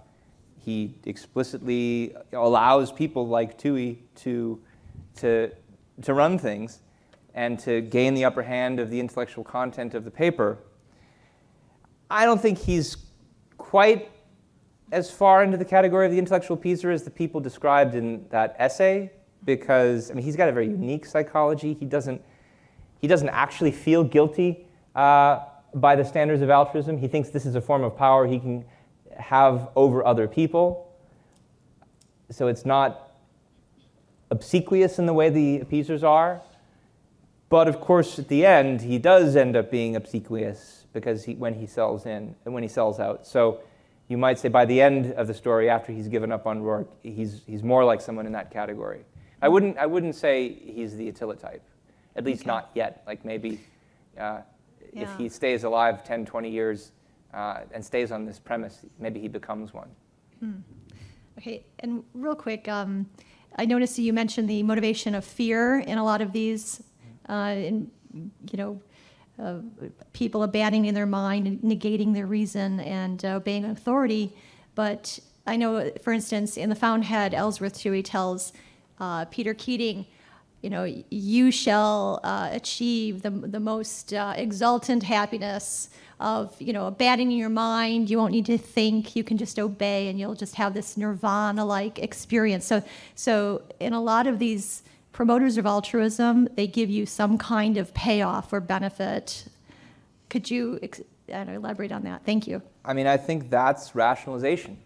he 0.65 0.95
explicitly 1.05 2.15
allows 2.33 2.93
people 2.93 3.27
like 3.27 3.59
Toohey 3.59 3.99
to, 4.17 4.61
to, 5.17 5.51
to 6.03 6.15
run 6.15 6.39
things 6.39 6.81
and 7.35 7.59
to 7.61 7.81
gain 7.81 8.15
the 8.15 8.25
upper 8.25 8.43
hand 8.43 8.79
of 8.79 8.91
the 8.91 9.01
intellectual 9.01 9.43
content 9.43 9.95
of 9.95 10.05
the 10.05 10.11
paper. 10.11 10.59
I 12.11 12.25
don't 12.25 12.41
think 12.41 12.59
he's 12.59 12.97
quite 13.59 14.11
as 14.93 15.11
far 15.11 15.43
into 15.43 15.57
the 15.57 15.65
category 15.65 16.05
of 16.05 16.13
the 16.13 16.19
intellectual 16.19 16.57
peaser 16.57 16.93
as 16.93 17.03
the 17.03 17.11
people 17.11 17.41
described 17.41 17.95
in 17.95 18.27
that 18.29 18.55
essay, 18.59 19.11
because 19.45 20.11
I 20.11 20.15
mean, 20.15 20.25
he's 20.25 20.37
got 20.37 20.49
a 20.49 20.53
very 20.53 20.69
unique 20.69 21.07
psychology. 21.07 21.75
He 21.75 21.87
doesn't, 21.87 22.23
he 23.01 23.09
doesn't 23.09 23.31
actually 23.31 23.73
feel 23.73 24.05
guilty 24.05 24.67
uh, 24.95 25.41
by 25.75 25.97
the 25.97 26.05
standards 26.05 26.43
of 26.43 26.51
altruism. 26.51 26.99
He 26.99 27.09
thinks 27.09 27.31
this 27.31 27.47
is 27.47 27.55
a 27.55 27.61
form 27.61 27.83
of 27.83 27.97
power 27.97 28.27
he 28.27 28.39
can 28.39 28.65
have 29.17 29.69
over 29.77 30.05
other 30.05 30.29
people. 30.29 30.89
So 32.31 32.49
it's 32.49 32.65
not 32.65 33.11
obsequious 34.31 34.99
in 34.99 35.07
the 35.07 35.13
way 35.13 35.29
the 35.29 35.61
appeasers 35.61 36.03
are. 36.03 36.41
But 37.49 37.69
of 37.69 37.81
course, 37.81 38.19
at 38.19 38.29
the 38.29 38.47
end, 38.47 38.81
he 38.81 38.99
does 38.99 39.37
end 39.37 39.57
up 39.57 39.71
being 39.71 39.95
obsequious 39.95 40.87
because 40.95 41.25
he, 41.25 41.35
when 41.35 41.55
he 41.55 41.67
sells 41.67 42.07
in 42.07 42.35
and 42.45 42.55
when 42.55 42.63
he 42.63 42.69
sells 42.69 42.99
out. 42.99 43.27
So 43.27 43.61
you 44.09 44.17
might 44.17 44.39
say 44.39 44.49
by 44.49 44.65
the 44.65 44.81
end 44.81 45.13
of 45.13 45.27
the 45.27 45.35
story, 45.35 45.69
after 45.69 45.93
he's 45.93 46.09
given 46.09 46.33
up 46.33 46.47
on 46.47 46.63
Roark, 46.63 46.89
he's, 47.03 47.43
he's 47.47 47.63
more 47.63 47.85
like 47.85 48.01
someone 48.01 48.25
in 48.25 48.33
that 48.33 48.51
category. 48.51 49.05
I 49.43 49.49
wouldn't, 49.49 49.77
I 49.77 49.85
wouldn't 49.87 50.15
say 50.15 50.49
he's 50.55 50.97
the 50.97 51.09
Attila 51.11 51.37
type, 51.37 51.63
at 52.17 52.25
least 52.25 52.43
Okay. 52.43 52.49
not 52.49 52.71
yet. 52.75 53.03
Like 53.07 53.25
maybe 53.25 53.61
uh, 54.19 54.41
if 54.95 55.15
he 55.17 55.29
stays 55.29 55.65
alive 55.65 56.05
10, 56.05 56.25
20 56.25 56.49
years 56.51 56.93
uh, 57.35 57.61
and 57.73 57.85
stays 57.85 58.13
on 58.13 58.25
this 58.25 58.39
premise, 58.39 58.81
maybe 58.99 59.21
he 59.21 59.29
becomes 59.29 59.73
one. 59.73 59.89
Okay, 61.39 61.65
and 61.79 62.05
real 62.15 62.35
quick, 62.35 62.69
um, 62.69 63.07
I 63.57 63.65
noticed 63.65 63.99
you 63.99 64.13
mentioned 64.13 64.49
the 64.49 64.63
motivation 64.63 65.15
of 65.15 65.25
fear 65.25 65.79
in 65.79 65.99
a 65.99 66.05
lot 66.05 66.21
of 66.21 66.33
these, 66.33 66.83
uh, 67.29 67.55
in, 67.57 67.91
you 68.13 68.59
know, 68.59 68.83
uh, 69.43 69.57
people 70.13 70.43
abandoning 70.43 70.95
their 70.95 71.07
mind, 71.07 71.61
negating 71.63 72.13
their 72.13 72.27
reason, 72.27 72.81
and 72.81 73.25
uh, 73.25 73.29
obeying 73.37 73.65
authority. 73.65 74.37
But 74.75 75.19
I 75.47 75.57
know, 75.57 75.91
for 76.03 76.13
instance, 76.13 76.57
in 76.57 76.69
the 76.69 76.75
Fountainhead, 76.75 77.35
Ellsworth 77.35 77.75
Toohey 77.75 78.05
tells 78.05 78.53
uh, 79.01 79.25
Peter 79.27 79.55
Keating, 79.55 80.07
you 80.63 80.71
know, 80.71 80.85
you 81.11 81.51
shall 81.51 82.21
uh, 82.23 82.49
achieve 82.53 83.23
the, 83.23 83.31
the 83.31 83.61
most 83.61 84.15
uh, 84.15 84.33
exultant 84.37 85.03
happiness 85.03 85.91
of, 86.21 86.55
you 86.63 86.73
know, 86.73 86.87
abandoning 86.87 87.37
your 87.37 87.49
mind. 87.49 88.09
You 88.09 88.17
won't 88.19 88.31
need 88.31 88.47
to 88.47 88.57
think. 88.57 89.17
You 89.17 89.25
can 89.25 89.37
just 89.37 89.59
obey, 89.59 90.09
and 90.09 90.21
you'll 90.21 90.37
just 90.37 90.55
have 90.55 90.73
this 90.73 90.97
nirvana-like 90.97 91.99
experience. 91.99 92.65
So, 92.65 92.83
so 93.17 93.63
in 93.81 93.93
a 93.93 94.01
lot 94.01 94.29
of 94.29 94.39
these 94.39 94.85
promoters 95.11 95.59
of 95.59 95.67
altruism, 95.67 96.49
they 96.55 96.69
give 96.69 96.89
you 96.89 97.07
some 97.07 97.39
kind 97.39 97.77
of 97.77 97.93
payoff 97.93 98.53
or 98.53 98.61
benefit. 98.61 99.47
Could 100.29 100.49
you 100.49 100.79
elaborate 101.29 101.91
on 101.91 102.05
that? 102.05 102.25
Thank 102.25 102.47
you. 102.47 102.63
I 102.85 102.93
mean, 102.93 103.09
I 103.09 103.17
think 103.17 103.51
that's 103.51 103.97
rationalization, 103.97 104.79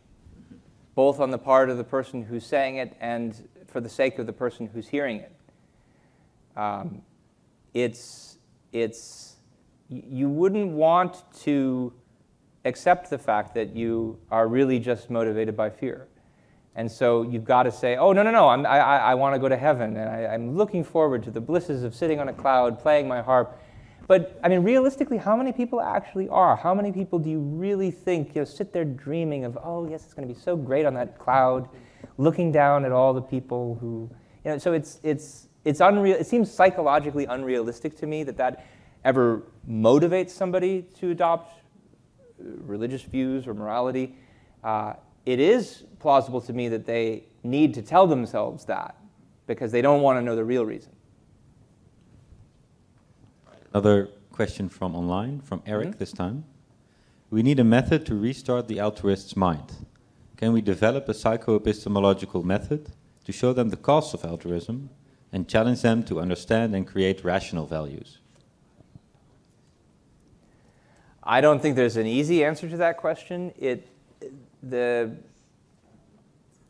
both 0.94 1.20
on 1.20 1.30
the 1.30 1.38
part 1.38 1.68
of 1.68 1.76
the 1.76 1.84
person 1.84 2.22
who's 2.22 2.46
saying 2.46 2.76
it 2.76 2.96
and 2.98 3.46
for 3.68 3.80
the 3.82 3.90
sake 3.90 4.18
of 4.18 4.26
the 4.26 4.32
person 4.32 4.66
who's 4.66 4.88
hearing 4.88 5.18
it. 5.18 5.35
Um, 6.56 7.02
it's, 7.74 8.38
it's, 8.72 9.36
you 9.88 10.28
wouldn't 10.28 10.72
want 10.72 11.22
to 11.42 11.92
accept 12.64 13.10
the 13.10 13.18
fact 13.18 13.54
that 13.54 13.76
you 13.76 14.18
are 14.30 14.48
really 14.48 14.78
just 14.78 15.10
motivated 15.10 15.56
by 15.56 15.70
fear. 15.70 16.08
And 16.74 16.90
so 16.90 17.22
you've 17.22 17.44
got 17.44 17.62
to 17.62 17.72
say, 17.72 17.96
oh, 17.96 18.12
no, 18.12 18.22
no, 18.22 18.30
no, 18.30 18.48
I'm, 18.48 18.66
I, 18.66 18.78
I, 18.78 19.14
want 19.14 19.34
to 19.34 19.38
go 19.38 19.48
to 19.48 19.56
heaven, 19.56 19.96
and 19.96 20.10
I, 20.10 20.26
I'm 20.26 20.56
looking 20.56 20.84
forward 20.84 21.22
to 21.24 21.30
the 21.30 21.40
blisses 21.40 21.84
of 21.84 21.94
sitting 21.94 22.20
on 22.20 22.28
a 22.28 22.34
cloud, 22.34 22.78
playing 22.78 23.08
my 23.08 23.22
harp. 23.22 23.58
But 24.06 24.38
I 24.44 24.48
mean, 24.48 24.62
realistically, 24.62 25.16
how 25.16 25.36
many 25.36 25.52
people 25.52 25.80
actually 25.80 26.28
are? 26.28 26.54
How 26.54 26.74
many 26.74 26.92
people 26.92 27.18
do 27.18 27.30
you 27.30 27.40
really 27.40 27.90
think 27.90 28.34
you 28.34 28.42
know, 28.42 28.44
sit 28.44 28.74
there 28.74 28.84
dreaming 28.84 29.44
of, 29.44 29.58
oh, 29.62 29.88
yes, 29.88 30.04
it's 30.04 30.12
going 30.12 30.28
to 30.28 30.32
be 30.32 30.38
so 30.38 30.54
great 30.54 30.84
on 30.84 30.92
that 30.94 31.18
cloud, 31.18 31.68
looking 32.18 32.52
down 32.52 32.84
at 32.84 32.92
all 32.92 33.14
the 33.14 33.22
people 33.22 33.78
who, 33.80 34.10
you 34.44 34.50
know, 34.50 34.58
so 34.58 34.74
it's, 34.74 35.00
it's, 35.02 35.48
it's 35.66 35.80
unreal. 35.80 36.16
It 36.16 36.26
seems 36.26 36.50
psychologically 36.50 37.24
unrealistic 37.24 37.96
to 37.98 38.06
me 38.06 38.22
that 38.22 38.36
that 38.36 38.64
ever 39.04 39.42
motivates 39.68 40.30
somebody 40.30 40.82
to 41.00 41.10
adopt 41.10 41.58
uh, 41.58 42.44
religious 42.64 43.02
views 43.02 43.48
or 43.48 43.52
morality. 43.54 44.14
Uh, 44.62 44.94
it 45.26 45.40
is 45.40 45.82
plausible 45.98 46.40
to 46.40 46.52
me 46.52 46.68
that 46.68 46.86
they 46.86 47.24
need 47.42 47.74
to 47.74 47.82
tell 47.82 48.06
themselves 48.06 48.64
that 48.66 48.94
because 49.48 49.72
they 49.72 49.82
don't 49.82 50.02
want 50.02 50.16
to 50.18 50.22
know 50.22 50.36
the 50.36 50.44
real 50.44 50.64
reason. 50.64 50.92
Another 53.72 54.08
question 54.30 54.68
from 54.68 54.94
online, 54.94 55.40
from 55.40 55.62
Eric 55.66 55.88
Mhm. 55.88 55.98
this 55.98 56.12
time. 56.12 56.44
We 57.30 57.42
need 57.42 57.58
a 57.58 57.64
method 57.64 58.06
to 58.06 58.14
restart 58.14 58.68
the 58.68 58.80
altruist's 58.80 59.36
mind. 59.36 59.84
Can 60.36 60.52
we 60.52 60.60
develop 60.60 61.08
a 61.08 61.12
psychoepistemological 61.12 62.44
method 62.44 62.92
to 63.24 63.32
show 63.32 63.52
them 63.52 63.70
the 63.70 63.76
costs 63.76 64.14
of 64.14 64.24
altruism 64.24 64.90
and 65.36 65.46
challenge 65.46 65.82
them 65.82 66.02
to 66.02 66.18
understand 66.18 66.74
and 66.74 66.86
create 66.86 67.22
rational 67.22 67.66
values? 67.66 68.20
I 71.22 71.42
don't 71.42 71.60
think 71.60 71.76
there's 71.76 71.98
an 71.98 72.06
easy 72.06 72.42
answer 72.42 72.66
to 72.70 72.76
that 72.78 72.96
question. 72.96 73.52
It, 73.58 73.86
the, 74.62 75.14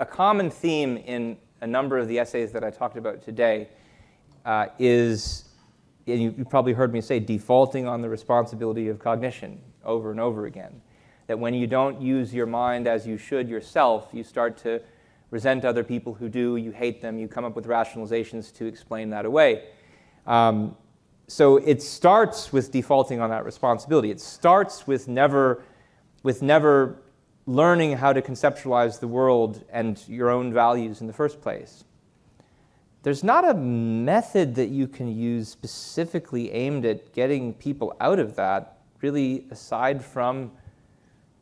a 0.01 0.05
common 0.05 0.51
theme 0.51 0.97
in 0.97 1.37
a 1.61 1.67
number 1.67 1.97
of 1.97 2.09
the 2.09 2.19
essays 2.19 2.51
that 2.53 2.65
I 2.65 2.71
talked 2.71 2.97
about 2.97 3.23
today 3.23 3.69
uh, 4.45 4.67
is, 4.81 5.45
and 6.09 6.21
you, 6.21 6.35
you 6.37 6.45
probably 6.45 6.73
heard 6.73 6.93
me 6.93 7.01
say, 7.01 7.21
defaulting 7.21 7.87
on 7.87 8.03
the 8.03 8.09
responsibility 8.09 8.89
of 8.89 8.99
cognition 8.99 9.61
over 9.85 10.11
and 10.11 10.19
over 10.19 10.47
again. 10.47 10.83
That 11.29 11.39
when 11.39 11.55
you 11.55 11.69
don't 11.69 12.01
use 12.01 12.35
your 12.35 12.47
mind 12.47 12.89
as 12.89 13.07
you 13.07 13.17
should 13.17 13.49
yourself, 13.49 14.09
you 14.13 14.25
start 14.25 14.57
to 14.59 14.83
resent 15.31 15.65
other 15.65 15.83
people 15.83 16.15
who 16.15 16.29
do, 16.29 16.57
you 16.57 16.71
hate 16.71 17.01
them, 17.03 17.19
you 17.19 17.29
come 17.29 17.45
up 17.45 17.57
with 17.57 17.67
rationalizations 17.67 18.53
to 18.55 18.67
explain 18.67 19.11
that 19.11 19.25
away. 19.25 19.65
Um, 20.27 20.77
so 21.29 21.57
it 21.57 21.83
starts 21.83 22.53
with 22.53 22.71
defaulting 22.71 23.21
on 23.21 23.31
that 23.31 23.45
responsibility. 23.45 24.11
It 24.11 24.21
starts 24.21 24.87
with 24.87 25.09
never, 25.09 25.63
with 26.23 26.43
never 26.43 27.03
learning 27.47 27.97
how 27.97 28.13
to 28.13 28.23
conceptualize 28.23 29.01
the 29.01 29.09
world 29.09 29.65
and 29.71 30.03
your 30.09 30.31
own 30.31 30.53
values 30.53 31.01
in 31.01 31.07
the 31.07 31.13
first 31.13 31.41
place. 31.41 31.85
There's 33.03 33.23
not 33.23 33.49
a 33.49 33.55
method 33.55 34.57
that 34.57 34.69
you 34.69 34.89
can 34.89 35.17
use 35.17 35.49
specifically 35.49 36.51
aimed 36.51 36.85
at 36.85 37.13
getting 37.13 37.55
people 37.55 37.97
out 38.01 38.19
of 38.19 38.35
that, 38.35 38.79
really, 39.01 39.47
aside 39.51 40.05
from 40.05 40.51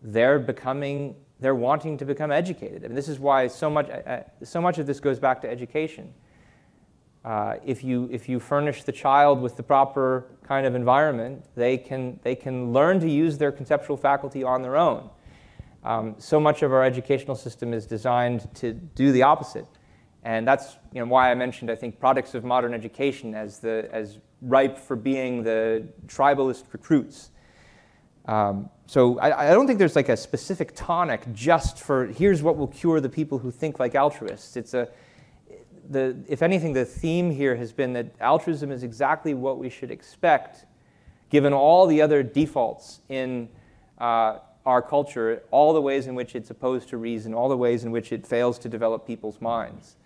their 0.02 0.38
becoming, 0.38 1.16
their 1.44 1.54
wanting 1.54 1.98
to 1.98 2.06
become 2.06 2.32
educated. 2.32 2.84
I 2.84 2.88
mean, 2.88 2.96
this 2.96 3.08
is 3.08 3.18
why 3.18 3.48
so 3.48 3.68
much, 3.68 3.90
uh, 3.90 3.92
uh, 3.92 4.22
so 4.42 4.62
much 4.62 4.78
of 4.78 4.86
this 4.86 4.98
goes 4.98 5.18
back 5.18 5.42
to 5.42 5.50
education. 5.50 6.14
Uh, 7.22 7.56
if, 7.64 7.84
you, 7.84 8.08
if 8.10 8.28
you 8.28 8.40
furnish 8.40 8.84
the 8.84 8.92
child 8.92 9.42
with 9.42 9.56
the 9.56 9.62
proper 9.62 10.26
kind 10.42 10.66
of 10.66 10.74
environment, 10.74 11.44
they 11.54 11.76
can, 11.76 12.18
they 12.22 12.34
can 12.34 12.72
learn 12.72 12.98
to 13.00 13.10
use 13.10 13.36
their 13.36 13.52
conceptual 13.52 13.96
faculty 13.96 14.42
on 14.42 14.62
their 14.62 14.76
own. 14.76 15.10
Um, 15.84 16.14
so 16.16 16.40
much 16.40 16.62
of 16.62 16.72
our 16.72 16.82
educational 16.82 17.36
system 17.36 17.74
is 17.74 17.86
designed 17.86 18.48
to 18.56 18.72
do 18.72 19.12
the 19.12 19.22
opposite. 19.22 19.66
And 20.22 20.48
that's 20.48 20.78
you 20.92 21.00
know, 21.00 21.06
why 21.06 21.30
I 21.30 21.34
mentioned, 21.34 21.70
I 21.70 21.76
think, 21.76 22.00
products 22.00 22.34
of 22.34 22.42
modern 22.42 22.72
education 22.72 23.34
as, 23.34 23.58
the, 23.58 23.86
as 23.92 24.18
ripe 24.40 24.78
for 24.78 24.96
being 24.96 25.42
the 25.42 25.86
tribalist 26.06 26.64
recruits. 26.72 27.30
Um, 28.26 28.70
so 28.86 29.18
I, 29.18 29.50
I 29.50 29.52
don't 29.52 29.66
think 29.66 29.78
there's 29.78 29.96
like 29.96 30.08
a 30.08 30.16
specific 30.16 30.72
tonic 30.74 31.22
just 31.32 31.78
for 31.78 32.06
here's 32.06 32.42
what 32.42 32.56
will 32.56 32.68
cure 32.68 33.00
the 33.00 33.08
people 33.08 33.38
who 33.38 33.50
think 33.50 33.78
like 33.78 33.94
altruists. 33.94 34.56
It's 34.56 34.74
a, 34.74 34.88
the, 35.90 36.16
if 36.28 36.42
anything, 36.42 36.72
the 36.72 36.84
theme 36.84 37.30
here 37.30 37.56
has 37.56 37.72
been 37.72 37.92
that 37.94 38.14
altruism 38.20 38.70
is 38.70 38.82
exactly 38.82 39.34
what 39.34 39.58
we 39.58 39.68
should 39.68 39.90
expect, 39.90 40.64
given 41.30 41.52
all 41.52 41.86
the 41.86 42.00
other 42.00 42.22
defaults 42.22 43.00
in 43.08 43.48
uh, 43.98 44.38
our 44.64 44.80
culture, 44.80 45.42
all 45.50 45.74
the 45.74 45.82
ways 45.82 46.06
in 46.06 46.14
which 46.14 46.34
it's 46.34 46.50
opposed 46.50 46.88
to 46.88 46.96
reason, 46.96 47.34
all 47.34 47.48
the 47.48 47.56
ways 47.56 47.84
in 47.84 47.90
which 47.90 48.12
it 48.12 48.26
fails 48.26 48.58
to 48.60 48.68
develop 48.68 49.06
people's 49.06 49.40
minds. 49.40 49.96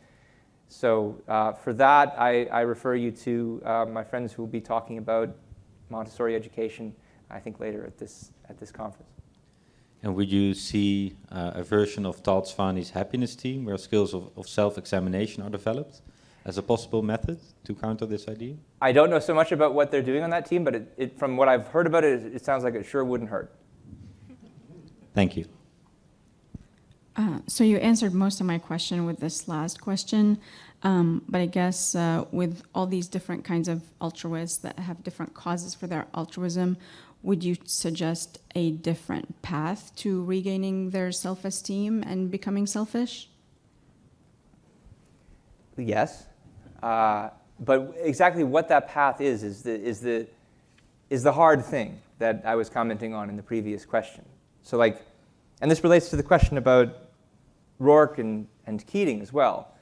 So 0.68 1.20
uh, 1.28 1.52
for 1.52 1.72
that, 1.74 2.14
I, 2.18 2.44
I 2.46 2.60
refer 2.62 2.94
you 2.94 3.10
to 3.12 3.62
uh, 3.64 3.86
my 3.86 4.04
friends 4.04 4.32
who 4.32 4.42
will 4.42 4.50
be 4.50 4.60
talking 4.60 4.98
about 4.98 5.34
Montessori 5.90 6.34
education, 6.34 6.94
I 7.30 7.38
think 7.40 7.60
later 7.60 7.84
at 7.84 7.98
this, 7.98 8.32
at 8.48 8.58
this 8.58 8.70
conference. 8.70 9.10
And 10.02 10.14
would 10.14 10.30
you 10.30 10.54
see 10.54 11.16
uh, 11.30 11.52
a 11.54 11.62
version 11.62 12.06
of 12.06 12.22
Tal 12.22 12.42
Tsfany's 12.42 12.90
happiness 12.90 13.34
team 13.34 13.64
where 13.64 13.76
skills 13.76 14.14
of, 14.14 14.30
of 14.36 14.48
self-examination 14.48 15.42
are 15.42 15.50
developed 15.50 16.02
as 16.44 16.56
a 16.56 16.62
possible 16.62 17.02
method 17.02 17.40
to 17.64 17.74
counter 17.74 18.06
this 18.06 18.28
idea? 18.28 18.54
I 18.80 18.92
don't 18.92 19.10
know 19.10 19.18
so 19.18 19.34
much 19.34 19.50
about 19.50 19.74
what 19.74 19.90
they're 19.90 20.02
doing 20.02 20.22
on 20.22 20.30
that 20.30 20.46
team, 20.46 20.62
but 20.64 20.74
it, 20.74 20.94
it, 20.96 21.18
from 21.18 21.36
what 21.36 21.48
I've 21.48 21.68
heard 21.68 21.86
about 21.86 22.04
it, 22.04 22.34
it 22.34 22.44
sounds 22.44 22.62
like 22.62 22.74
it 22.74 22.84
sure 22.86 23.04
wouldn't 23.04 23.30
hurt. 23.30 23.52
Thank 25.14 25.36
you. 25.36 25.46
Uh, 27.16 27.40
so 27.48 27.64
you 27.64 27.78
answered 27.78 28.14
most 28.14 28.40
of 28.40 28.46
my 28.46 28.58
question 28.58 29.04
with 29.04 29.18
this 29.18 29.48
last 29.48 29.80
question, 29.80 30.38
um, 30.84 31.24
but 31.28 31.40
I 31.40 31.46
guess 31.46 31.96
uh, 31.96 32.24
with 32.30 32.62
all 32.72 32.86
these 32.86 33.08
different 33.08 33.44
kinds 33.44 33.66
of 33.66 33.82
altruists 34.00 34.58
that 34.58 34.78
have 34.78 35.02
different 35.02 35.34
causes 35.34 35.74
for 35.74 35.88
their 35.88 36.06
altruism, 36.14 36.76
would 37.28 37.44
you 37.44 37.54
suggest 37.66 38.38
a 38.54 38.70
different 38.70 39.42
path 39.42 39.94
to 39.96 40.24
regaining 40.24 40.88
their 40.88 41.12
self-esteem 41.12 42.02
and 42.02 42.30
becoming 42.30 42.66
selfish? 42.66 43.28
Yes, 45.76 46.24
uh, 46.82 47.28
but 47.60 47.94
exactly 48.00 48.44
what 48.44 48.66
that 48.68 48.88
path 48.88 49.20
is 49.20 49.42
is 49.42 49.62
the, 49.62 49.78
is 49.78 50.00
the 50.00 50.26
is 51.10 51.22
the 51.22 51.32
hard 51.32 51.62
thing 51.62 52.00
that 52.18 52.40
I 52.46 52.54
was 52.54 52.70
commenting 52.70 53.12
on 53.12 53.28
in 53.28 53.36
the 53.36 53.42
previous 53.42 53.84
question. 53.84 54.24
So 54.62 54.78
like, 54.78 55.02
and 55.60 55.70
this 55.70 55.84
relates 55.84 56.08
to 56.08 56.16
the 56.16 56.22
question 56.22 56.56
about 56.56 56.88
Roark 57.78 58.16
and, 58.16 58.46
and 58.66 58.86
Keating 58.86 59.20
as 59.20 59.34
well. 59.34 59.74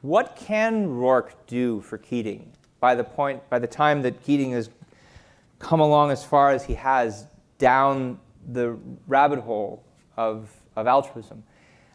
What 0.00 0.34
can 0.34 0.88
Roark 0.88 1.32
do 1.46 1.82
for 1.82 1.98
Keating 1.98 2.52
by 2.80 2.94
the 2.94 3.04
point 3.04 3.46
by 3.50 3.58
the 3.58 3.66
time 3.66 4.00
that 4.00 4.22
Keating 4.24 4.52
has 4.52 4.70
come 5.58 5.80
along 5.80 6.10
as 6.10 6.24
far 6.24 6.50
as 6.50 6.64
he 6.64 6.74
has 6.74 7.26
down 7.58 8.18
the 8.52 8.78
rabbit 9.06 9.40
hole 9.40 9.84
of, 10.16 10.50
of 10.76 10.86
altruism? 10.86 11.42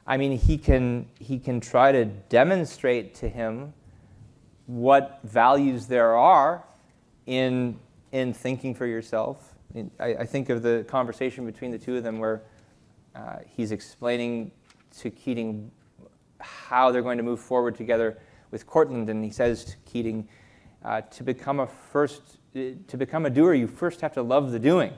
I 0.08 0.18
mean, 0.18 0.38
he 0.38 0.58
can, 0.58 1.08
he 1.20 1.40
can 1.40 1.60
try 1.60 1.92
to 1.92 2.06
demonstrate 2.06 3.16
to 3.16 3.30
him 3.30 3.74
what 4.66 5.20
values 5.24 5.88
there 5.88 6.16
are 6.16 6.64
in, 7.26 7.80
in 8.12 8.34
thinking 8.34 8.74
for 8.74 8.86
yourself. 8.86 9.56
I, 10.00 10.16
I 10.16 10.26
think 10.26 10.50
of 10.50 10.64
the 10.64 10.86
conversation 10.88 11.46
between 11.46 11.72
the 11.72 11.78
two 11.78 11.98
of 11.98 12.04
them 12.04 12.20
where 12.20 12.42
uh, 13.16 13.38
he's 13.46 13.72
explaining 13.72 14.52
to 15.00 15.10
Keating 15.10 15.72
how 16.40 16.92
they're 16.92 17.02
going 17.02 17.18
to 17.18 17.24
move 17.24 17.40
forward 17.40 17.76
together 17.76 18.18
with 18.50 18.68
Cortlandt, 18.68 19.10
and 19.10 19.24
he 19.24 19.30
says 19.30 19.64
to 19.66 19.78
Keating, 19.86 20.28
uh, 20.84 21.02
to 21.02 21.24
become 21.24 21.60
a 21.60 21.68
first, 21.68 22.38
to 22.54 22.98
become 22.98 23.26
a 23.26 23.30
doer, 23.30 23.54
you 23.54 23.68
first 23.68 24.02
have 24.02 24.14
to 24.14 24.22
love 24.22 24.52
the 24.52 24.60
doing. 24.60 24.94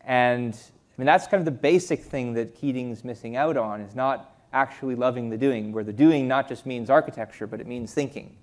And 0.00 0.54
I 0.54 1.00
mean, 1.00 1.06
that's 1.06 1.26
kind 1.26 1.40
of 1.40 1.44
the 1.44 1.50
basic 1.50 2.02
thing 2.02 2.34
that 2.34 2.54
Keating's 2.54 3.04
missing 3.04 3.36
out 3.36 3.56
on, 3.56 3.80
is 3.80 3.94
not 3.94 4.30
actually 4.52 4.94
loving 4.94 5.30
the 5.30 5.36
doing, 5.36 5.72
where 5.72 5.84
the 5.84 5.92
doing 5.92 6.28
not 6.28 6.48
just 6.48 6.66
means 6.66 6.90
architecture, 6.90 7.46
but 7.46 7.60
it 7.60 7.66
means 7.66 7.92
thinking. 7.92 8.36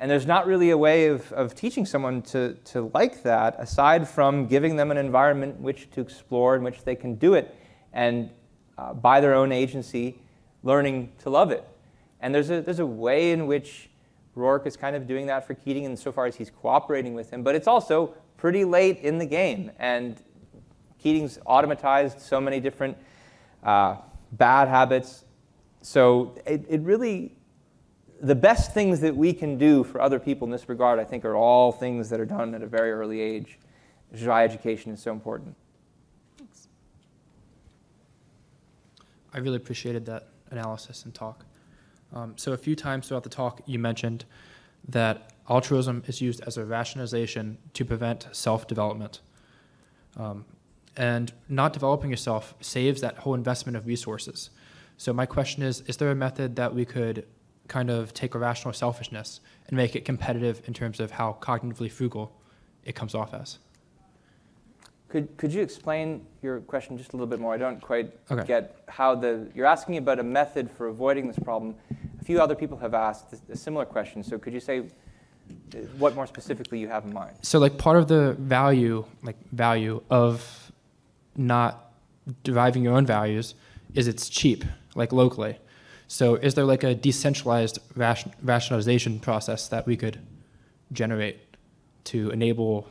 And 0.00 0.10
there's 0.10 0.26
not 0.26 0.46
really 0.46 0.70
a 0.70 0.78
way 0.78 1.08
of, 1.08 1.30
of 1.32 1.54
teaching 1.54 1.84
someone 1.84 2.22
to, 2.22 2.54
to 2.66 2.90
like 2.94 3.22
that 3.24 3.56
aside 3.58 4.08
from 4.08 4.46
giving 4.46 4.76
them 4.76 4.90
an 4.90 4.96
environment 4.96 5.56
in 5.56 5.62
which 5.62 5.90
to 5.90 6.00
explore, 6.00 6.54
in 6.54 6.62
which 6.62 6.84
they 6.84 6.94
can 6.94 7.16
do 7.16 7.34
it, 7.34 7.54
and 7.92 8.30
uh, 8.78 8.94
by 8.94 9.20
their 9.20 9.34
own 9.34 9.50
agency, 9.50 10.20
learning 10.62 11.12
to 11.18 11.30
love 11.30 11.50
it. 11.50 11.64
And 12.20 12.34
there's 12.34 12.50
a, 12.50 12.62
there's 12.62 12.78
a 12.78 12.86
way 12.86 13.32
in 13.32 13.46
which 13.46 13.90
Roark 14.38 14.66
is 14.66 14.76
kind 14.76 14.96
of 14.96 15.06
doing 15.06 15.26
that 15.26 15.46
for 15.46 15.54
Keating 15.54 15.84
insofar 15.84 16.26
as 16.26 16.36
he's 16.36 16.50
cooperating 16.50 17.14
with 17.14 17.30
him, 17.30 17.42
but 17.42 17.54
it's 17.54 17.66
also 17.66 18.14
pretty 18.36 18.64
late 18.64 19.00
in 19.00 19.18
the 19.18 19.26
game. 19.26 19.70
And 19.78 20.22
Keating's 20.98 21.38
automatized 21.46 22.20
so 22.20 22.40
many 22.40 22.60
different 22.60 22.96
uh, 23.62 23.96
bad 24.32 24.68
habits. 24.68 25.24
So 25.82 26.36
it, 26.46 26.64
it 26.68 26.80
really, 26.82 27.36
the 28.20 28.34
best 28.34 28.72
things 28.72 29.00
that 29.00 29.14
we 29.14 29.32
can 29.32 29.58
do 29.58 29.84
for 29.84 30.00
other 30.00 30.18
people 30.18 30.46
in 30.46 30.52
this 30.52 30.68
regard, 30.68 30.98
I 30.98 31.04
think, 31.04 31.24
are 31.24 31.36
all 31.36 31.72
things 31.72 32.08
that 32.10 32.20
are 32.20 32.26
done 32.26 32.54
at 32.54 32.62
a 32.62 32.66
very 32.66 32.92
early 32.92 33.20
age, 33.20 33.58
which 34.10 34.20
is 34.20 34.26
why 34.26 34.44
education 34.44 34.92
is 34.92 35.00
so 35.00 35.12
important. 35.12 35.54
Thanks. 36.36 36.68
I 39.32 39.38
really 39.38 39.56
appreciated 39.56 40.06
that 40.06 40.28
analysis 40.50 41.04
and 41.04 41.14
talk. 41.14 41.44
Um, 42.12 42.34
so 42.36 42.52
a 42.52 42.56
few 42.56 42.74
times 42.74 43.08
throughout 43.08 43.24
the 43.24 43.28
talk, 43.28 43.60
you 43.66 43.78
mentioned 43.78 44.24
that 44.88 45.32
altruism 45.48 46.02
is 46.06 46.20
used 46.20 46.40
as 46.46 46.56
a 46.56 46.64
rationalization 46.64 47.58
to 47.74 47.84
prevent 47.84 48.28
self-development. 48.32 49.20
Um, 50.16 50.44
and 50.96 51.32
not 51.48 51.72
developing 51.72 52.10
yourself 52.10 52.54
saves 52.60 53.00
that 53.02 53.18
whole 53.18 53.34
investment 53.34 53.76
of 53.76 53.86
resources. 53.86 54.50
So 54.96 55.12
my 55.12 55.26
question 55.26 55.62
is, 55.62 55.82
is 55.82 55.96
there 55.96 56.10
a 56.10 56.14
method 56.14 56.56
that 56.56 56.74
we 56.74 56.84
could 56.84 57.24
kind 57.68 57.90
of 57.90 58.12
take 58.14 58.34
irrational 58.34 58.72
selfishness 58.72 59.40
and 59.68 59.76
make 59.76 59.94
it 59.94 60.04
competitive 60.04 60.62
in 60.66 60.74
terms 60.74 60.98
of 60.98 61.12
how 61.12 61.36
cognitively 61.40 61.90
frugal 61.92 62.32
it 62.84 62.94
comes 62.94 63.14
off 63.14 63.32
as? 63.34 63.58
Could, 65.08 65.36
could 65.36 65.52
you 65.52 65.62
explain 65.62 66.26
your 66.42 66.60
question 66.60 66.98
just 66.98 67.12
a 67.12 67.16
little 67.16 67.26
bit 67.26 67.38
more? 67.40 67.54
I 67.54 67.58
don't 67.58 67.80
quite 67.80 68.12
Okay. 68.30 68.46
get 68.46 68.82
how 68.88 69.14
the, 69.14 69.48
you're 69.54 69.66
asking 69.66 69.98
about 69.98 70.18
a 70.18 70.22
method 70.22 70.70
for 70.70 70.88
avoiding 70.88 71.28
this 71.28 71.38
problem. 71.38 71.76
A 72.28 72.30
few 72.30 72.42
other 72.42 72.54
people 72.54 72.76
have 72.76 72.92
asked 72.92 73.34
a 73.48 73.56
similar 73.56 73.86
question, 73.86 74.22
so 74.22 74.38
could 74.38 74.52
you 74.52 74.60
say 74.60 74.80
uh, 74.80 75.78
what 75.96 76.14
more 76.14 76.26
specifically 76.26 76.78
you 76.78 76.86
have 76.86 77.06
in 77.06 77.14
mind? 77.14 77.34
So 77.40 77.58
like 77.58 77.78
part 77.78 77.96
of 77.96 78.06
the 78.06 78.34
value, 78.34 79.06
like 79.22 79.36
value 79.50 80.02
of 80.10 80.70
not 81.38 81.90
deriving 82.44 82.82
your 82.82 82.92
own 82.92 83.06
values 83.06 83.54
is 83.94 84.06
it's 84.08 84.28
cheap, 84.28 84.62
like 84.94 85.10
locally. 85.10 85.58
So 86.06 86.34
is 86.34 86.52
there 86.52 86.66
like 86.66 86.84
a 86.84 86.94
decentralized 86.94 87.78
ration- 87.96 88.34
rationalization 88.42 89.20
process 89.20 89.66
that 89.68 89.86
we 89.86 89.96
could 89.96 90.20
generate 90.92 91.38
to 92.12 92.28
enable 92.28 92.90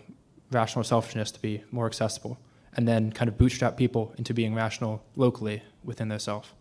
rational 0.52 0.84
selfishness 0.84 1.30
to 1.30 1.40
be 1.40 1.64
more 1.70 1.86
accessible 1.86 2.40
and 2.76 2.88
then 2.88 3.12
kind 3.12 3.30
of 3.30 3.38
bootstrap 3.38 3.78
people 3.78 4.16
into 4.18 4.34
being 4.34 4.56
rational 4.56 5.04
locally 5.16 5.62
within 5.84 6.08
their 6.08 6.18
self? 6.18 6.56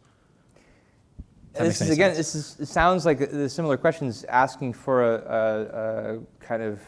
This 1.58 1.80
is 1.80 1.90
again. 1.90 2.14
sense. 2.14 2.32
This 2.32 2.34
is, 2.34 2.60
it 2.60 2.66
sounds 2.66 3.06
like 3.06 3.18
the 3.18 3.48
similar 3.48 3.76
questions 3.76 4.24
asking 4.24 4.72
for 4.74 5.14
a, 5.14 5.16
a, 5.16 6.16
a 6.16 6.20
kind 6.40 6.62
of 6.62 6.80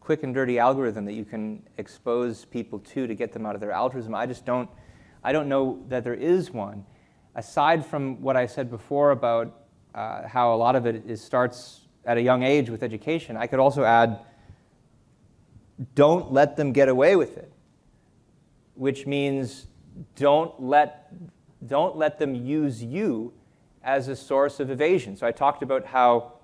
quick 0.00 0.24
and 0.24 0.34
dirty 0.34 0.58
algorithm 0.58 1.04
that 1.04 1.14
you 1.14 1.24
can 1.24 1.62
expose 1.78 2.44
people 2.44 2.78
to 2.80 3.06
to 3.06 3.14
get 3.14 3.32
them 3.32 3.46
out 3.46 3.54
of 3.54 3.60
their 3.60 3.72
altruism. 3.72 4.14
I 4.14 4.26
just 4.26 4.44
don't, 4.44 4.68
I 5.22 5.32
don't 5.32 5.48
know 5.48 5.84
that 5.88 6.02
there 6.04 6.14
is 6.14 6.50
one. 6.50 6.84
Aside 7.34 7.86
from 7.86 8.20
what 8.20 8.36
I 8.36 8.46
said 8.46 8.68
before 8.68 9.12
about 9.12 9.60
uh, 9.94 10.26
how 10.26 10.54
a 10.54 10.56
lot 10.56 10.74
of 10.76 10.86
it 10.86 11.04
is, 11.06 11.22
starts 11.22 11.82
at 12.04 12.16
a 12.16 12.20
young 12.20 12.42
age 12.42 12.68
with 12.68 12.82
education, 12.82 13.36
I 13.36 13.46
could 13.46 13.60
also 13.60 13.84
add 13.84 14.18
don't 15.94 16.32
let 16.32 16.56
them 16.56 16.72
get 16.72 16.88
away 16.88 17.16
with 17.16 17.36
it, 17.38 17.52
which 18.74 19.06
means 19.06 19.66
don't 20.16 20.60
let, 20.60 21.12
don't 21.66 21.96
let 21.96 22.18
them 22.18 22.34
use 22.34 22.82
you 22.82 23.32
as 23.84 24.08
a 24.08 24.16
source 24.16 24.60
of 24.60 24.70
evasion. 24.70 25.16
So 25.16 25.26
I 25.26 25.32
talked 25.32 25.62
about 25.62 25.86
how 25.86 26.34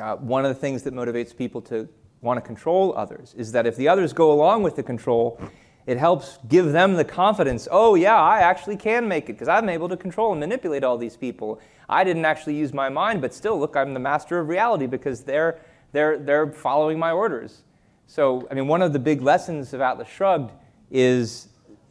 uh, 0.00 0.16
one 0.16 0.44
of 0.44 0.54
the 0.54 0.60
things 0.60 0.82
that 0.84 0.94
motivates 0.94 1.36
people 1.36 1.60
to 1.62 1.88
want 2.20 2.36
to 2.36 2.40
control 2.40 2.94
others 2.96 3.34
is 3.36 3.52
that 3.52 3.66
if 3.66 3.76
the 3.76 3.88
others 3.88 4.12
go 4.12 4.32
along 4.32 4.62
with 4.62 4.76
the 4.76 4.82
control, 4.82 5.40
it 5.86 5.96
helps 5.96 6.38
give 6.48 6.72
them 6.72 6.94
the 6.94 7.04
confidence 7.04 7.66
oh, 7.70 7.94
yeah, 7.94 8.16
I 8.16 8.40
actually 8.40 8.76
can 8.76 9.08
make 9.08 9.28
it 9.28 9.34
because 9.34 9.48
I'm 9.48 9.68
able 9.68 9.88
to 9.88 9.96
control 9.96 10.32
and 10.32 10.40
manipulate 10.40 10.84
all 10.84 10.98
these 10.98 11.16
people. 11.16 11.60
I 11.88 12.04
didn't 12.04 12.24
actually 12.24 12.56
use 12.56 12.72
my 12.72 12.88
mind, 12.88 13.20
but 13.20 13.34
still, 13.34 13.58
look, 13.58 13.76
I'm 13.76 13.94
the 13.94 14.00
master 14.00 14.38
of 14.38 14.48
reality 14.48 14.86
because 14.86 15.22
they're, 15.22 15.58
they're, 15.92 16.18
they're 16.18 16.52
following 16.52 16.98
my 16.98 17.10
orders. 17.10 17.62
So, 18.06 18.46
I 18.50 18.54
mean, 18.54 18.68
one 18.68 18.82
of 18.82 18.92
the 18.92 18.98
big 18.98 19.22
lessons 19.22 19.72
of 19.72 19.80
Atlas 19.80 20.08
Shrugged 20.08 20.52
is 20.90 21.48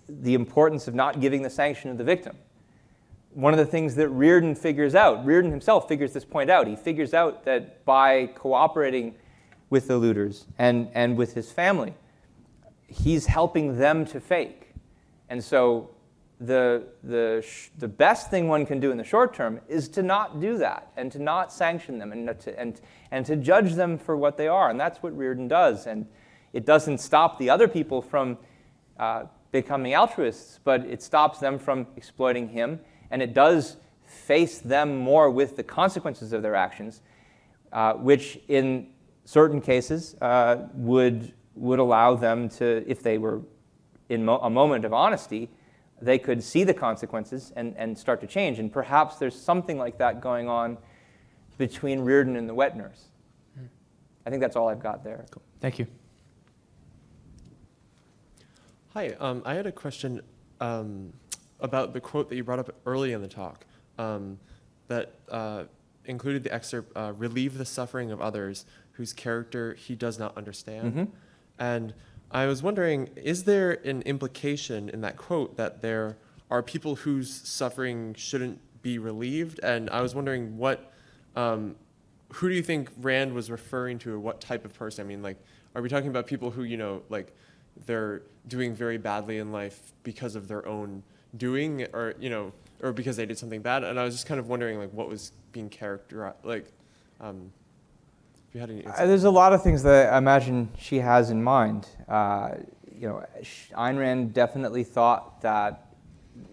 the 0.08 0.34
importance 0.34 0.88
of 0.88 0.96
not 0.96 1.20
giving 1.22 1.42
the 1.42 1.50
sanction 1.50 1.90
of 1.90 1.98
the 1.98 2.04
victim. 2.04 2.36
One 3.34 3.54
of 3.54 3.60
the 3.60 3.66
things 3.66 3.96
that 3.96 4.10
Rearden 4.10 4.58
figures 4.58 4.96
out, 4.96 5.26
Rearden 5.26 5.52
himself 5.52 5.88
figures 5.88 6.14
this 6.14 6.26
point 6.26 6.50
out. 6.50 6.68
He 6.68 6.76
figures 6.76 7.14
out 7.14 7.46
that 7.46 7.86
by 7.86 8.28
cooperating 8.28 9.16
with 9.70 9.88
the 9.88 9.98
looters 9.98 10.46
and, 10.58 10.90
and 10.94 11.16
with 11.16 11.34
his 11.34 11.52
family. 11.52 11.94
He's 12.88 13.28
helping 13.28 13.78
them 13.78 14.06
to 14.08 14.20
fake. 14.20 14.74
And 15.30 15.44
so 15.44 15.92
the, 16.40 16.84
the, 17.04 17.46
sh- 17.48 17.70
the 17.78 17.88
best 17.88 18.32
thing 18.32 18.48
one 18.48 18.66
can 18.66 18.80
do 18.80 18.92
in 18.92 18.98
the 18.98 19.04
short 19.04 19.34
term 19.34 19.60
is 19.68 19.88
to 19.90 20.02
not 20.02 20.40
do 20.40 20.58
that 20.58 20.92
and 20.98 21.12
to 21.12 21.20
not 21.20 21.54
sanction 21.54 22.00
them 22.00 22.12
and 22.12 22.40
to, 22.40 22.60
and, 22.60 22.82
and 23.12 23.26
to 23.26 23.36
judge 23.36 23.74
them 23.74 23.98
for 23.98 24.18
what 24.18 24.38
they 24.38 24.48
are. 24.48 24.70
And 24.70 24.80
that's 24.80 25.04
what 25.04 25.16
Rearden 25.18 25.48
does. 25.48 25.86
And 25.86 26.08
it 26.54 26.66
doesn't 26.66 27.00
stop 27.00 27.38
the 27.38 27.50
other 27.50 27.68
people 27.68 28.02
from 28.02 28.38
uh, 28.98 29.26
becoming 29.52 29.94
altruists, 29.94 30.60
but 30.64 30.86
it 30.86 31.04
stops 31.04 31.40
them 31.40 31.60
from 31.60 31.88
exploiting 31.96 32.50
him. 32.50 32.80
And 33.12 33.22
it 33.22 33.34
does 33.34 33.78
face 34.06 34.60
them 34.60 34.98
more 34.98 35.30
with 35.30 35.56
the 35.56 35.64
consequences 35.64 36.34
of 36.34 36.42
their 36.42 36.56
actions, 36.56 37.02
uh, 37.72 37.94
which 37.94 38.40
in 38.48 38.88
certain 39.26 39.62
cases 39.62 40.16
uh, 40.22 40.68
would, 40.74 41.34
would 41.56 41.80
allow 41.80 42.16
them 42.16 42.50
to, 42.50 42.84
if 42.88 43.04
they 43.04 43.18
were 43.18 43.42
in 44.10 44.26
mo- 44.26 44.40
a 44.40 44.50
moment 44.50 44.86
of 44.86 44.94
honesty, 44.94 45.50
they 46.02 46.18
could 46.18 46.42
see 46.42 46.64
the 46.64 46.74
consequences 46.74 47.52
and, 47.56 47.76
and 47.78 47.98
start 47.98 48.22
to 48.22 48.28
change. 48.28 48.60
And 48.60 48.72
perhaps 48.72 49.18
there's 49.18 49.40
something 49.40 49.78
like 49.78 49.98
that 49.98 50.22
going 50.22 50.48
on 50.48 50.78
between 51.58 52.00
Rearden 52.00 52.38
and 52.38 52.48
the 52.48 52.54
wet 52.54 52.76
nurse. 52.76 53.06
I 54.26 54.30
think 54.30 54.42
that's 54.42 54.56
all 54.56 54.70
I've 54.70 54.82
got 54.82 55.04
there. 55.04 55.26
Cool. 55.32 55.44
Thank 55.60 55.80
you. 55.80 55.88
Hi, 58.94 59.10
um, 59.20 59.42
I 59.46 59.54
had 59.54 59.68
a 59.68 59.72
question. 59.72 60.22
Um, 60.60 61.14
about 61.62 61.94
the 61.94 62.02
quote 62.02 62.30
that 62.30 62.36
you 62.36 62.44
brought 62.44 62.60
up 62.60 62.74
early 62.86 63.12
in 63.14 63.22
the 63.22 63.28
talk 63.28 63.66
um, 63.98 64.40
that 64.88 65.14
uh, 65.30 65.64
included 66.06 66.44
the 66.44 66.54
excerpt 66.54 66.96
uh, 66.96 67.14
relieve 67.18 67.58
the 67.58 67.66
suffering 67.66 68.12
of 68.12 68.22
others 68.22 68.66
whose 68.94 69.14
character 69.14 69.74
he 69.76 69.96
does 69.96 70.20
not 70.20 70.36
understand. 70.38 70.94
Mhm. 70.94 71.08
And 71.58 71.94
I 72.32 72.46
was 72.46 72.62
wondering, 72.62 73.10
is 73.16 73.44
there 73.44 73.72
an 73.86 74.02
implication 74.04 74.90
in 74.90 75.02
that 75.02 75.18
quote 75.18 75.58
that 75.58 75.82
there 75.82 76.18
are 76.52 76.62
people 76.64 76.96
whose 76.96 77.32
suffering 77.32 78.14
shouldn't 78.14 78.60
be 78.82 78.98
relieved? 78.98 79.60
And 79.64 79.90
I 79.90 80.02
was 80.02 80.16
wondering 80.16 80.58
what, 80.58 80.92
um, 81.36 81.76
who 82.34 82.50
do 82.50 82.56
you 82.56 82.62
think 82.62 82.90
Rand 83.02 83.34
was 83.34 83.50
referring 83.50 84.00
to, 84.00 84.14
or 84.14 84.20
what 84.20 84.40
type 84.42 84.64
of 84.66 84.74
person? 84.74 85.06
I 85.06 85.08
mean, 85.08 85.22
like, 85.22 85.38
are 85.76 85.82
we 85.82 85.90
talking 85.90 86.10
about 86.10 86.28
people 86.28 86.52
who, 86.52 86.64
you 86.64 86.78
know, 86.78 87.02
like, 87.10 87.36
they're 87.86 88.22
doing 88.48 88.74
very 88.76 88.98
badly 88.98 89.38
in 89.38 89.52
life 89.52 89.94
because 90.04 90.36
of 90.36 90.48
their 90.48 90.66
own 90.68 91.04
doing, 91.38 91.88
or 91.94 92.16
you 92.20 92.30
know, 92.30 92.52
or 92.82 92.94
because 92.94 93.18
they 93.18 93.26
did 93.26 93.38
something 93.38 93.62
bad? 93.62 93.84
And 93.84 94.00
I 94.00 94.04
was 94.04 94.16
just 94.16 94.28
kind 94.28 94.40
of 94.40 94.48
wondering, 94.48 94.80
like, 94.80 94.92
what 94.94 95.10
was 95.10 95.32
being 95.52 95.70
characterized, 95.70 96.38
like, 96.44 96.72
um, 97.20 97.52
if 98.48 98.56
you 98.56 98.62
had 98.62 98.70
any. 98.70 98.86
Uh, 98.86 99.06
there's 99.06 99.26
a 99.26 99.30
lot 99.30 99.54
of 99.54 99.64
things 99.64 99.84
that 99.84 100.14
I 100.14 100.18
imagine 100.18 100.70
she 100.78 100.98
has 100.98 101.30
in 101.30 101.44
mind. 101.44 101.88
Uh, 102.08 102.56
you 103.00 103.08
know, 103.08 103.24
Ayn 103.74 103.98
Rand 103.98 104.34
definitely 104.34 104.84
thought 104.84 105.42
that 105.42 105.94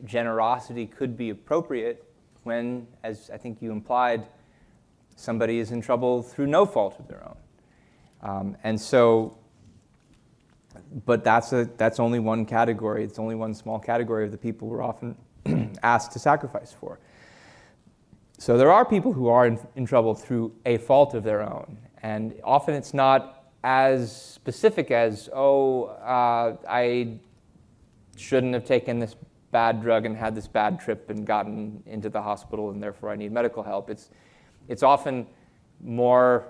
generosity 0.05 0.87
could 0.87 1.17
be 1.17 1.31
appropriate 1.31 2.05
when, 2.45 2.87
as 3.03 3.31
I 3.33 3.37
think 3.37 3.61
you 3.61 3.73
implied, 3.73 4.27
somebody 5.17 5.59
is 5.59 5.73
in 5.73 5.81
trouble 5.81 6.23
through 6.23 6.47
no 6.47 6.67
fault 6.67 6.99
of 6.99 7.09
their 7.09 7.25
own. 7.27 7.37
Um, 8.23 8.57
and 8.63 8.81
so, 8.81 9.37
but 11.05 11.25
that's, 11.25 11.53
a, 11.53 11.69
that's 11.77 12.01
only 12.01 12.19
one 12.19 12.47
category. 12.47 13.05
It's 13.05 13.19
only 13.19 13.35
one 13.35 13.55
small 13.55 13.79
category 13.79 14.25
of 14.25 14.31
the 14.31 14.39
people 14.39 14.69
we're 14.69 14.83
often 14.83 15.17
asked 15.83 16.13
to 16.13 16.19
sacrifice 16.19 16.73
for. 16.73 16.99
So 18.39 18.59
there 18.59 18.71
are 18.71 18.85
people 18.85 19.13
who 19.13 19.29
are 19.29 19.47
in, 19.47 19.59
in 19.77 19.87
trouble 19.87 20.15
through 20.15 20.53
a 20.67 20.79
fault 20.79 21.15
of 21.15 21.25
their 21.25 21.43
own. 21.43 21.79
And 22.03 22.35
often 22.45 22.75
it's 22.75 22.93
not 22.93 23.45
as 23.65 24.15
specific 24.15 24.91
as, 24.91 25.29
oh, 25.35 25.85
uh, 25.85 26.57
I 26.69 27.19
shouldn't 28.17 28.55
have 28.55 28.65
taken 28.65 28.99
this 28.99 29.17
bad 29.51 29.81
drug 29.81 30.05
and 30.05 30.17
had 30.17 30.35
this 30.35 30.47
bad 30.47 30.79
trip 30.79 31.09
and 31.09 31.27
gotten 31.27 31.83
into 31.87 32.09
the 32.11 32.21
hospital 32.21 32.71
and 32.71 32.83
therefore 32.83 33.11
I 33.11 33.17
need 33.17 33.33
medical 33.33 33.63
help. 33.63 33.89
It's, 33.91 34.11
it's 34.69 34.83
often 34.83 35.27
more 35.81 36.49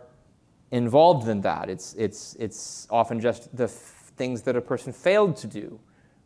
involved 0.72 1.26
than 1.26 1.40
that. 1.42 1.70
It's, 1.70 1.94
it's, 1.94 2.34
it's 2.38 2.86
often 2.90 3.20
just 3.20 3.54
the 3.56 3.68
things 4.16 4.42
that 4.42 4.56
a 4.56 4.60
person 4.60 4.92
failed 4.92 5.36
to 5.36 5.46
do 5.46 5.78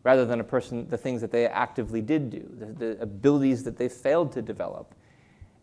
rather 0.03 0.25
than 0.25 0.41
a 0.41 0.45
person, 0.45 0.89
the 0.89 0.97
things 0.97 1.21
that 1.21 1.31
they 1.31 1.47
actively 1.47 2.01
did 2.01 2.31
do, 2.31 2.51
the, 2.59 2.67
the 2.67 3.03
abilities 3.03 3.63
that 3.65 3.77
they 3.77 3.89
failed 3.89 4.33
to 4.33 4.41
develop. 4.41 4.95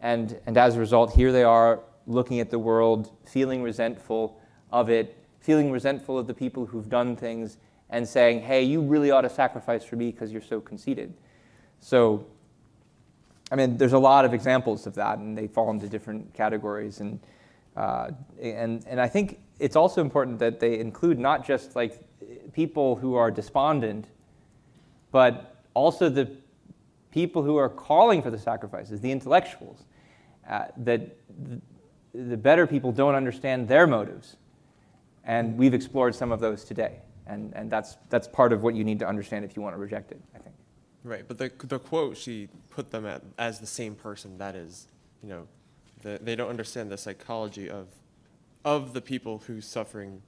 And, 0.02 0.40
and 0.46 0.58
as 0.58 0.76
a 0.76 0.80
result, 0.80 1.14
here 1.14 1.32
they 1.32 1.44
are 1.44 1.80
looking 2.06 2.40
at 2.40 2.50
the 2.50 2.60
world, 2.60 3.12
feeling 3.26 3.64
resentful 3.64 4.40
of 4.72 4.90
it, 4.90 5.18
feeling 5.40 5.72
resentful 5.72 6.20
of 6.20 6.28
the 6.28 6.34
people 6.34 6.66
who've 6.66 6.90
done 6.90 7.16
things, 7.16 7.58
and 7.90 8.08
saying, 8.08 8.42
hey, 8.42 8.62
you 8.64 8.82
really 8.82 9.12
ought 9.12 9.22
to 9.22 9.30
sacrifice 9.30 9.84
for 9.84 9.96
me 9.96 10.12
because 10.12 10.32
you're 10.32 10.42
so 10.42 10.60
conceited. 10.60 11.14
So, 11.80 12.26
I 13.52 13.56
mean, 13.56 13.78
there's 13.78 13.94
a 13.94 14.00
lot 14.00 14.26
of 14.26 14.34
examples 14.34 14.86
of 14.86 14.94
that, 14.96 15.20
and 15.20 15.38
they 15.38 15.48
fall 15.48 15.72
into 15.72 15.88
different 15.88 16.34
categories. 16.34 17.00
And, 17.00 17.20
uh, 17.76 18.12
and, 18.42 18.86
and 18.88 19.00
I 19.00 19.08
think 19.08 19.40
it's 19.60 19.76
also 19.76 20.02
important 20.02 20.38
that 20.40 20.60
they 20.60 20.80
include 20.80 21.18
not 21.18 21.46
just 21.46 21.76
like 21.76 22.04
people 22.54 22.96
who 22.96 23.16
are 23.16 23.32
despondent, 23.32 24.08
but 25.12 25.64
also 25.74 26.10
the 26.10 26.30
people 27.12 27.44
who 27.44 27.58
are 27.58 27.70
calling 27.70 28.22
for 28.22 28.30
the 28.30 28.40
sacrifices, 28.40 29.02
the 29.02 29.12
intellectuals. 29.12 29.86
Uh, 30.50 30.66
that 30.78 31.18
the, 32.14 32.38
better 32.38 32.66
people 32.66 32.92
don't 32.92 33.16
understand 33.16 33.68
their 33.68 33.86
motives. 33.86 34.38
And 35.26 35.58
we've 35.58 35.74
explored 35.74 36.16
some 36.16 36.32
of 36.32 36.40
those 36.40 36.64
today. 36.64 37.00
And, 37.26 37.54
and 37.54 37.70
that's, 37.70 37.98
that's 38.10 38.30
part 38.30 38.54
of 38.54 38.64
what 38.64 38.74
you 38.74 38.86
need 38.86 39.00
to 39.00 39.08
understand 39.08 39.44
if 39.44 39.58
you 39.58 39.62
want 39.62 39.76
to 39.76 39.80
reject 39.80 40.12
it, 40.14 40.22
I 40.34 40.40
think. 40.40 40.56
Right, 41.04 41.26
but 41.28 41.38
the, 41.38 41.52
the 41.66 41.80
quote, 41.80 42.16
she 42.16 42.48
put 42.70 42.92
them 42.92 43.06
at, 43.06 43.24
as 43.38 43.60
the 43.60 43.68
same 43.68 43.94
person. 43.94 44.38
That 44.38 44.56
is, 44.56 44.88
you 45.22 45.28
know, 45.28 45.48
the, 46.02 46.18
they 46.22 46.36
don't 46.36 46.50
understand 46.50 46.90
the 46.90 46.98
psychology 46.98 47.70
of, 47.70 47.88
of 48.64 48.94
the 48.94 49.02
people 49.02 49.44
whose 49.48 49.66
suffering, 49.66 50.22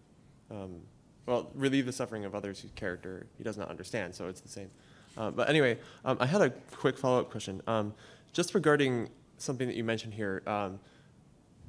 um, 0.51 0.81
well, 1.29 1.51
relieve 1.53 1.85
the 1.85 1.91
suffering 1.93 2.25
of 2.25 2.33
others 2.33 2.59
whose 2.59 2.71
character 2.71 3.27
he 3.37 3.43
does 3.43 3.57
not 3.57 3.69
understand, 3.69 4.15
so 4.15 4.27
it's 4.27 4.41
the 4.41 4.49
same. 4.49 4.69
Uh, 5.15 5.29
but 5.29 5.47
anyway, 5.47 5.77
um, 6.03 6.17
I 6.19 6.25
had 6.25 6.41
a 6.41 6.49
quick 6.71 6.97
follow-up 6.97 7.29
question. 7.29 7.61
Um, 7.67 7.93
just 8.33 8.55
regarding 8.55 9.09
something 9.37 9.67
that 9.67 9.75
you 9.75 9.83
mentioned 9.83 10.13
here, 10.13 10.41
um, 10.47 10.79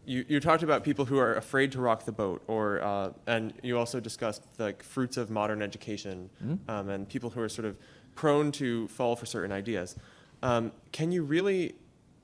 you, 0.06 0.24
you 0.28 0.40
talked 0.40 0.62
about 0.62 0.82
people 0.82 1.04
who 1.04 1.18
are 1.18 1.34
afraid 1.34 1.72
to 1.72 1.80
rock 1.80 2.04
the 2.06 2.12
boat, 2.12 2.42
or 2.46 2.82
uh, 2.82 3.10
and 3.26 3.52
you 3.62 3.78
also 3.78 4.00
discussed 4.00 4.42
the 4.56 4.74
fruits 4.80 5.16
of 5.18 5.30
modern 5.30 5.60
education, 5.62 6.30
um, 6.68 6.88
and 6.88 7.08
people 7.08 7.28
who 7.28 7.40
are 7.42 7.48
sort 7.48 7.66
of 7.66 7.76
prone 8.14 8.50
to 8.52 8.88
fall 8.88 9.14
for 9.14 9.26
certain 9.26 9.52
ideas. 9.52 9.96
Um, 10.42 10.72
can 10.90 11.12
you 11.12 11.22
really? 11.22 11.74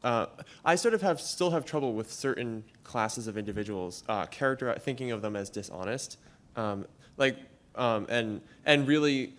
Uh, 0.03 0.27
I 0.65 0.77
sort 0.77 0.95
of 0.95 1.03
have 1.03 1.21
still 1.21 1.51
have 1.51 1.65
trouble 1.65 1.93
with 1.93 2.11
certain 2.11 2.65
classes 2.83 3.27
of 3.27 3.37
individuals, 3.37 4.05
uh, 4.09 4.25
character 4.27 4.75
thinking 4.81 5.11
of 5.11 5.21
them 5.21 5.37
as 5.37 5.51
dishonest, 5.51 6.19
um, 6.57 6.87
like 7.17 7.37
um, 7.75 8.07
and 8.09 8.41
and 8.65 8.87
really 8.87 9.35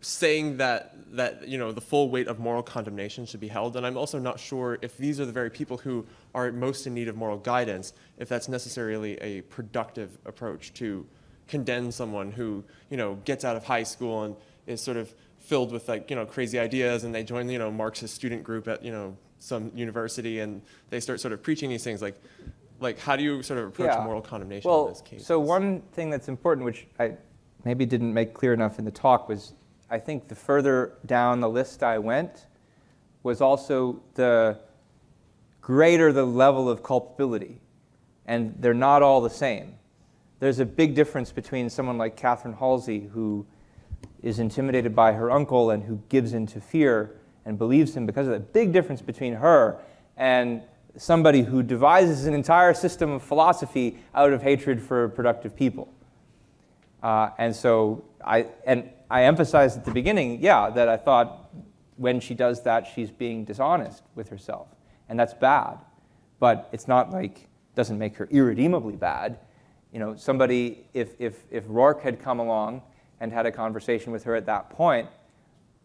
saying 0.00 0.58
that 0.58 0.94
that 1.16 1.48
you 1.48 1.58
know 1.58 1.72
the 1.72 1.80
full 1.80 2.10
weight 2.10 2.28
of 2.28 2.38
moral 2.38 2.62
condemnation 2.62 3.26
should 3.26 3.40
be 3.40 3.48
held. 3.48 3.76
And 3.76 3.86
i'm 3.86 3.96
also 3.96 4.18
not 4.18 4.38
sure 4.38 4.78
if 4.82 4.96
these 4.96 5.18
are 5.18 5.26
the 5.26 5.32
very 5.32 5.50
people 5.50 5.78
who 5.78 6.06
are 6.34 6.52
most 6.52 6.86
in 6.86 6.94
need 6.94 7.08
of 7.08 7.16
moral 7.16 7.38
guidance 7.38 7.92
if 8.18 8.28
that's 8.28 8.48
necessarily 8.48 9.16
a 9.16 9.40
productive 9.42 10.18
approach 10.24 10.72
to 10.74 11.06
condemn 11.48 11.90
someone 11.90 12.30
who 12.30 12.62
you 12.90 12.96
know 12.96 13.14
gets 13.24 13.44
out 13.44 13.56
of 13.56 13.64
high 13.64 13.82
school 13.82 14.24
and 14.24 14.36
is 14.66 14.80
sort 14.80 14.96
of 14.96 15.12
filled 15.40 15.72
with 15.72 15.88
like 15.88 16.10
you 16.10 16.16
know 16.16 16.26
crazy 16.26 16.58
ideas 16.58 17.04
and 17.04 17.14
they 17.14 17.24
join 17.24 17.48
you 17.48 17.58
know 17.58 17.70
marxist 17.70 18.14
student 18.14 18.44
group 18.44 18.68
at 18.68 18.84
you 18.84 18.92
know 18.92 19.16
some 19.38 19.70
university 19.74 20.40
and 20.40 20.62
they 20.90 21.00
start 21.00 21.20
sort 21.20 21.32
of 21.32 21.42
preaching 21.42 21.70
these 21.70 21.84
things. 21.84 22.02
Like 22.02 22.20
like 22.80 22.98
how 22.98 23.16
do 23.16 23.22
you 23.22 23.42
sort 23.42 23.58
of 23.58 23.68
approach 23.68 23.88
Yeah. 23.88 24.04
moral 24.04 24.20
condemnation 24.22 24.70
Well, 24.70 24.86
in 24.86 24.92
this 24.92 25.00
case 25.00 25.26
so 25.26 25.38
one 25.40 25.80
thing 25.92 26.10
that's 26.10 26.28
important, 26.28 26.64
which 26.64 26.86
I 26.98 27.16
maybe 27.64 27.84
didn't 27.86 28.12
make 28.14 28.34
clear 28.34 28.52
enough 28.54 28.78
in 28.78 28.84
the 28.84 28.90
talk, 28.90 29.28
was 29.28 29.54
I 29.90 29.98
think 29.98 30.28
the 30.28 30.34
further 30.34 30.94
down 31.06 31.40
the 31.40 31.48
list 31.48 31.82
I 31.82 31.98
went 31.98 32.46
was 33.22 33.40
also 33.40 34.00
the 34.14 34.58
greater 35.60 36.12
the 36.12 36.24
level 36.24 36.68
of 36.68 36.82
culpability. 36.82 37.60
And 38.26 38.54
they're 38.58 38.74
not 38.74 39.02
all 39.02 39.20
the 39.20 39.30
same. 39.30 39.74
There's 40.40 40.60
a 40.60 40.64
big 40.64 40.94
difference 40.94 41.32
between 41.32 41.68
someone 41.68 41.98
like 41.98 42.16
Catherine 42.16 42.54
Halsey, 42.54 43.08
who 43.12 43.46
is 44.22 44.38
intimidated 44.38 44.94
by 44.94 45.12
her 45.12 45.30
uncle 45.30 45.70
and 45.70 45.82
who 45.82 46.00
gives 46.08 46.32
into 46.32 46.60
fear 46.60 47.18
and 47.44 47.58
believes 47.58 47.96
him 47.96 48.06
because 48.06 48.26
of 48.26 48.32
that. 48.34 48.52
Big 48.52 48.72
difference 48.72 49.00
between 49.02 49.34
her 49.34 49.78
and 50.16 50.62
somebody 50.96 51.42
who 51.42 51.62
devises 51.62 52.26
an 52.26 52.34
entire 52.34 52.74
system 52.74 53.10
of 53.10 53.22
philosophy 53.22 53.98
out 54.14 54.32
of 54.32 54.42
hatred 54.42 54.82
for 54.82 55.08
productive 55.08 55.54
people. 55.54 55.92
Uh, 57.02 57.30
and 57.38 57.54
so 57.54 58.04
I, 58.24 58.46
and 58.66 58.90
I 59.10 59.24
emphasized 59.24 59.78
at 59.78 59.84
the 59.84 59.92
beginning, 59.92 60.42
yeah, 60.42 60.70
that 60.70 60.88
I 60.88 60.96
thought 60.96 61.50
when 61.96 62.20
she 62.20 62.34
does 62.34 62.62
that, 62.62 62.86
she's 62.94 63.10
being 63.10 63.44
dishonest 63.44 64.02
with 64.14 64.28
herself. 64.28 64.68
And 65.08 65.18
that's 65.18 65.34
bad. 65.34 65.78
But 66.40 66.68
it's 66.72 66.86
not 66.88 67.10
like, 67.10 67.48
doesn't 67.74 67.98
make 67.98 68.16
her 68.16 68.28
irredeemably 68.30 68.96
bad. 68.96 69.38
You 69.92 70.00
know, 70.00 70.16
somebody, 70.16 70.86
if, 70.94 71.20
if, 71.20 71.44
if 71.50 71.64
Roark 71.66 72.02
had 72.02 72.20
come 72.20 72.40
along 72.40 72.82
and 73.20 73.32
had 73.32 73.46
a 73.46 73.52
conversation 73.52 74.12
with 74.12 74.24
her 74.24 74.34
at 74.34 74.46
that 74.46 74.70
point, 74.70 75.08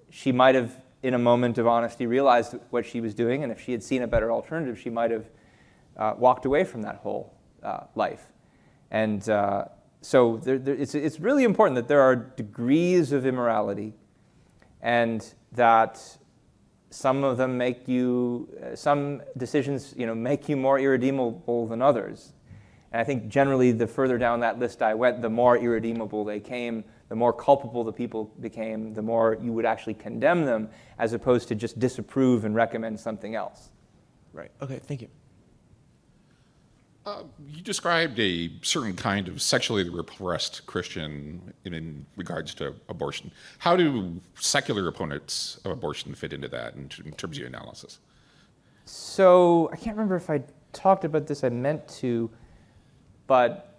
she 0.09 0.31
might 0.31 0.55
have, 0.55 0.75
in 1.03 1.13
a 1.13 1.19
moment 1.19 1.57
of 1.57 1.67
honesty, 1.67 2.07
realized 2.07 2.55
what 2.69 2.85
she 2.85 3.01
was 3.01 3.13
doing. 3.13 3.43
And 3.43 3.51
if 3.51 3.61
she 3.61 3.73
had 3.73 3.83
seen 3.83 4.01
a 4.01 4.07
better 4.07 4.31
alternative, 4.31 4.79
she 4.79 4.89
might 4.89 5.11
have 5.11 5.25
uh, 5.97 6.13
walked 6.17 6.45
away 6.45 6.63
from 6.63 6.81
that 6.81 6.95
whole 6.95 7.33
uh, 7.61 7.81
life. 7.95 8.31
And 8.89 9.27
uh, 9.29 9.65
so 10.01 10.37
there, 10.37 10.57
there, 10.57 10.75
it's, 10.75 10.95
it's 10.95 11.19
really 11.19 11.43
important 11.43 11.75
that 11.75 11.87
there 11.87 12.01
are 12.01 12.15
degrees 12.15 13.11
of 13.11 13.25
immorality 13.25 13.93
and 14.81 15.33
that 15.51 16.17
some 16.89 17.23
of 17.23 17.37
them 17.37 17.57
make 17.57 17.87
you, 17.87 18.47
uh, 18.63 18.75
some 18.75 19.21
decisions, 19.37 19.93
you 19.97 20.05
know, 20.05 20.15
make 20.15 20.47
you 20.47 20.55
more 20.55 20.79
irredeemable 20.79 21.67
than 21.67 21.81
others. 21.81 22.33
And 22.91 23.01
I 23.01 23.03
think 23.03 23.27
generally 23.27 23.71
the 23.71 23.87
further 23.87 24.17
down 24.17 24.39
that 24.41 24.59
list 24.59 24.81
I 24.81 24.93
went, 24.93 25.21
the 25.21 25.29
more 25.29 25.57
irredeemable 25.57 26.23
they 26.23 26.39
came, 26.39 26.83
the 27.13 27.17
more 27.17 27.31
culpable 27.31 27.83
the 27.83 27.93
people 27.93 28.33
became, 28.39 28.91
the 28.91 29.01
more 29.03 29.37
you 29.39 29.53
would 29.53 29.67
actually 29.67 29.93
condemn 29.93 30.45
them 30.45 30.67
as 30.97 31.13
opposed 31.13 31.47
to 31.47 31.53
just 31.53 31.77
disapprove 31.77 32.43
and 32.43 32.55
recommend 32.55 32.99
something 32.99 33.35
else. 33.35 33.69
right 34.33 34.49
okay 34.63 34.79
thank 34.79 34.99
you 35.03 35.09
Uh, 37.05 37.23
you 37.47 37.61
described 37.61 38.17
a 38.19 38.49
certain 38.63 38.95
kind 38.95 39.27
of 39.27 39.43
sexually 39.43 39.87
repressed 39.89 40.65
Christian 40.65 41.53
in, 41.65 41.73
in, 41.75 42.05
regards 42.15 42.55
to 42.55 42.73
abortion. 42.89 43.31
How 43.59 43.75
do 43.75 44.19
secular 44.33 44.87
opponents 44.87 45.59
of 45.65 45.69
abortion 45.71 46.15
fit 46.15 46.33
into 46.33 46.47
that 46.47 46.73
in, 46.73 46.83
in, 47.05 47.11
terms 47.11 47.37
of 47.37 47.39
your 47.41 47.47
analysis? 47.47 47.99
So 48.85 49.69
I 49.71 49.75
can't 49.75 49.95
remember 49.97 50.15
if 50.15 50.29
I 50.31 50.41
talked 50.71 51.03
about 51.05 51.27
this. 51.27 51.43
I 51.43 51.49
meant 51.49 51.87
to, 51.99 52.31
but 53.27 53.72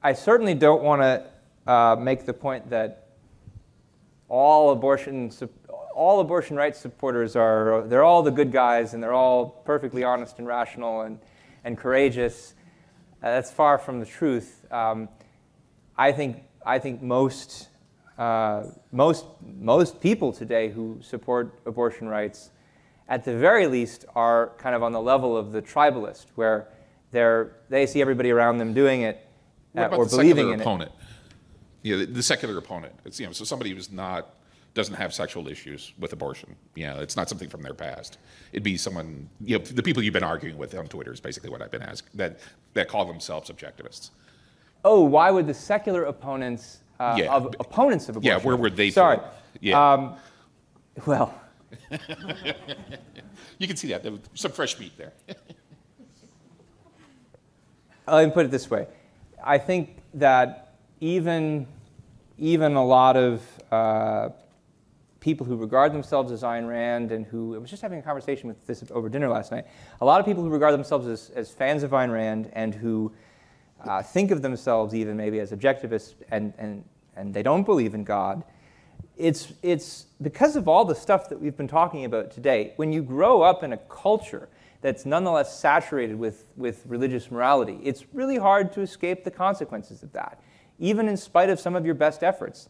I 0.00 0.12
certainly 0.12 0.54
don't 0.54 0.84
want 0.84 1.02
to 1.02 1.70
uh, 1.70 1.96
make 1.96 2.24
the 2.24 2.32
point 2.32 2.70
that 2.70 3.08
all 4.28 4.70
abortion 4.70 5.32
all 5.92 6.20
abortion 6.20 6.54
rights 6.54 6.78
supporters 6.78 7.34
are, 7.34 7.82
they're 7.88 8.04
all 8.04 8.22
the 8.22 8.30
good 8.30 8.52
guys 8.52 8.94
and 8.94 9.02
they're 9.02 9.12
all 9.12 9.46
perfectly 9.64 10.04
honest 10.04 10.38
and 10.38 10.46
rational 10.46 11.00
and, 11.00 11.18
and 11.64 11.76
courageous. 11.76 12.54
Uh, 13.20 13.30
that's 13.32 13.50
far 13.50 13.78
from 13.78 13.98
the 13.98 14.06
truth. 14.06 14.64
Um, 14.70 15.08
I 15.96 16.12
think, 16.12 16.44
I 16.64 16.78
think 16.78 17.02
most, 17.02 17.66
uh, 18.16 18.66
most, 18.92 19.26
most 19.58 20.00
people 20.00 20.32
today 20.32 20.68
who 20.68 21.00
support 21.02 21.58
abortion 21.66 22.06
rights, 22.06 22.50
at 23.08 23.24
the 23.24 23.36
very 23.36 23.66
least, 23.66 24.04
are 24.14 24.52
kind 24.58 24.76
of 24.76 24.84
on 24.84 24.92
the 24.92 25.00
level 25.00 25.36
of 25.36 25.50
the 25.50 25.60
tribalist, 25.60 26.26
where 26.36 26.68
they 27.10 27.86
see 27.86 28.00
everybody 28.00 28.30
around 28.30 28.58
them 28.58 28.72
doing 28.72 29.00
it 29.00 29.27
uh, 29.76 29.88
or 29.92 30.06
believing 30.06 30.50
in 30.50 30.60
opponent? 30.60 30.90
it. 30.90 31.88
Yeah, 31.90 31.96
the, 31.96 32.06
the 32.06 32.22
secular 32.22 32.58
opponent. 32.58 32.94
It's, 33.04 33.20
you 33.20 33.26
know, 33.26 33.32
so 33.32 33.44
somebody 33.44 33.70
who's 33.70 33.90
not 33.90 34.34
doesn't 34.74 34.94
have 34.94 35.12
sexual 35.12 35.48
issues 35.48 35.92
with 35.98 36.12
abortion. 36.12 36.54
You 36.74 36.86
know, 36.86 37.00
it's 37.00 37.16
not 37.16 37.28
something 37.28 37.48
from 37.48 37.62
their 37.62 37.74
past. 37.74 38.18
It'd 38.52 38.62
be 38.62 38.76
someone, 38.76 39.28
you 39.44 39.58
know, 39.58 39.64
the 39.64 39.82
people 39.82 40.02
you've 40.02 40.14
been 40.14 40.22
arguing 40.22 40.56
with 40.56 40.72
on 40.76 40.86
Twitter 40.86 41.12
is 41.12 41.20
basically 41.20 41.50
what 41.50 41.62
I've 41.62 41.70
been 41.70 41.82
asked 41.82 42.16
that, 42.16 42.38
that 42.74 42.88
call 42.88 43.04
themselves 43.04 43.50
objectivists. 43.50 44.10
Oh, 44.84 45.02
why 45.02 45.30
would 45.30 45.46
the 45.46 45.54
secular 45.54 46.04
opponents 46.04 46.78
uh, 47.00 47.16
yeah. 47.18 47.34
of 47.34 47.54
opponents 47.58 48.08
of 48.08 48.16
abortion? 48.16 48.38
Yeah, 48.38 48.44
where 48.44 48.56
were 48.56 48.70
they? 48.70 48.90
Sorry. 48.90 49.18
Yeah. 49.60 49.92
Um, 49.92 50.16
well. 51.06 51.34
you 53.58 53.66
can 53.66 53.76
see 53.76 53.88
that. 53.88 54.02
There 54.02 54.12
was 54.12 54.20
some 54.34 54.52
fresh 54.52 54.78
meat 54.78 54.92
there. 54.96 55.12
Let 58.06 58.26
me 58.26 58.32
put 58.32 58.46
it 58.46 58.50
this 58.50 58.70
way. 58.70 58.86
I 59.44 59.58
think 59.58 59.98
that 60.14 60.74
even, 61.00 61.66
even 62.38 62.74
a 62.74 62.84
lot 62.84 63.16
of 63.16 63.42
uh, 63.70 64.30
people 65.20 65.46
who 65.46 65.56
regard 65.56 65.92
themselves 65.92 66.32
as 66.32 66.42
Ayn 66.42 66.68
Rand 66.68 67.12
and 67.12 67.26
who, 67.26 67.54
I 67.54 67.58
was 67.58 67.70
just 67.70 67.82
having 67.82 67.98
a 67.98 68.02
conversation 68.02 68.48
with 68.48 68.66
this 68.66 68.82
over 68.90 69.08
dinner 69.08 69.28
last 69.28 69.52
night, 69.52 69.66
a 70.00 70.04
lot 70.04 70.20
of 70.20 70.26
people 70.26 70.42
who 70.42 70.50
regard 70.50 70.74
themselves 70.74 71.06
as, 71.06 71.30
as 71.30 71.50
fans 71.50 71.82
of 71.82 71.90
Ayn 71.90 72.12
Rand 72.12 72.50
and 72.52 72.74
who 72.74 73.12
uh, 73.84 74.02
think 74.02 74.30
of 74.30 74.42
themselves 74.42 74.94
even 74.94 75.16
maybe 75.16 75.40
as 75.40 75.52
objectivists 75.52 76.14
and, 76.30 76.52
and, 76.58 76.84
and 77.16 77.32
they 77.32 77.42
don't 77.42 77.64
believe 77.64 77.94
in 77.94 78.04
God, 78.04 78.42
it's, 79.16 79.52
it's 79.62 80.06
because 80.22 80.56
of 80.56 80.68
all 80.68 80.84
the 80.84 80.94
stuff 80.94 81.28
that 81.28 81.40
we've 81.40 81.56
been 81.56 81.68
talking 81.68 82.04
about 82.04 82.30
today. 82.30 82.72
When 82.76 82.92
you 82.92 83.02
grow 83.02 83.42
up 83.42 83.62
in 83.62 83.72
a 83.72 83.76
culture 83.76 84.48
that's 84.80 85.04
nonetheless 85.04 85.58
saturated 85.58 86.18
with, 86.18 86.46
with 86.56 86.84
religious 86.86 87.30
morality, 87.30 87.78
it's 87.82 88.04
really 88.12 88.36
hard 88.36 88.72
to 88.72 88.80
escape 88.80 89.24
the 89.24 89.30
consequences 89.30 90.02
of 90.02 90.12
that, 90.12 90.40
even 90.78 91.08
in 91.08 91.16
spite 91.16 91.50
of 91.50 91.58
some 91.58 91.74
of 91.74 91.84
your 91.84 91.94
best 91.94 92.22
efforts. 92.22 92.68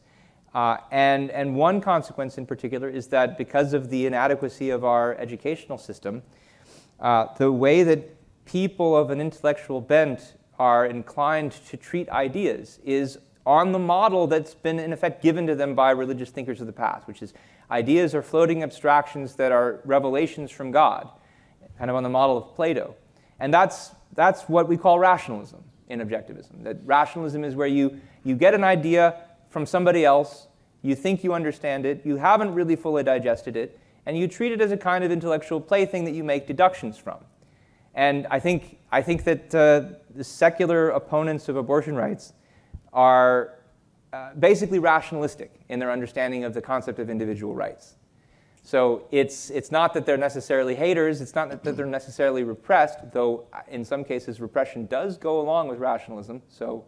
Uh, 0.55 0.79
and, 0.91 1.31
and 1.31 1.55
one 1.55 1.81
consequence 1.81 2.39
in 2.39 2.47
particular 2.47 2.89
is 2.89 3.09
that 3.09 3.37
because 3.37 3.75
of 3.75 3.91
the 3.91 4.07
inadequacy 4.07 4.71
of 4.71 4.85
our 4.85 5.15
educational 5.17 5.77
system, 5.77 6.23
uh, 7.01 7.27
the 7.37 7.53
way 7.53 7.83
that 7.83 8.17
people 8.45 8.97
of 8.97 9.11
an 9.11 9.21
intellectual 9.21 9.81
bent 9.81 10.35
are 10.59 10.87
inclined 10.87 11.53
to 11.53 11.77
treat 11.77 12.09
ideas 12.09 12.81
is 12.83 13.19
on 13.47 13.73
the 13.73 13.79
model 13.79 14.27
that's 14.27 14.55
been, 14.55 14.79
in 14.79 14.93
effect, 14.93 15.23
given 15.23 15.47
to 15.47 15.55
them 15.55 15.75
by 15.75 15.91
religious 15.91 16.31
thinkers 16.31 16.61
of 16.61 16.67
the 16.67 16.73
past, 16.73 17.07
which 17.07 17.23
is 17.23 17.33
ideas 17.71 18.15
are 18.15 18.23
floating 18.23 18.63
abstractions 18.63 19.37
that 19.37 19.53
are 19.53 19.81
revelations 19.85 20.51
from 20.51 20.71
God, 20.71 21.09
kind 21.79 21.91
of 21.91 21.97
on 21.97 22.03
the 22.03 22.09
model 22.09 22.37
of 22.37 22.55
Plato. 22.55 22.95
And 23.41 23.55
that's, 23.55 23.93
that's 24.15 24.43
what 24.43 24.69
we 24.69 24.77
call 24.77 24.99
rationalism 24.99 25.63
in 25.89 26.01
objectivism. 26.01 26.65
That 26.65 26.79
rationalism 26.85 27.45
is 27.45 27.55
where 27.55 27.69
you, 27.69 28.01
you 28.25 28.35
get 28.35 28.55
an 28.55 28.65
idea 28.65 29.23
from 29.49 29.65
somebody 29.65 30.05
else, 30.05 30.49
you 30.83 30.95
think 30.95 31.25
you 31.25 31.33
understand 31.33 31.87
it, 31.87 32.05
you 32.05 32.17
haven't 32.17 32.55
really 32.55 32.77
fully 32.77 33.03
digested 33.03 33.57
it, 33.57 33.79
and 34.07 34.19
you 34.19 34.29
treat 34.29 34.53
it 34.53 34.61
as 34.61 34.73
a 34.73 34.77
kind 34.77 35.05
of 35.05 35.11
intellectual 35.11 35.61
plaything 35.61 36.05
that 36.05 36.13
you 36.13 36.25
make 36.25 36.47
deductions 36.47 36.99
from. 36.99 37.19
And 37.95 38.27
I 38.31 38.39
think, 38.39 38.79
I 38.93 39.03
think 39.03 39.25
that 39.25 39.55
uh, 39.55 39.95
the 40.15 40.25
secular 40.25 40.91
opponents 40.91 41.49
of 41.49 41.57
abortion 41.57 41.95
rights 41.97 42.33
are 42.93 43.55
uh, 44.13 44.35
basically 44.35 44.79
rationalistic 44.79 45.53
in 45.69 45.79
their 45.79 45.91
understanding 45.91 46.45
of 46.45 46.55
the 46.55 46.63
concept 46.63 46.99
of 46.99 47.11
individual 47.11 47.55
rights. 47.55 47.97
So 48.69 49.05
it's, 49.11 49.49
it's 49.49 49.73
not 49.73 49.95
that 49.95 50.05
they're 50.05 50.19
necessarily 50.19 50.75
haters, 50.75 51.23
it's 51.23 51.35
not 51.35 51.49
that 51.49 51.75
they're 51.75 51.87
necessarily 51.87 52.45
repressed, 52.45 52.99
though 53.15 53.47
uh, 53.51 53.61
in 53.69 53.83
some 53.83 54.05
cases 54.05 54.43
repression 54.43 54.85
does 54.85 55.17
go 55.17 55.41
along 55.41 55.69
with 55.69 55.79
rationalism, 55.79 56.43
so 56.49 56.85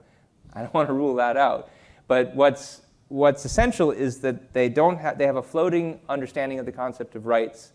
I 0.52 0.60
don't 0.60 0.74
want 0.74 0.88
to 0.88 0.92
rule 0.92 1.14
that 1.14 1.38
out. 1.38 1.70
But 2.06 2.34
what's, 2.34 2.82
what's 3.08 3.46
essential 3.46 3.92
is 3.92 4.20
that 4.20 4.52
they, 4.52 4.68
don't 4.68 5.00
ha- 5.00 5.14
they 5.14 5.24
have 5.24 5.36
a 5.36 5.42
floating 5.42 6.00
understanding 6.06 6.58
of 6.58 6.66
the 6.66 6.72
concept 6.72 7.14
of 7.14 7.24
rights 7.24 7.72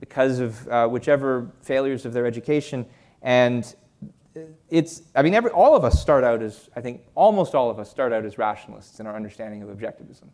because 0.00 0.38
of 0.38 0.68
uh, 0.68 0.86
whichever 0.88 1.50
failures 1.62 2.04
of 2.04 2.12
their 2.12 2.26
education. 2.26 2.84
And 3.22 3.74
it's, 4.68 5.00
I 5.16 5.22
mean, 5.22 5.32
every, 5.32 5.50
all 5.50 5.74
of 5.74 5.82
us 5.82 5.98
start 5.98 6.24
out 6.24 6.42
as, 6.42 6.68
I 6.76 6.82
think 6.82 7.04
almost 7.14 7.54
all 7.54 7.70
of 7.70 7.78
us 7.78 7.90
start 7.90 8.12
out 8.12 8.26
as 8.26 8.36
rationalists 8.36 9.00
in 9.00 9.06
our 9.06 9.16
understanding 9.16 9.62
of 9.62 9.70
objectivism. 9.70 10.28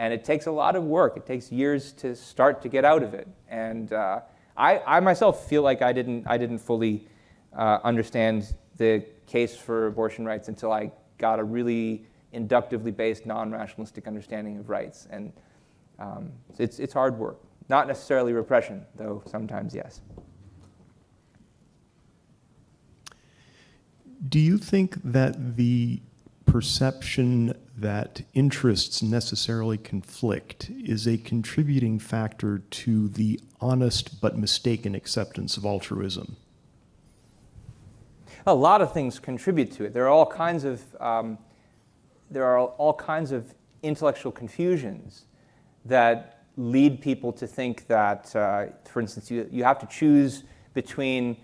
And 0.00 0.14
it 0.14 0.24
takes 0.24 0.46
a 0.46 0.50
lot 0.50 0.76
of 0.76 0.84
work. 0.84 1.18
It 1.18 1.26
takes 1.26 1.52
years 1.52 1.92
to 1.92 2.16
start 2.16 2.62
to 2.62 2.70
get 2.70 2.86
out 2.86 3.02
of 3.02 3.12
it. 3.12 3.28
And 3.50 3.92
uh, 3.92 4.20
I, 4.56 4.78
I 4.86 5.00
myself 5.00 5.46
feel 5.46 5.60
like 5.60 5.82
I 5.82 5.92
didn't, 5.92 6.26
I 6.26 6.38
didn't 6.38 6.60
fully 6.60 7.06
uh, 7.54 7.80
understand 7.84 8.54
the 8.78 9.04
case 9.26 9.54
for 9.54 9.88
abortion 9.88 10.24
rights 10.24 10.48
until 10.48 10.72
I 10.72 10.90
got 11.18 11.38
a 11.38 11.44
really 11.44 12.06
inductively 12.32 12.92
based, 12.92 13.26
non-rationalistic 13.26 14.06
understanding 14.06 14.56
of 14.56 14.70
rights. 14.70 15.06
And 15.10 15.34
um, 15.98 16.32
it's, 16.58 16.78
it's 16.78 16.94
hard 16.94 17.18
work. 17.18 17.36
Not 17.68 17.86
necessarily 17.86 18.32
repression, 18.32 18.86
though 18.94 19.22
sometimes 19.26 19.74
yes. 19.74 20.00
Do 24.30 24.38
you 24.38 24.56
think 24.56 24.96
that 25.04 25.56
the 25.56 26.00
perception 26.46 27.52
that 27.80 28.22
interests 28.34 29.02
necessarily 29.02 29.78
conflict 29.78 30.70
is 30.70 31.06
a 31.06 31.18
contributing 31.18 31.98
factor 31.98 32.58
to 32.58 33.08
the 33.08 33.40
honest 33.60 34.20
but 34.20 34.38
mistaken 34.38 34.94
acceptance 34.94 35.56
of 35.56 35.64
altruism? 35.64 36.36
A 38.46 38.54
lot 38.54 38.80
of 38.80 38.92
things 38.92 39.18
contribute 39.18 39.70
to 39.72 39.84
it. 39.84 39.92
There 39.92 40.04
are 40.04 40.08
all 40.08 40.26
kinds 40.26 40.64
of 40.64 40.82
um, 41.00 41.38
there 42.30 42.44
are 42.44 42.58
all 42.58 42.94
kinds 42.94 43.32
of 43.32 43.54
intellectual 43.82 44.30
confusions 44.30 45.24
that 45.84 46.44
lead 46.56 47.00
people 47.00 47.32
to 47.32 47.46
think 47.46 47.86
that, 47.88 48.34
uh, 48.36 48.66
for 48.84 49.00
instance, 49.00 49.30
you, 49.30 49.48
you 49.50 49.64
have 49.64 49.78
to 49.78 49.86
choose 49.86 50.44
between 50.74 51.36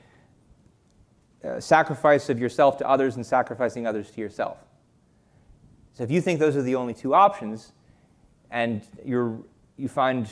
uh, 1.45 1.59
sacrifice 1.59 2.29
of 2.29 2.39
yourself 2.39 2.77
to 2.79 2.89
others 2.89 3.17
and 3.17 3.25
sacrificing 3.25 3.87
others 3.87 4.11
to 4.11 4.21
yourself. 4.21 4.59
So 5.97 6.05
if 6.05 6.11
you 6.11 6.21
think 6.21 6.41
those 6.41 6.59
are 6.59 6.63
the 6.63 6.75
only 6.75 6.93
two 6.93 7.15
options, 7.15 7.73
and 8.51 8.83
you're, 9.03 9.39
you 9.79 9.89
find 9.89 10.29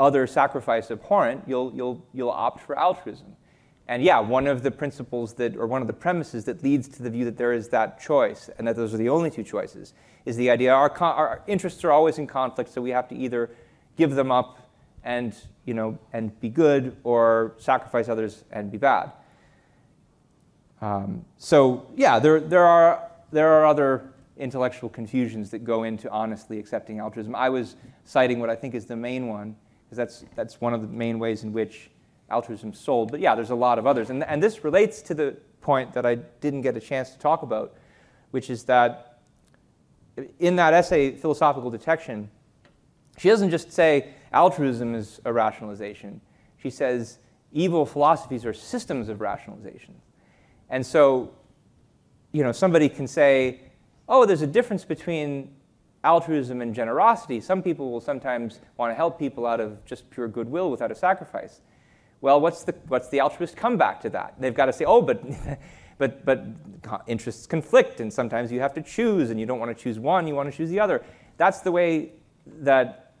other 0.00 0.26
sacrifice 0.26 0.90
abhorrent, 0.90 1.42
you'll, 1.46 1.74
you'll, 1.74 2.02
you'll 2.14 2.30
opt 2.30 2.62
for 2.62 2.78
altruism. 2.78 3.36
And 3.86 4.02
yeah, 4.02 4.18
one 4.18 4.46
of 4.46 4.62
the 4.62 4.70
principles 4.70 5.34
that, 5.34 5.56
or 5.56 5.66
one 5.66 5.82
of 5.82 5.88
the 5.88 5.92
premises 5.92 6.46
that 6.46 6.62
leads 6.62 6.88
to 6.88 7.02
the 7.02 7.10
view 7.10 7.26
that 7.26 7.36
there 7.36 7.52
is 7.52 7.68
that 7.68 8.00
choice 8.00 8.48
and 8.56 8.66
that 8.66 8.76
those 8.76 8.94
are 8.94 8.96
the 8.96 9.10
only 9.10 9.30
two 9.30 9.42
choices 9.42 9.92
is 10.24 10.36
the 10.36 10.48
idea 10.48 10.72
our, 10.72 10.90
our 11.02 11.42
interests 11.46 11.84
are 11.84 11.92
always 11.92 12.16
in 12.16 12.26
conflict, 12.26 12.72
so 12.72 12.80
we 12.80 12.88
have 12.88 13.06
to 13.08 13.14
either 13.14 13.50
give 13.98 14.14
them 14.14 14.32
up 14.32 14.70
and, 15.04 15.36
you 15.66 15.74
know, 15.74 15.98
and 16.14 16.40
be 16.40 16.48
good 16.48 16.96
or 17.04 17.52
sacrifice 17.58 18.08
others 18.08 18.44
and 18.50 18.72
be 18.72 18.78
bad. 18.78 19.12
Um, 20.80 21.26
so 21.36 21.90
yeah, 21.94 22.18
there, 22.18 22.40
there, 22.40 22.64
are, 22.64 23.10
there 23.30 23.52
are 23.52 23.66
other 23.66 24.13
intellectual 24.36 24.88
confusions 24.88 25.50
that 25.50 25.60
go 25.64 25.84
into 25.84 26.10
honestly 26.10 26.58
accepting 26.58 26.98
altruism. 26.98 27.34
I 27.34 27.48
was 27.48 27.76
citing 28.04 28.40
what 28.40 28.50
I 28.50 28.56
think 28.56 28.74
is 28.74 28.86
the 28.86 28.96
main 28.96 29.28
one, 29.28 29.56
because 29.84 29.96
that's, 29.96 30.24
that's 30.34 30.60
one 30.60 30.74
of 30.74 30.82
the 30.82 30.88
main 30.88 31.18
ways 31.18 31.44
in 31.44 31.52
which 31.52 31.90
altruism 32.30 32.72
sold. 32.72 33.10
But 33.10 33.20
yeah, 33.20 33.34
there's 33.34 33.50
a 33.50 33.54
lot 33.54 33.78
of 33.78 33.86
others. 33.86 34.10
And, 34.10 34.24
and 34.24 34.42
this 34.42 34.64
relates 34.64 35.02
to 35.02 35.14
the 35.14 35.36
point 35.60 35.92
that 35.92 36.04
I 36.04 36.16
didn't 36.16 36.62
get 36.62 36.76
a 36.76 36.80
chance 36.80 37.10
to 37.10 37.18
talk 37.18 37.42
about, 37.42 37.74
which 38.32 38.50
is 38.50 38.64
that 38.64 39.20
in 40.38 40.56
that 40.56 40.74
essay, 40.74 41.12
Philosophical 41.12 41.70
Detection, 41.70 42.30
she 43.18 43.28
doesn't 43.28 43.50
just 43.50 43.72
say 43.72 44.14
altruism 44.32 44.94
is 44.94 45.20
a 45.24 45.32
rationalization. 45.32 46.20
She 46.58 46.70
says 46.70 47.18
evil 47.52 47.86
philosophies 47.86 48.44
are 48.44 48.52
systems 48.52 49.08
of 49.08 49.20
rationalization. 49.20 49.94
And 50.70 50.84
so, 50.84 51.32
you 52.32 52.42
know, 52.42 52.52
somebody 52.52 52.88
can 52.88 53.06
say, 53.06 53.60
oh, 54.08 54.26
there's 54.26 54.42
a 54.42 54.46
difference 54.46 54.84
between 54.84 55.50
altruism 56.02 56.60
and 56.60 56.74
generosity. 56.74 57.40
Some 57.40 57.62
people 57.62 57.90
will 57.90 58.00
sometimes 58.00 58.60
want 58.76 58.90
to 58.90 58.94
help 58.94 59.18
people 59.18 59.46
out 59.46 59.60
of 59.60 59.84
just 59.84 60.08
pure 60.10 60.28
goodwill 60.28 60.70
without 60.70 60.90
a 60.90 60.94
sacrifice. 60.94 61.60
Well, 62.20 62.40
what's 62.40 62.62
the, 62.64 62.74
what's 62.88 63.08
the 63.08 63.20
altruist 63.20 63.56
comeback 63.56 64.00
to 64.02 64.10
that? 64.10 64.34
They've 64.38 64.54
got 64.54 64.66
to 64.66 64.72
say, 64.72 64.84
oh, 64.84 65.02
but, 65.02 65.22
but, 65.98 66.24
but 66.24 66.44
interests 67.06 67.46
conflict, 67.46 68.00
and 68.00 68.12
sometimes 68.12 68.52
you 68.52 68.60
have 68.60 68.74
to 68.74 68.82
choose, 68.82 69.30
and 69.30 69.40
you 69.40 69.46
don't 69.46 69.58
want 69.58 69.76
to 69.76 69.82
choose 69.82 69.98
one, 69.98 70.26
you 70.26 70.34
want 70.34 70.50
to 70.50 70.56
choose 70.56 70.70
the 70.70 70.80
other. 70.80 71.04
That's 71.36 71.60
the 71.60 71.72
way 71.72 72.12
that 72.60 73.12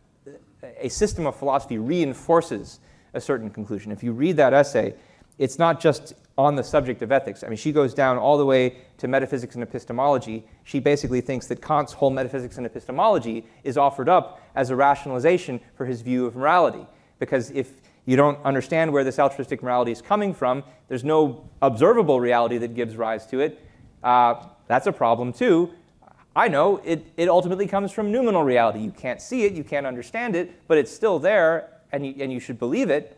a 0.78 0.88
system 0.88 1.26
of 1.26 1.36
philosophy 1.36 1.78
reinforces 1.78 2.80
a 3.14 3.20
certain 3.20 3.50
conclusion. 3.50 3.92
If 3.92 4.02
you 4.02 4.12
read 4.12 4.36
that 4.36 4.52
essay, 4.52 4.94
it's 5.38 5.58
not 5.58 5.80
just 5.80 6.14
on 6.36 6.56
the 6.56 6.64
subject 6.64 7.02
of 7.02 7.12
ethics. 7.12 7.44
I 7.44 7.48
mean, 7.48 7.56
she 7.56 7.70
goes 7.70 7.94
down 7.94 8.18
all 8.18 8.36
the 8.36 8.44
way 8.44 8.76
to 8.98 9.06
metaphysics 9.06 9.54
and 9.54 9.62
epistemology. 9.62 10.44
She 10.64 10.80
basically 10.80 11.20
thinks 11.20 11.46
that 11.46 11.62
Kant's 11.62 11.92
whole 11.92 12.10
metaphysics 12.10 12.56
and 12.56 12.66
epistemology 12.66 13.46
is 13.62 13.78
offered 13.78 14.08
up 14.08 14.40
as 14.56 14.70
a 14.70 14.76
rationalization 14.76 15.60
for 15.76 15.86
his 15.86 16.02
view 16.02 16.26
of 16.26 16.34
morality. 16.34 16.86
Because 17.20 17.50
if 17.52 17.80
you 18.04 18.16
don't 18.16 18.38
understand 18.44 18.92
where 18.92 19.04
this 19.04 19.18
altruistic 19.18 19.62
morality 19.62 19.92
is 19.92 20.02
coming 20.02 20.34
from, 20.34 20.64
there's 20.88 21.04
no 21.04 21.48
observable 21.62 22.20
reality 22.20 22.58
that 22.58 22.74
gives 22.74 22.96
rise 22.96 23.26
to 23.26 23.40
it. 23.40 23.64
Uh, 24.02 24.46
that's 24.66 24.86
a 24.86 24.92
problem 24.92 25.32
too. 25.32 25.70
I 26.36 26.48
know 26.48 26.78
it, 26.84 27.06
it 27.16 27.28
ultimately 27.28 27.68
comes 27.68 27.92
from 27.92 28.10
noumenal 28.10 28.42
reality. 28.42 28.80
You 28.80 28.90
can't 28.90 29.20
see 29.20 29.44
it, 29.44 29.52
you 29.52 29.62
can't 29.62 29.86
understand 29.86 30.34
it, 30.34 30.66
but 30.66 30.78
it's 30.78 30.90
still 30.90 31.20
there, 31.20 31.70
and 31.92 32.04
you, 32.04 32.14
and 32.18 32.32
you 32.32 32.40
should 32.40 32.58
believe 32.58 32.90
it. 32.90 33.16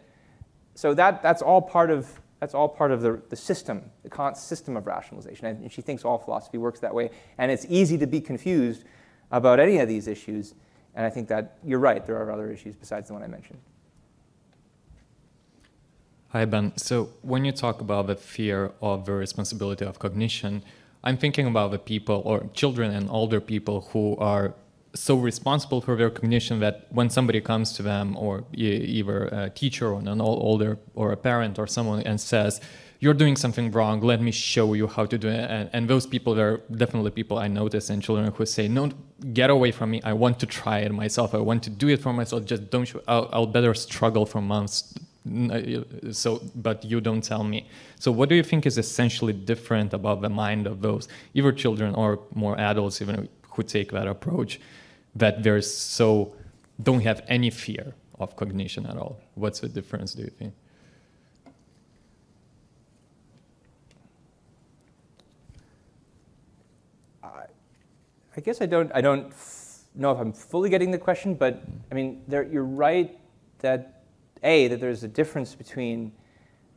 So 0.75 0.93
that, 0.95 1.23
that's 1.23 1.41
all 1.41 1.63
part 1.63 1.91
of 1.91 2.21
that's 2.41 2.55
all 2.55 2.69
part 2.69 2.91
of 2.91 3.01
the, 3.01 3.21
the 3.31 3.37
system, 3.37 3.91
the 4.03 4.11
Kant 4.11 4.37
system 4.37 4.77
of 4.77 4.87
rationalization. 4.87 5.47
And 5.47 5.73
she 5.73 5.83
thinks 5.83 6.05
all 6.05 6.19
philosophy 6.19 6.59
works 6.59 6.81
that 6.81 6.95
way. 6.95 7.11
And 7.39 7.51
it's 7.51 7.67
easy 7.69 7.97
to 7.99 8.07
be 8.07 8.21
confused 8.21 8.85
about 9.31 9.59
any 9.59 9.79
of 9.79 9.89
these 9.89 10.07
issues. 10.07 10.55
And 10.95 11.07
I 11.07 11.11
think 11.11 11.29
that 11.29 11.59
you're 11.65 11.79
right, 11.79 12.05
there 12.07 12.17
are 12.17 12.31
other 12.31 12.51
issues 12.51 12.77
besides 12.77 13.09
the 13.09 13.15
one 13.15 13.23
I 13.23 13.27
mentioned. 13.27 13.59
Hi, 16.29 16.45
Ben. 16.45 16.77
So 16.77 17.11
when 17.23 17.45
you 17.45 17.53
talk 17.53 17.81
about 17.81 18.09
the 18.09 18.17
fear 18.17 18.73
of 18.83 19.07
the 19.07 19.13
responsibility 19.13 19.85
of 19.85 19.99
cognition, 19.99 20.63
I'm 21.03 21.17
thinking 21.17 21.47
about 21.47 21.71
the 21.71 21.79
people 21.79 22.21
or 22.25 22.51
children 22.53 22.91
and 22.91 23.09
older 23.09 23.41
people 23.41 23.89
who 23.93 24.17
are 24.19 24.55
so 24.97 25.17
responsible 25.17 25.81
for 25.81 25.97
their 25.97 26.11
cognition 26.11 26.61
that 26.61 26.87
when 26.91 27.11
somebody 27.11 27.41
comes 27.41 27.73
to 27.75 27.83
them 27.83 28.17
or 28.17 28.45
either 28.55 29.25
a 29.27 29.51
teacher 29.51 29.93
or 29.93 30.01
an 30.01 30.21
older 30.21 30.79
or 30.95 31.13
a 31.13 31.17
parent 31.17 31.59
or 31.59 31.67
someone 31.67 32.03
and 32.03 32.21
says 32.21 32.61
you're 32.99 33.15
doing 33.15 33.37
something 33.37 33.71
wrong. 33.71 34.01
Let 34.01 34.23
me 34.23 34.31
show 34.33 34.73
you 34.73 34.87
how 34.87 35.05
to 35.07 35.19
do 35.19 35.29
it. 35.29 35.51
And, 35.51 35.69
and 35.73 35.89
those 35.89 36.07
people 36.07 36.39
are 36.41 36.63
definitely 36.75 37.11
people 37.11 37.39
i 37.39 37.47
notice 37.47 37.91
in 37.91 38.01
children 38.01 38.33
who 38.33 38.47
say 38.47 38.69
no 38.69 38.91
get 39.33 39.51
away 39.51 39.71
from 39.71 39.91
me. 39.91 40.01
I 40.03 40.13
want 40.13 40.41
to 40.41 40.47
try 40.47 40.79
it 40.81 40.93
myself. 40.93 41.35
I 41.35 41.39
want 41.39 41.63
to 41.65 41.71
do 41.71 41.89
it 41.89 42.01
for 42.01 42.13
myself. 42.13 42.45
Just 42.45 42.71
don't 42.71 42.85
show, 42.85 43.03
I'll, 43.09 43.29
I'll 43.33 43.47
better 43.47 43.75
struggle 43.75 44.25
for 44.27 44.41
months. 44.41 44.95
Uh, 45.27 45.83
so 46.13 46.41
but 46.55 46.85
you 46.85 47.01
don't 47.01 47.23
tell 47.23 47.43
me. 47.43 47.69
So 47.99 48.13
what 48.13 48.29
do 48.29 48.35
you 48.35 48.45
think 48.45 48.65
is 48.65 48.79
essentially 48.79 49.33
different 49.33 49.93
about 49.93 50.23
the 50.23 50.29
mind 50.29 50.67
of 50.67 50.83
those 50.83 51.09
either 51.35 51.53
children 51.53 51.95
or 51.95 52.21
more 52.35 52.59
adults 52.61 53.03
even 53.03 53.29
who 53.51 53.63
take 53.63 53.91
that 53.93 54.07
approach 54.07 54.61
that 55.19 55.43
there's 55.43 55.73
so 55.73 56.35
don't 56.83 57.01
have 57.01 57.23
any 57.29 57.51
fear 57.51 57.95
of 58.19 58.37
cognition 58.37 58.87
at 58.87 58.97
all. 58.97 59.19
What's 59.35 59.61
the 59.61 59.69
difference, 59.69 60.15
do 60.15 60.23
you 60.23 60.31
think? 60.31 60.55
I 68.39 68.43
guess 68.43 68.61
I 68.61 68.67
don't, 68.67 68.91
I 68.95 69.01
don't 69.01 69.33
know 69.95 70.13
if 70.13 70.19
I'm 70.19 70.31
fully 70.31 70.69
getting 70.69 70.91
the 70.91 70.99
question, 70.99 71.35
but 71.35 71.63
I 71.91 71.95
mean, 71.95 72.23
there, 72.29 72.43
you're 72.43 72.65
right 72.65 73.19
that, 73.61 74.03
A, 74.43 74.69
that 74.69 74.79
there's 74.79 75.03
a 75.05 75.09
difference 75.09 75.55
between, 75.55 76.13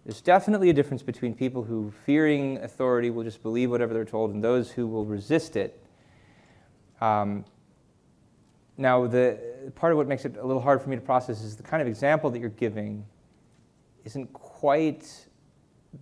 there's 0.06 0.22
definitely 0.22 0.70
a 0.70 0.74
difference 0.74 1.04
between 1.04 1.36
people 1.36 1.62
who, 1.62 1.92
fearing 2.06 2.60
authority, 2.60 3.10
will 3.10 3.26
just 3.26 3.44
believe 3.44 3.70
whatever 3.70 3.94
they're 3.94 4.06
told, 4.06 4.34
and 4.34 4.42
those 4.42 4.72
who 4.72 4.88
will 4.88 5.04
resist 5.04 5.58
it. 5.58 5.84
Um, 7.02 7.44
now, 8.80 9.06
the 9.08 9.38
part 9.76 9.92
of 9.92 9.98
what 9.98 10.08
makes 10.08 10.24
it 10.24 10.38
a 10.38 10.46
little 10.46 10.62
hard 10.62 10.82
for 10.82 10.90
me 10.90 10.96
to 10.96 11.02
process 11.02 11.42
is 11.42 11.58
the 11.58 11.64
kind 11.64 11.82
of 11.82 11.88
example 11.90 12.30
that 12.30 12.40
you're 12.40 12.48
giving 12.48 13.06
isn't 14.06 14.32
quite 14.32 15.28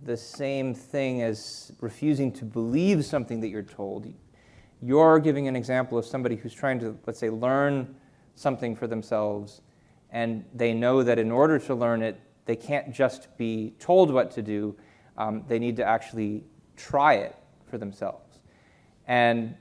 the 0.04 0.16
same 0.16 0.74
thing 0.74 1.22
as 1.22 1.72
refusing 1.80 2.30
to 2.30 2.44
believe 2.44 3.04
something 3.04 3.40
that 3.40 3.48
you're 3.48 3.64
told. 3.64 4.06
You're 4.80 5.18
giving 5.18 5.48
an 5.48 5.56
example 5.56 5.98
of 5.98 6.06
somebody 6.06 6.36
who's 6.36 6.54
trying 6.54 6.78
to, 6.78 6.96
let's 7.04 7.18
say, 7.18 7.30
learn 7.30 7.96
something 8.36 8.76
for 8.76 8.86
themselves, 8.86 9.60
and 10.10 10.44
they 10.54 10.72
know 10.72 11.02
that 11.02 11.18
in 11.18 11.32
order 11.32 11.58
to 11.58 11.74
learn 11.74 12.00
it, 12.00 12.20
they 12.44 12.54
can't 12.54 12.94
just 12.94 13.36
be 13.36 13.74
told 13.80 14.12
what 14.14 14.30
to 14.30 14.40
do, 14.40 14.76
um, 15.16 15.42
they 15.48 15.58
need 15.58 15.74
to 15.78 15.84
actually 15.84 16.44
try 16.76 17.14
it 17.14 17.34
for 17.68 17.76
themselves. 17.76 18.38
And 19.08 19.56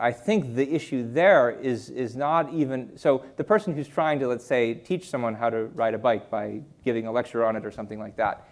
I 0.00 0.12
think 0.12 0.54
the 0.54 0.72
issue 0.72 1.12
there 1.12 1.50
is, 1.50 1.90
is 1.90 2.14
not 2.14 2.52
even 2.52 2.96
so 2.96 3.24
the 3.36 3.42
person 3.42 3.74
who's 3.74 3.88
trying 3.88 4.20
to, 4.20 4.28
let's 4.28 4.44
say, 4.44 4.74
teach 4.74 5.10
someone 5.10 5.34
how 5.34 5.50
to 5.50 5.64
ride 5.66 5.94
a 5.94 5.98
bike 5.98 6.30
by 6.30 6.60
giving 6.84 7.06
a 7.06 7.12
lecture 7.12 7.44
on 7.44 7.56
it 7.56 7.66
or 7.66 7.72
something 7.72 7.98
like 7.98 8.16
that, 8.16 8.48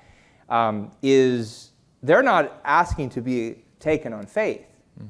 um, 0.48 0.90
is 1.02 1.70
they're 2.02 2.22
not 2.22 2.60
asking 2.64 3.10
to 3.10 3.20
be 3.20 3.62
taken 3.78 4.12
on 4.12 4.26
faith. 4.26 4.66
Mm. 5.00 5.08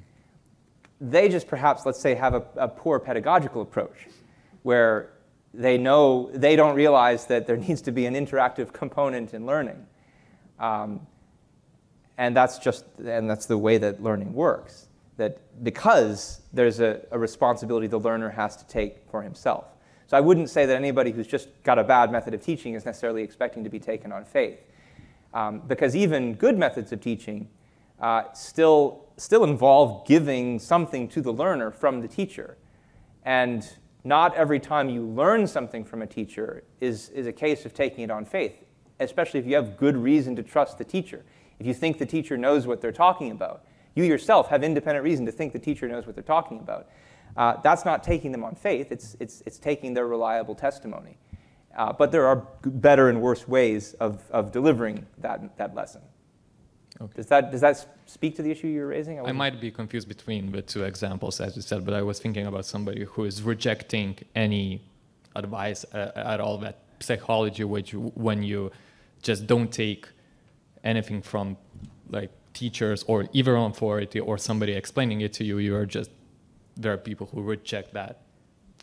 They 1.01 1.29
just 1.31 1.49
perhaps, 1.49 1.87
let's 1.87 2.01
say, 2.01 2.15
have 2.15 2.35
a, 2.35 2.45
a 2.57 2.69
poor 2.69 2.99
pedagogical 2.99 3.63
approach 3.63 4.07
where 4.63 5.13
they 5.55 5.79
know 5.79 6.31
they 6.35 6.55
don't 6.55 6.77
realize 6.77 7.25
that 7.27 7.47
there 7.47 7.57
needs 7.57 7.81
to 7.83 7.93
be 7.93 8.05
an 8.05 8.15
interactive 8.15 8.75
component 8.75 9.33
in 9.33 9.47
learning. 9.47 9.87
Um, 10.59 11.07
and 12.19 12.37
that's 12.37 12.59
just 12.59 12.85
and 12.99 13.29
that's 13.29 13.47
the 13.47 13.59
way 13.59 13.79
that 13.79 14.03
learning 14.03 14.35
works 14.35 14.86
that 15.17 15.65
because 15.65 16.43
there's 16.53 16.81
a, 16.81 17.01
a, 17.11 17.19
responsibility 17.19 17.87
the 17.87 17.99
learner 17.99 18.29
has 18.29 18.57
to 18.57 18.67
take 18.67 18.99
for 19.11 19.23
himself. 19.23 19.65
So 20.07 20.17
I 20.17 20.21
wouldn't 20.21 20.51
say 20.51 20.67
that 20.67 20.77
anybody 20.77 21.11
who's 21.11 21.27
just 21.27 21.49
got 21.63 21.79
a 21.79 21.85
bad 21.85 22.13
method 22.13 22.35
of 22.35 22.43
teaching 22.43 22.75
is 22.75 22.85
necessarily 22.85 23.23
expecting 23.23 23.65
to 23.65 23.71
be 23.71 23.81
taken 23.81 24.13
on 24.13 24.25
faith. 24.25 24.61
Um, 25.35 25.63
because 25.67 25.97
even 25.97 26.35
good 26.35 26.57
methods 26.57 26.93
of 26.93 27.01
teaching 27.01 27.49
uh, 28.01 28.25
still, 28.35 29.07
still 29.17 29.45
involve 29.45 30.07
giving 30.07 30.59
something 30.59 31.09
to 31.09 31.21
the 31.21 31.33
learner 31.33 31.71
from 31.71 32.01
the 32.01 32.09
teacher. 32.09 32.57
And 33.25 33.69
not 34.05 34.35
every 34.37 34.61
time 34.61 34.89
you 34.89 35.03
learn 35.03 35.47
something 35.47 35.85
from 35.85 36.03
a 36.03 36.07
teacher 36.07 36.63
is, 36.81 37.09
is 37.11 37.27
a 37.27 37.33
case 37.33 37.67
of 37.67 37.75
taking 37.75 38.05
it 38.05 38.11
on 38.11 38.25
faith, 38.25 38.65
especially 39.01 39.41
if 39.41 39.47
you 39.47 39.57
have 39.57 39.77
good 39.77 39.97
reason 39.97 40.37
to 40.37 40.43
trust 40.43 40.79
the 40.79 40.85
teacher. 40.85 41.25
If 41.59 41.67
you 41.67 41.75
think 41.75 41.99
the 41.99 42.07
teacher 42.07 42.37
knows 42.37 42.67
what 42.67 42.81
they're 42.81 42.93
talking 42.93 43.31
about, 43.31 43.65
you 43.97 44.05
yourself 44.05 44.49
have 44.49 44.63
independent 44.63 45.03
reason 45.03 45.27
to 45.27 45.33
think 45.33 45.53
the 45.53 45.59
teacher 45.59 45.89
knows 45.89 46.07
what 46.07 46.15
they're 46.15 46.23
talking 46.23 46.61
about. 46.61 46.89
Uh, 47.37 47.61
that's 47.63 47.85
not 47.85 48.05
taking 48.05 48.31
them 48.31 48.45
on 48.45 48.55
faith, 48.55 48.93
it's, 48.93 49.17
it's, 49.19 49.43
it's 49.45 49.59
taking 49.59 49.93
their 49.93 50.07
reliable 50.07 50.55
testimony. 50.55 51.19
Uh, 51.77 51.93
but 51.93 52.13
there 52.13 52.27
are 52.27 52.47
better 52.65 53.11
and 53.11 53.21
worse 53.21 53.47
ways 53.47 53.95
of, 53.95 54.23
of 54.31 54.53
delivering 54.53 55.07
that, 55.19 55.57
that 55.59 55.75
lesson. 55.75 56.01
Okay. 57.01 57.13
Does, 57.17 57.27
that, 57.27 57.53
does 57.53 57.61
that 57.61 57.87
speak 58.07 58.37
to 58.37 58.43
the 58.43 58.51
issue 58.51 58.69
you're 58.69 58.87
raising? 58.87 59.21
I, 59.21 59.25
I 59.25 59.33
might 59.33 59.61
be 59.61 59.71
confused 59.71 60.09
between 60.09 60.53
the 60.53 60.63
two 60.63 60.85
examples, 60.85 61.41
as 61.41 61.55
you 61.57 61.61
said, 61.61 61.85
but 61.85 61.93
I 61.93 62.01
was 62.01 62.19
thinking 62.19 62.47
about 62.47 62.65
somebody 62.65 63.05
who 63.05 63.25
is 63.25 63.43
rejecting 63.43 64.17
any 64.35 64.83
advice 65.35 65.85
uh, 65.93 66.13
at 66.15 66.41
all 66.41 66.57
that 66.59 66.79
psychology, 67.01 67.65
which 67.65 67.93
when 67.93 68.43
you 68.43 68.73
just 69.23 69.47
don't 69.47 69.71
take 69.71 70.09
anything 70.85 71.21
from 71.21 71.59
like 72.09 72.31
teachers 72.57 73.05
or 73.07 73.29
either 73.33 73.55
authority 73.57 74.19
or 74.19 74.39
somebody 74.39 74.73
explaining 74.73 75.21
it 75.21 75.33
to 75.35 75.45
you, 75.45 75.59
you 75.59 75.77
are 75.77 75.87
just 75.87 76.11
there 76.77 76.93
are 76.93 76.99
people 77.11 77.27
who 77.33 77.43
reject 77.43 77.93
that 77.93 78.23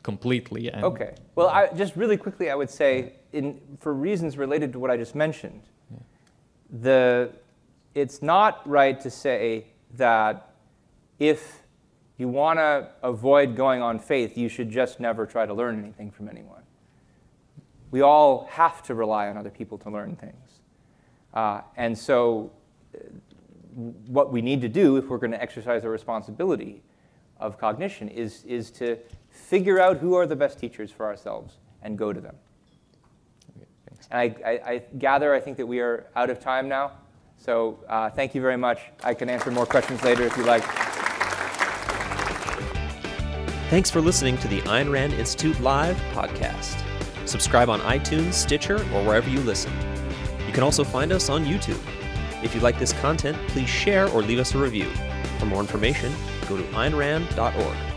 completely. 0.03 0.71
And 0.71 0.83
okay. 0.83 1.15
Well, 1.35 1.47
I, 1.47 1.67
just 1.73 1.95
really 1.95 2.17
quickly, 2.17 2.49
I 2.49 2.55
would 2.55 2.69
say, 2.69 3.13
in, 3.31 3.59
for 3.79 3.93
reasons 3.93 4.37
related 4.37 4.73
to 4.73 4.79
what 4.79 4.91
I 4.91 4.97
just 4.97 5.15
mentioned, 5.15 5.63
yeah. 5.91 5.97
the 6.81 7.31
it's 7.95 8.21
not 8.21 8.67
right 8.67 8.99
to 9.01 9.09
say 9.09 9.65
that 9.97 10.53
if 11.19 11.61
you 12.17 12.27
want 12.27 12.57
to 12.59 12.89
avoid 13.01 13.55
going 13.55 13.81
on 13.81 13.99
faith, 13.99 14.37
you 14.37 14.49
should 14.49 14.69
just 14.69 14.99
never 14.99 15.25
try 15.25 15.45
to 15.45 15.53
learn 15.53 15.79
anything 15.79 16.11
from 16.11 16.27
anyone. 16.27 16.63
We 17.91 18.01
all 18.01 18.47
have 18.51 18.81
to 18.83 18.95
rely 18.95 19.27
on 19.29 19.37
other 19.37 19.51
people 19.51 19.77
to 19.79 19.89
learn 19.89 20.15
things. 20.15 20.59
Uh, 21.33 21.61
and 21.77 21.97
so 21.97 22.51
what 23.75 24.31
we 24.31 24.41
need 24.41 24.61
to 24.61 24.69
do 24.69 24.97
if 24.97 25.05
we're 25.05 25.17
going 25.17 25.31
to 25.31 25.41
exercise 25.41 25.83
our 25.83 25.89
responsibility 25.89 26.83
of 27.39 27.57
cognition 27.57 28.07
is, 28.09 28.43
is 28.45 28.71
to 28.71 28.97
figure 29.29 29.79
out 29.79 29.97
who 29.97 30.13
are 30.15 30.25
the 30.25 30.35
best 30.35 30.59
teachers 30.59 30.91
for 30.91 31.05
ourselves 31.05 31.57
and 31.81 31.97
go 31.97 32.13
to 32.13 32.21
them. 32.21 32.35
And 34.11 34.19
I, 34.19 34.35
I, 34.45 34.71
I 34.71 34.83
gather, 34.97 35.33
I 35.33 35.39
think 35.39 35.57
that 35.57 35.65
we 35.65 35.79
are 35.79 36.07
out 36.15 36.29
of 36.29 36.39
time 36.39 36.69
now. 36.69 36.91
So 37.37 37.79
uh, 37.89 38.09
thank 38.09 38.35
you 38.35 38.41
very 38.41 38.57
much. 38.57 38.79
I 39.03 39.13
can 39.13 39.29
answer 39.29 39.51
more 39.51 39.65
questions 39.65 40.03
later 40.03 40.23
if 40.23 40.37
you 40.37 40.43
like. 40.43 40.63
Thanks 43.69 43.89
for 43.89 44.01
listening 44.01 44.37
to 44.37 44.47
the 44.47 44.61
Ayn 44.61 44.91
Rand 44.91 45.13
Institute 45.13 45.59
Live 45.59 45.97
podcast. 46.13 46.79
Subscribe 47.27 47.69
on 47.69 47.79
iTunes, 47.81 48.33
Stitcher, 48.33 48.75
or 48.93 49.03
wherever 49.03 49.29
you 49.29 49.39
listen. 49.39 49.73
You 50.45 50.53
can 50.53 50.63
also 50.63 50.83
find 50.83 51.11
us 51.11 51.29
on 51.29 51.43
YouTube. 51.43 51.81
If 52.43 52.53
you 52.53 52.61
like 52.61 52.77
this 52.77 52.93
content, 52.93 53.37
please 53.47 53.69
share 53.69 54.07
or 54.09 54.21
leave 54.21 54.39
us 54.39 54.53
a 54.53 54.57
review. 54.57 54.89
For 55.39 55.45
more 55.45 55.61
information, 55.61 56.13
go 56.47 56.57
to 56.57 56.63
aynrand.org. 56.63 57.92